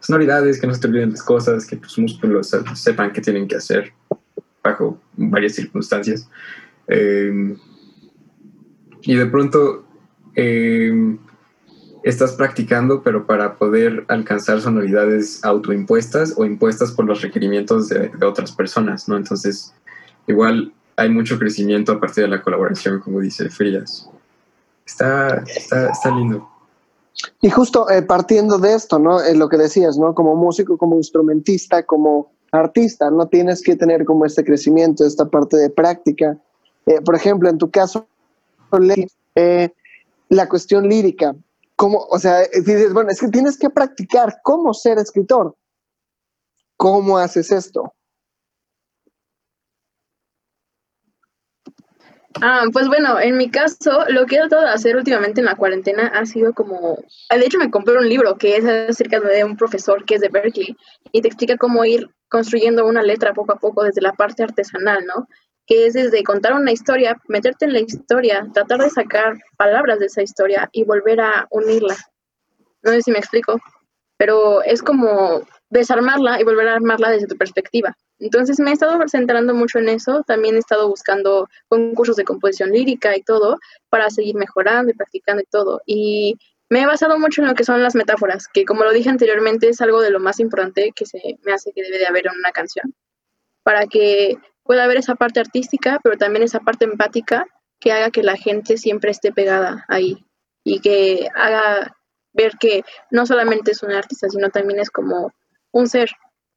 sonoridades, 0.00 0.60
que 0.60 0.66
no 0.66 0.74
se 0.74 0.80
te 0.80 0.88
olviden 0.88 1.10
las 1.10 1.22
cosas, 1.22 1.66
que 1.66 1.76
tus 1.76 1.98
músculos 1.98 2.48
se- 2.50 2.62
sepan 2.76 3.12
qué 3.12 3.20
tienen 3.20 3.48
que 3.48 3.56
hacer. 3.56 3.92
bajo 4.62 5.00
varias 5.16 5.54
circunstancias. 5.54 6.28
Eh, 6.88 7.56
y 9.02 9.14
de 9.14 9.26
pronto 9.26 9.86
eh, 10.34 11.16
estás 12.02 12.32
practicando, 12.32 13.02
pero 13.02 13.24
para 13.26 13.56
poder 13.56 14.04
alcanzar 14.08 14.60
sonoridades 14.60 15.42
autoimpuestas 15.44 16.34
o 16.36 16.44
impuestas 16.44 16.92
por 16.92 17.06
los 17.06 17.22
requerimientos 17.22 17.88
de, 17.88 18.08
de 18.10 18.26
otras 18.26 18.52
personas, 18.52 19.08
¿no? 19.08 19.16
Entonces, 19.16 19.74
igual 20.26 20.72
hay 20.96 21.08
mucho 21.08 21.38
crecimiento 21.38 21.92
a 21.92 22.00
partir 22.00 22.24
de 22.24 22.28
la 22.28 22.42
colaboración, 22.42 23.00
como 23.00 23.20
dice 23.20 23.48
Frías. 23.50 24.10
Está, 24.84 25.44
está, 25.46 25.90
está 25.90 26.10
lindo. 26.10 26.48
Y 27.40 27.50
justo 27.50 27.88
eh, 27.90 28.02
partiendo 28.02 28.58
de 28.58 28.74
esto, 28.74 28.98
¿no? 28.98 29.20
Eh, 29.20 29.34
lo 29.34 29.48
que 29.48 29.56
decías, 29.56 29.96
¿no? 29.96 30.14
Como 30.14 30.36
músico, 30.36 30.78
como 30.78 30.96
instrumentista, 30.96 31.84
como 31.84 32.32
artista, 32.52 33.10
no 33.10 33.26
tienes 33.28 33.62
que 33.62 33.76
tener 33.76 34.04
como 34.04 34.24
este 34.24 34.44
crecimiento, 34.44 35.04
esta 35.04 35.26
parte 35.26 35.56
de 35.56 35.70
práctica. 35.70 36.38
Eh, 36.86 37.00
por 37.02 37.14
ejemplo, 37.14 37.48
en 37.48 37.58
tu 37.58 37.70
caso, 37.70 38.06
eh, 39.34 39.70
la 40.28 40.48
cuestión 40.48 40.88
lírica, 40.88 41.34
¿cómo, 41.76 42.06
o 42.10 42.18
sea, 42.18 42.40
dices, 42.40 42.92
bueno, 42.92 43.10
es 43.10 43.20
que 43.20 43.28
tienes 43.28 43.58
que 43.58 43.70
practicar 43.70 44.40
cómo 44.42 44.74
ser 44.74 44.98
escritor. 44.98 45.54
¿Cómo 46.76 47.18
haces 47.18 47.50
esto? 47.50 47.92
Ah, 52.40 52.64
pues 52.72 52.86
bueno, 52.88 53.18
en 53.18 53.36
mi 53.36 53.50
caso, 53.50 54.04
lo 54.08 54.26
que 54.26 54.36
he 54.36 54.38
tratado 54.38 54.62
de 54.62 54.70
hacer 54.70 54.96
últimamente 54.96 55.40
en 55.40 55.46
la 55.46 55.56
cuarentena 55.56 56.06
ha 56.08 56.24
sido 56.24 56.52
como, 56.52 56.98
de 57.30 57.44
hecho 57.44 57.58
me 57.58 57.70
compré 57.70 57.96
un 57.96 58.08
libro 58.08 58.36
que 58.36 58.56
es 58.56 58.64
acerca 58.64 59.18
de 59.20 59.44
un 59.44 59.56
profesor 59.56 60.04
que 60.04 60.16
es 60.16 60.20
de 60.20 60.28
Berkeley 60.28 60.76
y 61.10 61.20
te 61.20 61.28
explica 61.28 61.56
cómo 61.56 61.84
ir 61.84 62.08
construyendo 62.28 62.86
una 62.86 63.02
letra 63.02 63.32
poco 63.32 63.52
a 63.52 63.58
poco 63.58 63.82
desde 63.82 64.02
la 64.02 64.12
parte 64.12 64.44
artesanal, 64.44 65.04
¿no? 65.04 65.26
Que 65.66 65.86
es 65.86 65.94
desde 65.94 66.22
contar 66.22 66.54
una 66.54 66.70
historia, 66.70 67.16
meterte 67.26 67.64
en 67.64 67.72
la 67.72 67.80
historia, 67.80 68.46
tratar 68.52 68.80
de 68.80 68.90
sacar 68.90 69.38
palabras 69.56 69.98
de 69.98 70.06
esa 70.06 70.22
historia 70.22 70.68
y 70.72 70.84
volver 70.84 71.20
a 71.20 71.46
unirla. 71.50 71.96
No 72.82 72.92
sé 72.92 73.02
si 73.02 73.10
me 73.10 73.18
explico, 73.18 73.58
pero 74.16 74.62
es 74.62 74.82
como 74.82 75.42
desarmarla 75.70 76.40
y 76.40 76.44
volver 76.44 76.68
a 76.68 76.74
armarla 76.74 77.10
desde 77.10 77.26
tu 77.26 77.36
perspectiva. 77.36 77.96
Entonces 78.18 78.58
me 78.58 78.70
he 78.70 78.72
estado 78.72 78.98
centrando 79.08 79.54
mucho 79.54 79.78
en 79.78 79.88
eso, 79.88 80.22
también 80.26 80.56
he 80.56 80.58
estado 80.58 80.88
buscando 80.88 81.48
concursos 81.68 82.16
de 82.16 82.24
composición 82.24 82.70
lírica 82.70 83.16
y 83.16 83.22
todo 83.22 83.58
para 83.88 84.10
seguir 84.10 84.34
mejorando 84.34 84.90
y 84.90 84.94
practicando 84.94 85.42
y 85.42 85.46
todo. 85.46 85.80
Y 85.86 86.34
me 86.70 86.82
he 86.82 86.86
basado 86.86 87.18
mucho 87.18 87.42
en 87.42 87.48
lo 87.48 87.54
que 87.54 87.64
son 87.64 87.82
las 87.82 87.94
metáforas, 87.94 88.46
que 88.48 88.64
como 88.64 88.84
lo 88.84 88.92
dije 88.92 89.08
anteriormente 89.08 89.68
es 89.68 89.80
algo 89.80 90.00
de 90.02 90.10
lo 90.10 90.20
más 90.20 90.40
importante 90.40 90.92
que 90.94 91.06
se 91.06 91.20
me 91.42 91.52
hace 91.52 91.72
que 91.72 91.82
debe 91.82 91.98
de 91.98 92.06
haber 92.06 92.26
en 92.26 92.38
una 92.38 92.52
canción, 92.52 92.94
para 93.62 93.86
que 93.86 94.36
pueda 94.64 94.84
haber 94.84 94.98
esa 94.98 95.14
parte 95.14 95.40
artística, 95.40 96.00
pero 96.02 96.16
también 96.18 96.42
esa 96.42 96.60
parte 96.60 96.84
empática 96.84 97.46
que 97.80 97.92
haga 97.92 98.10
que 98.10 98.22
la 98.22 98.36
gente 98.36 98.76
siempre 98.76 99.10
esté 99.10 99.32
pegada 99.32 99.84
ahí 99.88 100.26
y 100.64 100.80
que 100.80 101.28
haga 101.34 101.96
ver 102.32 102.52
que 102.58 102.82
no 103.10 103.24
solamente 103.24 103.70
es 103.70 103.82
un 103.82 103.92
artista, 103.92 104.28
sino 104.28 104.50
también 104.50 104.80
es 104.80 104.90
como 104.90 105.32
un 105.72 105.88
ser 105.88 106.10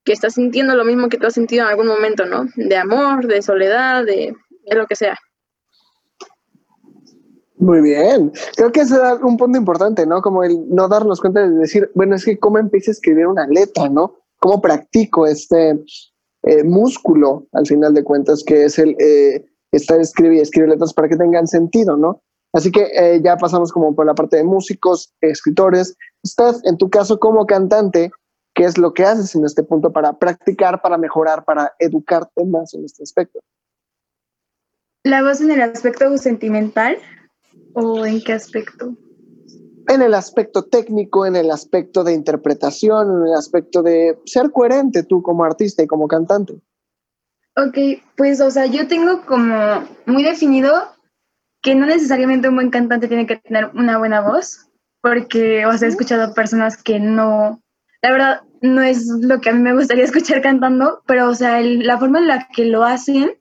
que 0.04 0.14
está 0.14 0.30
sintiendo 0.30 0.76
lo 0.76 0.86
mismo 0.86 1.10
que 1.10 1.18
tú 1.18 1.28
has 1.28 1.34
sentido 1.34 1.64
en 1.64 1.70
algún 1.70 1.88
momento, 1.88 2.26
¿no? 2.26 2.46
De 2.56 2.76
amor, 2.76 3.28
de 3.28 3.42
soledad, 3.42 4.06
de, 4.06 4.36
lo 4.72 4.88
que 4.88 4.96
sea. 4.96 5.18
Muy 7.58 7.82
bien. 7.82 8.32
Creo 8.56 8.72
que 8.72 8.82
es 8.82 8.92
un 9.22 9.38
punto 9.38 9.58
importante, 9.58 10.06
¿no? 10.08 10.22
Como 10.22 10.44
el 10.44 10.58
no 10.70 10.88
darnos 10.88 11.22
cuenta 11.22 11.48
de 11.48 11.56
decir, 11.56 11.92
bueno, 11.94 12.16
es 12.16 12.26
que 12.26 12.40
cómo 12.40 12.58
empiezo 12.58 12.90
a 12.90 12.94
escribir 12.94 13.28
una 13.28 13.46
letra, 13.46 13.88
¿no? 13.90 14.16
¿Cómo 14.40 14.60
practico 14.60 15.28
este 15.28 15.80
eh, 16.44 16.64
músculo, 16.64 17.48
al 17.52 17.68
final 17.68 17.94
de 17.94 18.04
cuentas, 18.04 18.44
que 18.44 18.64
es 18.64 18.80
el 18.80 18.96
eh, 19.00 19.46
estar 19.72 20.00
escribir 20.00 20.40
y 20.40 20.42
escribir 20.42 20.70
letras 20.70 20.94
para 20.94 21.08
que 21.08 21.18
tengan 21.18 21.48
sentido, 21.48 21.96
¿no? 21.98 22.24
Así 22.54 22.72
que 22.72 22.88
eh, 22.96 23.22
ya 23.24 23.38
pasamos 23.38 23.72
como 23.72 23.96
por 23.96 24.06
la 24.06 24.16
parte 24.16 24.38
de 24.38 24.44
músicos, 24.44 25.14
escritores. 25.22 25.96
Steph, 26.26 26.58
en 26.64 26.78
tu 26.78 26.90
caso 26.90 27.20
como 27.20 27.46
cantante, 27.46 28.12
¿qué 28.54 28.66
es 28.66 28.78
lo 28.78 28.94
que 28.94 29.04
haces 29.04 29.36
en 29.36 29.46
este 29.46 29.64
punto 29.64 29.92
para 29.92 30.14
practicar, 30.14 30.82
para 30.82 30.98
mejorar, 30.98 31.44
para 31.46 31.74
educarte 31.80 32.46
más 32.46 32.74
en 32.74 32.86
este 32.86 33.04
aspecto? 33.04 33.40
¿La 35.04 35.24
voz 35.24 35.42
en 35.42 35.52
el 35.52 35.62
aspecto 35.62 36.16
sentimental 36.18 36.98
o 37.74 38.06
en 38.06 38.22
qué 38.24 38.34
aspecto? 38.34 38.96
En 39.88 40.02
el 40.02 40.14
aspecto 40.14 40.64
técnico, 40.64 41.26
en 41.26 41.36
el 41.36 41.50
aspecto 41.50 42.04
de 42.04 42.14
interpretación, 42.14 43.22
en 43.22 43.28
el 43.30 43.34
aspecto 43.34 43.82
de 43.82 44.20
ser 44.26 44.52
coherente 44.52 45.04
tú 45.04 45.24
como 45.24 45.44
artista 45.44 45.82
y 45.82 45.88
como 45.88 46.08
cantante. 46.08 46.62
Ok, 47.58 47.78
pues, 48.16 48.40
o 48.40 48.50
sea, 48.50 48.68
yo 48.68 48.88
tengo 48.88 49.26
como 49.26 49.84
muy 50.06 50.24
definido 50.24 50.72
que 51.62 51.76
no 51.76 51.86
necesariamente 51.86 52.48
un 52.48 52.56
buen 52.56 52.70
cantante 52.70 53.08
tiene 53.08 53.28
que 53.28 53.38
tener 53.38 53.72
una 53.74 53.98
buena 53.98 54.22
voz, 54.22 54.68
porque, 55.02 55.66
o 55.66 55.74
sea, 55.78 55.88
he 55.88 55.92
escuchado 55.92 56.34
personas 56.34 56.82
que 56.82 57.00
no, 57.00 57.62
la 58.02 58.12
verdad, 58.12 58.42
no 58.62 58.82
es 58.82 59.08
lo 59.08 59.40
que 59.42 59.50
a 59.50 59.54
mí 59.54 59.62
me 59.62 59.74
gustaría 59.74 60.04
escuchar 60.12 60.42
cantando, 60.42 61.02
pero, 61.08 61.30
o 61.30 61.36
sea, 61.36 61.60
el- 61.60 61.86
la 61.86 61.98
forma 61.98 62.20
en 62.20 62.28
la 62.28 62.48
que 62.54 62.66
lo 62.66 62.84
hacen 62.84 63.38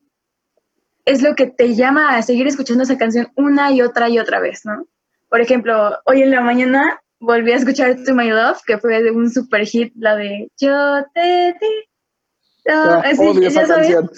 es 1.04 1.22
lo 1.22 1.34
que 1.34 1.46
te 1.46 1.74
llama 1.74 2.16
a 2.16 2.22
seguir 2.22 2.46
escuchando 2.46 2.82
esa 2.84 2.98
canción 2.98 3.28
una 3.36 3.72
y 3.72 3.82
otra 3.82 4.08
y 4.08 4.18
otra 4.18 4.38
vez, 4.40 4.64
¿no? 4.64 4.86
Por 5.28 5.40
ejemplo, 5.40 5.98
hoy 6.04 6.22
en 6.22 6.30
la 6.30 6.40
mañana 6.40 7.00
volví 7.20 7.52
a 7.52 7.56
escuchar 7.56 7.96
To 8.04 8.14
My 8.14 8.28
Love, 8.30 8.60
que 8.66 8.78
fue 8.78 9.02
de 9.02 9.10
un 9.10 9.30
super 9.30 9.64
hit, 9.66 9.92
la 9.96 10.16
de 10.16 10.50
Yo 10.58 11.04
te 11.14 11.54
di. 11.60 12.70
Ah, 12.70 13.02
así, 13.04 13.26
odio 13.26 13.48
esa 13.48 13.66
canción. 13.66 14.10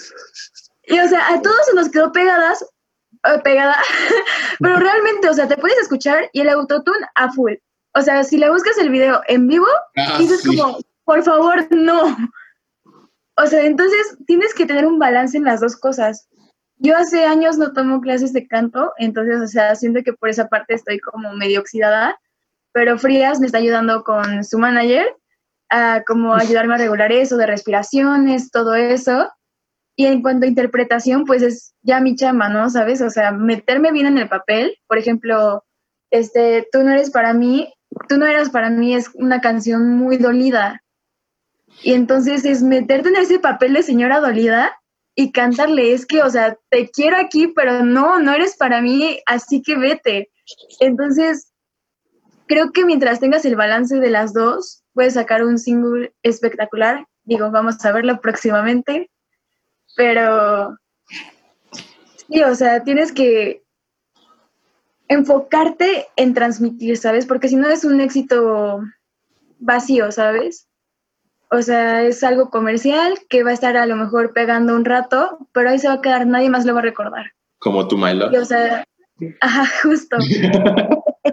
Y 0.87 0.99
o 0.99 1.07
sea, 1.07 1.33
a 1.33 1.41
todos 1.41 1.65
se 1.65 1.73
nos 1.75 1.89
quedó 1.89 2.11
pegadas, 2.11 2.63
eh, 3.25 3.39
pegada, 3.43 3.77
pero 4.59 4.75
realmente, 4.79 5.29
o 5.29 5.33
sea, 5.33 5.47
te 5.47 5.57
puedes 5.57 5.77
escuchar 5.79 6.29
y 6.33 6.41
el 6.41 6.49
autotune 6.49 7.05
a 7.15 7.31
full. 7.31 7.53
O 7.95 8.01
sea, 8.01 8.23
si 8.23 8.37
le 8.37 8.49
buscas 8.49 8.77
el 8.77 8.89
video 8.89 9.21
en 9.27 9.47
vivo, 9.47 9.67
Ah, 9.97 10.17
dices 10.17 10.41
sí. 10.41 10.57
como, 10.57 10.79
por 11.05 11.23
favor, 11.23 11.67
no. 11.71 12.15
O 13.35 13.45
sea, 13.47 13.65
entonces 13.65 14.17
tienes 14.27 14.53
que 14.53 14.65
tener 14.65 14.85
un 14.85 14.99
balance 14.99 15.37
en 15.37 15.43
las 15.43 15.59
dos 15.59 15.75
cosas. 15.75 16.27
Yo 16.77 16.95
hace 16.97 17.25
años 17.25 17.57
no 17.57 17.73
tomo 17.73 18.01
clases 18.01 18.33
de 18.33 18.47
canto, 18.47 18.91
entonces, 18.97 19.41
o 19.41 19.47
sea, 19.47 19.75
siento 19.75 20.01
que 20.03 20.13
por 20.13 20.29
esa 20.29 20.47
parte 20.49 20.73
estoy 20.73 20.99
como 20.99 21.33
medio 21.33 21.59
oxidada, 21.61 22.19
pero 22.73 22.97
Frías 22.97 23.39
me 23.39 23.45
está 23.45 23.59
ayudando 23.59 24.03
con 24.03 24.43
su 24.43 24.57
manager 24.57 25.15
a 25.69 26.03
como 26.05 26.35
ayudarme 26.35 26.75
a 26.75 26.79
regular 26.79 27.11
eso 27.11 27.37
de 27.37 27.47
respiraciones, 27.47 28.51
todo 28.51 28.73
eso. 28.75 29.31
Y 29.95 30.07
en 30.07 30.21
cuanto 30.21 30.45
a 30.45 30.49
interpretación, 30.49 31.25
pues 31.25 31.41
es 31.43 31.73
ya 31.83 31.99
mi 31.99 32.15
chamba, 32.15 32.49
¿no? 32.49 32.69
¿Sabes? 32.69 33.01
O 33.01 33.09
sea, 33.09 33.31
meterme 33.31 33.91
bien 33.91 34.07
en 34.07 34.17
el 34.17 34.27
papel. 34.27 34.75
Por 34.87 34.97
ejemplo, 34.97 35.63
este, 36.11 36.67
tú 36.71 36.83
no 36.83 36.91
eres 36.91 37.11
para 37.11 37.33
mí, 37.33 37.71
tú 38.07 38.17
no 38.17 38.25
eras 38.25 38.49
para 38.49 38.69
mí 38.69 38.95
es 38.95 39.09
una 39.15 39.41
canción 39.41 39.97
muy 39.97 40.17
dolida. 40.17 40.83
Y 41.81 41.93
entonces 41.93 42.45
es 42.45 42.61
meterte 42.61 43.09
en 43.09 43.15
ese 43.15 43.39
papel 43.39 43.73
de 43.73 43.83
señora 43.83 44.19
dolida 44.19 44.79
y 45.15 45.31
cantarle, 45.31 45.93
es 45.93 46.05
que, 46.05 46.21
o 46.23 46.29
sea, 46.29 46.57
te 46.69 46.89
quiero 46.89 47.17
aquí, 47.17 47.47
pero 47.47 47.83
no, 47.83 48.19
no 48.19 48.33
eres 48.33 48.57
para 48.57 48.81
mí, 48.81 49.19
así 49.25 49.61
que 49.61 49.77
vete. 49.77 50.31
Entonces, 50.79 51.51
creo 52.47 52.71
que 52.71 52.85
mientras 52.85 53.19
tengas 53.19 53.45
el 53.45 53.55
balance 53.55 53.99
de 53.99 54.09
las 54.09 54.33
dos, 54.33 54.83
puedes 54.93 55.13
sacar 55.13 55.43
un 55.43 55.59
single 55.59 56.13
espectacular. 56.23 57.05
Digo, 57.23 57.51
vamos 57.51 57.83
a 57.85 57.91
verlo 57.91 58.19
próximamente. 58.21 59.09
Pero 59.95 60.75
sí, 62.27 62.41
o 62.41 62.55
sea, 62.55 62.83
tienes 62.83 63.11
que 63.11 63.62
enfocarte 65.13 66.07
en 66.15 66.33
transmitir, 66.33 66.97
¿sabes? 66.97 67.25
Porque 67.25 67.47
si 67.47 67.55
no 67.55 67.69
es 67.69 67.85
un 67.85 68.01
éxito 68.01 68.81
vacío, 69.59 70.11
¿sabes? 70.11 70.67
O 71.49 71.61
sea, 71.61 72.01
es 72.03 72.23
algo 72.23 72.49
comercial 72.49 73.19
que 73.29 73.43
va 73.43 73.51
a 73.51 73.53
estar 73.53 73.77
a 73.77 73.85
lo 73.85 73.95
mejor 73.95 74.33
pegando 74.33 74.75
un 74.75 74.85
rato, 74.85 75.47
pero 75.51 75.69
ahí 75.69 75.79
se 75.79 75.87
va 75.87 75.95
a 75.95 76.01
quedar, 76.01 76.25
nadie 76.25 76.49
más 76.49 76.65
lo 76.65 76.73
va 76.73 76.79
a 76.79 76.83
recordar. 76.83 77.31
Como 77.59 77.87
tu 77.87 77.97
My 77.97 78.13
Love. 78.13 78.33
Y, 78.33 78.37
o 78.37 78.45
sea, 78.45 78.83
ajá, 79.39 79.65
justo. 79.83 80.17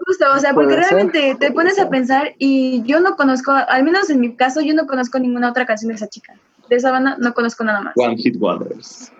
Justo, 0.07 0.25
o 0.33 0.39
sea, 0.39 0.55
porque 0.55 0.75
Puede 0.75 0.85
ser. 0.85 0.93
realmente 0.93 1.37
te 1.41 1.53
pones 1.53 1.79
a 1.81 1.91
pensar 1.91 2.35
y 2.39 2.83
yo 2.85 3.01
no 3.01 3.17
conozco, 3.17 3.51
al 3.51 3.83
menos 3.83 4.09
en 4.09 4.21
mi 4.21 4.37
caso, 4.37 4.61
yo 4.61 4.73
no 4.73 4.87
conozco 4.87 5.19
ninguna 5.19 5.51
otra 5.51 5.67
canción 5.67 5.89
de 5.89 5.97
esa 5.97 6.09
chica. 6.09 6.35
De 6.69 6.77
esa 6.77 6.93
banda 6.93 7.17
no 7.19 7.35
conozco 7.35 7.65
nada 7.65 7.81
más. 7.81 7.95
One 7.97 8.17
Hit 8.17 8.37
Wonders. 8.39 9.13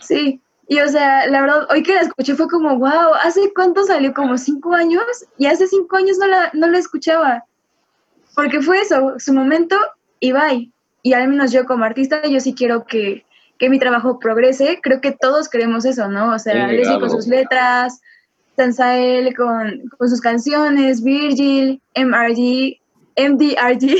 Sí, 0.00 0.40
y 0.70 0.78
o 0.78 0.86
sea, 0.86 1.26
la 1.26 1.40
verdad, 1.40 1.66
hoy 1.68 1.82
que 1.82 1.94
la 1.94 2.02
escuché 2.02 2.36
fue 2.36 2.46
como, 2.46 2.78
wow, 2.78 3.12
¿hace 3.24 3.52
cuánto 3.56 3.82
salió? 3.84 4.14
Como 4.14 4.38
cinco 4.38 4.72
años, 4.72 5.02
y 5.36 5.46
hace 5.46 5.66
cinco 5.66 5.96
años 5.96 6.16
no 6.16 6.28
la, 6.28 6.48
no 6.52 6.68
la 6.68 6.78
escuchaba. 6.78 7.44
Porque 8.36 8.62
fue 8.62 8.80
eso, 8.80 9.14
su 9.18 9.32
momento 9.32 9.76
y 10.20 10.30
bye. 10.30 10.70
Y 11.02 11.12
al 11.12 11.26
menos 11.26 11.50
yo 11.50 11.66
como 11.66 11.82
artista, 11.82 12.24
yo 12.24 12.38
sí 12.38 12.54
quiero 12.54 12.84
que, 12.84 13.24
que 13.58 13.68
mi 13.68 13.80
trabajo 13.80 14.20
progrese. 14.20 14.78
Creo 14.80 15.00
que 15.00 15.10
todos 15.10 15.48
queremos 15.48 15.84
eso, 15.84 16.06
¿no? 16.06 16.32
O 16.32 16.38
sea, 16.38 16.68
Sí, 16.68 16.76
Leslie 16.76 17.00
con 17.00 17.10
sus 17.10 17.26
letras, 17.26 18.00
Sansael 18.54 19.34
con, 19.34 19.88
con 19.98 20.08
sus 20.08 20.20
canciones, 20.20 21.02
Virgil, 21.02 21.82
MRG, 21.96 22.78
MDRG. 23.16 23.96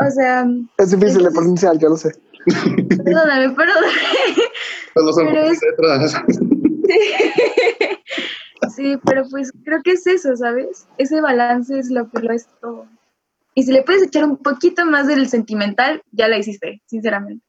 o 0.06 0.10
sea, 0.10 0.46
Es 0.78 0.90
difícil 0.90 1.22
de 1.22 1.30
pronunciar, 1.32 1.76
yo 1.76 1.90
lo 1.90 1.98
sé. 1.98 2.14
Perdóname, 2.46 3.50
perdóname. 3.54 3.92
Todos 4.94 5.14
son 5.16 5.26
Pero 5.26 5.44
es- 5.44 5.60
letras. 5.62 6.14
Sí, 8.74 8.96
pero 9.04 9.22
pues 9.30 9.52
creo 9.64 9.80
que 9.82 9.92
es 9.92 10.06
eso, 10.06 10.34
¿sabes? 10.36 10.86
Ese 10.98 11.20
balance 11.20 11.78
es 11.78 11.90
lo 11.90 12.08
que 12.10 12.20
lo 12.20 12.32
es 12.32 12.46
todo. 12.60 12.86
Y 13.54 13.62
si 13.62 13.72
le 13.72 13.82
puedes 13.82 14.02
echar 14.02 14.24
un 14.24 14.36
poquito 14.38 14.84
más 14.86 15.06
del 15.06 15.28
sentimental, 15.28 16.02
ya 16.12 16.28
la 16.28 16.38
hiciste, 16.38 16.82
sinceramente. 16.86 17.44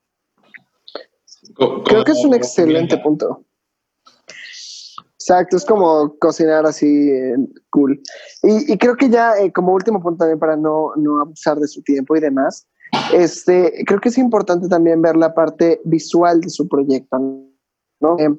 Creo 1.85 2.03
que 2.03 2.11
es 2.11 2.23
un 2.23 2.33
excelente 2.33 2.97
punto. 2.97 3.43
Exacto, 5.13 5.57
es 5.57 5.65
como 5.65 6.15
cocinar 6.19 6.65
así 6.65 7.09
eh, 7.09 7.35
cool. 7.69 7.99
Y, 8.43 8.73
y 8.73 8.77
creo 8.77 8.95
que 8.95 9.09
ya 9.09 9.33
eh, 9.37 9.51
como 9.51 9.73
último 9.73 10.01
punto 10.01 10.19
también 10.19 10.39
para 10.39 10.55
no, 10.55 10.93
no 10.95 11.19
abusar 11.21 11.57
de 11.57 11.67
su 11.67 11.81
tiempo 11.81 12.15
y 12.15 12.19
demás, 12.21 12.67
este, 13.13 13.83
creo 13.85 13.99
que 13.99 14.09
es 14.09 14.17
importante 14.17 14.67
también 14.67 15.01
ver 15.01 15.15
la 15.15 15.33
parte 15.33 15.81
visual 15.83 16.41
de 16.41 16.49
su 16.49 16.67
proyecto, 16.67 17.17
¿no? 17.99 18.17
Eh, 18.19 18.29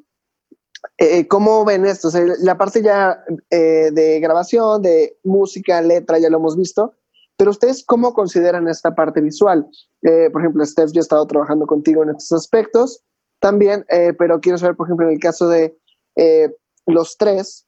eh, 0.99 1.29
¿Cómo 1.29 1.65
ven 1.65 1.87
esto? 1.87 2.09
O 2.09 2.11
sea, 2.11 2.25
la 2.41 2.57
parte 2.57 2.83
ya 2.83 3.23
eh, 3.51 3.91
de 3.93 4.21
grabación, 4.21 4.83
de 4.83 5.19
música, 5.25 5.81
letra, 5.81 6.19
ya 6.19 6.31
lo 6.31 6.39
hemos 6.39 6.57
visto, 6.57 6.95
pero 7.37 7.53
ustedes 7.53 7.85
cómo 7.85 8.13
consideran 8.15 8.69
esta 8.69 8.95
parte 8.95 9.21
visual? 9.21 9.67
Eh, 10.03 10.29
por 10.31 10.43
ejemplo, 10.43 10.65
Steph, 10.65 10.91
yo 10.93 11.01
he 11.01 11.03
estado 11.03 11.27
trabajando 11.27 11.67
contigo 11.67 12.03
en 12.03 12.11
estos 12.11 12.33
aspectos 12.33 13.05
también, 13.41 13.85
eh, 13.89 14.13
pero 14.19 14.41
quiero 14.41 14.59
saber, 14.59 14.77
por 14.77 14.89
ejemplo, 14.89 15.07
en 15.07 15.15
el 15.15 15.21
caso 15.21 15.49
de 15.49 15.79
eh, 16.17 16.53
los 16.87 17.17
tres, 17.17 17.67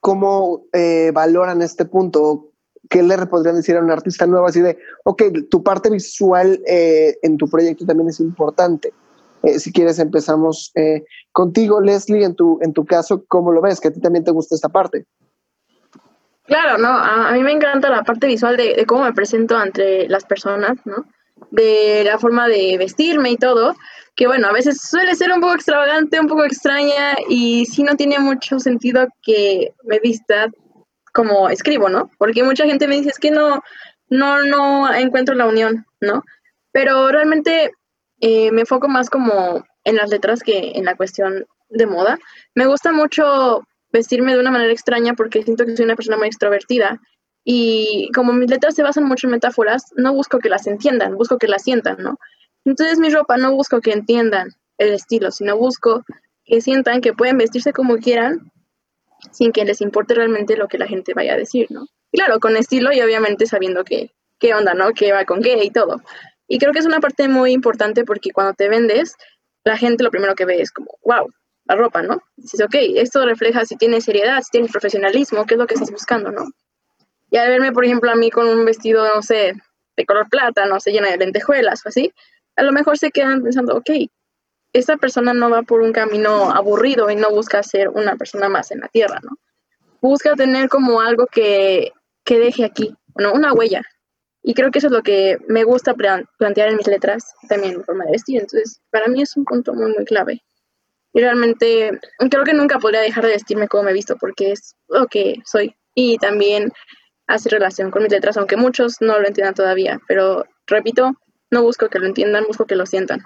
¿cómo 0.00 0.64
valoran 1.12 1.62
este 1.62 1.84
punto? 1.84 2.51
¿Qué 2.88 3.02
le 3.02 3.16
podrían 3.26 3.56
decir 3.56 3.76
a 3.76 3.80
un 3.80 3.90
artista 3.90 4.26
nuevo 4.26 4.46
así 4.46 4.60
de, 4.60 4.78
ok, 5.04 5.22
tu 5.50 5.62
parte 5.62 5.88
visual 5.88 6.60
eh, 6.66 7.16
en 7.22 7.36
tu 7.36 7.48
proyecto 7.48 7.86
también 7.86 8.08
es 8.08 8.20
importante? 8.20 8.92
Eh, 9.42 9.58
si 9.58 9.72
quieres, 9.72 9.98
empezamos 9.98 10.72
eh, 10.74 11.04
contigo, 11.32 11.80
Leslie, 11.80 12.24
en 12.24 12.34
tu, 12.34 12.58
en 12.62 12.72
tu 12.72 12.84
caso, 12.84 13.24
¿cómo 13.28 13.52
lo 13.52 13.60
ves? 13.60 13.80
Que 13.80 13.88
a 13.88 13.92
ti 13.92 14.00
también 14.00 14.24
te 14.24 14.30
gusta 14.30 14.54
esta 14.54 14.68
parte. 14.68 15.06
Claro, 16.44 16.76
no, 16.78 16.88
a, 16.88 17.32
mí 17.32 17.42
me 17.42 17.52
encanta 17.52 17.88
la 17.88 18.02
parte 18.02 18.26
visual 18.26 18.56
de, 18.56 18.74
de 18.74 18.84
cómo 18.84 19.04
me 19.04 19.12
presento 19.12 19.56
ante 19.56 20.08
las 20.08 20.24
personas, 20.24 20.76
¿no? 20.84 21.06
De 21.50 22.02
la 22.04 22.18
forma 22.18 22.48
de 22.48 22.76
vestirme 22.78 23.30
y 23.30 23.36
todo, 23.36 23.74
que 24.14 24.26
bueno, 24.26 24.48
a 24.48 24.52
veces 24.52 24.80
suele 24.80 25.14
ser 25.14 25.32
un 25.32 25.40
poco 25.40 25.54
extravagante, 25.54 26.20
un 26.20 26.26
poco 26.26 26.44
extraña 26.44 27.16
y 27.28 27.64
sí 27.66 27.82
no 27.82 27.96
tiene 27.96 28.18
mucho 28.18 28.58
sentido 28.58 29.06
que 29.22 29.72
me 29.84 29.98
vista 30.00 30.48
como 31.12 31.48
escribo, 31.48 31.88
¿no? 31.88 32.10
Porque 32.18 32.42
mucha 32.42 32.64
gente 32.64 32.88
me 32.88 32.96
dice, 32.96 33.10
es 33.10 33.18
que 33.18 33.30
no, 33.30 33.62
no, 34.08 34.42
no 34.42 34.92
encuentro 34.92 35.34
la 35.34 35.46
unión, 35.46 35.86
¿no? 36.00 36.22
Pero 36.72 37.08
realmente 37.08 37.72
eh, 38.20 38.50
me 38.52 38.62
enfoco 38.62 38.88
más 38.88 39.10
como 39.10 39.64
en 39.84 39.96
las 39.96 40.10
letras 40.10 40.42
que 40.42 40.72
en 40.74 40.84
la 40.84 40.96
cuestión 40.96 41.46
de 41.68 41.86
moda. 41.86 42.18
Me 42.54 42.66
gusta 42.66 42.92
mucho 42.92 43.62
vestirme 43.92 44.34
de 44.34 44.40
una 44.40 44.50
manera 44.50 44.72
extraña 44.72 45.14
porque 45.14 45.42
siento 45.42 45.66
que 45.66 45.76
soy 45.76 45.84
una 45.84 45.96
persona 45.96 46.16
muy 46.16 46.28
extrovertida 46.28 47.00
y 47.44 48.10
como 48.14 48.32
mis 48.32 48.50
letras 48.50 48.74
se 48.74 48.82
basan 48.82 49.04
mucho 49.04 49.26
en 49.26 49.32
metáforas, 49.32 49.92
no 49.96 50.12
busco 50.12 50.38
que 50.38 50.48
las 50.48 50.66
entiendan, 50.66 51.16
busco 51.16 51.38
que 51.38 51.48
las 51.48 51.62
sientan, 51.62 51.96
¿no? 51.98 52.18
Entonces 52.64 52.98
mi 52.98 53.10
ropa 53.10 53.36
no 53.36 53.52
busco 53.52 53.80
que 53.80 53.92
entiendan 53.92 54.50
el 54.78 54.92
estilo, 54.92 55.30
sino 55.30 55.56
busco 55.56 56.04
que 56.44 56.60
sientan 56.60 57.00
que 57.00 57.12
pueden 57.12 57.38
vestirse 57.38 57.72
como 57.72 57.96
quieran 57.98 58.52
sin 59.30 59.52
que 59.52 59.64
les 59.64 59.80
importe 59.80 60.14
realmente 60.14 60.56
lo 60.56 60.68
que 60.68 60.78
la 60.78 60.86
gente 60.86 61.14
vaya 61.14 61.34
a 61.34 61.36
decir, 61.36 61.66
¿no? 61.70 61.86
Claro, 62.12 62.40
con 62.40 62.56
estilo 62.56 62.92
y 62.92 63.00
obviamente 63.00 63.46
sabiendo 63.46 63.84
qué, 63.84 64.10
qué 64.38 64.54
onda, 64.54 64.74
¿no? 64.74 64.92
Qué 64.92 65.12
va 65.12 65.24
con 65.24 65.42
qué 65.42 65.62
y 65.62 65.70
todo. 65.70 66.02
Y 66.48 66.58
creo 66.58 66.72
que 66.72 66.80
es 66.80 66.86
una 66.86 67.00
parte 67.00 67.28
muy 67.28 67.52
importante 67.52 68.04
porque 68.04 68.30
cuando 68.32 68.52
te 68.54 68.68
vendes, 68.68 69.14
la 69.64 69.76
gente 69.76 70.04
lo 70.04 70.10
primero 70.10 70.34
que 70.34 70.44
ve 70.44 70.60
es 70.60 70.70
como, 70.70 70.98
wow, 71.04 71.30
la 71.64 71.76
ropa, 71.76 72.02
¿no? 72.02 72.22
Dices, 72.36 72.60
ok, 72.60 72.74
esto 72.96 73.24
refleja 73.24 73.64
si 73.64 73.76
tienes 73.76 74.04
seriedad, 74.04 74.42
si 74.42 74.50
tienes 74.50 74.72
profesionalismo, 74.72 75.46
qué 75.46 75.54
es 75.54 75.58
lo 75.58 75.66
que 75.66 75.74
estás 75.74 75.90
buscando, 75.90 76.30
¿no? 76.30 76.50
Y 77.30 77.36
al 77.38 77.48
verme, 77.48 77.72
por 77.72 77.84
ejemplo, 77.84 78.10
a 78.10 78.14
mí 78.14 78.30
con 78.30 78.46
un 78.46 78.64
vestido, 78.64 79.06
no 79.14 79.22
sé, 79.22 79.54
de 79.96 80.06
color 80.06 80.28
plata, 80.28 80.66
no 80.66 80.80
sé, 80.80 80.92
llena 80.92 81.10
de 81.10 81.16
lentejuelas 81.16 81.84
o 81.86 81.88
así, 81.88 82.12
a 82.56 82.62
lo 82.62 82.72
mejor 82.72 82.98
se 82.98 83.10
quedan 83.10 83.42
pensando, 83.42 83.76
ok, 83.76 83.90
esta 84.72 84.96
persona 84.96 85.34
no 85.34 85.50
va 85.50 85.62
por 85.62 85.80
un 85.80 85.92
camino 85.92 86.50
aburrido 86.50 87.10
y 87.10 87.16
no 87.16 87.30
busca 87.30 87.62
ser 87.62 87.88
una 87.88 88.16
persona 88.16 88.48
más 88.48 88.70
en 88.70 88.80
la 88.80 88.88
tierra, 88.88 89.20
¿no? 89.22 89.36
Busca 90.00 90.34
tener 90.34 90.68
como 90.68 91.00
algo 91.00 91.26
que, 91.26 91.92
que 92.24 92.38
deje 92.38 92.64
aquí, 92.64 92.94
¿no? 93.16 93.32
Una 93.32 93.52
huella. 93.52 93.82
Y 94.42 94.54
creo 94.54 94.70
que 94.70 94.78
eso 94.78 94.88
es 94.88 94.92
lo 94.92 95.02
que 95.02 95.38
me 95.46 95.62
gusta 95.62 95.94
plan- 95.94 96.26
plantear 96.38 96.68
en 96.70 96.76
mis 96.76 96.88
letras, 96.88 97.34
también 97.48 97.74
en 97.74 97.84
forma 97.84 98.04
de 98.06 98.12
vestir. 98.12 98.40
Entonces, 98.40 98.80
para 98.90 99.06
mí 99.06 99.22
es 99.22 99.36
un 99.36 99.44
punto 99.44 99.72
muy, 99.74 99.92
muy 99.92 100.04
clave. 100.04 100.42
Y 101.12 101.20
realmente 101.20 102.00
creo 102.30 102.42
que 102.42 102.54
nunca 102.54 102.78
podría 102.78 103.02
dejar 103.02 103.24
de 103.24 103.32
vestirme 103.32 103.68
como 103.68 103.84
me 103.84 103.90
he 103.90 103.94
visto, 103.94 104.16
porque 104.16 104.52
es 104.52 104.74
lo 104.88 105.06
que 105.06 105.36
soy. 105.44 105.76
Y 105.94 106.16
también 106.18 106.72
hace 107.28 107.50
relación 107.50 107.90
con 107.90 108.02
mis 108.02 108.10
letras, 108.10 108.36
aunque 108.36 108.56
muchos 108.56 108.96
no 109.00 109.18
lo 109.20 109.28
entiendan 109.28 109.54
todavía. 109.54 110.00
Pero, 110.08 110.46
repito, 110.66 111.12
no 111.50 111.62
busco 111.62 111.88
que 111.88 111.98
lo 112.00 112.06
entiendan, 112.06 112.44
busco 112.48 112.66
que 112.66 112.74
lo 112.74 112.86
sientan. 112.86 113.20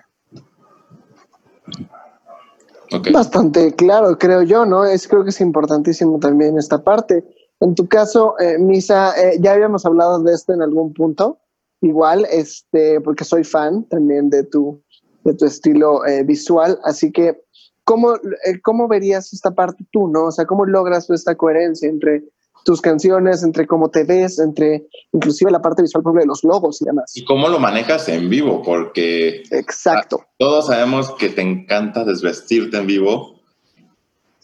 Bastante 3.13 3.75
claro, 3.75 4.17
creo 4.17 4.43
yo, 4.43 4.65
¿no? 4.65 4.85
Es, 4.85 5.09
creo 5.09 5.25
que 5.25 5.31
es 5.31 5.41
importantísimo 5.41 6.19
también 6.19 6.57
esta 6.57 6.83
parte. 6.83 7.25
En 7.61 7.75
tu 7.75 7.89
caso, 7.89 8.39
eh, 8.39 8.59
Misa, 8.59 9.13
eh, 9.21 9.39
ya 9.41 9.55
habíamos 9.55 9.85
hablado 9.87 10.23
de 10.23 10.33
esto 10.35 10.53
en 10.53 10.63
algún 10.63 10.93
punto, 10.93 11.39
igual, 11.81 12.27
este, 12.31 13.01
porque 13.01 13.25
soy 13.25 13.45
fan 13.45 13.85
también 13.89 14.31
de 14.31 14.45
tu, 14.45 14.83
de 15.25 15.35
tu 15.35 15.47
estilo 15.47 16.07
eh, 16.07 16.23
visual, 16.23 16.79
así 16.85 17.11
que, 17.11 17.43
¿cómo, 17.85 18.15
¿cómo 18.63 18.89
verías 18.89 19.33
esta 19.33 19.53
parte 19.53 19.85
tú, 19.91 20.07
no? 20.09 20.27
O 20.27 20.33
sea, 20.33 20.45
¿cómo 20.45 20.67
logras 20.67 21.09
esta 21.11 21.35
coherencia 21.35 21.89
entre 21.89 22.25
tus 22.67 22.81
canciones, 22.81 23.45
entre 23.45 23.65
cómo 23.65 23.89
te 23.91 24.03
ves, 24.03 24.41
entre 24.41 24.89
inclusive 25.13 25.53
la 25.53 25.63
parte 25.63 25.83
visual, 25.83 26.03
por 26.03 26.11
ejemplo, 26.11 26.23
de 26.23 26.27
los 26.27 26.43
logos 26.43 26.83
y 26.83 26.85
demás? 26.85 27.13
¿Y 27.15 27.25
cómo 27.25 27.49
lo 27.49 27.61
manejas 27.61 28.09
en 28.09 28.29
vivo? 28.29 28.61
Porque 28.63 29.45
Exacto. 29.53 30.27
todos 30.37 30.67
sabemos 30.67 31.13
que 31.13 31.29
te 31.29 31.43
encanta 31.43 32.05
desvestirte 32.05 32.77
en 32.77 32.87
vivo. 32.89 33.41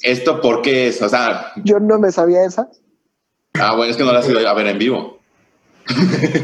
¿Esto 0.02 0.40
por 0.40 0.62
qué 0.62 0.86
es? 0.86 1.02
O 1.02 1.08
sea, 1.08 1.52
Yo 1.64 1.80
no 1.80 1.98
me 1.98 2.12
sabía 2.12 2.44
esa. 2.44 2.68
ah, 3.54 3.74
bueno, 3.74 3.90
es 3.90 3.96
que 3.96 4.04
no 4.04 4.12
la 4.12 4.20
has 4.20 4.28
ido 4.28 4.38
a 4.48 4.54
ver 4.54 4.68
en 4.68 4.78
vivo. 4.78 5.18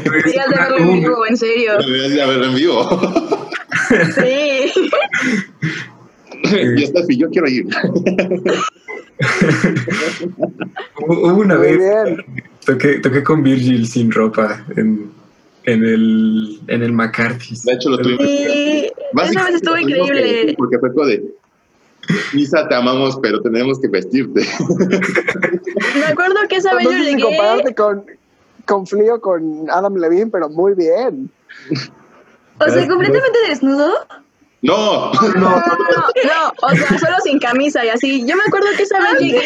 Deberías 0.03 0.49
de 0.49 0.55
verlo 0.57 0.77
en 0.79 0.99
vivo, 0.99 1.25
en 1.27 1.37
serio. 1.37 1.77
Deberías 1.77 2.09
de 2.11 2.25
verlo 2.25 2.45
en 2.45 2.55
vivo. 2.55 2.89
Sí. 4.15 4.71
y 6.77 6.83
esta 6.83 7.01
yo 7.09 7.29
quiero 7.29 7.47
ir. 7.49 7.67
Hubo 11.07 11.41
una 11.41 11.57
Muy 11.57 11.67
vez 11.67 11.77
bien. 11.77 12.25
toqué, 12.65 12.99
toqué 12.99 13.23
con 13.23 13.43
Virgil 13.43 13.87
sin 13.87 14.11
ropa 14.11 14.65
en, 14.77 15.11
en 15.65 15.83
el, 15.83 16.59
en 16.67 16.83
el 16.83 16.91
McCarthy's. 16.93 17.63
De 17.63 17.73
hecho, 17.73 17.89
lo 17.89 17.97
tuvimos. 17.99 18.25
Sí, 18.25 18.91
esa 19.23 19.43
vez 19.45 19.55
estuvo 19.55 19.77
increíble. 19.77 20.55
Porque 20.57 20.79
fue 20.79 20.93
como 20.93 21.05
de, 21.07 21.23
Misa, 22.33 22.67
te 22.67 22.75
amamos, 22.75 23.19
pero 23.21 23.41
tenemos 23.41 23.79
que 23.79 23.87
vestirte. 23.87 24.41
Me 25.95 26.05
acuerdo 26.05 26.35
que 26.47 26.55
esa 26.55 26.73
vez 26.75 26.85
No 26.85 26.91
yo 26.91 26.97
sé 26.97 27.03
si 27.03 27.09
llegué. 27.11 27.21
compararte 27.23 27.75
con, 27.75 28.05
con 28.65 28.87
Flio, 28.87 29.19
con 29.21 29.69
Adam 29.69 29.95
Levine, 29.95 30.27
pero 30.27 30.49
muy 30.49 30.73
bien. 30.73 31.29
O 32.59 32.69
sea, 32.69 32.87
completamente 32.87 33.37
desnudo. 33.47 33.93
No, 34.61 35.11
No, 35.13 35.29
no, 35.35 35.61
no, 35.61 36.53
o 36.61 36.69
sea, 36.75 36.99
solo 36.99 37.15
sin 37.23 37.39
camisa 37.39 37.85
y 37.85 37.89
así. 37.89 38.25
Yo 38.25 38.35
me 38.35 38.43
acuerdo 38.47 38.67
que 38.75 38.83
esa 38.83 38.99
vez 38.99 39.19
llegué 39.19 39.43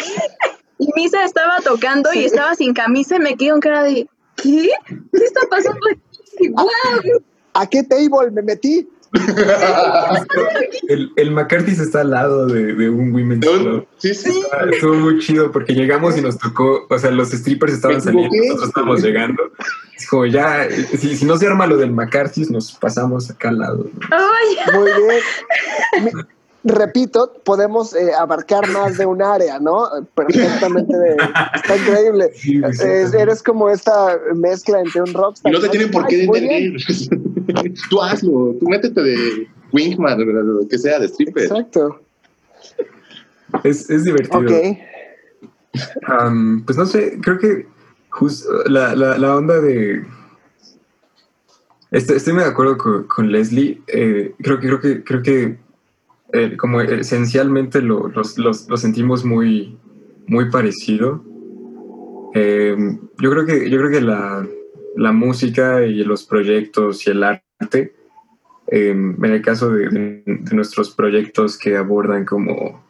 y 0.78 0.88
Misa 0.96 1.24
estaba 1.24 1.58
tocando 1.60 2.12
y 2.12 2.24
estaba 2.24 2.54
sin 2.54 2.74
camisa 2.74 3.16
y 3.16 3.20
me 3.20 3.36
quedé 3.36 3.50
con 3.50 3.60
cara 3.60 3.84
de 3.84 4.08
¿qué? 4.36 4.70
¿Qué 4.88 5.24
está 5.24 5.46
pasando 5.48 5.80
aquí? 5.90 6.48
¡Wow! 6.48 7.22
¿A 7.54 7.66
qué 7.66 7.82
table 7.84 8.30
me 8.32 8.42
metí? 8.42 8.88
El, 10.88 11.12
el 11.16 11.30
McCarthy's 11.30 11.78
está 11.78 12.02
al 12.02 12.10
lado 12.10 12.46
de, 12.46 12.74
de 12.74 12.90
un 12.90 13.14
Women's 13.14 13.46
Club. 13.46 13.86
sí, 13.98 14.14
sí. 14.14 14.42
Estuvo 14.70 14.94
muy 14.94 15.18
chido 15.18 15.50
porque 15.50 15.74
llegamos 15.74 16.18
y 16.18 16.20
nos 16.20 16.38
tocó, 16.38 16.86
o 16.88 16.98
sea, 16.98 17.10
los 17.10 17.30
strippers 17.30 17.72
estaban 17.72 18.02
saliendo, 18.02 18.36
nosotros 18.36 18.68
estábamos 18.68 19.02
llegando. 19.02 19.42
Es 19.96 20.06
como 20.08 20.26
ya, 20.26 20.68
si, 20.70 21.16
si 21.16 21.24
no 21.24 21.36
se 21.38 21.46
arma 21.46 21.66
lo 21.66 21.76
del 21.76 21.92
McCarthy's, 21.92 22.50
nos 22.50 22.72
pasamos 22.72 23.30
acá 23.30 23.48
al 23.48 23.58
lado. 23.60 23.86
¿no? 23.92 24.08
Ay, 24.10 24.78
Muy 24.78 24.90
bien. 26.02 26.26
Repito, 26.66 27.34
podemos 27.44 27.94
eh, 27.94 28.12
abarcar 28.18 28.66
más 28.70 28.96
de 28.96 29.04
un 29.04 29.20
área, 29.22 29.58
¿no? 29.60 29.86
Perfectamente. 30.14 30.96
de- 30.96 31.16
está 31.54 31.76
increíble. 31.76 32.30
Sí, 32.34 32.52
sí, 32.58 32.62
sí. 32.72 32.86
Es- 32.88 33.12
eres 33.12 33.42
como 33.42 33.68
esta 33.68 34.18
mezcla 34.34 34.80
entre 34.80 35.02
un 35.02 35.12
rockstar. 35.12 35.52
Y 35.52 35.54
no 35.54 35.60
te 35.60 35.68
tienen 35.68 35.90
por 35.90 36.06
qué 36.06 36.24
entender. 36.24 36.72
tú 37.90 38.02
hazlo, 38.02 38.56
tú 38.58 38.66
métete 38.68 39.02
de 39.02 39.48
Wingman, 39.72 40.20
o 40.20 40.24
lo 40.24 40.66
que 40.68 40.78
sea, 40.78 40.98
de 40.98 41.06
stripper. 41.08 41.44
Exacto. 41.44 42.00
Es, 43.62 43.90
es 43.90 44.04
divertido. 44.04 44.40
Ok. 44.40 44.78
Pues 46.66 46.78
no 46.78 46.86
sé, 46.86 47.18
creo 47.20 47.38
que 47.38 47.66
justo 48.08 48.48
la, 48.66 48.94
la, 48.94 49.18
la 49.18 49.36
onda 49.36 49.60
de 49.60 50.02
Estoy, 51.90 52.16
estoy 52.16 52.32
muy 52.32 52.42
de 52.42 52.48
acuerdo 52.48 52.76
con, 52.76 53.04
con 53.04 53.30
Leslie. 53.30 53.80
Eh, 53.86 54.34
creo 54.42 54.58
que 54.58 54.66
creo 54.66 54.80
que 54.80 55.04
creo 55.04 55.22
que 55.22 55.58
eh, 56.34 56.56
como 56.56 56.80
esencialmente 56.82 57.80
lo, 57.80 58.08
los- 58.08 58.36
los- 58.38 58.68
lo 58.68 58.76
sentimos 58.76 59.24
muy 59.24 59.78
muy 60.26 60.50
parecido. 60.50 61.22
Eh, 62.34 62.76
yo 63.20 63.30
creo 63.30 63.46
que 63.46 63.70
yo 63.70 63.78
creo 63.78 63.90
que 63.90 64.00
la, 64.00 64.46
la 64.96 65.12
música 65.12 65.84
y 65.84 66.02
los 66.04 66.24
proyectos 66.24 67.06
y 67.06 67.10
el 67.10 67.22
arte, 67.22 67.94
eh, 68.68 68.90
en 68.90 69.24
el 69.24 69.42
caso 69.42 69.70
de, 69.70 70.22
nuestros 70.52 70.90
proyectos 70.94 71.58
que 71.58 71.76
abordan 71.76 72.24
como 72.24 72.82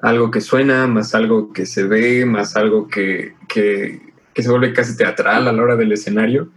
algo 0.00 0.30
que 0.30 0.40
suena, 0.40 0.86
más 0.86 1.14
algo 1.14 1.52
que 1.52 1.66
se 1.66 1.84
ve, 1.84 2.24
más 2.26 2.56
algo 2.56 2.86
que, 2.86 3.34
que, 3.48 4.00
se 4.36 4.50
vuelve 4.50 4.72
casi 4.72 4.96
teatral 4.96 5.48
a 5.48 5.52
la 5.52 5.62
hora 5.62 5.76
del 5.76 5.92
escenario, 5.92 6.50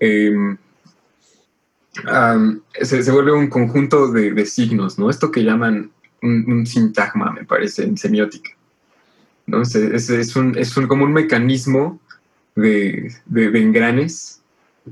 eh, 0.00 0.32
se, 2.80 3.02
se 3.02 3.10
vuelve 3.12 3.32
un 3.32 3.48
conjunto 3.48 4.10
de, 4.10 4.32
de 4.32 4.46
signos, 4.46 4.98
¿no? 4.98 5.10
Esto 5.10 5.30
que 5.30 5.44
llaman 5.44 5.90
un, 6.22 6.66
sintagma, 6.66 7.32
me 7.32 7.44
parece, 7.44 7.84
en 7.84 7.96
semiótica. 7.96 8.50
¿no? 9.46 9.62
Es, 9.62 10.36
un, 10.36 10.56
es 10.56 10.76
un- 10.76 10.86
como 10.86 11.04
un 11.04 11.12
mecanismo 11.12 12.00
de, 12.54 13.12
de- 13.26 13.50
de 13.50 13.60
engranes, 13.62 14.40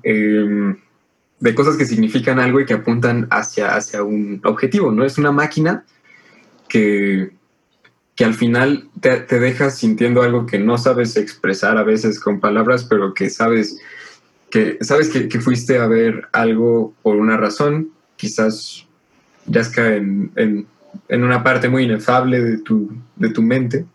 eh, 0.03 0.75
de 1.39 1.55
cosas 1.55 1.77
que 1.77 1.87
significan 1.87 2.39
algo 2.39 2.61
y 2.61 2.67
que 2.67 2.75
apuntan 2.75 3.27
hacia, 3.31 3.75
hacia 3.75 4.03
un 4.03 4.41
objetivo, 4.45 4.91
¿no? 4.93 5.05
Es 5.05 5.17
una 5.19 5.33
máquina 5.33 5.85
que, 6.69 7.31
que 8.15 8.25
al 8.25 8.35
final 8.35 8.89
te, 9.01 9.21
te 9.21 9.41
deja 9.41 9.71
sintiendo 9.71 10.23
algo 10.23 10.47
que 10.47 10.59
no 10.59 10.77
sabes 10.79 11.17
expresar 11.17 11.79
a 11.79 11.83
veces 11.83 12.21
con 12.21 12.41
palabras, 12.41 12.85
pero 12.85 13.15
que 13.15 13.31
sabes 13.31 13.79
que, 14.51 14.79
sabes 14.81 15.09
que, 15.09 15.29
que 15.29 15.41
fuiste 15.41 15.79
a 15.79 15.87
ver 15.87 16.29
algo 16.33 16.93
por 17.03 17.17
una 17.17 17.37
razón, 17.37 17.91
quizás 18.17 18.87
yazca 19.47 19.95
en, 19.95 20.31
en, 20.37 20.67
en 21.09 21.25
una 21.25 21.43
parte 21.43 21.69
muy 21.69 21.85
inefable 21.85 22.41
de 22.41 22.59
tu, 22.59 22.91
de 23.17 23.31
tu 23.31 23.43
mente, 23.43 23.87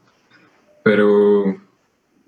pero, 0.84 1.58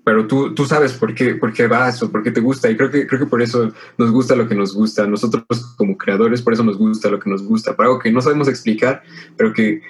pero 0.04 0.26
tú, 0.26 0.54
tú 0.54 0.66
sabes 0.66 0.92
por 0.92 1.14
qué, 1.14 1.34
por 1.36 1.52
qué 1.52 1.66
vas 1.66 2.02
o 2.02 2.10
por 2.10 2.22
qué 2.22 2.30
te 2.30 2.40
gusta, 2.40 2.70
y 2.70 2.76
creo 2.76 2.90
que, 2.90 3.06
creo 3.06 3.20
que 3.20 3.26
por 3.26 3.40
eso 3.40 3.72
nos 3.96 4.10
gusta 4.10 4.36
lo 4.36 4.48
que 4.48 4.54
nos 4.54 4.74
gusta. 4.74 5.06
Nosotros 5.06 5.44
como 5.76 5.96
creadores, 5.96 6.42
por 6.42 6.52
eso 6.52 6.64
nos 6.64 6.76
gusta 6.76 7.10
lo 7.10 7.18
que 7.18 7.30
nos 7.30 7.42
gusta, 7.42 7.74
por 7.74 7.86
algo 7.86 7.98
que 7.98 8.12
no 8.12 8.20
sabemos 8.20 8.48
explicar, 8.48 9.02
pero 9.36 9.52
que 9.52 9.80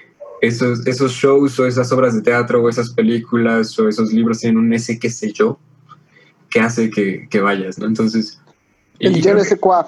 esos, 0.40 0.86
esos 0.86 1.12
shows 1.12 1.58
o 1.58 1.66
esas 1.66 1.90
obras 1.90 2.14
de 2.14 2.22
teatro 2.22 2.62
o 2.62 2.68
esas 2.68 2.90
películas 2.90 3.76
o 3.78 3.88
esos 3.88 4.12
libros 4.12 4.38
tienen 4.38 4.58
un 4.58 4.72
ese 4.72 4.98
qué 4.98 5.10
sé 5.10 5.32
yo 5.32 5.58
que 6.58 6.64
hace 6.64 6.90
que, 6.90 7.28
que 7.30 7.40
vayas, 7.40 7.78
¿no? 7.78 7.86
Entonces... 7.86 8.40
El 8.98 9.22
yo 9.22 9.34
no 9.34 9.44
sé 9.44 9.56
cuál. 9.56 9.86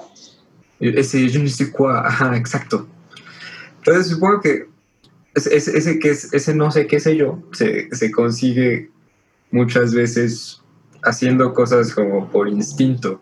ese 0.79 1.27
je 1.27 1.39
ne 1.39 1.49
sais 1.49 1.69
quoi, 1.69 1.93
ajá, 1.93 2.37
exacto. 2.37 2.87
Entonces 3.79 4.07
supongo 4.07 4.39
que 4.39 4.67
ese, 5.35 5.55
ese, 5.55 5.77
ese 5.77 5.99
que 5.99 6.11
es, 6.11 6.33
ese 6.33 6.55
no 6.55 6.71
sé 6.71 6.87
qué 6.87 6.99
sé 6.99 7.17
yo 7.17 7.43
se, 7.51 7.93
se 7.93 8.11
consigue 8.11 8.89
muchas 9.51 9.93
veces 9.93 10.61
haciendo 11.03 11.53
cosas 11.53 11.93
como 11.93 12.29
por 12.29 12.47
instinto, 12.47 13.21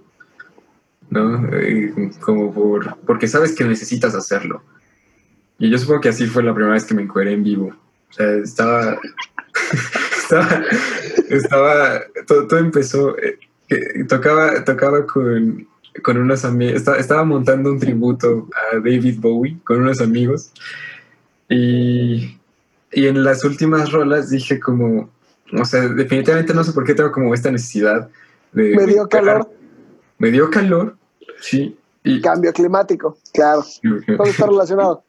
¿no? 1.10 1.50
Eh, 1.52 2.12
como 2.20 2.54
por, 2.54 2.98
porque 3.00 3.28
sabes 3.28 3.54
que 3.54 3.64
necesitas 3.64 4.14
hacerlo. 4.14 4.62
Y 5.58 5.72
yo 5.72 5.78
supongo 5.80 6.02
que 6.02 6.10
así 6.10 6.28
fue 6.28 6.44
la 6.44 6.54
primera 6.54 6.76
vez 6.76 6.86
que 6.86 6.94
me 6.94 7.02
encueré 7.02 7.34
en 7.34 7.44
vivo. 7.44 7.76
O 8.10 8.14
sea, 8.14 8.32
estaba... 8.36 9.00
estaba... 10.30 10.64
estaba 11.30 12.01
todo, 12.27 12.47
todo 12.47 12.60
empezó... 12.60 13.18
eh, 13.18 13.38
que 13.69 14.03
tocaba, 14.06 14.64
tocaba 14.64 15.06
con, 15.06 15.68
con 16.03 16.18
unos 16.18 16.43
amigos, 16.43 16.76
estaba, 16.77 16.97
estaba 16.97 17.23
montando 17.23 17.72
un 17.72 17.80
tributo 17.80 18.47
a 18.53 18.77
David 18.77 19.19
Bowie 19.19 19.57
con 19.64 19.81
unos 19.81 20.01
amigos 20.01 20.51
y, 21.47 22.35
y 22.91 23.07
en 23.07 23.23
las 23.23 23.43
últimas 23.43 23.91
rolas 23.91 24.31
dije 24.31 24.60
como, 24.60 25.10
o 25.53 25.65
sea, 25.65 25.88
definitivamente 25.88 26.53
no 26.53 26.64
sé 26.64 26.72
por 26.73 26.84
qué 26.84 26.95
tengo 26.95 27.11
como 27.11 27.34
esta 27.34 27.51
necesidad 27.51 28.10
de... 28.53 28.76
Me 28.76 28.88
dio 28.88 29.07
calor, 29.07 29.47
Me 30.18 30.31
dio 30.31 30.49
calor, 30.49 30.95
sí. 31.39 31.77
Y 32.03 32.22
cambio 32.22 32.51
climático, 32.53 33.18
claro. 33.34 33.64
Todo 34.18 34.27
está 34.27 34.45
relacionado. 34.47 35.03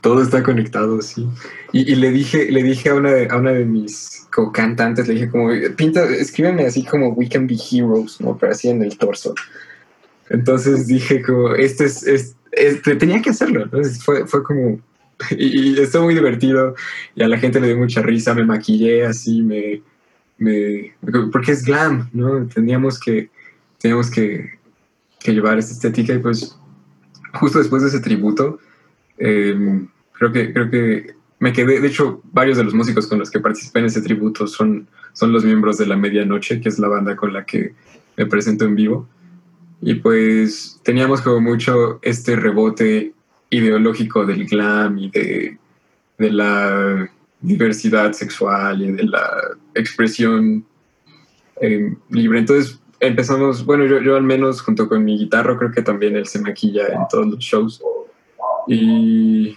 todo 0.00 0.22
está 0.22 0.44
conectado, 0.44 1.02
sí. 1.02 1.28
Y, 1.72 1.92
y 1.92 1.96
le 1.96 2.12
dije, 2.12 2.52
le 2.52 2.62
dije 2.62 2.90
a 2.90 2.94
una 2.94 3.10
de, 3.10 3.28
a 3.28 3.36
una 3.36 3.50
de 3.50 3.64
mis 3.64 4.15
co- 4.36 4.52
cantantes, 4.52 5.08
le 5.08 5.14
dije 5.14 5.30
como, 5.30 5.48
pinta, 5.76 6.04
escríbeme 6.04 6.66
así 6.66 6.84
como 6.84 7.08
We 7.14 7.26
Can 7.28 7.46
Be 7.46 7.56
Heroes, 7.72 8.20
¿no? 8.20 8.36
Pero 8.36 8.52
así 8.52 8.68
en 8.68 8.82
el 8.82 8.98
torso. 8.98 9.34
Entonces 10.28 10.86
dije 10.86 11.22
como, 11.22 11.54
este 11.54 11.86
es, 11.86 12.06
es- 12.06 12.36
este, 12.52 12.96
tenía 12.96 13.22
que 13.22 13.30
hacerlo. 13.30 13.62
Entonces 13.62 14.02
fue, 14.04 14.26
fue 14.26 14.42
como, 14.42 14.78
y, 15.30 15.70
y 15.70 15.80
estuvo 15.80 16.04
muy 16.04 16.14
divertido 16.14 16.74
y 17.14 17.22
a 17.22 17.28
la 17.28 17.38
gente 17.38 17.60
le 17.60 17.68
dio 17.68 17.78
mucha 17.78 18.02
risa, 18.02 18.34
me 18.34 18.44
maquillé 18.44 19.06
así, 19.06 19.40
me, 19.42 19.82
me, 20.38 20.92
porque 21.32 21.52
es 21.52 21.64
glam, 21.64 22.10
¿no? 22.12 22.46
Teníamos 22.46 23.00
que, 23.00 23.30
teníamos 23.80 24.10
que, 24.10 24.50
que 25.18 25.32
llevar 25.32 25.58
esta 25.58 25.72
estética 25.72 26.12
y 26.12 26.18
pues 26.18 26.58
justo 27.32 27.58
después 27.58 27.82
de 27.82 27.88
ese 27.88 28.00
tributo, 28.00 28.58
eh, 29.18 29.80
creo 30.12 30.30
que 30.32 30.52
creo 30.52 30.70
que 30.70 31.15
me 31.38 31.52
quedé 31.52 31.80
de 31.80 31.88
hecho 31.88 32.22
varios 32.32 32.56
de 32.56 32.64
los 32.64 32.74
músicos 32.74 33.06
con 33.06 33.18
los 33.18 33.30
que 33.30 33.40
participé 33.40 33.80
en 33.80 33.86
ese 33.86 34.00
tributo 34.00 34.46
son 34.46 34.88
son 35.12 35.32
los 35.32 35.44
miembros 35.44 35.78
de 35.78 35.86
la 35.86 35.96
medianoche 35.96 36.60
que 36.60 36.68
es 36.68 36.78
la 36.78 36.88
banda 36.88 37.16
con 37.16 37.32
la 37.32 37.44
que 37.44 37.74
me 38.16 38.26
presento 38.26 38.64
en 38.64 38.74
vivo. 38.74 39.08
Y 39.80 39.94
pues 39.94 40.80
teníamos 40.82 41.20
como 41.20 41.40
mucho 41.40 41.98
este 42.02 42.36
rebote 42.36 43.12
ideológico 43.50 44.24
del 44.24 44.46
glam 44.46 44.98
y 44.98 45.10
de, 45.10 45.58
de 46.18 46.30
la 46.30 47.10
diversidad 47.40 48.12
sexual 48.12 48.82
y 48.82 48.92
de 48.92 49.04
la 49.04 49.28
expresión 49.74 50.64
eh, 51.60 51.94
libre. 52.10 52.40
Entonces 52.40 52.80
empezamos 53.00 53.64
bueno 53.64 53.84
yo, 53.84 54.00
yo 54.00 54.16
al 54.16 54.22
menos 54.22 54.62
junto 54.62 54.88
con 54.88 55.04
mi 55.04 55.18
guitarro 55.18 55.58
creo 55.58 55.70
que 55.70 55.82
también 55.82 56.16
él 56.16 56.26
se 56.26 56.40
maquilla 56.40 56.88
en 56.88 57.00
todos 57.10 57.26
los 57.26 57.38
shows. 57.38 57.82
Y, 58.68 59.56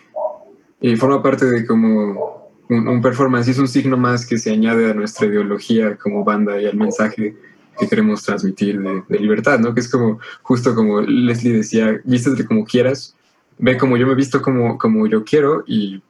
y 0.81 0.95
forma 0.95 1.21
parte 1.21 1.45
de 1.45 1.65
como 1.65 2.51
un, 2.69 2.87
un 2.87 3.01
performance 3.01 3.47
y 3.47 3.51
es 3.51 3.59
un 3.59 3.67
signo 3.67 3.97
más 3.97 4.25
que 4.25 4.37
se 4.37 4.51
añade 4.51 4.89
a 4.89 4.93
nuestra 4.93 5.27
ideología 5.27 5.97
como 5.97 6.23
banda 6.23 6.61
y 6.61 6.65
al 6.65 6.77
mensaje 6.77 7.35
que 7.77 7.87
queremos 7.87 8.23
transmitir 8.23 8.79
de, 8.81 9.03
de 9.07 9.19
libertad, 9.19 9.59
¿no? 9.59 9.73
Que 9.73 9.79
es 9.79 9.89
como, 9.89 10.19
justo 10.41 10.75
como 10.75 11.01
Leslie 11.01 11.53
decía, 11.53 11.99
vístete 12.03 12.45
como 12.45 12.65
quieras, 12.65 13.15
ve 13.57 13.77
como 13.77 13.97
yo 13.97 14.07
me 14.07 14.15
visto 14.15 14.41
como, 14.41 14.77
como 14.77 15.07
yo 15.07 15.23
quiero 15.23 15.63
y 15.65 16.01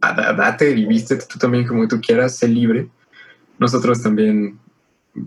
date 0.00 0.70
y 0.70 0.86
vístete 0.86 1.26
tú 1.28 1.38
también 1.38 1.66
como 1.66 1.86
tú 1.88 2.00
quieras, 2.00 2.36
sé 2.36 2.48
libre. 2.48 2.88
Nosotros 3.58 4.02
también 4.02 4.58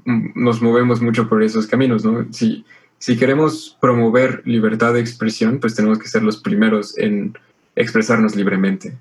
nos 0.06 0.61
movemos 0.61 1.02
mucho 1.02 1.28
por 1.28 1.44
esos 1.44 1.68
caminos, 1.68 2.06
¿no? 2.06 2.26
Si, 2.32 2.65
si 2.98 3.18
queremos 3.18 3.78
promover 3.82 4.41
libertad 4.45 4.94
de 4.94 5.02
expresión, 5.02 5.60
pues 5.60 5.76
tenemos 5.76 5.99
que 5.99 6.07
ser 6.07 6.23
los 6.23 6.38
primeros 6.38 6.98
en 6.98 7.34
expresarnos 7.76 8.35
libremente. 8.35 8.98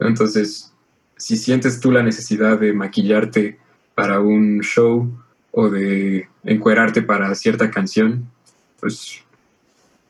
Entonces, 0.00 0.72
si 1.16 1.36
sientes 1.36 1.80
tú 1.80 1.90
la 1.90 2.02
necesidad 2.02 2.58
de 2.58 2.72
maquillarte 2.72 3.58
para 3.94 4.20
un 4.20 4.60
show 4.60 5.10
o 5.50 5.68
de 5.68 6.28
encuerarte 6.44 7.02
para 7.02 7.34
cierta 7.34 7.70
canción, 7.70 8.30
pues 8.80 9.20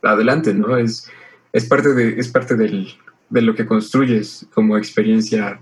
adelante, 0.03 0.53
¿no? 0.55 0.77
Es, 0.77 1.11
es 1.53 1.65
parte, 1.65 1.95
de, 1.95 2.19
es 2.21 2.29
parte 2.29 2.55
del, 2.55 2.95
de 3.31 3.43
lo 3.43 3.55
que 3.55 3.65
construyes 3.67 4.47
como 4.53 4.77
experiencia 4.77 5.59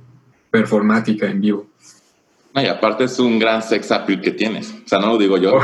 performática 0.51 1.27
en 1.27 1.41
vivo. 1.41 1.69
Y 2.55 2.67
aparte 2.67 3.05
es 3.05 3.19
un 3.19 3.39
gran 3.39 3.63
sex 3.63 3.93
appeal 3.93 4.21
que 4.23 4.31
tienes. 4.33 4.71
O 4.85 4.89
sea, 4.89 4.99
no 4.99 5.09
lo 5.13 5.19
digo 5.19 5.37
yo. 5.37 5.61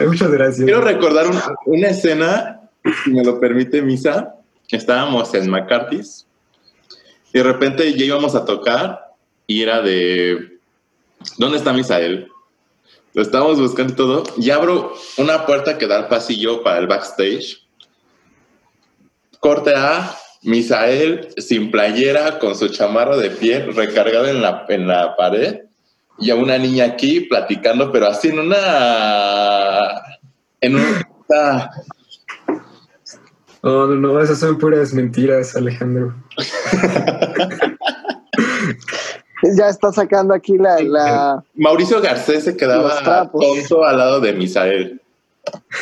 Muchas 0.06 0.30
gracias. 0.30 0.64
Quiero 0.64 0.80
recordar 0.80 1.26
un- 1.28 1.40
una 1.66 1.88
escena, 1.88 2.60
si 3.04 3.10
me 3.10 3.24
lo 3.24 3.40
permite, 3.40 3.82
Misa, 3.82 4.34
estábamos 4.68 5.32
en 5.34 5.50
McCarthy's 5.50 6.26
y 7.32 7.38
de 7.38 7.44
repente 7.44 7.92
ya 7.94 8.04
íbamos 8.04 8.34
a 8.34 8.44
tocar 8.44 9.14
y 9.46 9.62
era 9.62 9.82
de, 9.82 10.58
¿dónde 11.38 11.58
está 11.58 11.72
Misael? 11.72 12.28
Lo 13.12 13.22
estábamos 13.22 13.60
buscando 13.60 13.94
todo 13.94 14.22
y 14.36 14.50
abro 14.50 14.94
una 15.18 15.46
puerta 15.46 15.78
que 15.78 15.86
da 15.86 15.96
al 15.96 16.08
pasillo 16.08 16.62
para 16.62 16.78
el 16.78 16.86
backstage. 16.86 17.64
Corte 19.38 19.74
A, 19.76 20.16
Misael 20.42 21.28
sin 21.38 21.70
playera, 21.70 22.38
con 22.38 22.56
su 22.56 22.68
chamarra 22.68 23.16
de 23.16 23.30
piel 23.30 23.74
recargada 23.74 24.30
en 24.30 24.42
la, 24.42 24.66
en 24.68 24.86
la 24.86 25.16
pared 25.16 25.60
y 26.18 26.30
a 26.30 26.36
una 26.36 26.58
niña 26.58 26.84
aquí 26.84 27.20
platicando, 27.20 27.90
pero 27.90 28.06
así 28.06 28.28
en 28.28 28.38
una. 28.38 30.02
En 30.60 30.76
una. 30.76 31.70
No, 33.64 33.86
no, 33.86 33.94
no, 33.96 34.20
esas 34.20 34.38
son 34.38 34.58
puras 34.58 34.92
mentiras, 34.92 35.56
Alejandro. 35.56 36.14
Ya 39.56 39.68
está 39.68 39.92
sacando 39.92 40.32
aquí 40.32 40.56
la, 40.56 40.80
la 40.80 41.44
Mauricio 41.54 42.00
Garcés 42.00 42.44
se 42.44 42.56
quedaba 42.56 43.30
tonto 43.30 43.84
al 43.84 43.98
lado 43.98 44.20
de 44.20 44.32
Misael. 44.32 45.00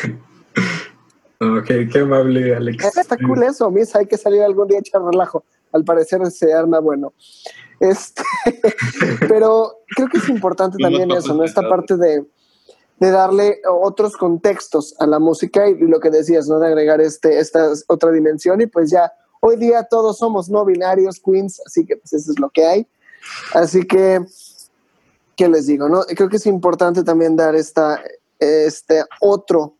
Ok, 1.39 1.67
qué 1.91 1.99
amable, 1.99 2.55
Alex. 2.55 2.97
Está 2.97 3.17
cool 3.17 3.43
eso, 3.43 3.69
Miss. 3.69 3.93
Hay 3.97 4.05
que 4.05 4.17
salir 4.17 4.41
algún 4.41 4.65
día 4.65 4.77
a 4.77 4.79
echar 4.79 5.01
relajo. 5.01 5.43
Al 5.73 5.83
parecer 5.83 6.25
se 6.31 6.53
arma 6.53 6.79
bueno. 6.79 7.11
Este, 7.81 8.23
pero 9.27 9.79
creo 9.93 10.07
que 10.07 10.19
es 10.19 10.29
importante 10.29 10.77
también 10.77 11.11
eso, 11.11 11.33
¿no? 11.33 11.43
Esta 11.43 11.67
parte 11.67 11.97
de, 11.97 12.23
de 12.99 13.11
darle 13.11 13.61
otros 13.69 14.15
contextos 14.15 14.95
a 14.99 15.07
la 15.07 15.19
música 15.19 15.67
y, 15.67 15.75
lo 15.75 15.99
que 15.99 16.09
decías, 16.09 16.47
¿no? 16.47 16.59
De 16.59 16.67
agregar 16.67 17.01
este, 17.01 17.39
esta 17.39 17.69
otra 17.87 18.11
dimensión 18.11 18.61
y 18.61 18.67
pues 18.67 18.91
ya, 18.91 19.11
hoy 19.41 19.57
día 19.57 19.83
todos 19.83 20.17
somos 20.17 20.49
no 20.49 20.63
binarios, 20.63 21.19
queens, 21.19 21.61
así 21.65 21.85
que 21.85 21.97
pues 21.97 22.13
eso 22.13 22.31
es 22.31 22.39
lo 22.39 22.49
que 22.49 22.65
hay. 22.65 22.87
Así 23.53 23.85
que, 23.85 24.23
¿qué 25.35 25.47
les 25.47 25.67
digo, 25.67 25.89
no? 25.89 26.03
Creo 26.03 26.29
que 26.29 26.37
es 26.37 26.45
importante 26.45 27.03
también 27.03 27.35
dar 27.35 27.55
esta, 27.55 28.01
este 28.39 29.03
otro 29.21 29.75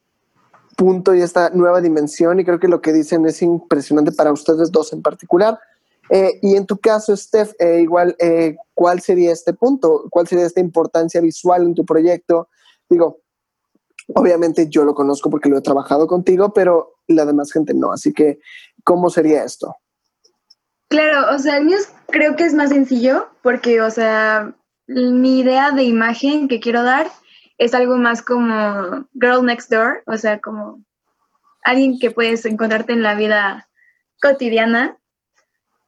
punto 0.75 1.13
y 1.13 1.21
esta 1.21 1.49
nueva 1.51 1.81
dimensión 1.81 2.39
y 2.39 2.45
creo 2.45 2.59
que 2.59 2.67
lo 2.67 2.81
que 2.81 2.93
dicen 2.93 3.25
es 3.25 3.41
impresionante 3.41 4.11
para 4.11 4.31
ustedes 4.31 4.71
dos 4.71 4.91
en 4.93 5.01
particular. 5.01 5.59
Eh, 6.09 6.39
y 6.41 6.55
en 6.55 6.65
tu 6.65 6.77
caso, 6.77 7.15
Steph, 7.15 7.53
eh, 7.59 7.79
igual, 7.81 8.15
eh, 8.19 8.57
¿cuál 8.73 9.01
sería 9.01 9.31
este 9.31 9.53
punto? 9.53 10.05
¿Cuál 10.09 10.27
sería 10.27 10.45
esta 10.45 10.59
importancia 10.59 11.21
visual 11.21 11.63
en 11.63 11.75
tu 11.75 11.85
proyecto? 11.85 12.49
Digo, 12.93 13.21
obviamente 14.13 14.67
yo 14.69 14.85
lo 14.85 14.93
conozco 14.93 15.31
porque 15.31 15.49
lo 15.49 15.57
he 15.57 15.61
trabajado 15.61 16.05
contigo, 16.05 16.53
pero 16.53 16.93
la 17.07 17.25
demás 17.25 17.51
gente 17.51 17.73
no. 17.73 17.91
Así 17.91 18.13
que, 18.13 18.39
¿cómo 18.83 19.09
sería 19.09 19.43
esto? 19.43 19.75
Claro, 20.89 21.33
o 21.35 21.39
sea, 21.39 21.57
el 21.57 21.65
mío 21.65 21.77
creo 22.07 22.35
que 22.35 22.43
es 22.43 22.53
más 22.53 22.69
sencillo 22.69 23.29
porque, 23.41 23.81
o 23.81 23.89
sea, 23.89 24.55
mi 24.85 25.39
idea 25.39 25.71
de 25.71 25.83
imagen 25.83 26.47
que 26.47 26.59
quiero 26.59 26.83
dar 26.83 27.07
es 27.57 27.73
algo 27.73 27.97
más 27.97 28.21
como 28.21 29.07
Girl 29.19 29.43
Next 29.43 29.71
Door, 29.71 30.03
o 30.05 30.17
sea, 30.17 30.39
como 30.39 30.83
alguien 31.63 31.97
que 31.97 32.11
puedes 32.11 32.45
encontrarte 32.45 32.93
en 32.93 33.01
la 33.01 33.15
vida 33.15 33.67
cotidiana. 34.21 34.95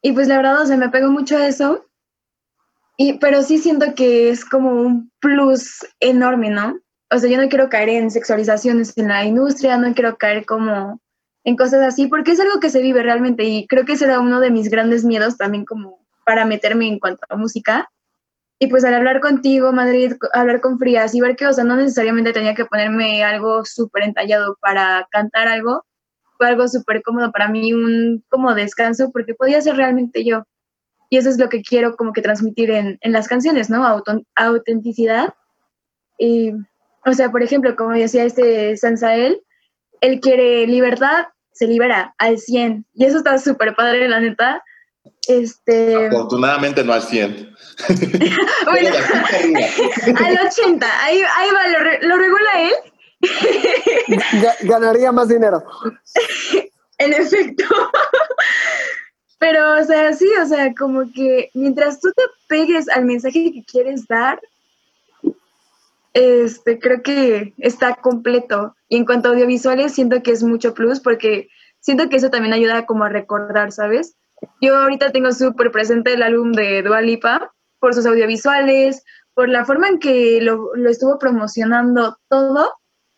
Y 0.01 0.13
pues 0.13 0.27
la 0.27 0.37
verdad, 0.37 0.61
o 0.63 0.65
sea, 0.65 0.77
me 0.77 0.89
pego 0.89 1.11
mucho 1.11 1.37
a 1.37 1.47
eso, 1.47 1.85
y, 2.97 3.13
pero 3.19 3.43
sí 3.43 3.57
siento 3.57 3.93
que 3.93 4.29
es 4.29 4.45
como 4.45 4.71
un 4.71 5.11
plus 5.19 5.85
enorme, 5.99 6.49
¿no? 6.49 6.79
O 7.11 7.17
sea, 7.17 7.29
yo 7.29 7.41
no 7.41 7.49
quiero 7.49 7.69
caer 7.69 7.89
en 7.89 8.11
sexualizaciones 8.11 8.97
en 8.97 9.07
la 9.09 9.25
industria, 9.25 9.77
no 9.77 9.93
quiero 9.93 10.17
caer 10.17 10.45
como 10.45 10.99
en 11.43 11.55
cosas 11.55 11.81
así, 11.83 12.07
porque 12.07 12.31
es 12.31 12.39
algo 12.39 12.59
que 12.59 12.69
se 12.69 12.81
vive 12.81 13.03
realmente 13.03 13.43
y 13.43 13.67
creo 13.67 13.85
que 13.85 13.93
ese 13.93 14.05
era 14.05 14.19
uno 14.19 14.39
de 14.39 14.49
mis 14.49 14.69
grandes 14.69 15.05
miedos 15.05 15.37
también 15.37 15.65
como 15.65 16.05
para 16.25 16.45
meterme 16.45 16.87
en 16.87 16.97
cuanto 16.99 17.21
a 17.29 17.35
música, 17.35 17.87
y 18.57 18.67
pues 18.67 18.85
al 18.85 18.93
hablar 18.93 19.19
contigo, 19.19 19.73
Madrid, 19.73 20.13
hablar 20.33 20.61
con 20.61 20.79
Frías 20.79 21.13
y 21.13 21.19
ver 21.19 21.35
que, 21.35 21.45
o 21.45 21.53
sea, 21.53 21.65
no 21.65 21.75
necesariamente 21.75 22.31
tenía 22.31 22.55
que 22.55 22.65
ponerme 22.65 23.23
algo 23.23 23.65
súper 23.65 24.03
entallado 24.03 24.57
para 24.61 25.07
cantar 25.11 25.47
algo, 25.47 25.83
fue 26.37 26.47
algo 26.47 26.67
súper 26.67 27.01
cómodo 27.03 27.31
para 27.31 27.49
mí, 27.49 27.73
un 27.73 28.23
como 28.29 28.55
descanso, 28.55 29.11
porque 29.11 29.33
podía 29.35 29.61
ser 29.61 29.75
realmente 29.75 30.23
yo. 30.23 30.43
Y 31.09 31.17
eso 31.17 31.29
es 31.29 31.37
lo 31.37 31.49
que 31.49 31.61
quiero 31.61 31.95
como 31.97 32.13
que 32.13 32.21
transmitir 32.21 32.71
en, 32.71 32.97
en 33.01 33.11
las 33.11 33.27
canciones, 33.27 33.69
¿no? 33.69 33.85
autenticidad. 34.35 35.33
Y, 36.17 36.53
o 37.05 37.13
sea, 37.13 37.31
por 37.31 37.43
ejemplo, 37.43 37.75
como 37.75 37.91
decía 37.91 38.23
este 38.23 38.75
Sansael, 38.77 39.41
él 40.01 40.19
quiere 40.19 40.67
libertad, 40.67 41.25
se 41.51 41.67
libera 41.67 42.13
al 42.17 42.37
100. 42.37 42.85
Y 42.93 43.05
eso 43.05 43.17
está 43.17 43.37
súper 43.37 43.75
padre, 43.75 44.09
la 44.09 44.19
neta. 44.19 44.63
Este... 45.27 46.07
Afortunadamente 46.07 46.83
no 46.83 46.93
al 46.93 47.01
100. 47.03 47.55
bueno, 48.65 48.89
al 50.25 50.47
80, 50.47 51.03
ahí, 51.03 51.21
ahí 51.37 51.49
va, 51.51 51.67
lo, 51.67 52.07
lo 52.07 52.17
regula 52.17 52.49
él. 52.61 52.73
Ganaría 54.63 55.11
más 55.11 55.29
dinero. 55.29 55.63
en 56.97 57.13
efecto. 57.13 57.65
Pero, 59.39 59.79
o 59.79 59.83
sea, 59.83 60.13
sí, 60.13 60.27
o 60.41 60.45
sea, 60.45 60.73
como 60.73 61.11
que 61.13 61.49
mientras 61.53 61.99
tú 61.99 62.11
te 62.15 62.23
pegues 62.47 62.89
al 62.89 63.05
mensaje 63.05 63.51
que 63.53 63.63
quieres 63.63 64.07
dar, 64.07 64.39
este, 66.15 66.79
creo 66.79 67.03
que 67.03 67.53
está 67.57 67.95
completo. 67.95 68.73
Y 68.87 68.95
en 68.95 69.05
cuanto 69.05 69.27
a 69.27 69.31
audiovisuales, 69.33 69.93
siento 69.93 70.23
que 70.23 70.31
es 70.31 70.43
mucho 70.43 70.73
plus 70.73 71.01
porque 71.01 71.49
siento 71.81 72.07
que 72.09 72.15
eso 72.15 72.29
también 72.29 72.53
ayuda 72.53 72.85
como 72.85 73.03
a 73.03 73.09
recordar, 73.09 73.73
¿sabes? 73.73 74.15
Yo 74.61 74.77
ahorita 74.77 75.11
tengo 75.11 75.33
súper 75.33 75.71
presente 75.71 76.13
el 76.13 76.23
álbum 76.23 76.53
de 76.53 76.81
Dua 76.83 77.01
Lipa 77.01 77.51
por 77.79 77.93
sus 77.93 78.05
audiovisuales, 78.05 79.03
por 79.33 79.49
la 79.49 79.65
forma 79.65 79.89
en 79.89 79.99
que 79.99 80.39
lo, 80.41 80.73
estuvo 80.87 81.19
promocionando 81.19 82.17
todo. 82.29 82.73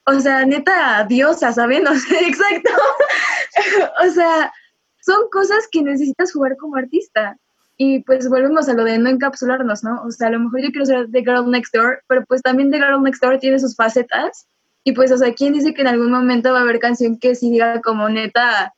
O 0.08 0.20
sea, 0.20 0.44
neta, 0.46 1.06
diosa, 1.08 1.54
¿saben? 1.54 1.88
O 1.88 1.94
sea, 1.94 2.20
exacto. 2.22 2.72
o 4.08 4.10
sea, 4.10 4.52
son 5.02 5.30
cosas 5.32 5.68
que 5.72 5.84
necesitas 5.84 6.34
jugar 6.34 6.58
como 6.58 6.78
artista. 6.78 7.38
Y 7.78 8.00
pues 8.04 8.28
volvemos 8.28 8.68
a 8.68 8.74
lo 8.74 8.84
de 8.84 8.98
no 8.98 9.10
encapsularnos, 9.10 9.84
¿no? 9.84 10.02
O 10.04 10.12
sea, 10.12 10.28
a 10.28 10.32
lo 10.32 10.40
mejor 10.40 10.62
yo 10.62 10.70
quiero 10.72 10.86
ser 10.86 11.12
The 11.12 11.20
Girl 11.20 11.50
Next 11.50 11.74
Door, 11.74 12.04
pero 12.08 12.26
pues 12.26 12.42
también 12.42 12.72
The 12.72 12.80
Girl 12.80 13.04
Next 13.04 13.22
Door 13.22 13.38
tiene 13.38 13.60
sus 13.60 13.76
facetas. 13.76 14.48
Y 14.84 14.94
pues, 14.94 15.12
o 15.12 15.18
sea, 15.18 15.34
¿quién 15.34 15.54
dice 15.54 15.74
que 15.74 15.82
en 15.82 15.88
algún 15.88 16.12
momento 16.12 16.52
va 16.54 16.60
a 16.60 16.62
haber 16.62 16.80
canción 16.80 17.20
que 17.20 17.36
sí 17.36 17.52
diga 17.52 17.82
como 17.82 18.10
neta, 18.10 18.74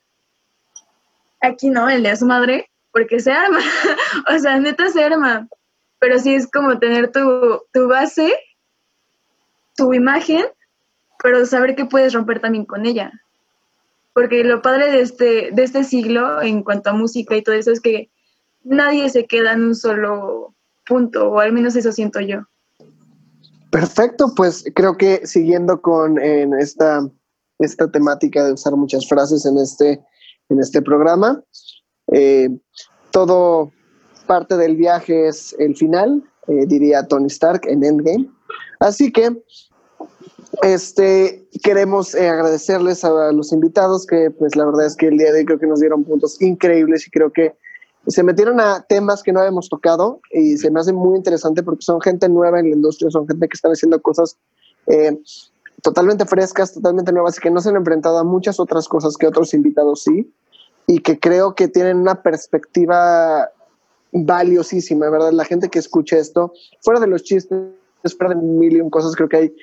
aquí 1.42 1.70
no, 1.70 1.90
el 1.90 2.04
de 2.04 2.16
su 2.16 2.26
madre, 2.26 2.70
porque 2.92 3.20
se 3.20 3.32
arma. 3.32 3.60
o 4.36 4.40
sea, 4.40 4.60
neta 4.60 4.90
se 4.90 5.04
arma. 5.04 5.48
Pero 6.00 6.20
sí 6.20 6.34
es 6.34 6.50
como 6.50 6.80
tener 6.80 7.12
tu, 7.12 7.62
tu 7.74 7.88
base, 7.88 8.34
tu 9.76 9.94
imagen, 9.94 10.46
pero 11.22 11.46
saber 11.46 11.76
que 11.76 11.86
puedes 11.86 12.14
romper 12.14 12.40
también 12.40 12.66
con 12.66 12.86
ella. 12.86 13.12
Porque 14.14 14.44
lo 14.44 14.62
padre 14.62 14.92
de 14.92 15.02
este, 15.02 15.50
de 15.52 15.64
este 15.64 15.84
siglo 15.84 16.42
en 16.42 16.64
cuanto 16.64 16.90
a 16.90 16.94
música 16.94 17.36
y 17.36 17.42
todo 17.42 17.56
eso 17.56 17.72
es 17.72 17.82
que 17.82 18.10
nadie 18.64 19.10
se 19.10 19.26
queda 19.26 19.54
en 19.54 19.66
un 19.66 19.76
solo 19.76 20.56
punto, 20.86 21.30
o 21.30 21.40
al 21.40 21.54
menos 21.54 21.76
eso 21.76 21.92
siento 21.92 22.20
yo. 22.20 22.40
Perfecto, 23.72 24.34
pues 24.36 24.66
creo 24.74 24.98
que 24.98 25.26
siguiendo 25.28 25.82
con 25.82 26.20
esta, 26.20 27.08
esta 27.60 27.92
temática 27.92 28.44
de 28.44 28.54
usar 28.54 28.76
muchas 28.76 29.08
frases 29.08 29.46
en 29.46 29.58
este 29.58 30.04
en 30.50 30.60
este 30.60 30.82
programa. 30.82 31.42
Eh, 32.12 32.50
todo 33.12 33.72
parte 34.28 34.58
del 34.58 34.76
viaje 34.76 35.28
es 35.28 35.56
el 35.60 35.76
final, 35.76 36.24
eh, 36.48 36.66
diría 36.68 37.08
Tony 37.08 37.28
Stark 37.28 37.62
en 37.66 37.84
Endgame. 37.84 38.30
Así 38.80 39.12
que 39.12 39.42
este, 40.64 41.48
queremos 41.64 42.16
eh, 42.16 42.28
agradecerles 42.28 43.04
a 43.04 43.32
los 43.32 43.52
invitados 43.52 44.06
que 44.06 44.32
pues 44.32 44.56
la 44.56 44.66
verdad 44.66 44.86
es 44.86 44.96
que 44.96 45.08
el 45.08 45.18
día 45.18 45.32
de 45.32 45.40
hoy 45.40 45.46
creo 45.46 45.60
que 45.60 45.68
nos 45.68 45.80
dieron 45.80 46.04
puntos 46.04 46.42
increíbles 46.42 47.08
y 47.08 47.12
creo 47.12 47.32
que 47.32 47.54
se 48.10 48.24
metieron 48.24 48.60
a 48.60 48.82
temas 48.88 49.24
que 49.24 49.32
no 49.32 49.40
habíamos 49.40 49.70
tocado 49.70 50.20
y 50.32 50.58
se 50.58 50.72
me 50.72 50.80
hace 50.80 50.94
muy 50.94 51.18
interesante 51.18 51.64
porque 51.64 51.84
son 51.84 52.02
gente 52.02 52.28
nueva 52.28 52.60
en 52.60 52.70
la 52.70 52.76
industria, 52.76 53.12
son 53.12 53.28
gente 53.28 53.48
que 53.48 53.56
están 53.56 53.72
haciendo 53.72 54.02
cosas 54.02 54.38
totalmente 55.84 56.26
frescas, 56.26 56.74
totalmente 56.74 57.12
nuevas 57.12 57.38
y 57.38 57.42
que 57.42 57.52
no 57.52 57.62
se 57.62 57.70
han 57.70 57.76
enfrentado 57.76 58.18
a 58.18 58.24
muchas 58.24 58.60
otras 58.60 58.88
cosas 58.88 59.16
que 59.16 59.28
otros 59.28 59.54
invitados 59.54 60.04
sí 60.04 60.34
y 60.88 61.00
que 61.00 61.20
creo 61.20 61.54
que 61.54 61.68
tienen 61.68 61.98
una 61.98 62.24
perspectiva 62.24 63.50
valiosísima, 64.12 65.10
¿verdad? 65.10 65.32
La 65.32 65.46
gente 65.46 65.70
que 65.70 65.78
escucha 65.78 66.18
esto, 66.18 66.52
fuera 66.82 67.00
de 67.00 67.08
los 67.08 67.24
chistes, 67.24 67.60
fuera 68.18 68.34
de 68.34 68.42
mil 68.42 68.76
y 68.76 68.82
un 68.82 68.90
cosas, 68.90 69.16
creo 69.16 69.30
que 69.30 69.38
hay 69.38 69.56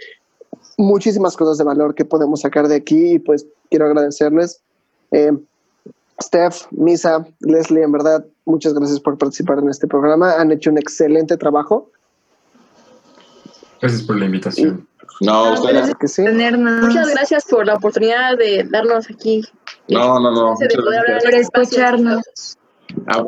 muchísimas 0.78 1.36
cosas 1.36 1.58
de 1.58 1.64
valor 1.64 1.94
que 1.94 2.04
podemos 2.04 2.42
sacar 2.42 2.68
de 2.68 2.76
aquí 2.76 3.14
y 3.14 3.18
pues 3.18 3.46
quiero 3.70 3.86
agradecerles. 3.86 4.62
Eh, 5.10 5.32
Steph, 6.22 6.66
Misa, 6.70 7.26
Leslie, 7.40 7.82
en 7.82 7.92
verdad, 7.92 8.24
muchas 8.44 8.74
gracias 8.74 9.00
por 9.00 9.18
participar 9.18 9.58
en 9.58 9.68
este 9.68 9.86
programa. 9.86 10.34
Han 10.40 10.50
hecho 10.52 10.70
un 10.70 10.78
excelente 10.78 11.36
trabajo. 11.36 11.90
Gracias 13.80 14.02
por 14.02 14.18
la 14.18 14.24
invitación. 14.24 14.86
No, 15.20 15.54
ustedes. 15.54 15.94
Que 15.96 16.08
sí. 16.08 16.22
Muchas 16.22 17.10
gracias 17.10 17.44
por 17.48 17.66
la 17.66 17.74
oportunidad 17.74 18.36
de 18.36 18.66
darnos 18.70 19.10
aquí. 19.10 19.42
No, 19.88 20.20
no, 20.20 20.30
no. 20.30 20.56
De 20.58 20.68
poder 20.74 21.00
hablar, 21.00 21.22
por 21.22 21.34
escucharnos. 21.34 22.22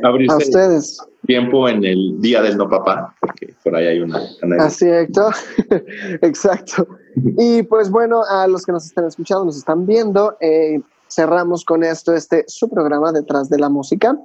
abrirse 0.03 0.35
a 0.35 0.37
ustedes. 0.37 0.99
tiempo 1.27 1.69
en 1.69 1.85
el 1.85 2.21
día 2.21 2.43
del 2.43 2.57
no 2.57 2.69
papá, 2.69 3.15
porque 3.21 3.55
por 3.63 3.77
ahí 3.77 3.87
hay 3.87 4.01
una. 4.01 4.21
Así, 4.61 4.87
Héctor. 4.87 5.35
Exacto. 6.23 6.89
Y 7.37 7.63
pues 7.65 7.91
bueno, 7.91 8.23
a 8.25 8.47
los 8.47 8.65
que 8.65 8.73
nos 8.73 8.87
están 8.87 9.07
escuchando, 9.07 9.45
nos 9.45 9.57
están 9.57 9.87
viendo, 9.87 10.37
eh, 10.41 10.81
cerramos 11.09 11.65
con 11.65 11.85
esto, 11.85 12.15
este 12.15 12.45
su 12.49 12.69
programa 12.69 13.13
detrás 13.13 13.49
de 13.49 13.59
la 13.59 13.69
música. 13.69 14.17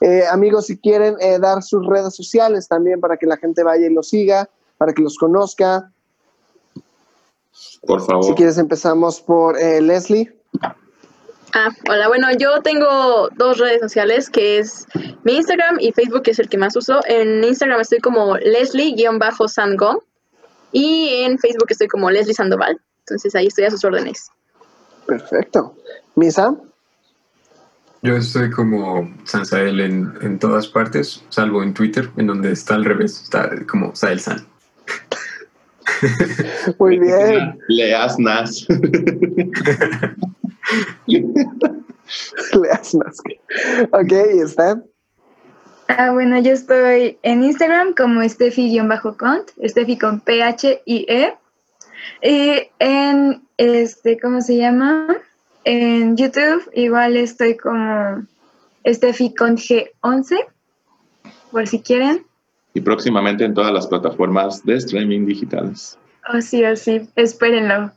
Eh, 0.00 0.24
amigos, 0.30 0.66
si 0.66 0.78
quieren 0.78 1.16
eh, 1.20 1.38
dar 1.38 1.62
sus 1.62 1.86
redes 1.86 2.14
sociales 2.14 2.68
también 2.68 3.00
para 3.00 3.16
que 3.16 3.26
la 3.26 3.36
gente 3.36 3.62
vaya 3.62 3.86
y 3.86 3.94
los 3.94 4.08
siga, 4.08 4.48
para 4.76 4.92
que 4.92 5.02
los 5.02 5.16
conozca, 5.16 5.90
por 7.86 8.04
favor. 8.04 8.24
Si 8.24 8.34
quieres 8.34 8.58
empezamos 8.58 9.20
por 9.20 9.58
eh, 9.58 9.80
Leslie. 9.80 10.32
Ah, 11.54 11.70
hola, 11.88 12.08
bueno, 12.08 12.28
yo 12.36 12.60
tengo 12.62 13.28
dos 13.36 13.58
redes 13.58 13.80
sociales, 13.80 14.28
que 14.28 14.58
es 14.58 14.86
mi 15.22 15.36
Instagram 15.36 15.76
y 15.78 15.92
Facebook, 15.92 16.22
que 16.22 16.32
es 16.32 16.38
el 16.40 16.48
que 16.48 16.58
más 16.58 16.74
uso. 16.74 17.00
En 17.06 17.44
Instagram 17.44 17.80
estoy 17.80 18.00
como 18.00 18.36
Leslie-Sango 18.38 20.02
y 20.72 21.22
en 21.22 21.38
Facebook 21.38 21.66
estoy 21.68 21.86
como 21.86 22.10
Leslie 22.10 22.34
Sandoval. 22.34 22.80
Entonces 23.00 23.34
ahí 23.36 23.46
estoy 23.46 23.64
a 23.64 23.70
sus 23.70 23.84
órdenes. 23.84 24.30
Perfecto. 25.06 25.76
Misa. 26.16 26.54
Yo 28.02 28.16
estoy 28.16 28.50
como 28.50 29.10
Sansael 29.24 29.80
en, 29.80 30.12
en 30.20 30.38
todas 30.38 30.68
partes, 30.68 31.24
salvo 31.30 31.62
en 31.62 31.72
Twitter, 31.72 32.10
en 32.16 32.26
donde 32.26 32.52
está 32.52 32.74
al 32.74 32.84
revés, 32.84 33.22
está 33.22 33.50
como 33.66 33.96
Sael 33.96 34.20
San. 34.20 34.46
Muy 36.78 36.98
bien. 36.98 37.58
Leas 37.68 38.18
Nas. 38.18 38.66
Leas 41.06 42.94
Nas. 42.94 43.16
Ok, 43.92 44.12
¿y 44.34 44.40
está? 44.40 44.82
Ah, 45.88 46.12
bueno, 46.12 46.38
yo 46.40 46.52
estoy 46.52 47.18
en 47.22 47.44
Instagram 47.44 47.94
como 47.94 48.22
Steffi-cont, 48.22 49.50
Steffi 49.64 49.98
con 49.98 50.20
P-H-I-E. 50.20 51.36
Y 52.22 52.70
en, 52.78 53.42
este, 53.56 54.18
¿cómo 54.18 54.40
se 54.40 54.56
llama? 54.56 55.16
En 55.64 56.16
YouTube 56.16 56.70
igual 56.74 57.16
estoy 57.16 57.56
como 57.56 58.26
Steffi 58.86 59.34
con 59.34 59.56
G11, 59.56 60.36
por 61.50 61.66
si 61.66 61.80
quieren. 61.80 62.26
Y 62.74 62.80
próximamente 62.80 63.44
en 63.44 63.54
todas 63.54 63.72
las 63.72 63.86
plataformas 63.86 64.64
de 64.64 64.76
streaming 64.76 65.26
digitales. 65.26 65.98
Oh, 66.32 66.40
sí, 66.40 66.64
oh, 66.64 66.76
sí, 66.76 67.08
espérenlo. 67.16 67.92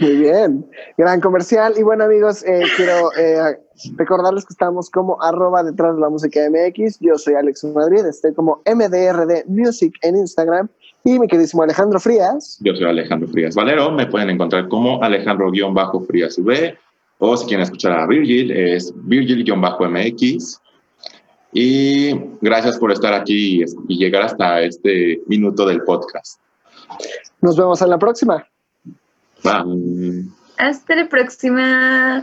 Muy 0.00 0.16
bien, 0.16 0.66
gran 0.96 1.20
comercial. 1.20 1.74
Y 1.76 1.82
bueno 1.82 2.04
amigos, 2.04 2.44
eh, 2.44 2.62
quiero 2.76 3.10
eh, 3.16 3.58
recordarles 3.96 4.44
que 4.44 4.52
estamos 4.52 4.90
como 4.90 5.20
arroba 5.22 5.62
detrás 5.62 5.94
de 5.94 6.00
la 6.00 6.08
música 6.08 6.40
MX. 6.50 6.98
Yo 7.00 7.16
soy 7.16 7.34
Alex 7.34 7.64
Madrid, 7.64 8.04
estoy 8.06 8.34
como 8.34 8.62
MDRD 8.66 9.46
Music 9.46 9.94
en 10.02 10.16
Instagram. 10.16 10.68
Y 11.04 11.18
mi 11.18 11.28
queridísimo 11.28 11.62
Alejandro 11.62 12.00
Frías. 12.00 12.58
Yo 12.60 12.74
soy 12.74 12.86
Alejandro 12.86 13.28
Frías 13.28 13.54
Valero, 13.54 13.90
me 13.92 14.06
pueden 14.06 14.30
encontrar 14.30 14.68
como 14.68 15.02
Alejandro-Frías 15.02 16.38
V. 16.38 16.78
O 17.26 17.34
si 17.38 17.46
quieren 17.46 17.62
escuchar 17.62 17.98
a 17.98 18.06
Virgil, 18.06 18.50
es 18.50 18.92
Virgil-MX. 18.94 20.60
Y 21.54 22.14
gracias 22.42 22.76
por 22.78 22.92
estar 22.92 23.14
aquí 23.14 23.64
y 23.88 23.96
llegar 23.96 24.24
hasta 24.24 24.60
este 24.60 25.22
minuto 25.26 25.66
del 25.66 25.82
podcast. 25.84 26.38
Nos 27.40 27.56
vemos 27.56 27.80
en 27.80 27.88
la 27.88 27.98
próxima. 27.98 28.46
Bye. 29.42 30.26
Hasta 30.58 30.96
la 30.96 31.08
próxima. 31.08 32.22